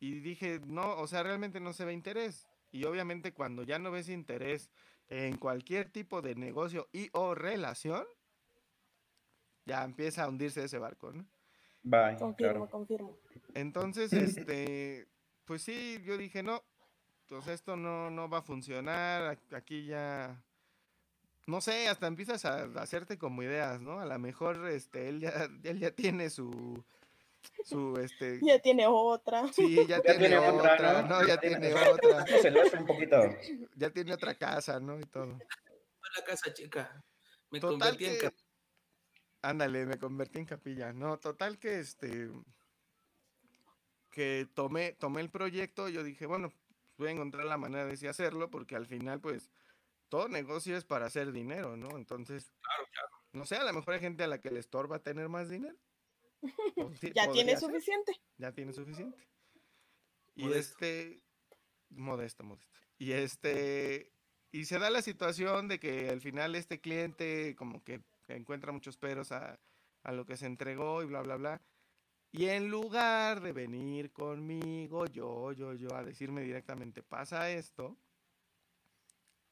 Y 0.00 0.20
dije, 0.20 0.60
no, 0.64 0.96
o 0.96 1.06
sea, 1.06 1.22
realmente 1.22 1.60
no 1.60 1.72
se 1.72 1.84
ve 1.84 1.92
interés. 1.92 2.46
Y 2.70 2.84
obviamente 2.84 3.32
cuando 3.32 3.62
ya 3.62 3.78
no 3.78 3.90
ves 3.90 4.08
interés 4.08 4.70
en 5.08 5.36
cualquier 5.38 5.90
tipo 5.90 6.22
de 6.22 6.34
negocio 6.34 6.88
y 6.92 7.08
o 7.12 7.34
relación, 7.34 8.06
ya 9.64 9.84
empieza 9.84 10.24
a 10.24 10.28
hundirse 10.28 10.64
ese 10.64 10.78
barco, 10.78 11.12
¿no? 11.12 11.26
Bye, 11.82 12.16
Confirmo, 12.18 12.34
claro. 12.66 12.70
confirmo. 12.70 13.18
Entonces, 13.54 14.12
este, 14.12 15.06
pues 15.44 15.62
sí, 15.62 16.00
yo 16.04 16.16
dije, 16.18 16.42
no, 16.42 16.62
pues 17.28 17.46
esto 17.48 17.76
no, 17.76 18.10
no 18.10 18.28
va 18.28 18.38
a 18.38 18.42
funcionar, 18.42 19.38
aquí 19.52 19.86
ya, 19.86 20.42
no 21.46 21.60
sé, 21.60 21.88
hasta 21.88 22.06
empiezas 22.06 22.44
a 22.44 22.64
hacerte 22.80 23.16
como 23.18 23.42
ideas, 23.42 23.80
¿no? 23.80 24.00
A 24.00 24.04
lo 24.04 24.18
mejor, 24.18 24.68
este, 24.68 25.08
él 25.08 25.20
ya, 25.20 25.32
él 25.64 25.78
ya 25.78 25.90
tiene 25.92 26.28
su, 26.30 26.84
su, 27.64 27.96
este, 27.96 28.40
Ya 28.42 28.58
tiene 28.58 28.86
otra. 28.86 29.50
sí, 29.52 29.76
ya, 29.86 29.96
Ya 29.98 30.02
tiene, 30.02 30.18
tiene 30.18 30.38
otra, 30.38 30.74
otra, 30.74 31.02
¿no? 31.02 31.08
¿no? 31.08 31.20
Ya 31.22 31.34
Ya 31.34 31.40
tiene- 31.40 31.74
otra, 31.74 32.26
se 32.26 32.50
lo 32.50 32.62
hace 32.62 32.76
un 32.76 32.86
poquito. 32.86 33.16
ya 33.76 33.90
tiene 33.90 34.12
otra 34.12 34.34
casa, 34.34 34.78
¿no? 34.80 34.98
Y 34.98 35.04
todo. 35.04 35.38
La 36.16 36.24
casa 36.24 36.52
chica. 36.52 37.02
Me 37.50 37.60
Total 37.60 37.78
convertí 37.78 38.04
en 38.06 38.12
que, 38.12 38.18
cap- 38.18 38.34
ándale, 39.42 39.86
me 39.86 39.98
convertí 39.98 40.38
en 40.38 40.44
capilla. 40.46 40.92
No, 40.92 41.18
total 41.18 41.58
que 41.58 41.78
este, 41.80 42.30
que 44.10 44.48
tomé, 44.54 44.92
tomé 44.92 45.20
el 45.20 45.30
proyecto, 45.30 45.88
yo 45.88 46.02
dije, 46.02 46.26
bueno, 46.26 46.52
voy 46.96 47.08
a 47.08 47.12
encontrar 47.12 47.44
la 47.46 47.56
manera 47.58 47.86
de 47.86 47.96
sí 47.96 48.06
hacerlo, 48.06 48.50
porque 48.50 48.76
al 48.76 48.86
final, 48.86 49.20
pues, 49.20 49.50
todo 50.08 50.28
negocio 50.28 50.76
es 50.76 50.84
para 50.84 51.06
hacer 51.06 51.32
dinero, 51.32 51.76
¿no? 51.76 51.96
Entonces, 51.96 52.52
Claro, 52.62 52.84
claro. 52.90 53.08
no 53.32 53.46
sé, 53.46 53.56
a 53.56 53.64
lo 53.64 53.72
mejor 53.72 53.94
hay 53.94 54.00
gente 54.00 54.24
a 54.24 54.28
la 54.28 54.40
que 54.40 54.50
le 54.50 54.60
estorba 54.60 54.98
tener 55.02 55.28
más 55.28 55.48
dinero. 55.48 55.76
Ya 57.14 57.30
tiene 57.32 57.52
ser, 57.56 57.60
suficiente. 57.60 58.12
ya 58.36 58.52
tiene 58.52 58.72
suficiente. 58.72 59.18
Y 60.36 60.44
Modesto. 60.44 60.72
este, 60.74 61.22
modesto, 61.90 62.44
modesto. 62.44 62.78
Y 62.96 63.12
este, 63.12 64.12
y 64.52 64.64
se 64.66 64.78
da 64.78 64.88
la 64.88 65.02
situación 65.02 65.66
de 65.68 65.80
que 65.80 66.08
al 66.10 66.20
final 66.20 66.54
este 66.54 66.80
cliente 66.80 67.54
como 67.56 67.82
que 67.82 68.02
encuentra 68.36 68.72
muchos 68.72 68.96
peros 68.96 69.32
a, 69.32 69.58
a 70.02 70.12
lo 70.12 70.24
que 70.26 70.36
se 70.36 70.46
entregó 70.46 71.02
y 71.02 71.06
bla, 71.06 71.22
bla, 71.22 71.36
bla. 71.36 71.62
Y 72.30 72.46
en 72.46 72.68
lugar 72.68 73.40
de 73.40 73.52
venir 73.52 74.12
conmigo, 74.12 75.06
yo, 75.06 75.52
yo, 75.52 75.72
yo, 75.74 75.94
a 75.94 76.04
decirme 76.04 76.42
directamente, 76.42 77.02
pasa 77.02 77.50
esto, 77.50 77.96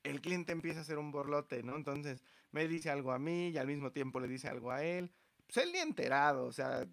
el 0.02 0.20
cliente 0.20 0.52
empieza 0.52 0.80
a 0.80 0.82
hacer 0.82 0.98
un 0.98 1.10
borlote, 1.10 1.62
¿no? 1.62 1.74
Entonces 1.76 2.22
me 2.52 2.68
dice 2.68 2.90
algo 2.90 3.12
a 3.12 3.18
mí 3.18 3.48
y 3.48 3.58
al 3.58 3.66
mismo 3.66 3.90
tiempo 3.92 4.20
le 4.20 4.28
dice 4.28 4.48
algo 4.48 4.70
a 4.70 4.84
él. 4.84 5.10
Pues 5.46 5.56
él 5.58 5.72
ni 5.72 5.78
enterado, 5.78 6.44
o 6.46 6.52
sea, 6.52 6.86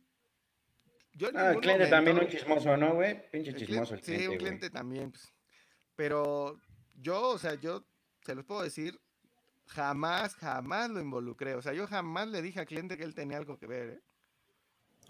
yo 1.13 1.29
Ah, 1.35 1.51
el 1.51 1.59
cliente 1.59 1.87
también 1.87 2.17
un 2.17 2.27
chismoso, 2.27 2.75
¿no, 2.77 2.95
güey? 2.95 3.29
Pinche 3.29 3.53
chismoso 3.53 3.93
el 3.95 4.01
cliente- 4.01 4.23
Sí, 4.23 4.27
un 4.27 4.37
cliente 4.37 4.69
también. 4.69 5.11
pues. 5.11 5.31
Pero 5.95 6.59
yo, 6.95 7.29
o 7.29 7.37
sea, 7.37 7.53
yo 7.55 7.85
se 8.25 8.33
los 8.33 8.45
puedo 8.45 8.63
decir, 8.63 8.99
jamás, 9.67 10.35
jamás 10.35 10.89
lo 10.89 10.99
involucré. 10.99 11.55
O 11.55 11.61
sea, 11.61 11.73
yo 11.73 11.87
jamás 11.87 12.27
le 12.27 12.41
dije 12.41 12.59
al 12.59 12.65
cliente 12.65 12.97
que 12.97 13.03
él 13.03 13.15
tenía 13.15 13.37
algo 13.37 13.57
que 13.57 13.67
ver. 13.67 13.89
¿eh? 13.89 14.01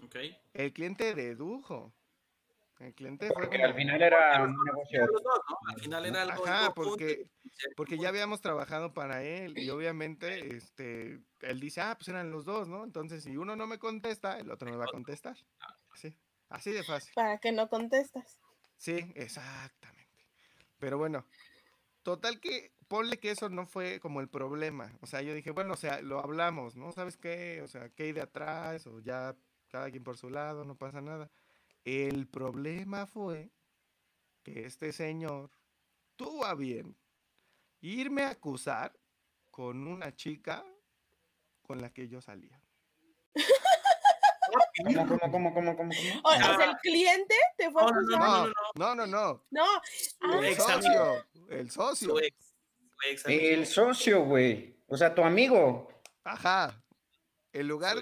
Ok. 0.04 0.16
El 0.54 0.72
cliente 0.72 1.14
dedujo. 1.14 1.92
El 2.80 2.92
cliente 2.92 3.28
fue 3.28 3.34
Porque 3.36 3.56
como- 3.56 3.68
al 3.68 3.74
final 3.74 4.02
era 4.02 4.42
un 4.42 4.56
negocio. 4.64 5.06
Los 5.06 5.22
dos, 5.22 5.40
¿no? 5.48 5.68
Al 5.70 5.80
final 5.80 6.06
era 6.06 6.22
algo. 6.22 6.44
Ajá, 6.46 6.74
porque, 6.74 7.28
porque 7.76 7.96
ya 7.98 8.08
habíamos 8.08 8.40
trabajado 8.40 8.92
para 8.92 9.22
él 9.22 9.56
y 9.56 9.70
obviamente 9.70 10.56
este, 10.56 11.20
él 11.40 11.60
dice, 11.60 11.80
ah, 11.82 11.94
pues 11.96 12.08
eran 12.08 12.30
los 12.32 12.44
dos, 12.44 12.66
¿no? 12.68 12.82
Entonces, 12.84 13.22
si 13.22 13.36
uno 13.36 13.54
no 13.54 13.66
me 13.68 13.78
contesta, 13.78 14.38
el 14.38 14.50
otro 14.50 14.68
me 14.70 14.76
va 14.76 14.84
a 14.84 14.88
contestar. 14.92 15.36
Así, 15.92 16.16
así 16.48 16.72
de 16.72 16.82
fácil. 16.82 17.12
Para 17.14 17.38
que 17.38 17.52
no 17.52 17.68
contestas. 17.68 18.38
Sí, 18.76 19.12
exactamente. 19.14 20.26
Pero 20.80 20.98
bueno, 20.98 21.24
total 22.02 22.40
que 22.40 22.72
ponle 22.94 23.18
que 23.18 23.32
eso 23.32 23.48
no 23.48 23.66
fue 23.66 23.98
como 23.98 24.20
el 24.20 24.28
problema. 24.28 24.96
O 25.00 25.06
sea, 25.08 25.20
yo 25.20 25.34
dije, 25.34 25.50
bueno, 25.50 25.74
o 25.74 25.76
sea, 25.76 26.00
lo 26.00 26.20
hablamos, 26.20 26.76
¿no? 26.76 26.92
¿Sabes 26.92 27.16
qué? 27.16 27.60
O 27.60 27.66
sea, 27.66 27.88
¿qué 27.88 28.04
hay 28.04 28.12
de 28.12 28.20
atrás? 28.20 28.86
O 28.86 29.00
ya 29.00 29.34
cada 29.66 29.90
quien 29.90 30.04
por 30.04 30.16
su 30.16 30.30
lado, 30.30 30.64
no 30.64 30.76
pasa 30.76 31.00
nada. 31.00 31.28
El 31.84 32.28
problema 32.28 33.08
fue 33.08 33.50
que 34.44 34.64
este 34.64 34.92
señor 34.92 35.50
tuvo 36.14 36.44
a 36.44 36.54
bien 36.54 36.96
irme 37.80 38.22
a 38.22 38.30
acusar 38.30 38.96
con 39.50 39.88
una 39.88 40.14
chica 40.14 40.64
con 41.62 41.80
la 41.80 41.92
que 41.92 42.06
yo 42.06 42.20
salía. 42.20 42.62
¿Cómo, 44.84 45.08
cómo, 45.08 45.30
cómo, 45.32 45.52
cómo, 45.52 45.76
cómo? 45.76 45.90
O, 46.22 46.28
o 46.28 46.32
sea, 46.32 46.70
el 46.70 46.76
cliente 46.76 47.34
te 47.56 47.72
fue 47.72 47.82
a 47.82 47.86
No, 47.86 47.92
no, 47.92 47.98
acusar. 47.98 48.52
No, 48.76 48.94
no, 48.94 48.94
no, 48.94 48.94
no, 48.94 49.06
no. 49.06 49.44
No, 49.50 49.64
ah, 50.20 50.38
El 50.38 50.44
ex 50.44 50.62
socio, 50.62 51.26
el 51.48 51.70
socio. 51.72 52.08
Su 52.10 52.18
ex. 52.20 52.53
El 53.26 53.66
socio, 53.66 54.24
güey. 54.24 54.76
O 54.86 54.96
sea, 54.96 55.14
tu 55.14 55.22
amigo. 55.22 55.88
Ajá. 56.24 56.82
En 57.52 57.68
lugar 57.68 57.98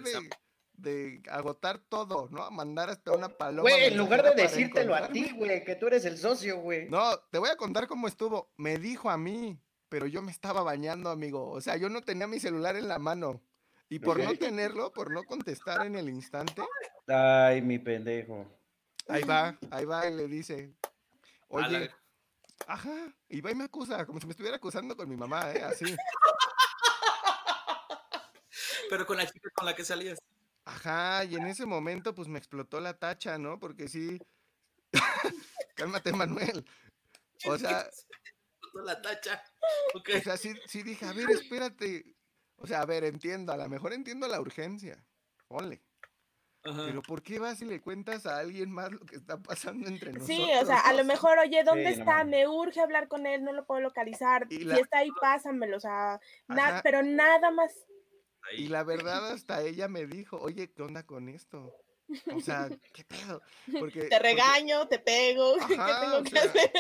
de, 0.75 1.23
agotar 1.31 1.79
todo, 1.79 2.29
¿no? 2.31 2.43
A 2.43 2.51
mandar 2.51 2.91
hasta 2.91 3.13
una 3.13 3.29
paloma. 3.29 3.63
Güey, 3.63 3.85
en 3.85 3.97
lugar 3.97 4.23
de 4.23 4.43
decírtelo 4.43 4.95
a 4.95 5.09
ti, 5.09 5.33
güey, 5.37 5.65
que 5.65 5.77
tú 5.77 5.87
eres 5.87 6.05
el 6.05 6.19
socio, 6.19 6.59
güey. 6.59 6.89
No, 6.89 7.19
te 7.31 7.39
voy 7.39 7.51
a 7.51 7.57
contar 7.57 7.87
cómo 7.87 8.09
estuvo. 8.09 8.53
Me 8.57 8.79
dijo 8.79 9.11
a 9.11 9.19
mí, 9.19 9.61
pero 9.89 10.07
yo 10.07 10.23
me 10.23 10.33
estaba 10.33 10.63
bañando, 10.63 11.11
amigo. 11.11 11.51
O 11.51 11.61
sea, 11.61 11.77
yo 11.77 11.89
no 11.89 12.03
tenía 12.03 12.27
mi 12.27 12.41
celular 12.41 12.77
en 12.77 12.89
la 12.89 12.99
mano. 12.99 13.43
Y 13.89 13.99
por 13.99 14.19
no 14.19 14.35
tenerlo, 14.35 14.91
por 14.91 15.13
no 15.13 15.23
contestar 15.25 15.87
en 15.87 15.97
el 15.97 16.09
instante, 16.09 16.63
Ay, 17.07 17.61
mi 17.61 17.79
pendejo. 17.79 18.47
ahí 19.07 19.23
va, 19.23 19.59
ahí 19.71 19.85
va 19.85 20.09
y 20.09 20.15
le 20.15 20.29
dice, 20.29 20.73
oye, 21.49 21.91
ajá, 22.67 23.15
y 23.29 23.41
va 23.41 23.51
y 23.51 23.55
me 23.55 23.65
acusa, 23.65 24.05
como 24.07 24.21
si 24.21 24.27
me 24.27 24.33
estuviera 24.33 24.57
acusando 24.57 24.97
con 24.97 25.09
mi 25.09 25.17
mamá, 25.17 25.53
¿eh? 25.53 25.63
Así. 25.63 25.97
Pero 28.91 29.07
con 29.07 29.17
la 29.17 29.27
chica 29.27 29.49
con 29.55 29.67
la 29.67 29.75
que 29.75 29.85
salías. 29.85 30.19
Ajá, 30.65 31.25
y 31.25 31.35
en 31.35 31.47
ese 31.47 31.67
momento 31.67 32.15
pues 32.15 32.29
me 32.29 32.39
explotó 32.39 32.81
la 32.81 32.99
tacha, 32.99 33.39
¿no? 33.39 33.59
Porque 33.59 33.89
sí. 33.89 34.19
Cálmate, 35.75 36.13
Manuel. 36.13 36.65
O 37.47 37.59
sea, 37.59 37.89
la 38.85 39.03
tacha. 39.03 39.43
O 39.95 40.21
sea, 40.23 40.37
sí, 40.37 40.55
sí 40.67 40.83
dije, 40.83 41.07
a 41.07 41.13
ver, 41.13 41.31
espérate. 41.31 42.17
O 42.57 42.67
sea, 42.67 42.83
a 42.83 42.87
ver, 42.87 43.05
entiendo, 43.05 43.53
a 43.53 43.57
lo 43.57 43.69
mejor 43.69 43.93
entiendo 43.93 44.29
la 44.29 44.41
urgencia. 44.41 45.05
Ponle. 45.49 45.83
Ajá. 46.65 46.83
Pero 46.87 47.03
¿por 47.03 47.23
qué 47.23 47.39
vas 47.41 47.61
y 47.61 47.65
le 47.65 47.81
cuentas 47.81 48.25
a 48.27 48.39
alguien 48.39 48.71
más 48.71 48.91
lo 48.93 49.01
que 49.01 49.17
está 49.17 49.37
pasando 49.39 49.89
entre 49.89 50.13
nosotros? 50.13 50.37
sí, 50.37 50.47
o 50.63 50.65
sea, 50.67 50.79
a 50.81 50.93
lo 50.93 51.05
mejor, 51.05 51.39
oye, 51.39 51.65
¿dónde 51.65 51.93
Sí, 51.93 52.01
está? 52.01 52.23
Me 52.25 52.47
urge 52.47 52.81
hablar 52.81 53.09
con 53.09 53.27
él, 53.27 53.43
no 53.43 53.53
lo 53.53 53.67
puedo 53.67 53.81
localizar. 53.81 54.47
Y 54.51 54.59
Si 54.61 54.71
está 54.71 54.99
ahí, 54.99 55.11
pásamelo, 55.21 55.77
o 55.77 55.81
sea, 55.81 56.21
na- 56.47 56.81
pero 56.85 57.03
nada 57.03 57.51
más. 57.51 57.73
Y 58.57 58.69
la 58.69 58.83
verdad, 58.85 59.31
hasta 59.33 59.63
ella 59.63 59.89
me 59.89 60.07
dijo, 60.07 60.37
oye, 60.39 60.71
¿qué 60.73 60.83
onda 60.83 61.05
con 61.05 61.29
esto? 61.29 61.75
O 62.35 62.41
sea, 62.41 62.69
¿qué 62.93 63.05
pedo? 63.05 63.41
Porque, 63.79 64.01
Te 64.03 64.09
porque- 64.11 64.19
regaño, 64.19 64.87
te 64.89 64.99
pego, 64.99 65.55
¿qué 65.69 65.75
tengo 65.77 66.23
que 66.23 66.31
sea, 66.31 66.43
hacer? 66.45 66.71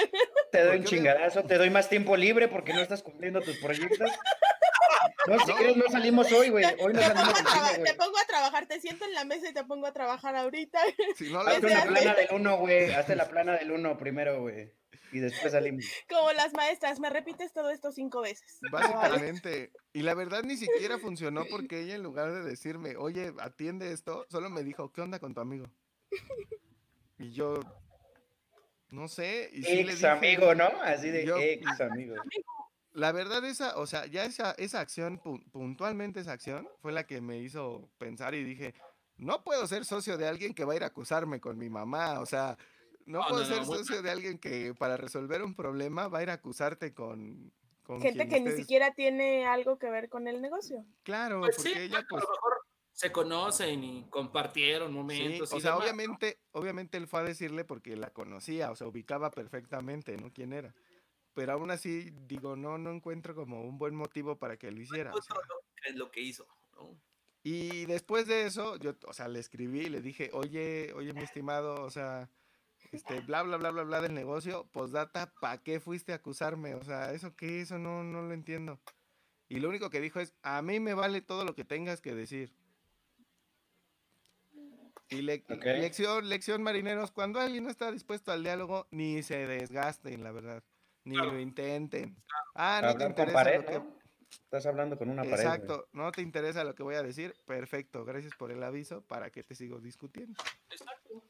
Te 0.52 0.58
doy 0.60 0.66
¿Por 0.68 0.76
un 0.76 0.82
me- 0.82 0.88
chingadazo, 0.88 1.42
te 1.44 1.58
doy 1.58 1.70
más 1.70 1.88
tiempo 1.88 2.16
libre 2.16 2.48
porque 2.48 2.72
no 2.72 2.80
estás 2.80 3.02
cumpliendo 3.02 3.40
tus 3.40 3.56
proyectos. 3.58 4.10
No, 5.26 5.38
si 5.46 5.52
quieres, 5.52 5.76
no 5.76 5.84
salimos 5.90 6.30
hoy, 6.32 6.48
güey. 6.50 6.64
Hoy 6.80 6.92
no 6.92 7.00
Te 7.00 7.08
pongo, 7.10 7.24
salimos 7.34 7.72
cine, 7.72 7.84
te 7.84 7.94
pongo 7.94 8.18
a 8.18 8.24
trabajar, 8.26 8.66
te 8.66 8.80
siento 8.80 9.04
en 9.04 9.12
la 9.14 9.24
mesa 9.24 9.48
y 9.48 9.54
te 9.54 9.64
pongo 9.64 9.86
a 9.86 9.92
trabajar 9.92 10.34
ahorita. 10.36 10.80
si 11.16 11.30
no 11.32 11.42
la 11.42 11.52
Hazte 11.52 11.72
hace- 11.74 11.88
plana 11.88 12.14
del 12.14 12.28
uno, 12.32 12.56
güey. 12.58 12.92
Hazte 12.92 13.16
la 13.16 13.28
plana 13.28 13.56
del 13.58 13.72
uno 13.72 13.96
primero, 13.98 14.40
güey. 14.40 14.72
Y 15.12 15.18
después 15.20 15.52
salimos. 15.52 15.84
Como 16.08 16.32
las 16.32 16.54
maestras, 16.54 16.98
me 16.98 17.10
repites 17.10 17.52
todo 17.52 17.70
esto 17.70 17.92
cinco 17.92 18.22
veces. 18.22 18.58
Básicamente. 18.70 19.70
Y 19.92 20.02
la 20.02 20.14
verdad 20.14 20.42
ni 20.42 20.56
siquiera 20.56 20.98
funcionó 20.98 21.44
porque 21.50 21.80
ella 21.80 21.94
en 21.96 22.02
lugar 22.02 22.32
de 22.32 22.42
decirme, 22.42 22.96
oye, 22.96 23.32
atiende 23.40 23.92
esto, 23.92 24.26
solo 24.30 24.48
me 24.48 24.62
dijo, 24.62 24.90
¿qué 24.90 25.02
onda 25.02 25.18
con 25.18 25.34
tu 25.34 25.40
amigo? 25.42 25.66
Y 27.18 27.32
yo, 27.32 27.60
no 28.88 29.06
sé. 29.08 29.50
Y 29.52 29.62
sí 29.62 29.74
le 29.76 29.80
Ex 29.82 29.94
dije, 29.96 30.06
amigo, 30.08 30.54
¿no? 30.54 30.64
Así 30.82 31.10
de 31.10 31.26
Yo- 31.26 31.36
ex 31.38 31.80
amigo. 31.82 32.14
La 32.94 33.12
verdad 33.12 33.44
esa, 33.44 33.78
o 33.78 33.86
sea, 33.86 34.06
ya 34.06 34.24
esa, 34.24 34.52
esa 34.52 34.80
acción, 34.80 35.18
pu- 35.20 35.42
puntualmente 35.50 36.20
esa 36.20 36.32
acción, 36.32 36.68
fue 36.80 36.92
la 36.92 37.06
que 37.06 37.20
me 37.20 37.38
hizo 37.38 37.88
pensar 37.98 38.34
y 38.34 38.44
dije, 38.44 38.74
no 39.16 39.42
puedo 39.44 39.66
ser 39.66 39.84
socio 39.84 40.18
de 40.18 40.28
alguien 40.28 40.52
que 40.54 40.64
va 40.64 40.74
a 40.74 40.76
ir 40.76 40.82
a 40.82 40.88
acusarme 40.88 41.40
con 41.40 41.56
mi 41.56 41.70
mamá, 41.70 42.20
o 42.20 42.26
sea, 42.26 42.58
no 43.06 43.20
No, 43.20 43.28
puedo 43.28 43.40
no, 43.42 43.46
ser 43.46 43.64
socio 43.64 44.02
de 44.02 44.10
alguien 44.10 44.38
que 44.38 44.74
para 44.74 44.96
resolver 44.96 45.42
un 45.42 45.54
problema 45.54 46.08
va 46.08 46.18
a 46.18 46.22
ir 46.22 46.30
a 46.30 46.34
acusarte 46.34 46.92
con... 46.92 47.52
con 47.82 48.00
Gente 48.02 48.28
que 48.28 48.40
ni 48.40 48.52
siquiera 48.52 48.92
tiene 48.92 49.46
algo 49.46 49.78
que 49.78 49.90
ver 49.90 50.08
con 50.08 50.28
el 50.28 50.42
negocio. 50.42 50.84
Claro, 51.02 51.40
Pues 51.40 51.56
porque 51.56 51.72
sí, 51.72 51.78
ella 51.78 52.04
pues... 52.08 52.22
a 52.22 52.26
lo 52.26 52.30
mejor 52.32 52.60
se 52.92 53.10
conocen 53.10 53.82
y 53.84 54.04
compartieron 54.10 54.88
Sí, 54.90 54.94
momentos. 54.94 55.52
o 55.52 55.56
y 55.56 55.60
sea, 55.60 55.70
demás. 55.72 55.84
obviamente, 55.84 56.38
obviamente 56.52 56.98
él 56.98 57.06
fue 57.08 57.20
a 57.20 57.24
decirle 57.24 57.64
porque 57.64 57.96
la 57.96 58.10
conocía, 58.10 58.70
o 58.70 58.76
sea, 58.76 58.86
ubicaba 58.86 59.30
perfectamente, 59.30 60.16
¿no? 60.18 60.30
¿Quién 60.30 60.52
era? 60.52 60.74
Pero 61.34 61.52
aún 61.52 61.70
así, 61.70 62.10
digo, 62.26 62.56
no, 62.56 62.76
no 62.78 62.90
encuentro 62.90 63.34
como 63.34 63.62
un 63.62 63.78
buen 63.78 63.94
motivo 63.94 64.38
para 64.38 64.56
que 64.56 64.70
lo 64.70 64.80
hiciera. 64.80 65.12
o 65.14 65.22
sea. 65.22 65.36
es 65.86 65.96
lo 65.96 66.10
que 66.10 66.20
hizo. 66.20 66.46
¿no? 66.74 66.96
Y 67.42 67.86
después 67.86 68.26
de 68.26 68.46
eso, 68.46 68.76
yo, 68.76 68.94
o 69.06 69.12
sea, 69.12 69.28
le 69.28 69.40
escribí, 69.40 69.88
le 69.88 70.00
dije, 70.00 70.30
oye, 70.32 70.92
oye, 70.94 71.12
mi 71.12 71.22
estimado, 71.22 71.82
o 71.82 71.90
sea, 71.90 72.28
este, 72.92 73.20
bla, 73.20 73.42
bla, 73.42 73.56
bla, 73.56 73.70
bla, 73.70 73.82
bla 73.82 74.00
del 74.00 74.14
negocio, 74.14 74.66
postdata, 74.72 75.32
¿para 75.40 75.58
qué 75.62 75.80
fuiste 75.80 76.12
a 76.12 76.16
acusarme? 76.16 76.74
O 76.74 76.84
sea, 76.84 77.12
¿eso 77.12 77.34
qué? 77.34 77.62
Eso 77.62 77.78
no, 77.78 78.04
no 78.04 78.22
lo 78.22 78.32
entiendo. 78.32 78.78
Y 79.48 79.58
lo 79.60 79.68
único 79.70 79.90
que 79.90 80.00
dijo 80.00 80.20
es, 80.20 80.34
a 80.42 80.62
mí 80.62 80.80
me 80.80 80.94
vale 80.94 81.20
todo 81.20 81.44
lo 81.44 81.54
que 81.54 81.64
tengas 81.64 82.00
que 82.00 82.14
decir. 82.14 82.52
Y 85.08 85.20
le- 85.22 85.44
lección, 85.48 86.28
lección 86.28 86.62
marineros, 86.62 87.10
cuando 87.10 87.38
alguien 87.40 87.64
no 87.64 87.70
está 87.70 87.90
dispuesto 87.90 88.32
al 88.32 88.42
diálogo, 88.42 88.86
ni 88.90 89.22
se 89.22 89.46
desgasten, 89.46 90.22
la 90.22 90.32
verdad. 90.32 90.62
Ni 91.04 91.16
Claro. 91.16 91.32
lo 91.32 91.40
intenten. 91.40 92.16
Ah, 92.54 92.80
no 92.82 92.96
te 92.96 93.04
interesa 93.04 93.32
pared, 93.34 93.60
lo 93.60 93.66
que... 93.66 93.72
¿no? 93.78 94.02
Estás 94.44 94.66
hablando 94.66 94.96
con 94.96 95.08
una 95.10 95.22
pared. 95.24 95.32
güey. 95.44 95.46
Exacto, 95.46 95.88
no 95.92 96.10
te 96.12 96.22
interesa 96.22 96.64
lo 96.64 96.74
que 96.74 96.82
voy 96.82 96.94
a 96.94 97.02
decir, 97.02 97.34
perfecto, 97.46 98.04
gracias 98.04 98.32
por 98.34 98.50
el 98.50 98.62
aviso, 98.62 99.02
para 99.06 99.30
que 99.30 99.42
te 99.42 99.54
sigo 99.54 99.78
discutiendo. 99.80 100.42
Exacto. 100.70 101.22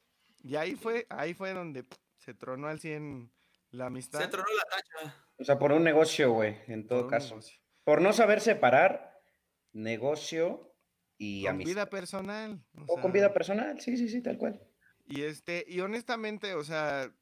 Y 0.45 0.57
ahí 0.57 0.75
fue, 0.77 1.07
ahí 1.09 1.35
fue 1.35 1.53
donde 1.53 1.85
se 2.19 2.35
tronó 2.35 2.69
al 2.69 2.79
100 2.81 3.31
la 3.71 3.87
amistad. 3.87 4.21
Se 4.21 4.29
tronó 4.29 4.47
la 4.57 4.65
tacha. 4.65 5.17
O 5.39 5.45
sea, 5.45 5.59
por 5.59 5.73
un 5.73 5.83
negocio, 5.83 6.33
güey, 6.33 6.59
en 6.69 6.87
todo 6.87 7.09
caso. 7.09 7.39
Por 7.85 8.01
no 8.03 8.13
saber 8.13 8.41
separar 8.41 9.21
negocio 9.73 10.75
y 11.19 11.43
Con 11.45 11.55
amistad. 11.55 11.73
vida 11.73 11.91
personal. 11.91 12.65
o 12.87 12.95
O 12.95 13.01
con 13.01 13.13
vida 13.13 13.33
personal, 13.33 13.81
sí, 13.81 13.97
sí, 13.97 14.09
sí, 14.09 14.23
tal 14.23 14.39
cual. 14.39 14.61
Y 15.07 15.23
este, 15.23 15.65
y 15.67 15.81
honestamente, 15.81 16.55
o 16.55 16.63
sea, 16.65 17.13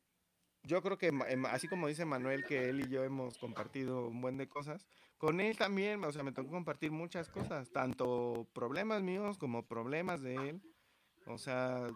yo 0.63 0.83
creo 0.83 0.99
que 0.99 1.09
em, 1.09 1.47
así 1.47 1.69
como 1.69 1.89
dice 1.89 2.05
Manuel 2.05 2.45
que 2.45 2.69
él 2.69 2.81
y 2.81 2.89
yo 2.89 3.05
hemos 3.05 3.39
compartido 3.39 4.09
un 4.09 4.21
buen 4.21 4.37
de 4.37 4.49
cosas, 4.49 4.87
con 5.19 5.41
él 5.41 5.57
también, 5.57 6.03
o 6.05 6.13
sea, 6.13 6.23
me 6.23 6.33
tocó 6.33 6.51
compartir 6.51 6.91
muchas 6.93 7.29
cosas, 7.29 7.71
tanto 7.71 8.47
problemas 8.55 9.03
míos 9.03 9.37
como 9.37 9.67
problemas 9.67 10.23
de 10.23 10.35
él. 10.35 10.63
O 11.27 11.37
sea, 11.37 11.89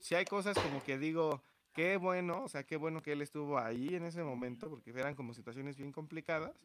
si 0.00 0.14
hay 0.16 0.24
cosas 0.24 0.58
como 0.58 0.82
que 0.82 0.98
digo, 0.98 1.42
qué 1.72 1.96
bueno, 1.96 2.42
o 2.42 2.48
sea, 2.48 2.64
qué 2.64 2.76
bueno 2.76 3.02
que 3.02 3.12
él 3.12 3.22
estuvo 3.22 3.58
ahí 3.58 3.94
en 3.94 4.04
ese 4.04 4.24
momento, 4.24 4.68
porque 4.68 4.90
eran 4.90 5.14
como 5.14 5.32
situaciones 5.32 5.76
bien 5.76 5.92
complicadas, 5.92 6.58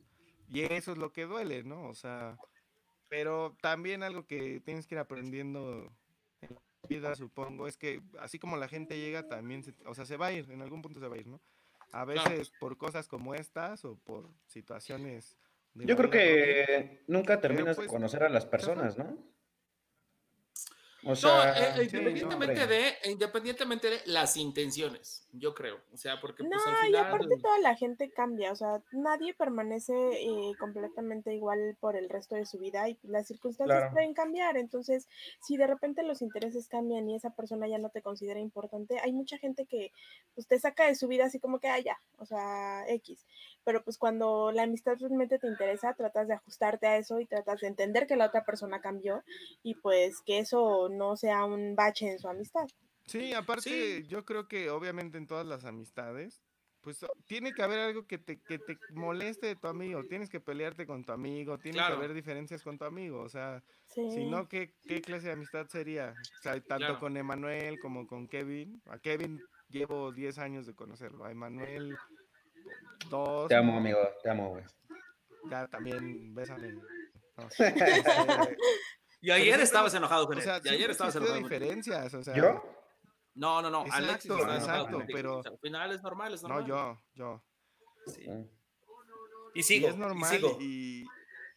y 0.50 0.62
eso 0.62 0.94
es 0.94 0.98
lo 0.98 1.14
que 1.14 1.26
duele, 1.26 1.64
¿no? 1.64 1.88
O 1.88 1.94
sea, 1.94 2.38
pero 3.08 3.56
también 3.62 4.04
algo 4.04 4.26
que 4.26 4.60
tienes 4.62 4.88
que 4.88 4.96
ir 4.96 5.00
aprendiendo 5.00 5.92
vida, 6.92 7.16
supongo, 7.16 7.68
es 7.68 7.78
que 7.78 8.02
así 8.20 8.38
como 8.40 8.58
la 8.58 8.68
gente 8.68 8.98
llega, 9.00 9.28
también, 9.28 9.64
se, 9.64 9.74
o 9.86 9.94
sea, 9.96 10.06
se 10.06 10.18
va 10.18 10.28
a 10.28 10.32
ir, 10.34 10.50
en 10.52 10.62
algún 10.62 10.82
punto 10.82 11.00
se 11.00 11.08
va 11.08 11.16
a 11.16 11.20
ir, 11.20 11.28
¿no? 11.28 11.40
A 11.94 12.06
Claro. 12.06 12.30
veces 12.30 12.52
por 12.60 12.78
cosas 12.78 13.08
como 13.08 13.34
estas 13.36 13.84
o 13.86 13.96
por 13.98 14.30
situaciones... 14.48 15.38
de 15.74 15.86
Yo 15.86 15.96
creo 15.96 16.10
vida 16.10 16.20
propia. 16.20 16.66
que 16.66 17.04
nunca 17.08 17.40
terminas 17.42 17.76
pues, 17.76 17.88
de 17.88 17.94
conocer 17.94 18.24
a 18.24 18.30
las 18.30 18.46
personas, 18.46 18.98
¿no? 18.98 19.18
O 21.04 21.10
No, 21.10 21.16
sea, 21.16 21.54
eh, 21.80 21.90
sí, 21.90 21.98
independientemente 21.98 22.68
de, 22.68 22.94
independientemente 23.06 23.90
de 23.90 24.02
las 24.06 24.38
intenciones, 24.38 25.28
yo 25.34 25.56
creo. 25.56 25.80
O 25.92 25.98
sea, 25.98 26.20
porque 26.22 26.44
pues 26.44 26.50
No, 26.52 26.58
al 26.72 26.84
y 26.84 26.86
final. 26.88 27.06
aparte 27.08 27.38
toda 27.42 27.58
la 27.60 27.76
gente 27.76 28.12
cambia, 28.12 28.52
o 28.52 28.56
sea, 28.56 28.82
nadie 28.92 29.34
permanece 29.34 29.94
eh, 29.94 30.54
completamente 30.60 31.34
igual 31.34 31.76
por 31.80 31.96
el 31.96 32.08
resto 32.08 32.36
de 32.36 32.46
su 32.46 32.60
vida 32.60 32.88
y 32.88 33.00
las 33.04 33.28
circunstancias 33.28 33.78
Claro. 33.80 33.94
pueden 33.94 34.14
cambiar. 34.14 34.58
Entonces, 34.58 35.08
si 35.42 35.58
de 35.58 35.66
repente 35.68 36.04
los 36.04 36.22
intereses 36.22 36.68
cambian 36.68 37.10
y 37.10 37.16
esa 37.16 37.32
persona 37.32 37.68
ya 37.68 37.80
no 37.80 37.90
te 37.90 38.02
considera 38.04 38.40
importante, 38.40 39.00
hay 39.00 39.12
mucha 39.12 39.38
gente 39.40 39.66
que 39.66 39.92
pues 40.36 40.48
te 40.48 40.60
saca 40.60 40.86
de 40.86 40.96
su 40.96 41.08
vida 41.08 41.26
así 41.26 41.40
como 41.40 41.60
que, 41.60 41.68
ah, 41.68 41.80
ya, 41.80 41.98
o 42.20 42.26
sea, 42.26 42.84
X. 42.88 43.26
Pero 43.64 43.84
pues 43.84 43.98
cuando 43.98 44.52
la 44.52 44.64
amistad 44.64 44.98
realmente 45.00 45.40
te 45.40 45.48
interesa, 45.48 45.94
tratas 45.94 46.28
de 46.28 46.34
ajustarte 46.36 46.88
a 46.88 46.98
eso 46.98 47.20
y 47.20 47.26
tratas 47.26 47.60
de 47.62 47.68
entender 47.68 48.08
que 48.08 48.16
la 48.16 48.26
otra 48.28 48.44
persona 48.44 48.82
cambió 48.82 49.24
y 49.64 49.76
pues 49.76 50.22
que 50.22 50.40
eso 50.40 50.90
no 50.98 51.16
sea 51.16 51.46
un 51.46 51.76
bache 51.76 52.12
en 52.12 52.20
su 52.20 52.28
amistad. 52.28 52.68
Sí, 53.06 53.34
aparte, 53.34 53.62
Sí. 54.02 54.08
yo 54.08 54.26
creo 54.26 54.48
que 54.48 54.70
obviamente 54.70 55.18
en 55.18 55.28
todas 55.28 55.46
las 55.46 55.66
amistades, 55.66 56.42
pues 56.82 57.06
tiene 57.28 57.54
que 57.54 57.62
haber 57.62 57.80
algo 57.80 58.08
que 58.08 58.18
te, 58.18 58.40
que 58.42 58.58
te 58.58 58.78
moleste 58.94 59.48
de 59.48 59.56
tu 59.56 59.68
amigo, 59.68 60.04
tienes 60.06 60.30
que 60.30 60.40
pelearte 60.40 60.88
con 60.88 61.04
tu 61.04 61.12
amigo, 61.12 61.58
tiene 61.60 61.78
que 61.78 61.94
haber 61.94 62.14
diferencias 62.14 62.64
con 62.64 62.78
tu 62.78 62.86
amigo, 62.86 63.22
o 63.22 63.30
sea, 63.30 63.64
si 63.86 64.26
no, 64.26 64.48
¿qué, 64.48 64.74
¿qué, 64.88 65.02
clase 65.02 65.28
de 65.28 65.34
amistad 65.34 65.68
sería? 65.68 66.16
O 66.40 66.42
sea, 66.42 66.60
tanto 66.62 67.00
con 67.00 67.18
Emanuel 67.18 67.80
como 67.80 68.08
con 68.08 68.28
Kevin, 68.28 68.82
a 68.88 68.98
Kevin 68.98 69.42
llevo 69.70 70.12
10 70.12 70.40
años 70.40 70.66
de 70.66 70.74
conocerlo, 70.74 71.26
a 71.26 71.32
Emanuel 71.32 71.96
dos. 73.10 73.48
Te 73.48 73.56
amo, 73.56 73.78
amigo, 73.78 74.00
te 74.24 74.30
amo, 74.30 74.50
güey. 74.50 74.64
Ya 75.50 75.68
también, 75.68 76.34
bésame. 76.34 76.80
y 79.22 79.32
ayer 79.32 79.60
estabas 79.60 79.94
enojado 79.94 80.28
con 80.28 80.38
él. 80.38 80.44
y 80.64 80.70
ayer 80.70 80.90
estabas 80.90 81.16
enojado. 81.16 81.38
diferencias, 81.38 82.14
o 82.14 82.24
sea. 82.24 82.36
¿Yo? 82.36 82.64
No, 83.36 83.62
no, 83.62 83.70
no. 83.70 83.86
Exacto, 83.86 84.40
exacto, 84.40 85.04
pero. 85.08 85.42
al 85.46 85.60
final 85.60 85.92
es 85.92 86.02
normal, 86.02 86.34
es 86.34 86.42
normal. 86.44 86.62
No, 86.62 86.68
yo, 86.68 87.02
yo. 87.14 87.44
Sí. 88.08 88.26
Y 89.54 89.64
sigo. 89.64 89.90
es 89.90 89.98
normal. 89.98 90.42
Y, 90.60 91.06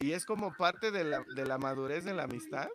y, 0.00 0.12
es 0.12 0.26
como 0.26 0.54
parte 0.54 0.90
de 0.90 1.04
la, 1.04 1.24
de 1.34 1.46
la 1.46 1.58
madurez 1.58 2.04
de 2.04 2.14
la 2.14 2.24
amistad. 2.24 2.68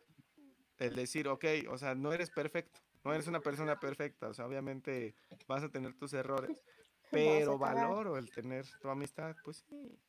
El 0.78 0.96
decir, 0.96 1.28
ok, 1.28 1.46
o 1.70 1.78
sea, 1.78 1.94
no 1.94 2.14
eres 2.14 2.32
perfecto. 2.32 2.80
No 3.04 3.14
eres 3.14 3.28
una 3.28 3.42
persona 3.42 3.80
perfecta. 3.80 4.30
O 4.30 4.34
sea, 4.34 4.46
obviamente 4.46 5.16
vas 5.48 5.64
a 5.64 5.70
tener 5.70 5.94
tus 5.96 6.14
errores. 6.14 6.58
Pero 7.12 7.58
valoro 7.58 8.18
el 8.18 8.30
tener 8.32 8.66
tu 8.82 8.90
amistad, 8.90 9.36
pues 9.44 9.66
sí. 9.68 10.00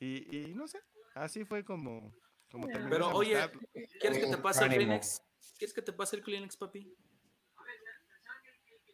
Y, 0.00 0.36
y 0.36 0.54
no 0.54 0.68
sé, 0.68 0.80
así 1.14 1.44
fue 1.44 1.64
como, 1.64 2.12
como 2.60 2.88
Pero 2.90 3.08
oye, 3.10 3.38
¿quieres 4.00 4.18
que 4.18 4.30
te 4.30 4.38
pase 4.38 4.64
el 4.64 4.70
Kleenex? 4.70 5.22
¿Quieres 5.58 5.74
que 5.74 5.82
te 5.82 5.92
pase 5.92 6.16
el 6.16 6.22
Kleenex, 6.22 6.56
papi? 6.56 6.94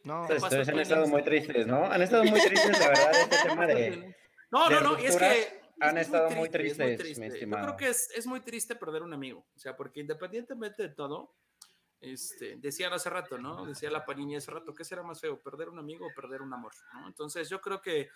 No, 0.03 0.23
ustedes 0.23 0.67
han 0.67 0.79
estado 0.79 1.07
muy 1.07 1.23
tristes, 1.23 1.65
¿no? 1.65 1.85
Han 1.85 2.01
estado 2.01 2.25
muy 2.25 2.41
tristes, 2.41 2.79
la 2.79 2.87
verdad, 2.89 3.11
este 3.21 3.37
tema 3.43 3.67
de. 3.67 4.15
No, 4.51 4.69
no, 4.69 4.81
no, 4.81 4.97
es 4.97 5.15
que. 5.15 5.63
Han 5.79 5.97
estado 5.97 6.29
muy, 6.29 6.49
tristes, 6.49 7.17
mi 7.17 7.25
estimado. 7.25 7.63
Yo 7.63 7.75
creo 7.75 7.77
que 7.77 7.89
es, 7.89 8.09
es, 8.15 8.25
muy 8.25 8.39
triste 8.39 8.75
perder 8.75 9.01
un 9.01 9.13
amigo. 9.13 9.45
O 9.53 9.59
sea, 9.59 9.75
porque 9.75 9.99
independientemente 9.99 10.83
de 10.83 10.89
todo, 10.89 11.33
este, 11.99 12.57
decían 12.57 12.93
hace 12.93 13.09
rato, 13.09 13.37
¿no? 13.37 13.65
Decía 13.65 13.89
la 13.89 14.05
Panini 14.05 14.35
hace 14.35 14.51
rato, 14.51 14.73
¿qué 14.73 14.85
será 14.85 15.03
más 15.03 15.19
feo? 15.19 15.41
¿Perder 15.41 15.69
un 15.69 15.79
amigo 15.79 16.05
o 16.05 16.13
perder 16.13 16.41
un 16.41 16.53
amor? 16.53 16.71
¿no? 16.93 17.07
Entonces, 17.07 17.49
yo 17.49 17.59
creo 17.59 17.81
que. 17.81 18.09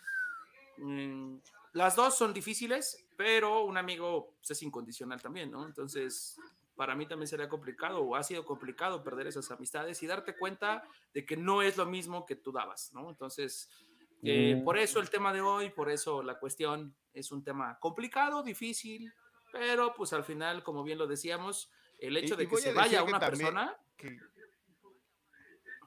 Mm, 0.77 1.37
las 1.78 1.95
dos 1.95 2.17
son 2.17 2.34
difíciles, 2.34 3.05
pero 3.15 3.63
un 3.63 3.78
amigo 3.78 4.34
pues, 4.39 4.51
es 4.51 4.63
incondicional 4.63 5.21
también, 5.21 5.51
¿no? 5.51 5.65
Entonces, 5.65 6.36
para 6.75 6.95
mí 6.95 7.05
también 7.05 7.28
sería 7.28 7.47
complicado 7.47 8.01
o 8.01 8.15
ha 8.15 8.23
sido 8.23 8.43
complicado 8.45 9.03
perder 9.03 9.28
esas 9.28 9.49
amistades 9.51 10.01
y 10.01 10.07
darte 10.07 10.36
cuenta 10.36 10.84
de 11.13 11.23
que 11.23 11.38
no 11.38 11.61
es 11.61 11.78
lo 11.78 11.86
mismo 11.86 12.25
que 12.25 12.36
tú 12.36 12.51
dabas, 12.51 12.91
¿no? 12.93 13.09
Entonces, 13.09 13.69
eh, 14.23 14.55
mm. 14.55 14.63
por 14.63 14.78
eso 14.78 14.99
el 14.99 15.11
tema 15.11 15.32
de 15.32 15.41
hoy, 15.41 15.69
por 15.69 15.89
eso 15.91 16.23
la 16.23 16.39
cuestión 16.39 16.95
es 17.13 17.32
un 17.32 17.43
tema 17.43 17.78
complicado, 17.80 18.41
difícil, 18.41 19.13
pero 19.51 19.93
pues 19.95 20.13
al 20.13 20.23
final, 20.23 20.63
como 20.63 20.84
bien 20.84 20.97
lo 20.97 21.05
decíamos, 21.05 21.71
el 21.99 22.17
hecho 22.17 22.36
de 22.36 22.47
que 22.47 22.57
se 22.57 22.73
vaya 22.73 23.03
una 23.03 23.19
persona... 23.19 23.78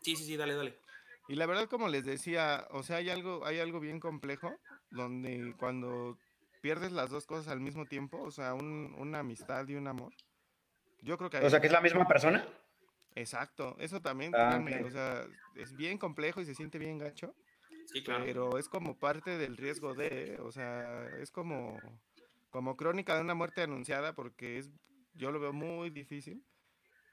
Sí, 0.02 0.16
sí, 0.16 0.24
sí, 0.24 0.36
dale, 0.36 0.54
dale. 0.54 0.79
Y 1.30 1.36
la 1.36 1.46
verdad, 1.46 1.68
como 1.68 1.86
les 1.86 2.04
decía, 2.04 2.66
o 2.70 2.82
sea, 2.82 2.96
hay 2.96 3.08
algo, 3.08 3.46
hay 3.46 3.60
algo 3.60 3.78
bien 3.78 4.00
complejo 4.00 4.58
donde 4.90 5.54
cuando 5.56 6.18
pierdes 6.60 6.90
las 6.90 7.08
dos 7.08 7.24
cosas 7.24 7.46
al 7.46 7.60
mismo 7.60 7.86
tiempo, 7.86 8.20
o 8.20 8.32
sea, 8.32 8.52
un, 8.52 8.96
una 8.98 9.20
amistad 9.20 9.68
y 9.68 9.76
un 9.76 9.86
amor, 9.86 10.12
yo 11.02 11.16
creo 11.18 11.30
que... 11.30 11.36
O 11.36 11.48
sea, 11.48 11.60
que 11.60 11.68
es 11.68 11.72
la 11.72 11.82
misma 11.82 12.04
persona. 12.08 12.44
Exacto, 13.14 13.76
eso 13.78 14.02
también, 14.02 14.34
ah, 14.34 14.60
o 14.84 14.90
sea, 14.90 15.24
es 15.54 15.76
bien 15.76 15.98
complejo 15.98 16.40
y 16.40 16.46
se 16.46 16.56
siente 16.56 16.78
bien 16.78 16.98
gacho. 16.98 17.32
Sí, 17.86 18.02
claro. 18.02 18.24
Pero 18.24 18.58
es 18.58 18.68
como 18.68 18.98
parte 18.98 19.38
del 19.38 19.56
riesgo 19.56 19.94
de, 19.94 20.36
o 20.40 20.50
sea, 20.50 21.10
es 21.20 21.30
como, 21.30 21.78
como 22.50 22.76
crónica 22.76 23.14
de 23.14 23.20
una 23.20 23.34
muerte 23.34 23.62
anunciada 23.62 24.14
porque 24.16 24.58
es, 24.58 24.68
yo 25.14 25.30
lo 25.30 25.38
veo 25.38 25.52
muy 25.52 25.90
difícil. 25.90 26.44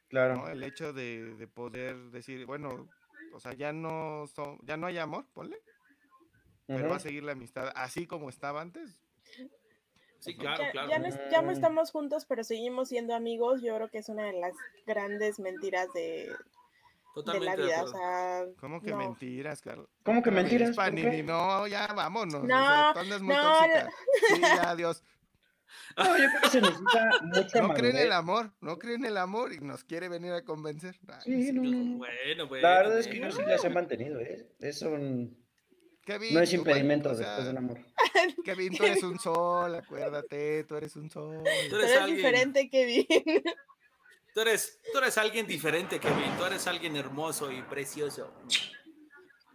Claro. 0.10 0.48
El 0.48 0.64
hecho 0.64 0.92
de, 0.92 1.36
de, 1.36 1.48
poder 1.48 2.10
decir, 2.10 2.48
bueno, 2.48 2.90
o 3.38 3.40
sea, 3.40 3.54
ya 3.54 3.72
no, 3.72 4.26
son, 4.26 4.58
ya 4.64 4.78
no 4.78 4.88
hay 4.88 4.98
amor, 4.98 5.28
ponle. 5.32 5.62
Pero 6.66 6.90
va 6.90 6.96
a 6.96 7.00
seguir 7.00 7.24
la 7.24 7.34
amistad 7.34 7.72
así 7.76 8.08
como 8.08 8.30
estaba 8.30 8.62
antes. 8.62 9.00
Sí, 10.20 10.36
claro, 10.36 10.64
ya, 10.64 10.72
claro. 10.72 10.90
Ya 11.30 11.42
no, 11.44 11.52
estamos 11.52 11.92
juntos, 11.92 12.26
pero 12.26 12.44
seguimos 12.44 12.90
siendo 12.90 13.14
amigos. 13.14 13.62
Yo 13.62 13.76
creo 13.76 13.90
que 13.90 14.00
es 14.00 14.10
una 14.10 14.24
de 14.24 14.34
las 14.34 14.56
grandes 14.88 15.40
mentiras 15.40 15.88
de, 15.94 16.36
de 17.32 17.40
la 17.40 17.56
vida. 17.56 17.84
O 17.84 17.88
sea, 17.90 18.46
¿Cómo 18.60 18.82
que 18.82 18.96
mentiras, 18.96 19.62
Carlos? 19.62 19.88
¿Cómo 20.04 20.24
que 20.24 20.32
mentiras? 20.32 20.76
no, 21.24 21.68
ya 21.68 21.94
vámonos. 21.94 22.44
No, 22.44 22.94
muy 23.22 23.36
no, 23.36 23.60
Sí, 24.34 24.42
ya, 24.42 24.72
adiós. 24.72 25.04
No, 25.98 26.18
yo 26.18 26.26
creo 26.30 26.42
que 26.42 26.50
se 26.50 26.62
necesita 26.62 27.10
mucha 27.24 27.62
No 27.62 27.74
cree 27.74 27.92
en 27.92 27.98
el 27.98 28.12
amor, 28.12 28.54
no 28.62 28.78
cree 28.78 28.96
en 28.96 29.06
el 29.06 29.18
amor 29.18 29.54
y 29.54 29.60
nos 29.60 29.84
quiere 29.84 30.10
venir 30.10 30.32
a 30.34 30.44
convencer. 30.44 31.00
sí, 31.24 31.52
no, 31.52 31.64
no, 31.64 31.98
Bueno, 31.98 32.48
bueno. 32.48 32.68
La 32.68 32.78
verdad 32.78 33.00
es 33.00 33.08
que 33.08 33.20
yo 33.20 33.32
sí 33.32 33.42
las 33.46 33.64
he 33.64 33.70
mantenido, 33.70 34.20
¿eh? 34.20 34.48
Es 34.60 34.82
un 34.82 35.48
no 36.32 36.40
es 36.40 36.54
impedimento 36.54 37.14
después 37.14 37.46
del 37.46 37.58
amor. 37.58 37.80
Kevin, 38.46 38.76
tú 38.76 38.86
eres 38.86 39.04
un 39.04 39.20
sol, 39.20 39.76
acuérdate, 39.76 40.64
tú 40.64 40.76
eres 40.76 40.96
un 40.96 41.10
sol. 41.10 41.44
Tú 41.70 41.76
eres, 41.76 42.06
diferente, 42.06 42.70
Kevin. 42.70 43.06
Tú 44.34 44.42
eres, 44.42 44.80
tú 44.92 45.00
eres 45.00 45.18
alguien 45.18 45.46
diferente, 45.48 46.00
Kevin. 46.00 46.32
Tú 46.38 46.46
eres 46.46 46.66
alguien 46.68 46.96
hermoso 46.96 47.52
y 47.52 47.62
precioso. 47.64 48.34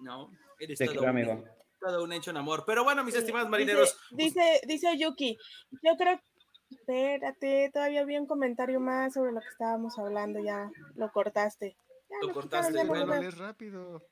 No, 0.01 0.31
eres 0.59 0.79
todo, 0.79 1.05
un, 1.05 1.45
todo, 1.83 2.05
un, 2.05 2.12
hecho 2.12 2.30
en 2.30 2.37
amor. 2.39 2.64
Pero 2.66 2.85
bueno, 2.85 3.05
mis 3.05 3.14
estimados 3.14 3.49
marineros. 3.49 3.97
Dice, 4.12 4.61
dice, 4.66 4.97
Yuki, 4.97 5.37
yo 5.83 5.97
creo 5.97 6.20
Espérate, 6.72 7.70
todavía 7.72 8.01
había 8.01 8.20
un 8.20 8.26
comentario 8.26 8.80
más 8.80 9.14
sobre 9.14 9.33
lo 9.33 9.41
que 9.41 9.49
estábamos 9.49 9.99
hablando, 9.99 10.41
ya 10.41 10.70
lo 10.95 11.12
cortaste. 11.12 11.76
lo, 12.22 12.33
cortaste, 12.33 12.85
bueno, 12.85 13.14
es 13.14 13.37
rápido. 13.37 14.03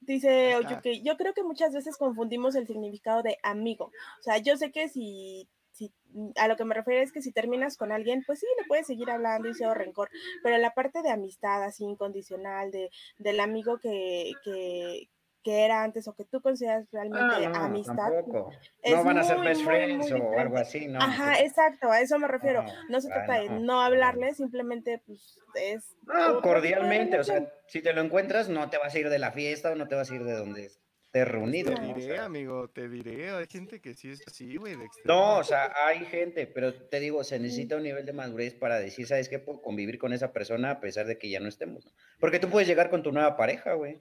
Dice 0.00 0.56
Oyuki, 0.56 1.02
yo 1.02 1.16
creo 1.16 1.34
que 1.34 1.42
muchas 1.42 1.72
veces 1.72 1.96
confundimos 1.96 2.54
el 2.54 2.66
significado 2.66 3.22
de 3.22 3.38
amigo. 3.42 3.86
O 3.86 4.22
sea, 4.22 4.38
yo 4.38 4.56
sé 4.56 4.70
que 4.70 4.88
si, 4.88 5.48
si 5.72 5.92
a 6.36 6.48
lo 6.48 6.56
que 6.56 6.64
me 6.64 6.74
refiero 6.74 7.02
es 7.02 7.12
que 7.12 7.22
si 7.22 7.32
terminas 7.32 7.76
con 7.76 7.92
alguien, 7.92 8.22
pues 8.26 8.40
sí, 8.40 8.46
le 8.58 8.66
puedes 8.66 8.86
seguir 8.86 9.10
hablando 9.10 9.48
y 9.48 9.54
cero 9.54 9.74
rencor, 9.74 10.10
pero 10.42 10.58
la 10.58 10.74
parte 10.74 11.02
de 11.02 11.10
amistad 11.10 11.62
así 11.64 11.84
incondicional, 11.84 12.70
de, 12.70 12.90
del 13.18 13.40
amigo 13.40 13.78
que, 13.78 14.32
que, 14.44 15.08
que 15.46 15.64
era 15.64 15.84
antes 15.84 16.08
o 16.08 16.12
que 16.12 16.24
tú 16.24 16.40
consideras 16.40 16.90
realmente 16.90 17.46
ah, 17.54 17.66
amistad. 17.66 18.10
No 18.26 19.04
van 19.04 19.18
a 19.18 19.22
ser 19.22 19.38
best 19.38 19.62
friends 19.62 20.10
o 20.10 20.36
algo 20.36 20.56
así, 20.56 20.88
¿no? 20.88 20.98
Ajá, 20.98 21.38
exacto, 21.38 21.88
a 21.88 22.00
eso 22.00 22.18
me 22.18 22.26
refiero. 22.26 22.64
no 22.88 23.00
se 23.00 23.06
trata 23.06 23.34
de 23.34 23.50
no 23.50 23.80
hablarle, 23.80 24.34
simplemente 24.34 25.00
pues 25.06 25.38
es... 25.54 25.96
No, 26.02 26.42
cordialmente, 26.42 27.20
o 27.20 27.22
sea, 27.22 27.48
si 27.68 27.80
te 27.80 27.92
lo 27.92 28.00
encuentras 28.00 28.48
no 28.48 28.68
te 28.70 28.78
vas 28.78 28.92
a 28.92 28.98
ir 28.98 29.08
de 29.08 29.20
la 29.20 29.30
fiesta 29.30 29.70
o 29.70 29.76
no 29.76 29.86
te 29.86 29.94
vas 29.94 30.10
a 30.10 30.16
ir 30.16 30.24
de 30.24 30.32
donde 30.32 30.64
estés 30.64 31.28
reunido. 31.28 31.72
Te 31.72 31.94
diré, 31.94 32.18
amigo, 32.18 32.68
te 32.68 32.88
diré, 32.88 33.30
hay 33.30 33.46
gente 33.46 33.80
que 33.80 33.94
sí 33.94 34.10
es 34.10 34.26
así, 34.26 34.56
güey. 34.56 34.74
No, 35.04 35.38
o 35.38 35.44
sea, 35.44 35.72
hay 35.86 36.06
gente, 36.06 36.48
pero 36.48 36.74
te 36.74 36.98
digo, 36.98 37.22
se 37.22 37.38
necesita 37.38 37.76
un 37.76 37.84
nivel 37.84 38.04
de 38.04 38.12
madurez 38.12 38.54
para 38.54 38.80
decir, 38.80 39.06
¿sabes 39.06 39.28
qué? 39.28 39.38
Puedo 39.38 39.62
convivir 39.62 40.00
con 40.00 40.12
esa 40.12 40.32
persona 40.32 40.72
a 40.72 40.80
pesar 40.80 41.06
de 41.06 41.18
que 41.18 41.30
ya 41.30 41.38
no 41.38 41.48
estemos. 41.48 41.86
Porque 42.18 42.40
tú 42.40 42.50
puedes 42.50 42.66
llegar 42.66 42.90
con 42.90 43.04
tu 43.04 43.12
nueva 43.12 43.36
pareja, 43.36 43.74
güey. 43.74 44.00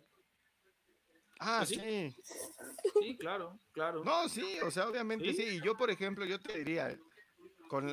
Ah, 1.40 1.64
pues 1.68 1.70
sí. 1.70 2.16
sí. 3.02 3.18
claro, 3.18 3.60
claro. 3.72 4.04
No, 4.04 4.30
sí, 4.30 4.58
o 4.64 4.72
sea, 4.72 4.88
obviamente 4.88 5.34
sí. 5.34 5.44
Y 5.44 5.62
yo, 5.62 5.76
por 5.76 5.90
ejemplo, 5.90 6.26
yo 6.26 6.40
te 6.40 6.58
diría, 6.58 6.98
con, 7.68 7.90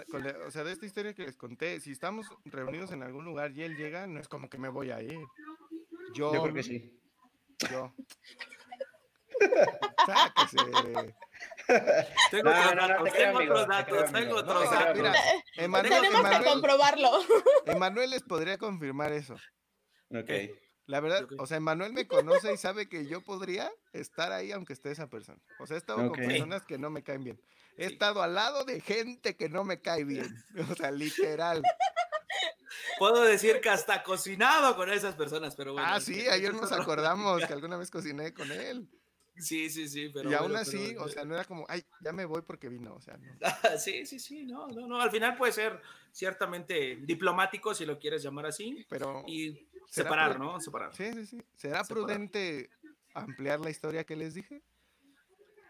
o 0.46 0.50
sea, 0.50 0.64
de 0.64 0.72
esta 0.72 0.86
historia 0.86 1.14
que 1.14 1.24
les 1.24 1.36
conté, 1.36 1.80
si 1.80 1.92
estamos 1.92 2.26
reunidos 2.44 2.92
en 2.92 3.02
algún 3.02 3.24
lugar 3.24 3.52
y 3.52 3.62
él 3.62 3.76
llega, 3.76 4.06
no 4.06 4.20
es 4.20 4.28
como 4.28 4.48
que 4.48 4.58
me 4.58 4.68
voy 4.68 4.90
a 4.90 5.02
ir. 5.02 5.18
Yo, 6.14 6.32
yo 6.32 6.42
creo 6.42 6.54
que 6.54 6.62
sí. 6.62 7.00
Yo. 7.70 7.92
Sáquese. 10.06 10.58
Tengo 12.30 12.50
otros 12.50 12.76
datos, 12.76 13.12
tengo 13.12 13.38
otros 13.38 13.68
datos, 13.68 14.12
tengo 14.12 14.36
otros 14.36 14.70
datos. 14.70 14.96
Mira, 14.96 15.14
Emanuel, 15.56 16.00
Tenemos 16.00 16.30
que 16.30 16.44
comprobarlo. 16.44 17.10
Emanuel 17.66 18.10
les 18.10 18.22
podría 18.22 18.58
confirmar 18.58 19.12
eso. 19.12 19.34
Ok. 20.10 20.30
La 20.92 21.00
verdad, 21.00 21.26
o 21.38 21.46
sea, 21.46 21.58
Manuel 21.58 21.94
me 21.94 22.06
conoce 22.06 22.52
y 22.52 22.58
sabe 22.58 22.86
que 22.86 23.06
yo 23.06 23.22
podría 23.22 23.72
estar 23.94 24.30
ahí 24.30 24.52
aunque 24.52 24.74
esté 24.74 24.90
esa 24.90 25.08
persona. 25.08 25.38
O 25.58 25.66
sea, 25.66 25.76
he 25.76 25.78
estado 25.78 26.06
con 26.06 26.12
personas 26.12 26.66
que 26.66 26.76
no 26.76 26.90
me 26.90 27.02
caen 27.02 27.24
bien. 27.24 27.40
He 27.78 27.86
estado 27.86 28.22
al 28.22 28.34
lado 28.34 28.66
de 28.66 28.78
gente 28.82 29.34
que 29.34 29.48
no 29.48 29.64
me 29.64 29.80
cae 29.80 30.04
bien. 30.04 30.26
O 30.70 30.74
sea, 30.74 30.90
literal. 30.90 31.62
Puedo 32.98 33.22
decir 33.22 33.62
que 33.62 33.70
hasta 33.70 34.02
cocinado 34.02 34.76
con 34.76 34.92
esas 34.92 35.14
personas, 35.14 35.56
pero 35.56 35.72
bueno. 35.72 35.88
Ah, 35.90 35.98
sí, 35.98 36.28
ayer 36.28 36.52
nos 36.52 36.70
acordamos 36.72 37.42
que 37.46 37.54
alguna 37.54 37.78
vez 37.78 37.90
cociné 37.90 38.34
con 38.34 38.52
él. 38.52 38.86
Sí, 39.38 39.70
sí, 39.70 39.88
sí, 39.88 40.10
pero. 40.12 40.30
Y 40.30 40.34
aún 40.34 40.54
así, 40.56 40.94
o 40.98 41.08
sea, 41.08 41.24
no 41.24 41.32
era 41.32 41.44
como, 41.44 41.64
ay, 41.70 41.82
ya 42.02 42.12
me 42.12 42.26
voy 42.26 42.42
porque 42.42 42.68
vino, 42.68 42.94
o 42.94 43.00
sea, 43.00 43.16
no. 43.16 43.32
sí, 43.78 44.04
sí, 44.04 44.18
sí, 44.18 44.44
no, 44.44 44.68
no, 44.68 44.86
no. 44.86 45.00
Al 45.00 45.10
final 45.10 45.38
puede 45.38 45.52
ser 45.52 45.80
ciertamente 46.12 46.96
diplomático, 47.00 47.74
si 47.74 47.86
lo 47.86 47.98
quieres 47.98 48.22
llamar 48.22 48.44
así. 48.44 48.84
Pero. 48.90 49.24
Y 49.26 49.71
separar, 49.92 50.38
¿no? 50.38 50.60
Separar. 50.60 50.94
Sí, 50.94 51.12
sí, 51.12 51.26
sí. 51.26 51.42
¿Será 51.54 51.84
prudente 51.84 52.70
ampliar 53.14 53.60
la 53.60 53.70
historia 53.70 54.04
que 54.04 54.16
les 54.16 54.34
dije? 54.34 54.62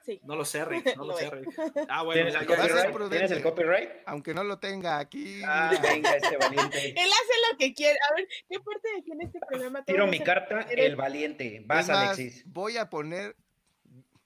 Sí. 0.04 0.20
No 0.24 0.34
lo 0.34 0.44
sé, 0.44 0.64
Rick, 0.64 0.96
no 0.96 1.04
lo 1.04 1.16
sé. 1.16 1.30
Rick. 1.30 1.48
Ah, 1.88 2.02
bueno, 2.02 2.24
¿Tienes 2.24 2.34
el 2.34 2.46
copyright? 2.46 2.92
prudente. 2.92 3.16
¿Tienes 3.18 3.30
el 3.30 3.42
copyright? 3.42 3.90
Aunque 4.06 4.34
no 4.34 4.42
lo 4.44 4.58
tenga 4.58 4.98
aquí. 4.98 5.40
Ah, 5.44 5.72
venga, 5.80 6.16
este 6.16 6.36
valiente. 6.36 6.88
Él 6.88 7.10
hace 7.10 7.52
lo 7.52 7.58
que 7.58 7.74
quiere. 7.74 7.98
A 8.10 8.14
ver, 8.14 8.28
¿qué 8.48 8.58
parte 8.60 8.88
de 8.88 8.98
aquí 9.00 9.12
en 9.12 9.20
este 9.22 9.38
programa? 9.48 9.84
Tiro 9.84 10.06
mi 10.06 10.20
carta, 10.20 10.60
el 10.62 10.96
valiente. 10.96 11.62
Vas, 11.66 11.88
más, 11.88 12.18
Alexis. 12.18 12.42
voy 12.46 12.76
a 12.78 12.90
poner 12.90 13.36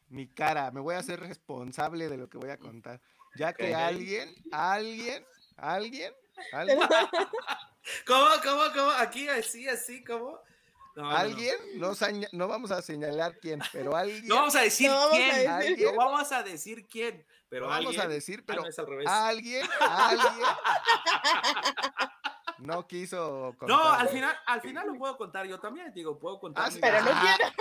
mi 0.09 0.29
cara, 0.29 0.71
me 0.71 0.81
voy 0.81 0.95
a 0.95 0.99
hacer 0.99 1.21
responsable 1.21 2.09
de 2.09 2.17
lo 2.17 2.29
que 2.29 2.39
voy 2.39 2.51
a 2.51 2.59
contar. 2.59 3.01
Ya 3.37 3.53
que 3.53 3.75
alguien, 3.75 4.35
alguien, 4.53 5.27
alguien, 5.57 6.15
alguien, 6.53 6.79
¿Cómo, 8.07 8.27
cómo, 8.43 8.63
cómo? 8.75 8.91
Aquí, 8.93 9.29
así, 9.29 9.69
así, 9.69 10.03
¿cómo? 10.05 10.41
No, 10.95 11.03
no, 11.03 11.11
no. 11.11 11.17
alguien, 11.17 11.57
no, 11.75 11.95
saña- 11.95 12.29
no 12.33 12.49
vamos 12.49 12.71
a 12.71 12.81
señalar 12.81 13.39
quién, 13.39 13.61
pero 13.73 13.95
alguien, 13.95 14.27
No 14.27 14.37
vamos 14.37 14.57
a 14.57 14.63
decir 14.63 14.89
No 14.91 14.97
vamos 14.97 15.13
a 15.13 15.17
quién. 15.17 15.59
decir. 15.59 15.87
No 15.93 15.97
vamos 15.97 16.33
a 16.33 16.43
decir 16.43 16.87
quién. 16.89 17.27
Pero 17.49 17.67
no 17.67 17.71
vamos 17.71 17.87
alguien. 17.87 18.01
a 18.01 18.09
decir, 18.09 18.39
Ah, 18.41 18.45
pero 18.47 18.63
no, 18.63 18.69
es 18.69 18.79
al 18.79 18.87
revés. 18.87 19.07
alguien, 19.07 19.69
alguien 19.81 20.33
no 22.59 22.87
quiso 22.89 23.51
No, 23.53 23.59
contar. 23.59 24.01
al 24.01 24.09
final, 24.09 24.37
al 24.47 24.61
final 24.63 24.87
lo 24.89 24.95
puedo 24.95 25.17
contar 25.19 25.47
yo 25.47 25.61
también, 25.61 25.93
digo, 25.93 26.19
puedo 26.19 26.41
contar. 26.41 26.71
Ah, 26.73 26.77
Pero 26.81 27.03
no 27.03 27.11
Ah, 27.13 27.37
quiero. 27.37 27.53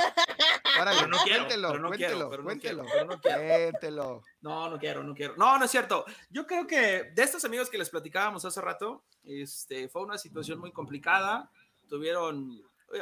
Órale, 0.81 0.97
Pero 0.97 1.07
no 1.09 1.17
quiero, 1.23 1.39
cuéntelo, 1.45 1.69
pero 1.71 1.79
no 1.83 1.89
quiero, 1.91 2.17
cuéntelo, 2.17 2.29
pero 2.29 2.41
no 2.43 2.47
cuéntelo, 2.47 2.83
quiero, 2.83 2.91
pero 2.93 3.05
no 3.05 3.21
quiero. 3.21 3.69
cuéntelo. 3.71 4.23
No, 4.41 4.69
no 4.69 4.79
quiero, 4.79 5.03
no 5.03 5.13
quiero. 5.15 5.35
No, 5.37 5.57
no 5.57 5.65
es 5.65 5.71
cierto. 5.71 6.05
Yo 6.29 6.45
creo 6.45 6.67
que 6.67 7.11
de 7.13 7.23
estos 7.23 7.43
amigos 7.45 7.69
que 7.69 7.77
les 7.77 7.89
platicábamos 7.89 8.43
hace 8.45 8.61
rato, 8.61 9.03
este, 9.23 9.89
fue 9.89 10.01
una 10.03 10.17
situación 10.17 10.59
muy 10.59 10.71
complicada. 10.71 11.49
Tuvieron, 11.87 12.61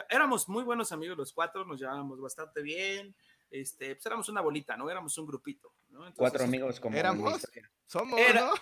éramos 0.10 0.48
muy 0.50 0.64
buenos 0.64 0.91
amigos 0.91 1.18
los 1.18 1.34
cuatro, 1.34 1.66
nos 1.66 1.80
llevábamos 1.80 2.20
bastante 2.20 2.62
bien. 2.62 3.16
Este, 3.50 3.95
pues 3.95 4.06
éramos 4.08 4.30
una 4.30 4.41
bolita, 4.41 4.76
¿no? 4.76 4.90
Éramos 4.90 5.18
un 5.18 5.28
grupito, 5.28 5.72
¿no? 5.90 6.00
Entonces, 6.00 6.18
Cuatro 6.18 6.44
amigos 6.44 6.80
como 6.80 6.98
Éramos. 6.98 7.40
Somos, 7.86 8.20
Era- 8.20 8.41
¿no? 8.48 8.54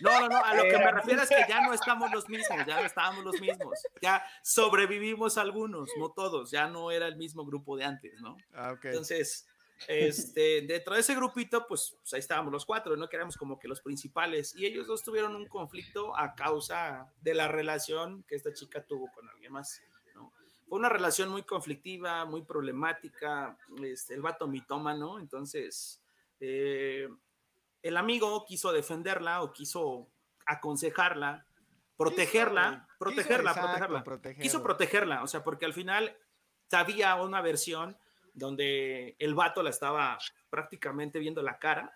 No, 0.00 0.20
no, 0.20 0.28
no, 0.28 0.44
a 0.44 0.54
lo 0.54 0.64
que 0.64 0.78
me 0.78 0.90
refiero 0.90 1.22
es 1.22 1.28
que 1.28 1.44
ya 1.48 1.60
no 1.60 1.72
estamos 1.72 2.10
los 2.12 2.28
mismos, 2.28 2.66
ya 2.66 2.80
no 2.80 2.86
estábamos 2.86 3.24
los 3.24 3.40
mismos. 3.40 3.80
Ya 4.02 4.24
sobrevivimos 4.42 5.38
algunos, 5.38 5.90
no 5.98 6.10
todos, 6.10 6.50
ya 6.50 6.66
no 6.66 6.90
era 6.90 7.06
el 7.06 7.16
mismo 7.16 7.44
grupo 7.44 7.76
de 7.76 7.84
antes, 7.84 8.20
¿no? 8.20 8.36
Ah, 8.52 8.72
ok. 8.72 8.86
Entonces, 8.86 9.46
este, 9.86 10.62
dentro 10.62 10.94
de 10.94 11.00
ese 11.00 11.14
grupito, 11.14 11.66
pues, 11.66 11.96
pues 12.00 12.14
ahí 12.14 12.20
estábamos 12.20 12.52
los 12.52 12.64
cuatro, 12.64 12.96
¿no? 12.96 13.08
Que 13.08 13.16
éramos 13.16 13.36
como 13.36 13.58
que 13.58 13.68
los 13.68 13.80
principales. 13.80 14.54
Y 14.56 14.66
ellos 14.66 14.86
dos 14.86 15.02
tuvieron 15.02 15.36
un 15.36 15.46
conflicto 15.46 16.16
a 16.16 16.34
causa 16.34 17.12
de 17.20 17.34
la 17.34 17.48
relación 17.48 18.24
que 18.24 18.34
esta 18.34 18.52
chica 18.52 18.84
tuvo 18.84 19.10
con 19.12 19.28
alguien 19.28 19.52
más, 19.52 19.80
¿no? 20.14 20.32
Fue 20.68 20.78
una 20.78 20.88
relación 20.88 21.28
muy 21.28 21.42
conflictiva, 21.42 22.24
muy 22.24 22.42
problemática. 22.42 23.56
Este, 23.82 24.14
el 24.14 24.22
vato 24.22 24.48
mitómano, 24.48 25.18
entonces, 25.20 26.02
eh, 26.40 27.08
el 27.84 27.96
amigo 27.96 28.44
quiso 28.46 28.72
defenderla 28.72 29.42
o 29.42 29.52
quiso 29.52 30.08
aconsejarla, 30.46 31.46
protegerla, 31.96 32.86
Quiso- 32.86 32.98
protegerla, 32.98 33.50
exacto, 33.50 33.68
protegerla 33.70 34.04
protegerla. 34.04 34.42
quiso 34.42 34.62
protegerla, 34.62 35.22
o 35.22 35.26
sea, 35.26 35.44
porque 35.44 35.64
al 35.66 35.72
final 35.74 36.16
había 36.72 37.14
una 37.16 37.40
versión 37.40 37.96
donde 38.32 39.14
el 39.18 39.34
vato 39.34 39.62
la 39.62 39.70
estaba 39.70 40.18
prácticamente 40.50 41.18
viendo 41.20 41.40
la 41.42 41.58
cara, 41.58 41.92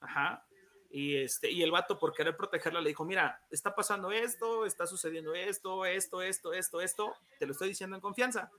ajá, 0.00 0.44
y, 0.90 1.16
este, 1.16 1.48
y 1.50 1.62
el 1.62 1.70
vato 1.70 1.96
por 1.98 2.12
querer 2.12 2.36
protegerla 2.36 2.80
le 2.80 2.88
dijo, 2.88 3.04
mira, 3.04 3.40
está 3.50 3.74
pasando 3.74 4.10
esto, 4.10 4.66
está 4.66 4.86
sucediendo 4.86 5.34
esto, 5.34 5.84
esto, 5.84 6.22
esto, 6.22 6.52
esto, 6.52 6.80
esto, 6.80 7.14
te 7.38 7.46
lo 7.46 7.52
estoy 7.52 7.68
diciendo 7.68 7.94
en 7.94 8.02
confianza, 8.02 8.50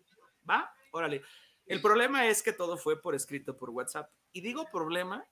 ¿va? 0.49 0.71
Órale. 0.93 1.21
El 1.65 1.81
problema 1.81 2.27
es 2.27 2.41
que 2.41 2.53
todo 2.53 2.77
fue 2.77 3.01
por 3.01 3.13
escrito 3.15 3.57
por 3.57 3.69
WhatsApp. 3.71 4.09
Y 4.31 4.39
digo 4.41 4.65
problema, 4.71 5.25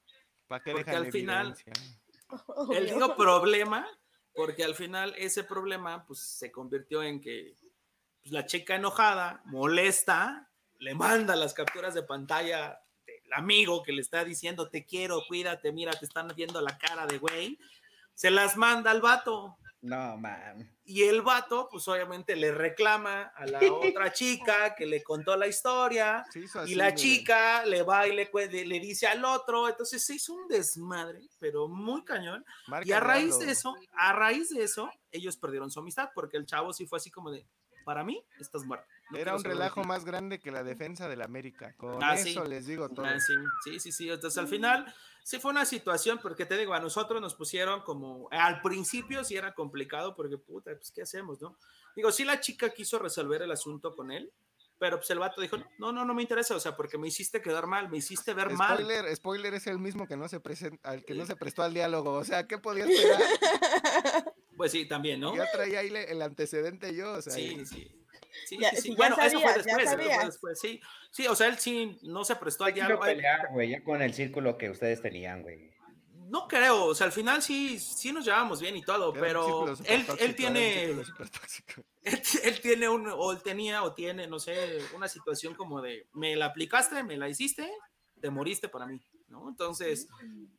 ¿Para 0.49 0.63
qué 0.63 0.71
porque 0.71 0.91
al 0.91 1.11
final- 1.11 1.55
el 2.75 2.85
digo 2.87 3.15
problema 3.15 3.87
porque 4.33 4.63
al 4.63 4.73
final 4.73 5.13
ese 5.17 5.43
problema 5.43 6.05
pues 6.05 6.19
se 6.19 6.51
convirtió 6.51 7.03
en 7.03 7.21
que 7.21 7.55
pues, 8.21 8.31
la 8.31 8.45
chica 8.45 8.75
enojada, 8.75 9.41
molesta, 9.45 10.49
le 10.79 10.95
manda 10.95 11.35
las 11.35 11.53
capturas 11.53 11.93
de 11.93 12.03
pantalla 12.03 12.81
del 13.05 13.33
amigo 13.33 13.83
que 13.83 13.91
le 13.91 14.01
está 14.01 14.23
diciendo 14.23 14.69
te 14.69 14.85
quiero, 14.85 15.21
cuídate, 15.27 15.71
mira, 15.71 15.91
te 15.91 16.05
están 16.05 16.27
viendo 16.35 16.61
la 16.61 16.77
cara 16.77 17.05
de 17.05 17.19
güey, 17.19 17.59
se 18.15 18.31
las 18.31 18.57
manda 18.57 18.89
al 18.91 19.01
vato. 19.01 19.57
No, 19.81 20.17
man. 20.17 20.69
Y 20.91 21.03
el 21.03 21.21
vato, 21.21 21.67
pues 21.69 21.87
obviamente 21.87 22.35
le 22.35 22.51
reclama 22.51 23.31
a 23.35 23.45
la 23.45 23.59
otra 23.71 24.11
chica 24.11 24.73
que 24.73 24.87
le 24.87 25.03
contó 25.03 25.37
la 25.37 25.45
historia, 25.45 26.25
y 26.65 26.73
la 26.73 26.95
chica 26.95 27.63
le 27.63 27.83
va 27.83 28.07
y 28.07 28.15
le, 28.15 28.27
le 28.65 28.79
dice 28.79 29.05
al 29.05 29.23
otro, 29.23 29.69
entonces 29.69 30.03
se 30.03 30.15
hizo 30.15 30.33
un 30.33 30.47
desmadre, 30.47 31.21
pero 31.37 31.67
muy 31.67 32.03
cañón. 32.03 32.43
Y 32.83 32.91
a 32.91 32.99
raíz 32.99 33.37
de 33.37 33.51
eso, 33.51 33.75
a 33.93 34.13
raíz 34.13 34.49
de 34.49 34.63
eso, 34.63 34.89
ellos 35.11 35.37
perdieron 35.37 35.69
su 35.69 35.79
amistad, 35.79 36.09
porque 36.15 36.37
el 36.37 36.47
chavo 36.47 36.73
sí 36.73 36.87
fue 36.87 36.97
así 36.97 37.11
como 37.11 37.29
de, 37.29 37.45
para 37.85 38.03
mí, 38.03 38.25
estás 38.39 38.65
muerto. 38.65 38.87
Era 39.15 39.35
un 39.35 39.43
relajo 39.43 39.81
ti". 39.81 39.87
más 39.87 40.05
grande 40.05 40.39
que 40.39 40.51
la 40.51 40.63
defensa 40.63 41.07
del 41.07 41.21
América. 41.21 41.73
Con 41.77 42.03
Ah, 42.03 42.15
sí. 42.17 42.31
eso 42.31 42.43
les 42.43 42.65
digo 42.67 42.89
todo. 42.89 43.05
Ah, 43.05 43.19
sí, 43.19 43.33
sí, 43.63 43.79
sí, 43.79 43.91
sí. 43.91 44.09
Entonces 44.09 44.37
al 44.37 44.47
final 44.47 44.93
sí 45.23 45.39
fue 45.39 45.51
una 45.51 45.65
situación, 45.65 46.19
porque 46.21 46.45
te 46.45 46.57
digo, 46.57 46.73
a 46.73 46.79
nosotros 46.79 47.19
nos 47.21 47.35
pusieron 47.35 47.81
como, 47.81 48.27
al 48.31 48.61
principio 48.61 49.23
sí 49.23 49.35
era 49.35 49.53
complicado, 49.53 50.15
porque 50.15 50.37
puta, 50.37 50.71
pues 50.75 50.91
¿qué 50.91 51.01
hacemos, 51.01 51.41
no? 51.41 51.57
Digo, 51.95 52.11
sí 52.11 52.23
la 52.23 52.39
chica 52.39 52.69
quiso 52.69 52.99
resolver 52.99 53.41
el 53.41 53.51
asunto 53.51 53.95
con 53.95 54.11
él, 54.11 54.31
pero 54.77 54.97
pues 54.97 55.09
el 55.09 55.19
vato 55.19 55.41
dijo, 55.41 55.57
no, 55.77 55.91
no, 55.91 56.05
no 56.05 56.13
me 56.13 56.21
interesa, 56.21 56.55
o 56.55 56.59
sea, 56.59 56.77
porque 56.77 56.97
me 56.97 57.07
hiciste 57.09 57.41
quedar 57.41 57.67
mal, 57.67 57.89
me 57.89 57.97
hiciste 57.97 58.33
ver 58.33 58.49
mal. 58.51 58.77
Spoiler, 58.77 59.15
spoiler 59.15 59.53
es 59.55 59.67
el 59.67 59.77
mismo 59.77 60.07
que 60.07 60.15
no 60.15 60.29
se 60.29 60.41
presen- 60.41 60.79
al 60.83 61.03
que 61.03 61.15
no 61.15 61.25
se 61.25 61.35
prestó 61.35 61.63
al 61.63 61.73
diálogo. 61.73 62.13
O 62.13 62.23
sea, 62.23 62.47
¿qué 62.47 62.57
podía 62.59 62.85
esperar? 62.85 63.21
Pues 64.55 64.71
sí, 64.71 64.85
también, 64.85 65.19
¿no? 65.19 65.35
Ya 65.35 65.49
traía 65.51 65.79
ahí 65.79 65.87
el 65.93 66.21
antecedente 66.21 66.93
yo. 66.95 67.13
O 67.13 67.21
sea, 67.21 67.33
Sí, 67.33 67.65
sí. 67.65 67.91
Sí, 68.45 68.57
Ya- 68.59 68.69
sí, 68.71 68.77
sí. 68.77 68.89
ya 68.89 68.95
Bueno, 68.95 69.15
eso 69.21 69.39
fue 69.39 69.53
después, 69.53 69.91
eso 69.91 69.97
fue 69.97 70.25
después, 70.25 70.59
sí. 70.59 70.81
Sí, 71.11 71.27
o 71.27 71.35
sea, 71.35 71.47
él 71.47 71.57
sí 71.57 71.97
no 72.03 72.23
se 72.23 72.35
prestó 72.35 72.65
al 72.65 72.73
diálogo. 72.73 73.03
pelear, 73.03 73.49
güey, 73.51 73.69
ya 73.69 73.83
con 73.83 74.01
el 74.01 74.13
círculo 74.13 74.57
que 74.57 74.69
ustedes 74.69 75.01
tenían, 75.01 75.41
güey. 75.41 75.71
No 76.29 76.47
creo, 76.47 76.85
o 76.85 76.95
sea, 76.95 77.07
al 77.07 77.11
final 77.11 77.41
sí, 77.41 77.79
sí 77.79 78.11
nos 78.13 78.23
llevamos 78.23 78.61
bien 78.61 78.77
y 78.77 78.83
todo, 78.83 79.11
era 79.15 79.19
pero 79.19 79.73
él, 79.85 80.05
él 80.19 80.35
tiene, 80.35 80.89
él, 82.03 82.21
él 82.43 82.61
tiene 82.61 82.87
un, 82.87 83.07
o 83.07 83.31
él 83.31 83.41
tenía, 83.41 83.83
o 83.83 83.93
tiene, 83.95 84.27
no 84.27 84.37
sé, 84.37 84.79
una 84.93 85.07
situación 85.07 85.55
como 85.55 85.81
de, 85.81 86.07
me 86.13 86.35
la 86.35 86.45
aplicaste, 86.45 87.01
me 87.03 87.17
la 87.17 87.29
hiciste, 87.29 87.67
te 88.21 88.29
moriste 88.29 88.69
para 88.69 88.85
mí, 88.85 89.01
¿no? 89.27 89.49
Entonces, 89.49 90.07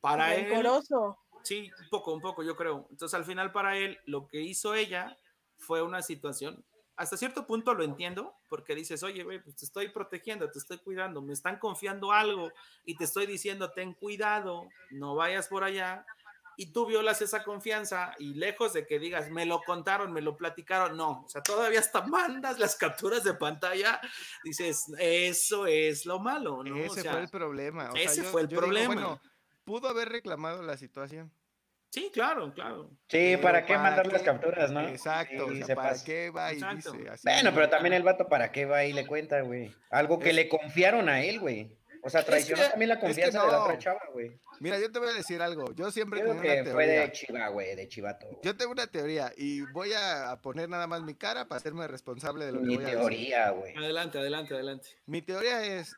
para 0.00 0.34
él, 0.34 0.48
Rencoroso. 0.48 1.18
sí, 1.44 1.70
un 1.82 1.88
poco, 1.88 2.12
un 2.14 2.20
poco, 2.20 2.42
yo 2.42 2.56
creo. 2.56 2.88
Entonces, 2.90 3.14
al 3.14 3.24
final 3.24 3.52
para 3.52 3.76
él, 3.76 3.96
lo 4.06 4.26
que 4.26 4.40
hizo 4.40 4.74
ella 4.74 5.16
fue 5.56 5.82
una 5.82 6.02
situación, 6.02 6.64
hasta 6.96 7.16
cierto 7.16 7.46
punto 7.46 7.72
lo 7.74 7.82
entiendo, 7.84 8.34
porque 8.48 8.74
dices, 8.74 9.02
oye, 9.02 9.22
güey, 9.24 9.42
pues 9.42 9.56
te 9.56 9.64
estoy 9.64 9.88
protegiendo, 9.88 10.50
te 10.50 10.58
estoy 10.58 10.78
cuidando, 10.78 11.22
me 11.22 11.32
están 11.32 11.58
confiando 11.58 12.12
algo 12.12 12.50
y 12.84 12.96
te 12.96 13.04
estoy 13.04 13.26
diciendo, 13.26 13.70
ten 13.70 13.94
cuidado, 13.94 14.68
no 14.90 15.14
vayas 15.14 15.48
por 15.48 15.64
allá. 15.64 16.04
Y 16.56 16.72
tú 16.72 16.84
violas 16.84 17.22
esa 17.22 17.42
confianza 17.42 18.12
y 18.18 18.34
lejos 18.34 18.74
de 18.74 18.86
que 18.86 18.98
digas, 18.98 19.30
me 19.30 19.46
lo 19.46 19.62
contaron, 19.62 20.12
me 20.12 20.20
lo 20.20 20.36
platicaron, 20.36 20.94
no, 20.94 21.22
o 21.24 21.28
sea, 21.28 21.42
todavía 21.42 21.78
hasta 21.80 22.02
mandas 22.06 22.58
las 22.58 22.76
capturas 22.76 23.24
de 23.24 23.32
pantalla, 23.32 23.98
dices, 24.44 24.84
eso 24.98 25.66
es 25.66 26.04
lo 26.04 26.18
malo, 26.18 26.62
¿no? 26.62 26.74
O 26.74 26.78
Ese 26.78 27.00
sea, 27.00 27.12
fue 27.12 27.22
el 27.22 27.30
problema. 27.30 27.88
o 27.88 27.92
sea, 27.92 28.02
ese 28.02 28.24
yo- 28.24 28.30
fue 28.30 28.42
el 28.42 28.48
digo, 28.48 28.60
problema. 28.60 28.92
bueno, 28.92 29.20
pudo 29.64 29.88
haber 29.88 30.10
reclamado 30.10 30.60
la 30.62 30.76
situación. 30.76 31.32
Sí, 31.90 32.10
claro, 32.12 32.52
claro. 32.54 32.90
Sí, 33.08 33.36
¿para 33.42 33.64
qué 33.66 33.74
¿para 33.74 33.82
mandar 33.82 34.06
qué? 34.06 34.12
las 34.12 34.22
capturas, 34.22 34.70
no? 34.70 34.80
Exacto, 34.88 35.48
Sí, 35.48 35.52
o 35.52 35.56
sea, 35.56 35.66
se 35.66 35.74
¿para 35.76 35.88
pasa. 35.90 36.04
qué 36.04 36.30
va 36.30 36.52
y 36.52 36.56
Exacto. 36.56 36.92
dice 36.92 37.08
así? 37.10 37.22
Bueno, 37.28 37.50
pero 37.54 37.68
también 37.68 37.92
el 37.92 38.02
vato, 38.02 38.26
¿para 38.28 38.50
qué 38.52 38.64
va 38.64 38.84
y 38.84 38.92
le 38.92 39.06
cuenta, 39.06 39.40
güey? 39.42 39.74
Algo 39.90 40.18
que 40.18 40.30
Es- 40.30 40.34
le 40.34 40.48
confiaron 40.48 41.08
a 41.08 41.22
él, 41.22 41.40
güey. 41.40 41.76
O 42.02 42.08
sea, 42.08 42.22
traicionó 42.22 42.62
que- 42.62 42.70
también 42.70 42.88
la 42.88 42.94
es 42.94 43.00
que 43.00 43.06
confianza 43.08 43.42
de 43.44 43.52
la 43.52 43.62
otra 43.62 43.76
chava, 43.78 44.00
güey. 44.14 44.40
Mira, 44.58 44.78
yo 44.78 44.90
te 44.90 44.98
voy 44.98 45.10
a 45.10 45.12
decir 45.12 45.42
algo. 45.42 45.74
Yo 45.74 45.90
siempre 45.90 46.20
tengo 46.20 46.38
creo 46.38 46.54
una 46.54 46.64
que 46.64 46.70
fue 46.70 46.86
de 46.86 47.12
chiva, 47.12 47.48
güey, 47.48 47.76
de 47.76 47.88
chivato. 47.88 48.26
Yo 48.42 48.56
tengo 48.56 48.72
una 48.72 48.86
teoría 48.86 49.30
y 49.36 49.60
voy 49.72 49.90
a 49.92 50.38
poner 50.42 50.70
nada 50.70 50.86
más 50.86 51.02
mi 51.02 51.14
cara 51.14 51.46
para 51.46 51.58
hacerme 51.58 51.86
responsable 51.88 52.46
de 52.46 52.52
lo 52.52 52.60
que 52.60 52.66
Mi 52.66 52.76
voy 52.76 52.84
a 52.84 52.86
decir. 52.88 53.00
teoría, 53.00 53.50
güey. 53.50 53.76
Adelante, 53.76 54.18
adelante, 54.18 54.54
adelante. 54.54 54.88
Mi 55.04 55.20
teoría 55.20 55.62
es 55.62 55.94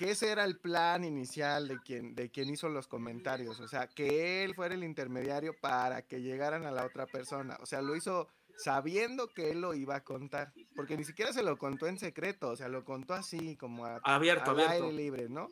que 0.00 0.12
ese 0.12 0.32
era 0.32 0.44
el 0.44 0.56
plan 0.56 1.04
inicial 1.04 1.68
de 1.68 1.78
quien, 1.84 2.14
de 2.14 2.30
quien 2.30 2.48
hizo 2.48 2.70
los 2.70 2.88
comentarios. 2.88 3.60
O 3.60 3.68
sea, 3.68 3.86
que 3.86 4.42
él 4.42 4.54
fuera 4.54 4.74
el 4.74 4.82
intermediario 4.82 5.54
para 5.60 6.00
que 6.00 6.22
llegaran 6.22 6.64
a 6.64 6.70
la 6.70 6.86
otra 6.86 7.04
persona. 7.04 7.58
O 7.60 7.66
sea, 7.66 7.82
lo 7.82 7.94
hizo 7.94 8.26
sabiendo 8.56 9.28
que 9.28 9.50
él 9.50 9.60
lo 9.60 9.74
iba 9.74 9.96
a 9.96 10.02
contar. 10.02 10.54
Porque 10.74 10.96
ni 10.96 11.04
siquiera 11.04 11.34
se 11.34 11.42
lo 11.42 11.58
contó 11.58 11.86
en 11.86 11.98
secreto. 11.98 12.48
O 12.48 12.56
sea, 12.56 12.68
lo 12.68 12.82
contó 12.82 13.12
así, 13.12 13.56
como 13.56 13.84
a, 13.84 14.00
Abierto, 14.02 14.52
al 14.52 14.60
abierto. 14.60 14.86
aire 14.86 14.92
libre, 14.96 15.28
¿no? 15.28 15.48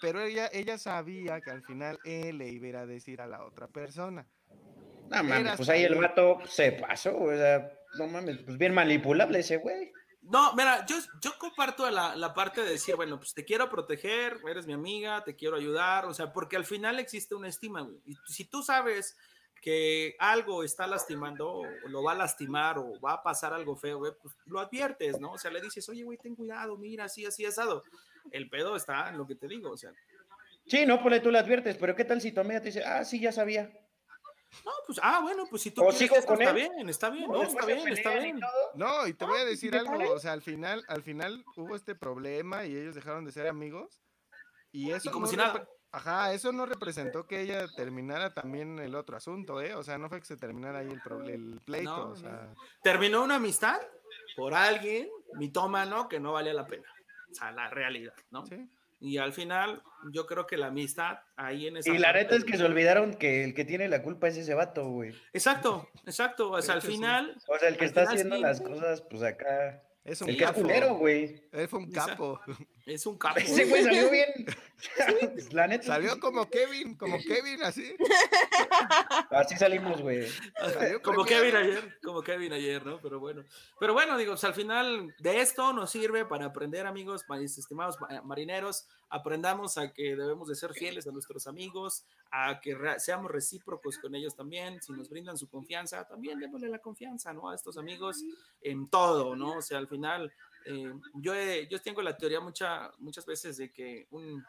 Pero 0.00 0.22
ella, 0.22 0.48
ella 0.50 0.78
sabía 0.78 1.42
que 1.42 1.50
al 1.50 1.62
final 1.62 1.98
él 2.04 2.38
le 2.38 2.48
iba 2.48 2.64
a 2.64 2.68
ir 2.70 2.76
a 2.76 2.86
decir 2.86 3.20
a 3.20 3.26
la 3.26 3.44
otra 3.44 3.68
persona. 3.68 4.26
No 5.10 5.22
mames, 5.24 5.40
Era 5.40 5.56
pues 5.56 5.68
ahí 5.68 5.82
el 5.82 5.94
vato 5.94 6.38
se 6.46 6.72
pasó. 6.72 7.14
O 7.18 7.34
sea, 7.34 7.70
no 7.98 8.06
mames, 8.06 8.38
pues 8.38 8.56
bien 8.56 8.72
manipulable 8.72 9.40
ese 9.40 9.58
güey. 9.58 9.92
No, 10.30 10.52
mira, 10.54 10.84
yo, 10.84 10.96
yo 11.22 11.32
comparto 11.38 11.90
la, 11.90 12.14
la, 12.14 12.34
parte 12.34 12.62
de 12.62 12.70
decir, 12.72 12.96
bueno, 12.96 13.18
pues 13.18 13.32
te 13.32 13.46
quiero 13.46 13.70
proteger, 13.70 14.38
eres 14.46 14.66
mi 14.66 14.74
amiga, 14.74 15.24
te 15.24 15.34
quiero 15.34 15.56
ayudar, 15.56 16.04
o 16.04 16.12
sea, 16.12 16.32
porque 16.32 16.56
al 16.56 16.66
final 16.66 16.98
existe 16.98 17.34
una 17.34 17.48
estima, 17.48 17.80
güey. 17.80 17.98
Y 18.04 18.14
si 18.26 18.44
tú 18.44 18.62
sabes 18.62 19.16
que 19.62 20.16
algo 20.18 20.64
está 20.64 20.86
lastimando, 20.86 21.48
o 21.50 21.66
lo 21.88 22.02
va 22.02 22.12
a 22.12 22.16
lastimar, 22.16 22.78
o 22.78 23.00
va 23.00 23.14
a 23.14 23.22
pasar 23.22 23.54
algo 23.54 23.74
feo, 23.74 23.98
güey, 23.98 24.12
pues 24.20 24.34
lo 24.44 24.60
adviertes, 24.60 25.18
¿no? 25.18 25.32
O 25.32 25.38
sea, 25.38 25.50
le 25.50 25.62
dices, 25.62 25.88
oye, 25.88 26.04
güey, 26.04 26.18
ten 26.18 26.36
cuidado, 26.36 26.76
mira, 26.76 27.04
así, 27.04 27.24
así, 27.24 27.46
asado. 27.46 27.82
El 28.30 28.50
pedo 28.50 28.76
está 28.76 29.08
en 29.08 29.16
lo 29.16 29.26
que 29.26 29.34
te 29.34 29.48
digo, 29.48 29.70
o 29.70 29.76
sea. 29.76 29.92
Sí, 30.66 30.84
no, 30.84 31.02
pues 31.02 31.22
tú 31.22 31.30
le 31.30 31.38
adviertes, 31.38 31.78
pero 31.78 31.96
¿qué 31.96 32.04
tal 32.04 32.20
si 32.20 32.32
tu 32.32 32.40
amiga 32.40 32.60
te 32.60 32.66
dice, 32.66 32.84
ah, 32.84 33.02
sí, 33.04 33.18
ya 33.18 33.32
sabía? 33.32 33.72
No, 34.64 34.72
pues, 34.86 34.98
ah, 35.02 35.20
bueno, 35.22 35.44
pues 35.48 35.62
si 35.62 35.70
tú 35.70 35.84
o 35.84 35.92
sigo 35.92 36.16
con 36.26 36.40
está 36.40 36.50
él. 36.50 36.56
bien, 36.56 36.88
está 36.88 37.10
bien, 37.10 37.30
no, 37.30 37.42
está 37.42 37.66
bien, 37.66 37.88
está 37.88 38.10
bien. 38.18 38.40
No, 38.74 39.06
y 39.06 39.12
te 39.14 39.24
voy 39.24 39.38
a 39.40 39.44
decir 39.44 39.76
algo, 39.76 40.12
o 40.12 40.18
sea, 40.18 40.32
al 40.32 40.42
final, 40.42 40.84
al 40.88 41.02
final 41.02 41.44
hubo 41.56 41.76
este 41.76 41.94
problema 41.94 42.64
y 42.64 42.76
ellos 42.76 42.94
dejaron 42.94 43.24
de 43.24 43.32
ser 43.32 43.46
amigos. 43.46 44.00
Y 44.72 44.90
eso 44.90 45.08
y 45.08 45.12
como 45.12 45.26
no 45.26 45.30
si 45.30 45.36
nada. 45.36 45.68
Ajá, 45.90 46.34
eso 46.34 46.52
no 46.52 46.66
representó 46.66 47.26
que 47.26 47.40
ella 47.40 47.66
terminara 47.74 48.34
también 48.34 48.78
el 48.78 48.94
otro 48.94 49.16
asunto, 49.16 49.62
¿eh? 49.62 49.74
O 49.74 49.82
sea, 49.82 49.96
no 49.96 50.08
fue 50.10 50.20
que 50.20 50.26
se 50.26 50.36
terminara 50.36 50.80
ahí 50.80 50.88
el, 50.88 51.30
el 51.30 51.60
pleito, 51.64 51.96
No, 51.96 52.10
o 52.10 52.16
sea. 52.16 52.54
Terminó 52.82 53.22
una 53.22 53.36
amistad 53.36 53.80
por 54.36 54.54
alguien 54.54 55.08
mitómano 55.34 56.08
que 56.08 56.20
no 56.20 56.32
valía 56.32 56.52
la 56.52 56.66
pena. 56.66 56.86
O 57.30 57.34
sea, 57.34 57.52
la 57.52 57.70
realidad, 57.70 58.14
¿no? 58.30 58.44
Sí. 58.46 58.68
Y 59.00 59.18
al 59.18 59.32
final, 59.32 59.82
yo 60.12 60.26
creo 60.26 60.46
que 60.46 60.56
la 60.56 60.66
amistad 60.66 61.18
ahí 61.36 61.68
en 61.68 61.76
esa. 61.76 61.90
Y 61.90 61.98
la 61.98 62.12
neta 62.12 62.34
es 62.34 62.44
que 62.44 62.56
se 62.56 62.64
olvidaron 62.64 63.14
que 63.14 63.44
el 63.44 63.54
que 63.54 63.64
tiene 63.64 63.88
la 63.88 64.02
culpa 64.02 64.28
es 64.28 64.36
ese 64.36 64.54
vato, 64.54 64.88
güey. 64.88 65.14
Exacto, 65.32 65.88
exacto. 66.04 66.50
O 66.50 66.62
sea, 66.62 66.74
al 66.74 66.82
sí. 66.82 66.88
final. 66.88 67.36
O 67.46 67.58
sea, 67.58 67.68
el 67.68 67.76
que 67.76 67.84
está 67.84 68.02
haciendo 68.02 68.36
sí. 68.36 68.42
las 68.42 68.60
cosas, 68.60 69.02
pues 69.02 69.22
acá. 69.22 69.82
Es 70.04 70.22
un 70.22 70.30
El 70.30 70.36
que 70.36 70.44
es 70.44 70.50
capo. 70.50 70.62
culero, 70.62 70.94
güey. 70.94 71.48
Él 71.52 71.68
fue 71.68 71.78
un 71.80 71.90
capo. 71.92 72.40
Es 72.88 73.06
un 73.06 73.18
capo. 73.18 73.38
Ese 73.38 73.64
güey 73.66 73.82
salió 73.84 74.10
bien. 74.10 74.28
la 75.52 75.66
neta. 75.66 75.86
Salió 75.86 76.18
como 76.20 76.48
Kevin, 76.48 76.96
como 76.96 77.18
Kevin, 77.18 77.62
así. 77.62 77.94
Así 79.30 79.56
salimos, 79.56 80.00
güey. 80.00 80.26
Salió 80.72 81.02
como. 81.02 81.24
Kevin 81.24 81.56
ayer, 81.56 81.98
como 82.02 82.22
Kevin 82.22 82.52
ayer, 82.52 82.84
¿no? 82.86 83.00
Pero 83.00 83.18
bueno, 83.20 83.44
pero 83.78 83.92
bueno, 83.92 84.16
digo, 84.16 84.32
pues, 84.32 84.44
al 84.44 84.54
final 84.54 85.14
de 85.18 85.40
esto 85.40 85.72
nos 85.72 85.90
sirve 85.90 86.24
para 86.24 86.46
aprender, 86.46 86.86
amigos, 86.86 87.24
mis 87.28 87.58
estimados 87.58 88.00
ma- 88.00 88.22
marineros, 88.22 88.86
aprendamos 89.10 89.76
a 89.78 89.92
que 89.92 90.16
debemos 90.16 90.48
de 90.48 90.54
ser 90.54 90.72
fieles 90.72 91.06
a 91.06 91.12
nuestros 91.12 91.46
amigos, 91.46 92.04
a 92.30 92.60
que 92.60 92.74
re- 92.74 93.00
seamos 93.00 93.30
recíprocos 93.30 93.98
con 93.98 94.14
ellos 94.14 94.34
también, 94.34 94.80
si 94.82 94.92
nos 94.92 95.08
brindan 95.10 95.36
su 95.36 95.48
confianza, 95.48 96.06
también 96.06 96.38
démosle 96.38 96.68
la 96.68 96.78
confianza, 96.78 97.32
¿no? 97.32 97.50
A 97.50 97.54
estos 97.54 97.76
amigos 97.78 98.22
en 98.62 98.88
todo, 98.88 99.34
¿no? 99.36 99.58
O 99.58 99.62
sea, 99.62 99.78
al 99.78 99.88
final, 99.88 100.32
eh, 100.68 100.92
yo, 101.14 101.34
he- 101.34 101.66
yo 101.68 101.80
tengo 101.80 102.02
la 102.02 102.16
teoría 102.16 102.40
mucha, 102.40 102.92
muchas 102.98 103.24
veces 103.26 103.56
de 103.56 103.72
que 103.72 104.06
un, 104.10 104.44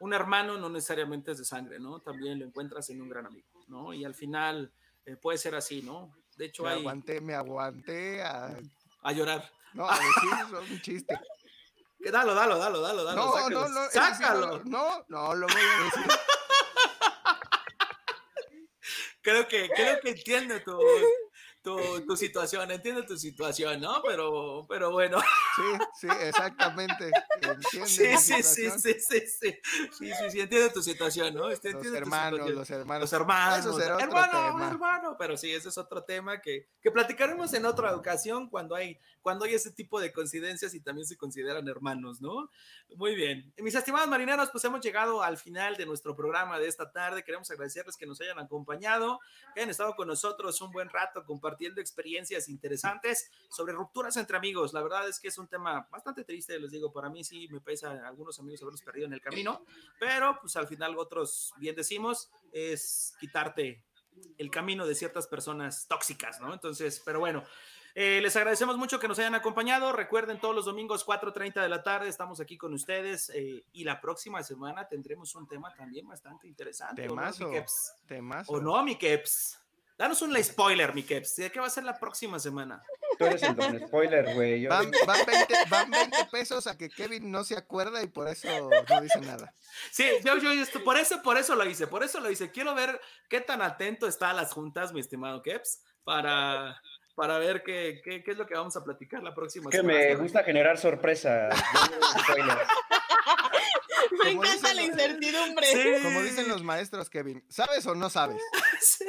un 0.00 0.12
hermano 0.12 0.58
no 0.58 0.68
necesariamente 0.68 1.32
es 1.32 1.38
de 1.38 1.44
sangre, 1.44 1.78
¿no? 1.78 2.00
También 2.00 2.38
lo 2.38 2.44
encuentras 2.44 2.88
en 2.90 3.00
un 3.00 3.08
gran 3.08 3.26
amigo, 3.26 3.46
¿no? 3.68 3.92
Y 3.94 4.04
al 4.04 4.14
final 4.14 4.72
eh, 5.04 5.16
puede 5.16 5.38
ser 5.38 5.54
así, 5.54 5.82
¿no? 5.82 6.12
De 6.36 6.46
hecho, 6.46 6.64
Me 6.64 6.70
hay 6.70 6.80
aguanté, 6.80 7.20
me 7.20 7.34
aguanté 7.34 8.22
a, 8.22 8.58
a 9.02 9.12
llorar. 9.12 9.50
no, 9.72 9.86
a 9.90 9.94
decir 9.98 10.72
un 10.72 10.80
chiste. 10.82 11.18
Dalo, 11.98 12.34
dalo, 12.34 12.58
dalo, 12.58 12.80
dalo, 12.80 13.02
dalo. 13.04 13.16
No, 13.24 13.32
sácalo. 13.32 13.60
no, 13.60 13.68
no, 13.68 13.90
sácalo. 13.90 14.46
lo- 14.58 14.64
no, 14.64 15.04
no, 15.08 15.34
lo 15.34 15.46
voy 15.46 15.56
a 15.56 15.84
decir. 15.84 16.06
Creo 19.22 19.48
que, 19.48 19.68
creo 19.74 19.98
que 20.00 20.10
entiendo 20.10 20.54
tu, 20.62 20.78
tu, 21.66 22.06
tu 22.06 22.16
situación, 22.16 22.70
entiendo 22.70 23.04
tu 23.04 23.16
situación, 23.18 23.80
¿no? 23.80 24.00
Pero, 24.06 24.64
pero 24.68 24.92
bueno. 24.92 25.18
Sí, 25.56 26.06
sí, 26.06 26.08
exactamente. 26.20 27.10
Entiende 27.34 27.66
Sí, 27.88 28.16
sí, 28.16 28.16
sí, 28.16 28.42
sí, 28.42 28.70
sí, 28.70 28.94
sí, 29.00 29.20
sí, 29.26 30.12
sí, 30.14 30.30
sí, 30.30 30.40
entiendo 30.40 30.72
tu 30.72 30.80
situación, 30.80 31.34
¿no? 31.34 31.50
Este, 31.50 31.72
Los 31.72 31.86
hermanos, 31.86 32.50
los 32.50 32.70
hermanos. 32.70 33.00
Los 33.00 33.12
hermanos, 33.12 33.66
otro 33.66 33.98
hermano, 33.98 34.30
tema. 34.30 34.68
hermano, 34.70 35.16
pero 35.18 35.36
sí, 35.36 35.50
ese 35.50 35.70
es 35.70 35.78
otro 35.78 36.04
tema 36.04 36.40
que, 36.40 36.68
que 36.80 36.92
platicaremos 36.92 37.52
en 37.54 37.66
otra 37.66 37.96
ocasión 37.96 38.48
cuando 38.48 38.76
hay, 38.76 39.00
cuando 39.20 39.44
hay 39.44 39.54
ese 39.54 39.72
tipo 39.72 39.98
de 39.98 40.12
coincidencias 40.12 40.72
y 40.72 40.80
también 40.80 41.04
se 41.08 41.16
consideran 41.16 41.66
hermanos, 41.66 42.20
¿no? 42.20 42.48
Muy 42.94 43.16
bien. 43.16 43.52
Mis 43.58 43.74
estimados 43.74 44.08
marineros, 44.08 44.50
pues 44.52 44.62
hemos 44.64 44.80
llegado 44.80 45.20
al 45.20 45.36
final 45.36 45.76
de 45.76 45.84
nuestro 45.84 46.14
programa 46.14 46.60
de 46.60 46.68
esta 46.68 46.92
tarde. 46.92 47.24
Queremos 47.24 47.50
agradecerles 47.50 47.96
que 47.96 48.06
nos 48.06 48.20
hayan 48.20 48.38
acompañado, 48.38 49.18
que 49.52 49.60
hayan 49.60 49.70
estado 49.70 49.96
con 49.96 50.06
nosotros 50.06 50.60
un 50.60 50.70
buen 50.70 50.88
rato 50.90 51.24
compartiendo 51.24 51.55
experiencias 51.60 52.48
interesantes 52.48 53.30
sobre 53.48 53.72
rupturas 53.72 54.16
entre 54.16 54.36
amigos. 54.36 54.72
La 54.72 54.82
verdad 54.82 55.08
es 55.08 55.20
que 55.20 55.28
es 55.28 55.38
un 55.38 55.48
tema 55.48 55.88
bastante 55.90 56.24
triste, 56.24 56.58
les 56.58 56.70
digo, 56.70 56.92
para 56.92 57.08
mí 57.08 57.24
sí 57.24 57.48
me 57.50 57.60
pesa 57.60 57.90
a 57.90 58.08
algunos 58.08 58.38
amigos 58.38 58.62
haberlos 58.62 58.82
perdido 58.82 59.06
en 59.06 59.12
el 59.12 59.20
camino, 59.20 59.64
pero 59.98 60.38
pues 60.40 60.56
al 60.56 60.66
final 60.66 60.96
otros, 60.98 61.52
bien 61.58 61.74
decimos, 61.74 62.30
es 62.52 63.14
quitarte 63.20 63.84
el 64.38 64.50
camino 64.50 64.86
de 64.86 64.94
ciertas 64.94 65.26
personas 65.26 65.86
tóxicas, 65.88 66.40
¿no? 66.40 66.52
Entonces, 66.52 67.02
pero 67.04 67.20
bueno, 67.20 67.44
eh, 67.98 68.20
les 68.20 68.36
agradecemos 68.36 68.76
mucho 68.76 69.00
que 69.00 69.08
nos 69.08 69.18
hayan 69.18 69.34
acompañado. 69.34 69.90
Recuerden, 69.90 70.38
todos 70.38 70.54
los 70.54 70.66
domingos 70.66 71.06
4.30 71.06 71.62
de 71.62 71.68
la 71.70 71.82
tarde 71.82 72.08
estamos 72.08 72.40
aquí 72.40 72.58
con 72.58 72.74
ustedes 72.74 73.30
eh, 73.34 73.64
y 73.72 73.84
la 73.84 74.02
próxima 74.02 74.42
semana 74.42 74.86
tendremos 74.86 75.34
un 75.34 75.48
tema 75.48 75.74
también 75.74 76.06
bastante 76.06 76.46
interesante. 76.46 77.08
¿o 77.08 77.14
no, 77.14 77.22
Temazo. 77.22 77.48
mi 77.48 77.54
Keps? 77.54 77.94
Temazo. 78.06 78.52
¿O 78.52 78.60
no, 78.60 78.82
mi 78.82 78.96
Keps? 78.96 79.65
Danos 79.98 80.20
un 80.20 80.36
spoiler, 80.44 80.94
mi 80.94 81.02
Keps. 81.02 81.36
¿De 81.36 81.50
qué 81.50 81.58
va 81.58 81.68
a 81.68 81.70
ser 81.70 81.84
la 81.84 81.98
próxima 81.98 82.38
semana? 82.38 82.82
Tú 83.18 83.24
eres 83.24 83.42
el 83.42 83.56
don 83.56 83.78
spoiler, 83.86 84.34
güey. 84.34 84.66
Van, 84.66 84.90
van 85.06 85.20
20, 85.26 85.54
van 85.70 85.90
20 85.90 86.24
pesos 86.30 86.66
a 86.66 86.76
que 86.76 86.90
Kevin 86.90 87.30
no 87.30 87.44
se 87.44 87.56
acuerda 87.56 88.02
y 88.02 88.06
por 88.06 88.28
eso 88.28 88.46
no 88.90 89.00
dice 89.00 89.20
nada. 89.22 89.54
Sí, 89.90 90.04
yo, 90.22 90.36
yo, 90.36 90.50
esto- 90.52 90.84
por 90.84 90.98
eso, 90.98 91.22
por 91.22 91.38
eso 91.38 91.54
lo 91.54 91.64
hice, 91.64 91.86
por 91.86 92.02
eso 92.04 92.20
lo 92.20 92.30
hice. 92.30 92.50
Quiero 92.50 92.74
ver 92.74 93.00
qué 93.30 93.40
tan 93.40 93.62
atento 93.62 94.06
está 94.06 94.30
a 94.30 94.34
las 94.34 94.52
juntas, 94.52 94.92
mi 94.92 95.00
estimado 95.00 95.42
Keps, 95.42 95.80
para, 96.04 96.78
para 97.14 97.38
ver 97.38 97.62
qué, 97.62 98.02
qué, 98.04 98.22
qué 98.22 98.32
es 98.32 98.36
lo 98.36 98.46
que 98.46 98.54
vamos 98.54 98.76
a 98.76 98.84
platicar 98.84 99.22
la 99.22 99.34
próxima 99.34 99.70
que 99.70 99.78
semana. 99.78 99.98
me 99.98 100.16
gusta 100.16 100.44
generar 100.44 100.76
sorpresa. 100.76 101.48
Spoiler. 102.22 102.58
Me 104.12 104.18
Como 104.34 104.44
encanta 104.44 104.52
dicen 104.52 104.76
la 104.76 104.82
los- 104.82 104.90
incertidumbre. 104.90 105.66
Sí. 105.66 106.02
Como 106.02 106.22
dicen 106.22 106.48
los 106.48 106.62
maestros, 106.62 107.10
Kevin, 107.10 107.42
¿sabes 107.48 107.86
o 107.86 107.94
no 107.94 108.10
sabes? 108.10 108.40
Sí. 108.80 109.04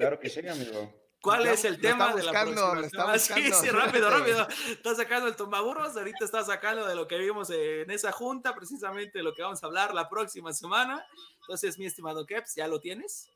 Claro 0.00 0.18
que 0.18 0.30
sí, 0.30 0.40
amigo. 0.48 0.94
¿Cuál 1.20 1.44
Ya 1.44 1.52
es 1.52 1.62
el 1.66 1.78
tema 1.78 2.06
está 2.06 2.16
de 2.16 2.22
la 2.22 2.32
próxima 2.32 2.88
semana? 2.88 3.18
Sí, 3.18 3.52
sí, 3.52 3.68
rápido, 3.68 4.08
rápido. 4.18 4.48
Está 4.70 4.94
sacando 4.94 5.28
el 5.28 5.36
tumbaburros, 5.36 5.94
ahorita 5.94 6.24
está 6.24 6.42
sacando 6.42 6.86
de 6.86 6.94
lo 6.94 7.06
que 7.06 7.18
vimos 7.18 7.50
en 7.50 7.90
esa 7.90 8.10
junta, 8.10 8.54
precisamente 8.54 9.18
de 9.18 9.24
lo 9.24 9.34
que 9.34 9.42
vamos 9.42 9.62
a 9.62 9.66
hablar 9.66 9.92
la 9.92 10.08
próxima 10.08 10.54
semana. 10.54 11.04
Entonces, 11.42 11.78
mi 11.78 11.84
estimado 11.84 12.24
Keps, 12.24 12.54
¿ya 12.54 12.66
lo 12.66 12.80
tienes? 12.80 13.28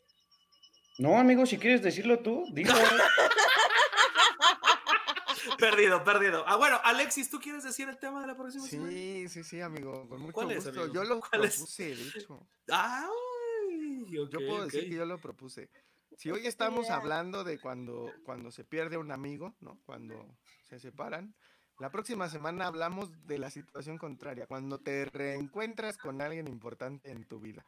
No, 0.97 1.19
amigo, 1.19 1.45
si 1.45 1.59
quieres 1.59 1.83
decirlo 1.83 2.21
tú, 2.21 2.47
dilo. 2.53 2.73
Perdido, 5.59 6.03
perdido. 6.05 6.45
Ah, 6.47 6.57
bueno, 6.57 6.81
Alexis, 6.85 7.29
¿tú 7.31 7.39
quieres 7.39 7.65
decir 7.65 7.89
el 7.89 7.99
tema 7.99 8.21
de 8.23 8.27
la 8.27 8.37
próxima 8.37 8.67
semana? 8.67 8.91
Sí, 8.91 9.29
sí, 9.29 9.45
sí, 9.45 9.61
amigo, 9.61 10.09
con 10.09 10.21
mucho 10.21 10.33
¿Cuál 10.33 10.53
es, 10.53 10.65
gusto. 10.65 10.81
amigo? 10.81 10.95
Yo 10.95 11.05
lo 11.05 11.21
¿Cuál 11.21 11.45
es? 11.45 11.57
propuse, 11.57 11.95
de 11.97 12.09
hecho. 12.09 12.47
Ay, 12.71 14.07
Yo 14.09 14.29
puedo 14.31 14.65
decir 14.65 14.89
que 14.89 14.95
yo 14.97 15.05
lo 15.05 15.19
propuse. 15.19 15.69
Si 16.17 16.31
hoy 16.31 16.47
estamos 16.47 16.91
hablando 16.91 17.45
de 17.45 17.59
cuando, 17.59 18.13
cuando 18.25 18.51
se 18.51 18.65
pierde 18.65 18.97
un 18.97 19.11
amigo, 19.11 19.55
¿no? 19.61 19.81
Cuando 19.85 20.39
se 20.69 20.79
separan, 20.79 21.35
la 21.81 21.91
próxima 21.91 22.29
semana 22.29 22.67
hablamos 22.67 23.11
de 23.27 23.39
la 23.39 23.51
situación 23.51 23.99
contraria, 23.99 24.47
cuando 24.47 24.79
te 24.79 25.07
reencuentras 25.07 25.99
con 25.99 26.21
alguien 26.21 26.47
importante 26.47 27.11
en 27.11 27.27
tu 27.27 27.41
vida. 27.41 27.65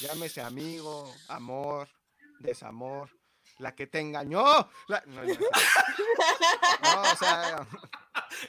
Llámese 0.00 0.40
amigo, 0.40 1.12
amor, 1.28 1.88
desamor, 2.38 3.10
la 3.58 3.74
que 3.74 3.86
te 3.86 4.00
engañó. 4.00 4.42
la- 4.86 5.02
No, 5.06 5.22
no, 5.22 5.34
no, 6.94 7.02
o 7.12 7.16
sea, 7.16 7.66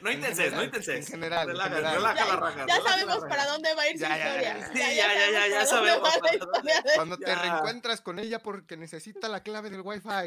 No 0.01 0.09
en 0.09 0.15
intenses, 0.17 0.51
no 0.51 0.61
general, 0.61 0.65
intenses. 0.65 1.05
en 1.05 1.11
general, 1.11 1.41
en 1.43 1.47
Relaja, 1.49 1.69
general. 1.69 1.95
relaja 1.95 2.25
la 2.25 2.31
Ya, 2.67 2.77
raja. 2.79 2.89
sabemos 2.89 3.19
para 3.29 3.45
dónde 3.45 3.73
va 3.75 3.81
a 3.83 3.89
ir 3.89 3.97
su 3.97 4.03
historia. 4.03 4.41
ya. 4.41 4.67
Sí, 4.73 4.79
ya, 4.79 4.91
ya, 4.91 4.95
ya, 4.95 5.03
ya 5.31 5.31
para 5.31 5.49
dónde 5.49 5.67
sabemos 5.67 6.09
cuando 6.95 7.17
te 7.17 7.35
reencuentras 7.35 8.01
con 8.01 8.19
ella 8.19 8.39
porque 8.39 8.77
necesita 8.77 9.29
la 9.29 9.41
clave 9.43 9.69
del 9.69 9.81
wifi. 9.81 10.07
No, 10.07 10.19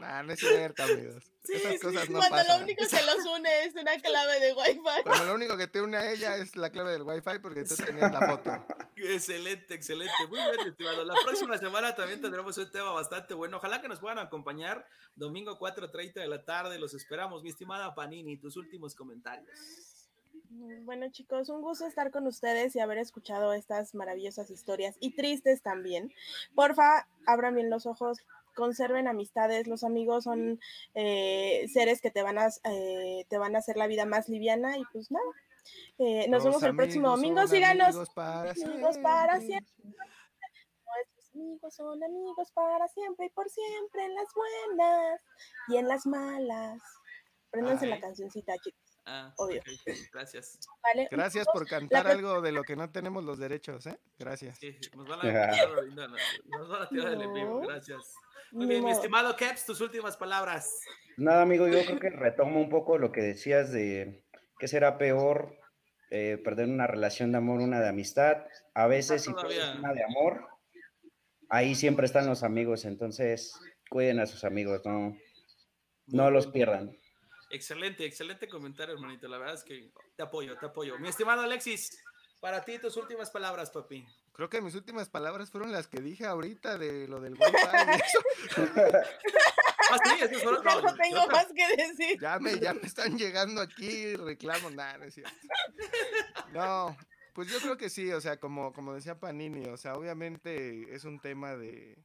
no. 0.00 0.06
Nah, 0.06 0.22
no 0.22 0.32
es 0.32 0.40
cierto, 0.40 0.82
amigos. 0.82 1.24
Sí, 1.44 1.52
Esas 1.54 1.80
cosas 1.80 2.08
no 2.08 2.18
Cuando 2.18 2.36
pasan. 2.38 2.58
lo 2.58 2.64
único 2.64 2.84
que 2.88 3.02
los 3.02 3.26
une 3.38 3.64
es 3.64 3.74
una 3.74 3.96
clave 3.98 4.40
de 4.40 4.52
wifi. 4.54 4.80
Cuando 5.02 5.24
lo 5.26 5.34
único 5.34 5.56
que 5.56 5.66
te 5.66 5.82
une 5.82 5.96
a 5.96 6.10
ella 6.10 6.36
es 6.38 6.56
la 6.56 6.70
clave 6.70 6.92
del 6.92 7.02
wifi 7.02 7.38
porque 7.42 7.64
tú 7.64 7.76
tenías 7.76 8.10
la 8.12 8.26
foto. 8.28 8.66
Excelente, 8.96 9.74
excelente. 9.74 10.14
Muy 10.28 10.38
bien, 10.38 10.68
estimado. 10.68 11.04
La 11.04 11.14
próxima 11.22 11.58
semana 11.58 11.94
también 11.94 12.20
tendremos 12.20 12.56
un 12.56 12.70
tema 12.70 12.92
bastante 12.92 13.34
bueno. 13.34 13.58
Ojalá 13.58 13.82
que 13.82 13.88
nos 13.88 14.00
puedan 14.00 14.18
acompañar 14.18 14.86
domingo 15.16 15.58
4.30 15.58 16.14
de 16.14 16.28
la 16.28 16.44
tarde. 16.44 16.78
Los 16.78 16.94
esperamos. 16.94 17.42
Mi 17.42 17.50
estimada 17.50 17.94
Panini, 17.94 18.36
tus 18.38 18.56
últimos 18.56 18.94
comentarios. 18.94 19.58
Bueno, 20.84 21.10
chicos, 21.10 21.48
un 21.48 21.60
gusto 21.62 21.86
estar 21.86 22.10
con 22.10 22.26
ustedes 22.26 22.76
y 22.76 22.80
haber 22.80 22.98
escuchado 22.98 23.52
estas 23.52 23.94
maravillosas 23.94 24.50
historias 24.50 24.96
y 25.00 25.14
tristes 25.16 25.62
también. 25.62 26.12
Porfa, 26.54 27.08
abran 27.26 27.54
bien 27.56 27.70
los 27.70 27.86
ojos, 27.86 28.18
conserven 28.54 29.08
amistades, 29.08 29.66
los 29.66 29.84
amigos 29.84 30.24
son 30.24 30.60
eh, 30.94 31.66
seres 31.72 32.00
que 32.00 32.10
te 32.10 32.22
van, 32.22 32.38
a, 32.38 32.48
eh, 32.64 33.24
te 33.28 33.38
van 33.38 33.54
a 33.56 33.58
hacer 33.58 33.76
la 33.76 33.86
vida 33.86 34.06
más 34.06 34.28
liviana 34.28 34.78
y 34.78 34.84
pues 34.92 35.10
nada. 35.10 35.24
Eh, 35.98 36.28
nos 36.28 36.44
vemos 36.44 36.62
el 36.62 36.76
próximo 36.76 37.10
domingo, 37.10 37.46
síganos. 37.46 37.88
Amigos 37.88 38.10
para 38.14 38.50
amigos 38.50 38.98
para 38.98 39.40
siempre. 39.40 39.72
Nuestros 39.82 41.34
amigos 41.34 41.74
son 41.74 42.04
amigos 42.04 42.52
para 42.52 42.88
siempre 42.88 43.26
y 43.26 43.30
por 43.30 43.48
siempre 43.48 44.04
en 44.04 44.14
las 44.14 44.28
buenas 44.34 45.20
y 45.68 45.76
en 45.76 45.88
las 45.88 46.06
malas. 46.06 46.82
Préndanse 47.50 47.86
la 47.86 48.00
cancioncita, 48.00 48.54
chicos. 48.58 48.84
Ah, 49.06 49.32
Obvio. 49.36 49.62
Gracias. 50.12 50.58
Gracias 51.10 51.46
por 51.52 51.66
cantar 51.66 52.06
algo 52.06 52.40
de 52.40 52.52
lo 52.52 52.62
que 52.62 52.74
no 52.74 52.90
tenemos 52.90 53.22
los 53.22 53.38
derechos, 53.38 53.86
¿eh? 53.86 53.98
Gracias. 54.18 54.58
Sí, 54.58 54.76
nos 54.96 55.06
van 55.06 55.18
a 55.18 55.22
tirar, 55.22 55.54
nos 56.46 56.68
van 56.68 56.82
a 56.82 56.88
tirar 56.88 57.08
el 57.08 57.22
enemigo, 57.22 57.60
gracias. 57.60 58.14
Muy 58.52 58.66
bien, 58.66 58.84
mi 58.84 58.90
estimado 58.90 59.34
Keps, 59.36 59.64
tus 59.66 59.80
últimas 59.80 60.16
palabras. 60.16 60.80
Nada, 61.16 61.42
amigo, 61.42 61.66
yo 61.68 61.84
creo 61.84 61.98
que 61.98 62.10
retomo 62.10 62.60
un 62.60 62.68
poco 62.68 62.98
lo 62.98 63.12
que 63.12 63.20
decías 63.20 63.72
de 63.72 64.24
que 64.58 64.68
será 64.68 64.98
peor 64.98 65.58
eh, 66.10 66.38
perder 66.42 66.68
una 66.68 66.86
relación 66.86 67.32
de 67.32 67.38
amor, 67.38 67.60
una 67.60 67.80
de 67.80 67.88
amistad. 67.88 68.44
A 68.74 68.86
veces, 68.86 69.22
si 69.22 69.32
pierdes 69.32 69.76
una 69.76 69.92
de 69.92 70.04
amor, 70.04 70.46
ahí 71.48 71.74
siempre 71.74 72.06
están 72.06 72.26
los 72.26 72.42
amigos, 72.42 72.84
entonces 72.84 73.52
cuiden 73.90 74.20
a 74.20 74.26
sus 74.26 74.44
amigos, 74.44 74.82
no, 74.84 75.16
no 76.06 76.30
los 76.30 76.46
pierdan. 76.46 76.96
Excelente, 77.50 78.04
excelente 78.04 78.48
comentario, 78.48 78.94
hermanito. 78.94 79.28
La 79.28 79.38
verdad 79.38 79.54
es 79.54 79.64
que 79.64 79.92
te 80.16 80.22
apoyo, 80.22 80.58
te 80.58 80.66
apoyo. 80.66 80.98
Mi 80.98 81.08
estimado 81.08 81.42
Alexis, 81.42 81.96
para 82.44 82.62
ti 82.62 82.78
tus 82.78 82.94
últimas 82.98 83.30
palabras, 83.30 83.70
papi. 83.70 84.06
Creo 84.34 84.50
que 84.50 84.60
mis 84.60 84.74
últimas 84.74 85.08
palabras 85.08 85.50
fueron 85.50 85.72
las 85.72 85.88
que 85.88 86.02
dije 86.02 86.26
ahorita 86.26 86.76
de 86.76 87.08
lo 87.08 87.18
del 87.18 87.32
wifi. 87.32 87.42
ah, 89.90 89.98
sí, 90.04 90.10
eso 90.20 90.38
solo, 90.40 90.62
no, 90.62 90.82
no, 90.82 90.94
tengo 90.94 91.26
más 91.28 91.46
que 91.54 91.74
decir. 91.74 92.20
Ya 92.20 92.38
me, 92.38 92.60
ya 92.60 92.74
me 92.74 92.82
están 92.82 93.16
llegando 93.16 93.62
aquí 93.62 94.14
reclamo 94.16 94.68
nada, 94.68 94.98
no 94.98 95.04
es 95.04 95.14
cierto. 95.14 95.32
No, 96.52 96.94
pues 97.32 97.48
yo 97.48 97.58
creo 97.60 97.78
que 97.78 97.88
sí, 97.88 98.12
o 98.12 98.20
sea, 98.20 98.38
como, 98.38 98.74
como 98.74 98.92
decía 98.92 99.18
Panini, 99.18 99.64
o 99.68 99.78
sea, 99.78 99.94
obviamente 99.94 100.94
es 100.94 101.04
un 101.04 101.20
tema 101.20 101.56
de, 101.56 101.96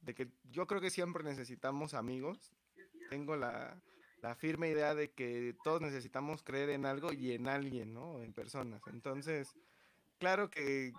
de 0.00 0.16
que 0.16 0.32
yo 0.50 0.66
creo 0.66 0.80
que 0.80 0.90
siempre 0.90 1.22
necesitamos 1.22 1.94
amigos. 1.94 2.52
Tengo 3.08 3.36
la, 3.36 3.80
la 4.20 4.34
firme 4.34 4.68
idea 4.68 4.96
de 4.96 5.12
que 5.12 5.54
todos 5.62 5.80
necesitamos 5.80 6.42
creer 6.42 6.70
en 6.70 6.86
algo 6.86 7.12
y 7.12 7.34
en 7.34 7.46
alguien, 7.46 7.94
¿no? 7.94 8.24
En 8.24 8.32
personas. 8.32 8.82
Entonces, 8.88 9.54
claro 10.18 10.50
que 10.50 10.92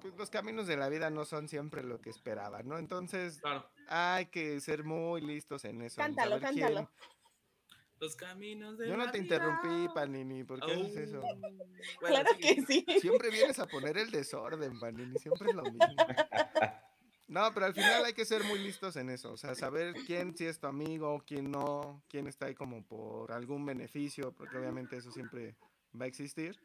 pues, 0.00 0.14
los 0.16 0.30
caminos 0.30 0.66
de 0.66 0.76
la 0.76 0.88
vida 0.88 1.10
no 1.10 1.24
son 1.24 1.48
siempre 1.48 1.82
lo 1.82 2.00
que 2.00 2.10
esperaba, 2.10 2.62
¿no? 2.62 2.78
Entonces, 2.78 3.40
hay 3.88 4.26
que 4.26 4.60
ser 4.60 4.84
muy 4.84 5.20
listos 5.20 5.64
en 5.64 5.82
eso. 5.82 5.96
Cántalo, 5.96 6.40
cántalo. 6.40 6.90
Los 8.00 8.14
caminos 8.14 8.78
de 8.78 8.88
Yo 8.88 8.96
no 8.96 9.10
te 9.10 9.18
interrumpí, 9.18 9.92
Panini, 9.92 10.44
¿por 10.44 10.60
qué 10.60 10.72
haces 10.72 10.96
eso? 10.96 11.20
claro 11.98 12.30
que 12.38 12.62
sí. 12.62 12.86
Siempre 13.00 13.28
vienes 13.30 13.58
a 13.58 13.66
poner 13.66 13.98
el 13.98 14.10
desorden, 14.10 14.78
Panini, 14.78 15.18
siempre 15.18 15.50
es 15.50 15.56
lo 15.56 15.62
mismo. 15.64 15.96
No, 17.26 17.52
pero 17.52 17.66
al 17.66 17.74
final 17.74 18.04
hay 18.04 18.14
que 18.14 18.24
ser 18.24 18.42
muy 18.44 18.58
listos 18.58 18.96
en 18.96 19.10
eso, 19.10 19.32
o 19.32 19.36
sea, 19.36 19.54
saber 19.54 19.94
quién 20.06 20.34
sí 20.34 20.46
es 20.46 20.58
tu 20.58 20.66
amigo, 20.66 21.22
quién 21.26 21.50
no, 21.50 22.02
quién 22.08 22.26
está 22.26 22.46
ahí 22.46 22.54
como 22.54 22.82
por 22.86 23.32
algún 23.32 23.66
beneficio, 23.66 24.32
porque 24.32 24.56
obviamente 24.56 24.96
eso 24.96 25.12
siempre 25.12 25.54
va 26.00 26.06
a 26.06 26.08
existir. 26.08 26.58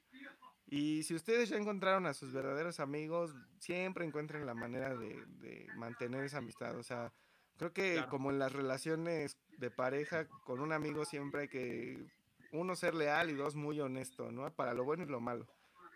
Y 0.76 1.04
si 1.04 1.14
ustedes 1.14 1.50
ya 1.50 1.58
encontraron 1.58 2.08
a 2.08 2.16
sus 2.16 2.34
verdaderos 2.34 2.80
amigos, 2.80 3.36
siempre 3.60 4.06
encuentren 4.06 4.48
la 4.48 4.56
manera 4.56 4.96
de, 4.96 5.68
mantener 5.76 6.24
esa 6.24 6.40
amistad. 6.40 6.76
O 6.80 6.82
sea, 6.82 7.14
creo 7.58 7.74
que 7.74 8.04
como 8.10 8.32
en 8.32 8.40
las 8.40 8.52
relaciones 8.52 9.38
de 9.60 9.70
pareja, 9.70 10.28
con 10.46 10.62
un 10.62 10.74
amigo 10.74 11.06
siempre 11.06 11.42
hay 11.42 11.48
que, 11.48 12.08
uno, 12.52 12.76
ser 12.76 12.96
leal 12.96 13.30
y 13.30 13.36
dos, 13.36 13.54
muy 13.54 13.80
honesto, 13.82 14.32
¿no? 14.32 14.52
Para 14.52 14.74
lo 14.74 14.84
bueno 14.84 15.04
y 15.04 15.06
lo 15.06 15.20
malo. 15.20 15.46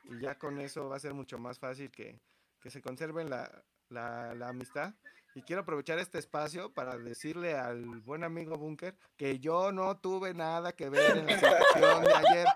Y 0.03 0.19
ya 0.19 0.37
con 0.37 0.59
eso 0.59 0.87
va 0.87 0.97
a 0.97 0.99
ser 0.99 1.15
mucho 1.15 1.39
más 1.39 1.57
fácil 1.57 1.89
que, 1.89 2.21
que 2.61 2.69
se 2.69 2.79
conserven 2.79 3.31
la, 3.31 3.63
la, 3.89 4.35
la, 4.35 4.49
amistad. 4.49 4.93
Y 5.33 5.41
quiero 5.41 5.63
aprovechar 5.63 5.97
este 5.97 6.19
espacio 6.19 6.71
para 6.71 6.99
decirle 6.99 7.55
al 7.55 7.83
buen 8.01 8.23
amigo 8.23 8.59
Bunker 8.59 8.95
que 9.17 9.39
yo 9.39 9.71
no 9.71 9.97
tuve 9.97 10.35
nada 10.35 10.73
que 10.73 10.87
ver 10.89 11.17
en 11.17 11.25
la 11.25 11.33
situación 11.39 12.03
de 12.03 12.13
ayer. 12.13 12.47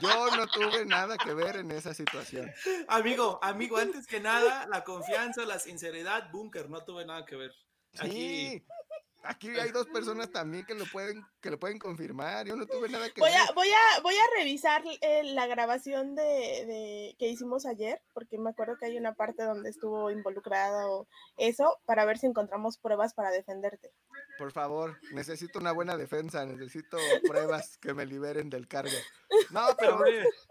Yo 0.00 0.36
no 0.36 0.46
tuve 0.46 0.84
nada 0.86 1.16
que 1.16 1.34
ver 1.34 1.56
en 1.56 1.70
esa 1.70 1.94
situación. 1.94 2.52
Amigo, 2.88 3.38
amigo, 3.42 3.76
antes 3.76 4.06
que 4.06 4.20
nada, 4.20 4.66
la 4.66 4.84
confianza, 4.84 5.44
la 5.44 5.58
sinceridad, 5.58 6.30
Bunker, 6.30 6.68
no 6.70 6.84
tuve 6.84 7.04
nada 7.04 7.24
que 7.24 7.36
ver. 7.36 7.52
Sí, 8.02 8.64
Aquí 9.24 9.48
hay 9.48 9.70
dos 9.70 9.86
personas 9.88 10.30
también 10.30 10.66
que 10.66 10.74
lo 10.74 10.84
pueden, 10.86 11.24
que 11.40 11.50
lo 11.50 11.58
pueden 11.58 11.78
confirmar. 11.78 12.46
Yo 12.46 12.56
no 12.56 12.66
tuve 12.66 12.88
nada 12.88 13.08
que 13.10 13.20
voy 13.20 13.30
ver. 13.30 13.40
A, 13.40 13.52
voy 13.52 13.68
a, 13.68 14.00
voy 14.02 14.14
a 14.14 14.38
revisar 14.38 14.82
eh, 15.00 15.22
la 15.24 15.46
grabación 15.46 16.14
de, 16.14 16.22
de, 16.22 17.16
que 17.18 17.28
hicimos 17.28 17.66
ayer, 17.66 18.02
porque 18.12 18.38
me 18.38 18.50
acuerdo 18.50 18.76
que 18.78 18.86
hay 18.86 18.98
una 18.98 19.14
parte 19.14 19.42
donde 19.42 19.70
estuvo 19.70 20.10
involucrado 20.10 21.08
eso, 21.36 21.78
para 21.86 22.04
ver 22.04 22.18
si 22.18 22.26
encontramos 22.26 22.78
pruebas 22.78 23.14
para 23.14 23.30
defenderte. 23.30 23.92
Por 24.38 24.52
favor, 24.52 24.98
necesito 25.12 25.58
una 25.58 25.72
buena 25.72 25.96
defensa, 25.96 26.44
necesito 26.44 26.98
pruebas 27.26 27.78
que 27.78 27.94
me 27.94 28.04
liberen 28.04 28.50
del 28.50 28.68
cargo. 28.68 28.96
No, 29.50 29.66
pero, 29.78 29.98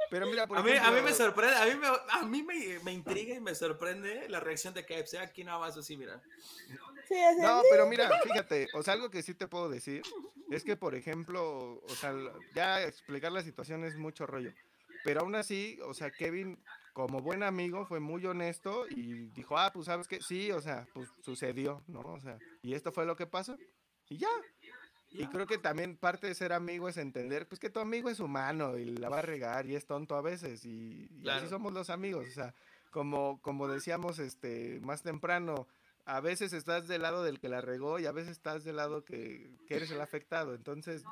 pero 0.10 0.28
mira, 0.28 0.48
por 0.48 0.58
a, 0.58 0.64
mí, 0.64 0.72
a 0.72 0.92
mí 0.92 1.02
me 1.02 1.14
sorprende, 1.14 1.56
a 1.56 1.66
mí, 1.66 1.76
me, 1.76 1.88
a 1.88 2.24
mí 2.24 2.44
me, 2.44 2.80
me, 2.80 2.94
intriga 2.94 3.36
y 3.36 3.42
me 3.42 3.54
sorprende 3.56 4.28
la 4.30 4.40
reacción 4.40 4.74
de 4.74 4.86
KFC. 4.86 5.20
Aquí 5.20 5.44
no 5.44 5.60
vas 5.60 5.78
así, 5.78 5.98
mira. 5.98 6.22
No, 7.40 7.62
pero 7.70 7.88
mira, 7.88 8.10
fíjate, 8.24 8.68
o 8.74 8.84
sea, 8.84 8.94
algo 8.94 9.10
que 9.10 9.22
sí 9.22 9.34
te 9.34 9.48
puedo 9.48 9.70
decir 9.70 10.02
es 10.52 10.64
que, 10.64 10.76
por 10.76 10.96
ejemplo, 10.96 11.82
o 11.84 11.96
sea, 11.96 12.14
ya 12.54 12.84
explicar 12.84 13.32
la 13.32 13.44
situación 13.44 13.84
es 13.84 13.96
mucho 13.96 14.26
rollo. 14.26 14.52
Pero 15.04 15.22
aún 15.22 15.36
así, 15.36 15.80
o 15.84 15.94
sea, 15.94 16.12
Kevin, 16.12 16.64
como 16.94 17.20
buen 17.22 17.44
amigo, 17.44 17.86
fue 17.86 18.00
muy 18.00 18.26
honesto 18.26 18.86
y 18.90 19.26
dijo, 19.32 19.58
ah, 19.58 19.72
pues 19.74 19.88
sabes 19.88 20.08
que 20.08 20.22
sí, 20.22 20.52
o 20.52 20.62
sea, 20.62 20.88
pues 20.94 21.10
sucedió, 21.22 21.84
¿no? 21.88 22.00
O 22.00 22.20
sea, 22.20 22.38
y 22.62 22.74
esto 22.74 22.92
fue 22.92 23.06
lo 23.06 23.16
que 23.16 23.28
pasó. 23.28 23.58
Y 24.08 24.18
ya. 24.18 24.30
Y 25.10 25.28
creo 25.28 25.46
que 25.46 25.60
también 25.60 25.96
parte 25.96 26.28
de 26.28 26.34
ser 26.34 26.54
amigo 26.54 26.90
es 26.90 26.98
entender, 26.98 27.48
pues 27.48 27.60
que 27.60 27.70
tu 27.70 27.80
amigo 27.80 28.10
es 28.10 28.20
humano 28.20 28.78
y 28.78 28.86
la 28.98 29.10
va 29.10 29.20
a 29.20 29.22
regar 29.22 29.68
y 29.68 29.76
es 29.76 29.86
tonto 29.86 30.16
a 30.16 30.22
veces. 30.22 30.66
Y, 30.66 31.08
así 31.30 31.48
somos 31.48 31.74
los 31.74 31.90
amigos. 31.90 32.26
O 32.28 32.32
sea, 32.32 32.56
como, 32.90 33.40
como 33.42 33.68
decíamos 33.68 34.18
este, 34.20 34.80
más 34.82 35.04
temprano, 35.04 35.68
a 36.06 36.20
veces 36.20 36.54
estás 36.54 36.88
del 36.88 37.02
lado 37.02 37.24
del 37.24 37.40
que 37.40 37.50
la 37.50 37.62
regó 37.62 38.00
y 38.00 38.06
a 38.06 38.12
veces 38.12 38.32
estás 38.32 38.64
del 38.64 38.76
lado 38.78 39.06
que, 39.06 39.50
eres 39.70 39.92
el 39.92 40.02
afectado. 40.02 40.54
Entonces, 40.54 41.04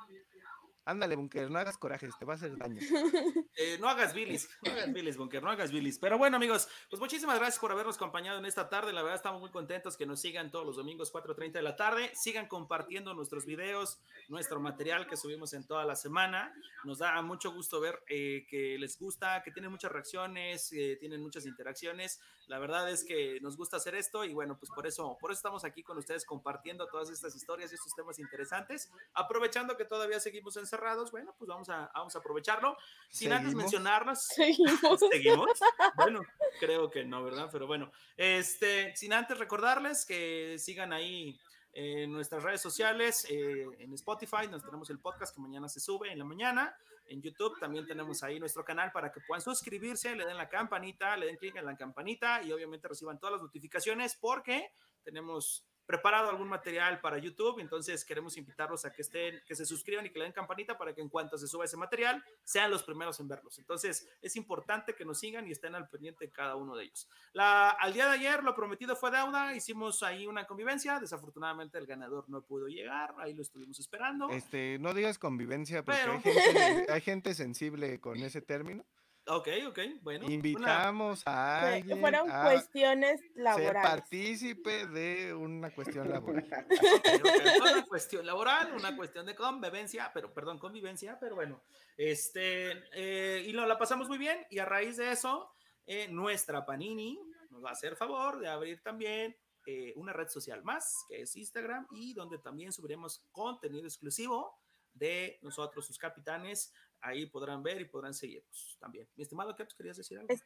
Ándale, 0.84 1.16
Bunker, 1.16 1.52
no 1.52 1.60
hagas 1.60 1.78
corajes, 1.78 2.18
te 2.18 2.26
va 2.26 2.34
a 2.34 2.36
hacer 2.36 2.58
daño. 2.58 2.80
Eh, 3.58 3.78
no 3.80 3.90
hagas 3.90 4.14
bilis, 4.14 4.50
no 4.66 4.72
hagas 4.72 4.94
bilis, 4.94 5.18
Bunker, 5.18 5.44
no 5.44 5.52
hagas 5.52 5.72
bilis. 5.72 6.00
Pero 6.00 6.18
bueno, 6.18 6.38
amigos, 6.38 6.68
pues 6.90 7.00
muchísimas 7.00 7.38
gracias 7.38 7.60
por 7.60 7.72
habernos 7.72 7.98
acompañado 7.98 8.40
en 8.40 8.46
esta 8.46 8.70
tarde. 8.70 8.94
La 8.94 9.04
verdad, 9.04 9.18
estamos 9.18 9.42
muy 9.42 9.52
contentos 9.52 9.98
que 9.98 10.06
nos 10.06 10.22
sigan 10.22 10.50
todos 10.50 10.66
los 10.66 10.78
domingos 10.78 11.14
4.30 11.14 11.52
de 11.52 11.62
la 11.62 11.76
tarde. 11.76 12.12
Sigan 12.16 12.48
compartiendo 12.48 13.14
nuestros 13.14 13.46
videos, 13.46 14.00
nuestro 14.30 14.60
material 14.62 15.06
que 15.06 15.18
subimos 15.18 15.54
en 15.54 15.68
toda 15.68 15.86
la 15.86 15.96
semana. 15.96 16.56
Nos 16.86 17.00
da 17.00 17.22
mucho 17.22 17.52
gusto 17.52 17.80
ver 17.82 18.02
eh, 18.08 18.48
que 18.50 18.78
les 18.80 18.98
gusta, 18.98 19.44
que 19.44 19.52
tienen 19.52 19.70
muchas 19.70 19.92
reacciones, 19.92 20.72
eh, 20.72 20.98
tienen 21.00 21.22
muchas 21.22 21.46
interacciones. 21.46 22.22
La 22.48 22.58
verdad 22.58 22.90
es 22.90 23.04
que 23.04 23.40
nos 23.42 23.58
gusta 23.58 23.78
hacer 23.78 23.96
esto 23.96 24.24
y 24.24 24.34
bueno, 24.34 24.58
pues 24.58 24.72
por 24.72 24.88
eso, 24.88 25.18
por 25.20 25.32
eso 25.32 25.38
estamos 25.38 25.64
aquí 25.64 25.84
con 25.84 25.98
ustedes 25.98 26.26
compartiendo 26.26 26.88
todas 26.88 27.10
estas 27.10 27.36
historias 27.36 27.72
y 27.72 27.76
estos 27.76 27.94
temas 27.96 28.18
interesantes, 28.18 28.92
aprovechando 29.14 29.78
que 29.78 29.86
todavía 29.86 30.20
seguimos 30.20 30.58
en 30.58 30.66
cerrados, 30.72 31.12
bueno, 31.12 31.36
pues 31.38 31.48
vamos 31.48 31.70
a, 31.70 31.92
vamos 31.94 32.16
a 32.16 32.20
aprovecharlo. 32.20 32.76
Sin 33.10 33.32
antes 33.32 33.54
mencionarnos. 33.54 34.24
¿Seguimos? 34.36 35.00
¿Seguimos? 35.12 35.60
Bueno, 35.96 36.22
creo 36.60 36.90
que 36.90 37.06
no, 37.06 37.24
¿verdad? 37.24 37.50
Pero 37.52 37.68
bueno, 37.68 37.92
este, 38.18 38.96
sin 38.96 39.14
antes 39.14 39.38
recordarles 39.38 40.06
que 40.06 40.58
sigan 40.58 40.94
ahí 40.94 41.40
en 41.74 42.12
nuestras 42.12 42.44
redes 42.44 42.62
sociales, 42.62 43.26
eh, 43.30 43.66
en 43.80 43.94
Spotify, 43.94 44.48
nos 44.50 44.64
tenemos 44.64 44.90
el 44.90 45.00
podcast 45.00 45.34
que 45.34 45.42
mañana 45.42 45.70
se 45.70 45.80
sube 45.80 46.12
en 46.12 46.20
la 46.20 46.26
mañana. 46.26 46.76
En 47.06 47.22
YouTube 47.22 47.60
también 47.60 47.86
tenemos 47.86 48.24
ahí 48.24 48.40
nuestro 48.40 48.64
canal 48.64 48.92
para 48.92 49.12
que 49.12 49.22
puedan 49.22 49.42
suscribirse, 49.42 50.16
le 50.16 50.26
den 50.26 50.38
la 50.38 50.50
campanita, 50.50 51.16
le 51.18 51.28
den 51.28 51.38
clic 51.38 51.56
en 51.58 51.66
la 51.66 51.76
campanita 51.76 52.42
y 52.42 52.52
obviamente 52.52 52.88
reciban 52.88 53.20
todas 53.20 53.34
las 53.34 53.42
notificaciones 53.42 54.16
porque 54.16 54.72
tenemos 55.04 55.66
preparado 55.92 56.30
algún 56.30 56.48
material 56.48 57.02
para 57.02 57.18
YouTube, 57.18 57.60
entonces 57.60 58.06
queremos 58.06 58.38
invitarlos 58.38 58.86
a 58.86 58.94
que 58.94 59.02
estén, 59.02 59.42
que 59.46 59.56
se 59.56 59.66
suscriban 59.66 60.06
y 60.06 60.10
que 60.10 60.20
le 60.20 60.24
den 60.24 60.32
campanita 60.32 60.78
para 60.78 60.96
que 60.96 61.02
en 61.02 61.10
cuanto 61.10 61.38
se 61.38 61.48
suba 61.48 61.66
ese 61.66 61.76
material 61.76 62.24
sean 62.46 62.72
los 62.72 62.82
primeros 62.82 63.20
en 63.20 63.28
verlos. 63.28 63.60
Entonces 63.60 64.08
es 64.22 64.38
importante 64.38 64.96
que 64.96 65.04
nos 65.04 65.20
sigan 65.20 65.46
y 65.50 65.52
estén 65.52 65.76
al 65.76 65.90
pendiente 65.90 66.24
de 66.24 66.32
cada 66.32 66.56
uno 66.56 66.78
de 66.78 66.86
ellos. 66.86 67.10
La, 67.34 67.72
al 67.72 67.92
día 67.92 68.06
de 68.06 68.12
ayer 68.12 68.42
lo 68.42 68.56
prometido 68.56 68.96
fue 68.96 69.12
deuda, 69.12 69.54
hicimos 69.54 70.02
ahí 70.02 70.26
una 70.28 70.48
convivencia, 70.48 70.98
desafortunadamente 70.98 71.78
el 71.78 71.86
ganador 71.86 72.24
no 72.30 72.42
pudo 72.42 72.68
llegar, 72.68 73.14
ahí 73.18 73.34
lo 73.34 73.42
estuvimos 73.42 73.78
esperando. 73.78 74.30
Este, 74.30 74.78
no 74.80 74.94
digas 74.94 75.20
convivencia 75.20 75.84
porque 75.84 76.86
hay, 76.90 77.02
gente, 77.02 77.34
sensible 77.34 78.00
con 78.00 78.16
ese 78.16 78.42
término. 78.42 78.86
Ok, 79.28 79.48
ok, 79.68 79.80
bueno. 80.02 80.30
Invitamos 80.30 81.22
a 81.28 81.74
alguien 81.74 82.00
Fueron 82.02 82.30
a 82.30 82.44
cuestiones 82.44 83.20
ser 83.20 83.32
laborales. 83.36 83.84
partícipe 83.84 84.88
de 84.88 85.34
una 85.34 85.74
cuestión 85.74 86.10
laboral. 86.10 86.68
Una 87.62 87.86
cuestión 87.86 88.26
laboral, 88.26 88.74
una 88.74 88.96
cuestión 88.96 89.26
de 89.26 89.36
convivencia, 89.36 90.12
pero 90.14 90.34
perdón, 90.34 90.58
convivencia, 90.58 91.20
pero 91.20 91.36
bueno, 91.36 91.62
este, 91.98 92.84
eh, 92.94 93.44
y 93.46 93.52
lo, 93.52 93.66
la 93.68 93.78
pasamos 93.78 94.08
muy 94.08 94.18
bien 94.18 94.46
y 94.50 94.60
a 94.60 94.66
raíz 94.66 94.98
de 94.98 95.12
eso, 95.12 95.52
eh, 95.86 96.08
nuestra 96.10 96.66
Panini 96.66 97.20
nos 97.52 97.64
va 97.64 97.70
a 97.70 97.74
hacer 97.74 97.96
favor 97.96 98.40
de 98.40 98.48
abrir 98.48 98.82
también 98.82 99.36
eh, 99.66 99.94
una 99.96 100.14
red 100.14 100.30
social 100.30 100.64
más, 100.64 101.06
que 101.08 101.22
es 101.22 101.36
Instagram, 101.36 101.88
y 101.92 102.14
donde 102.14 102.40
también 102.40 102.72
subiremos 102.72 103.24
contenido 103.32 103.86
exclusivo 103.86 104.58
de 104.94 105.40
nosotros, 105.42 105.86
sus 105.86 105.98
capitanes. 105.98 106.74
Ahí 107.02 107.26
podrán 107.26 107.64
ver 107.64 107.82
y 107.82 107.86
podrán 107.86 108.14
seguirnos 108.14 108.78
también. 108.80 109.08
Mi 109.16 109.24
estimado 109.24 109.56
Keps, 109.56 109.74
¿querías 109.74 109.98
decir 109.98 110.18
algo? 110.20 110.32
Es- 110.34 110.44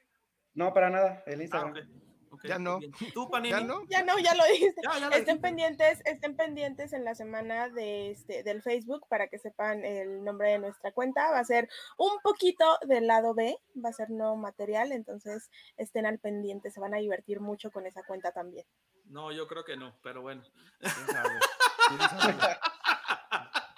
No, 0.53 0.73
para 0.73 0.89
nada, 0.89 1.21
el 1.25 1.39
Ah, 1.39 1.43
Instagram. 1.43 1.71
ok, 1.71 1.77
ok, 2.31 2.45
Ya 2.45 2.57
muy 2.57 2.63
no. 2.63 2.79
¿Tú, 3.13 3.29
Panini? 3.29 3.51
¿Ya 3.51 3.59
no? 3.61 3.81
Ya 3.89 4.03
no, 4.03 4.17
ya 4.19 4.33
lo 4.35 4.43
dijiste. 4.45 4.81
Ya, 4.81 4.93
ya 4.93 4.99
lo 4.99 5.05
Estén 5.07 5.25
dijiste. 5.25 5.41
pendientes, 5.41 6.01
estén 6.05 6.35
pendientes 6.37 6.93
en 6.93 7.03
la 7.03 7.13
semana 7.13 7.67
de 7.69 8.11
este, 8.11 8.41
del 8.43 8.61
Facebook 8.61 9.05
para 9.09 9.27
que 9.27 9.37
sepan 9.37 9.83
el 9.83 10.23
nombre 10.23 10.51
de 10.51 10.59
nuestra 10.59 10.93
cuenta. 10.93 11.29
Va 11.29 11.39
a 11.39 11.43
ser 11.45 11.67
un 11.97 12.17
poquito 12.23 12.63
del 12.87 13.05
lado 13.07 13.33
B, 13.33 13.57
va 13.83 13.89
a 13.89 13.93
ser 13.93 14.09
no 14.11 14.37
material, 14.37 14.93
entonces 14.93 15.49
estén 15.75 16.05
al 16.05 16.19
pendiente, 16.19 16.71
se 16.71 16.79
van 16.79 16.93
a 16.93 16.99
divertir 16.99 17.41
mucho 17.41 17.69
con 17.69 17.85
esa 17.85 18.03
cuenta 18.03 18.31
también. 18.31 18.65
No, 19.07 19.33
yo 19.33 19.45
creo 19.47 19.65
que 19.65 19.75
no, 19.75 19.99
pero 20.01 20.21
bueno. 20.21 20.41
¿Quién 20.79 21.07
sabe? 21.07 21.29
¿Quién 21.89 21.99
sabe? 21.99 22.57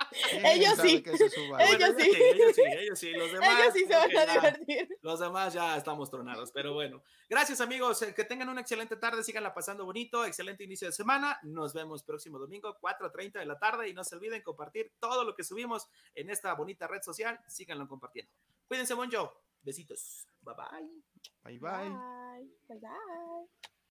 ¿Quién 0.10 0.17
Ellos 0.32 0.78
sí. 0.82 1.04
Ellos 1.06 1.96
sí. 1.98 2.12
ellos 2.20 2.56
sí, 2.56 2.62
ellos 2.66 3.00
sí, 3.00 3.12
los 3.12 3.32
demás. 3.34 3.60
Ellos 3.62 3.74
sí 3.74 3.86
se 3.86 3.94
van 3.96 4.10
a 4.18 4.26
ya- 4.26 4.34
divertir. 4.34 4.98
Los 5.02 5.20
demás 5.20 5.54
ya 5.54 5.78
estamos 5.78 6.10
tronados, 6.10 6.52
pero 6.52 6.74
bueno. 6.74 7.04
Gracias 7.30 7.62
amigos, 7.62 8.02
eh, 8.02 8.14
que 8.14 8.24
tengan 8.24 8.50
una 8.50 8.62
excelente 8.62 8.96
tarde, 8.98 9.24
síganla 9.24 9.54
pasando 9.54 9.86
bonito, 9.86 10.26
excelente 10.26 10.64
inicio 10.64 10.88
de 10.88 10.92
semana. 10.94 11.40
Nos 11.44 11.74
vemos 11.74 12.04
próximo 12.04 12.40
domingo, 12.40 12.78
4.30 12.80 13.40
de 13.40 13.46
la 13.46 13.58
tarde 13.60 13.90
y 13.90 13.94
no 13.94 14.04
se 14.04 14.16
olviden 14.16 14.42
compartir 14.42 14.94
todo 15.00 15.24
lo 15.24 15.36
que 15.36 15.44
subimos 15.44 15.88
en 16.16 16.30
esta 16.30 16.54
bonita 16.54 16.88
red 16.88 17.02
social, 17.02 17.40
síganlo 17.48 17.88
compartiendo. 17.88 18.32
Cuídense 18.68 18.96
mucho, 18.96 19.34
besitos, 19.62 20.28
bye 20.42 20.54
bye. 20.56 20.90
Bye 21.44 21.60
bye. 21.60 21.90
Bye. 21.90 22.50
Bye. 22.68 22.80
bye. 22.80 23.77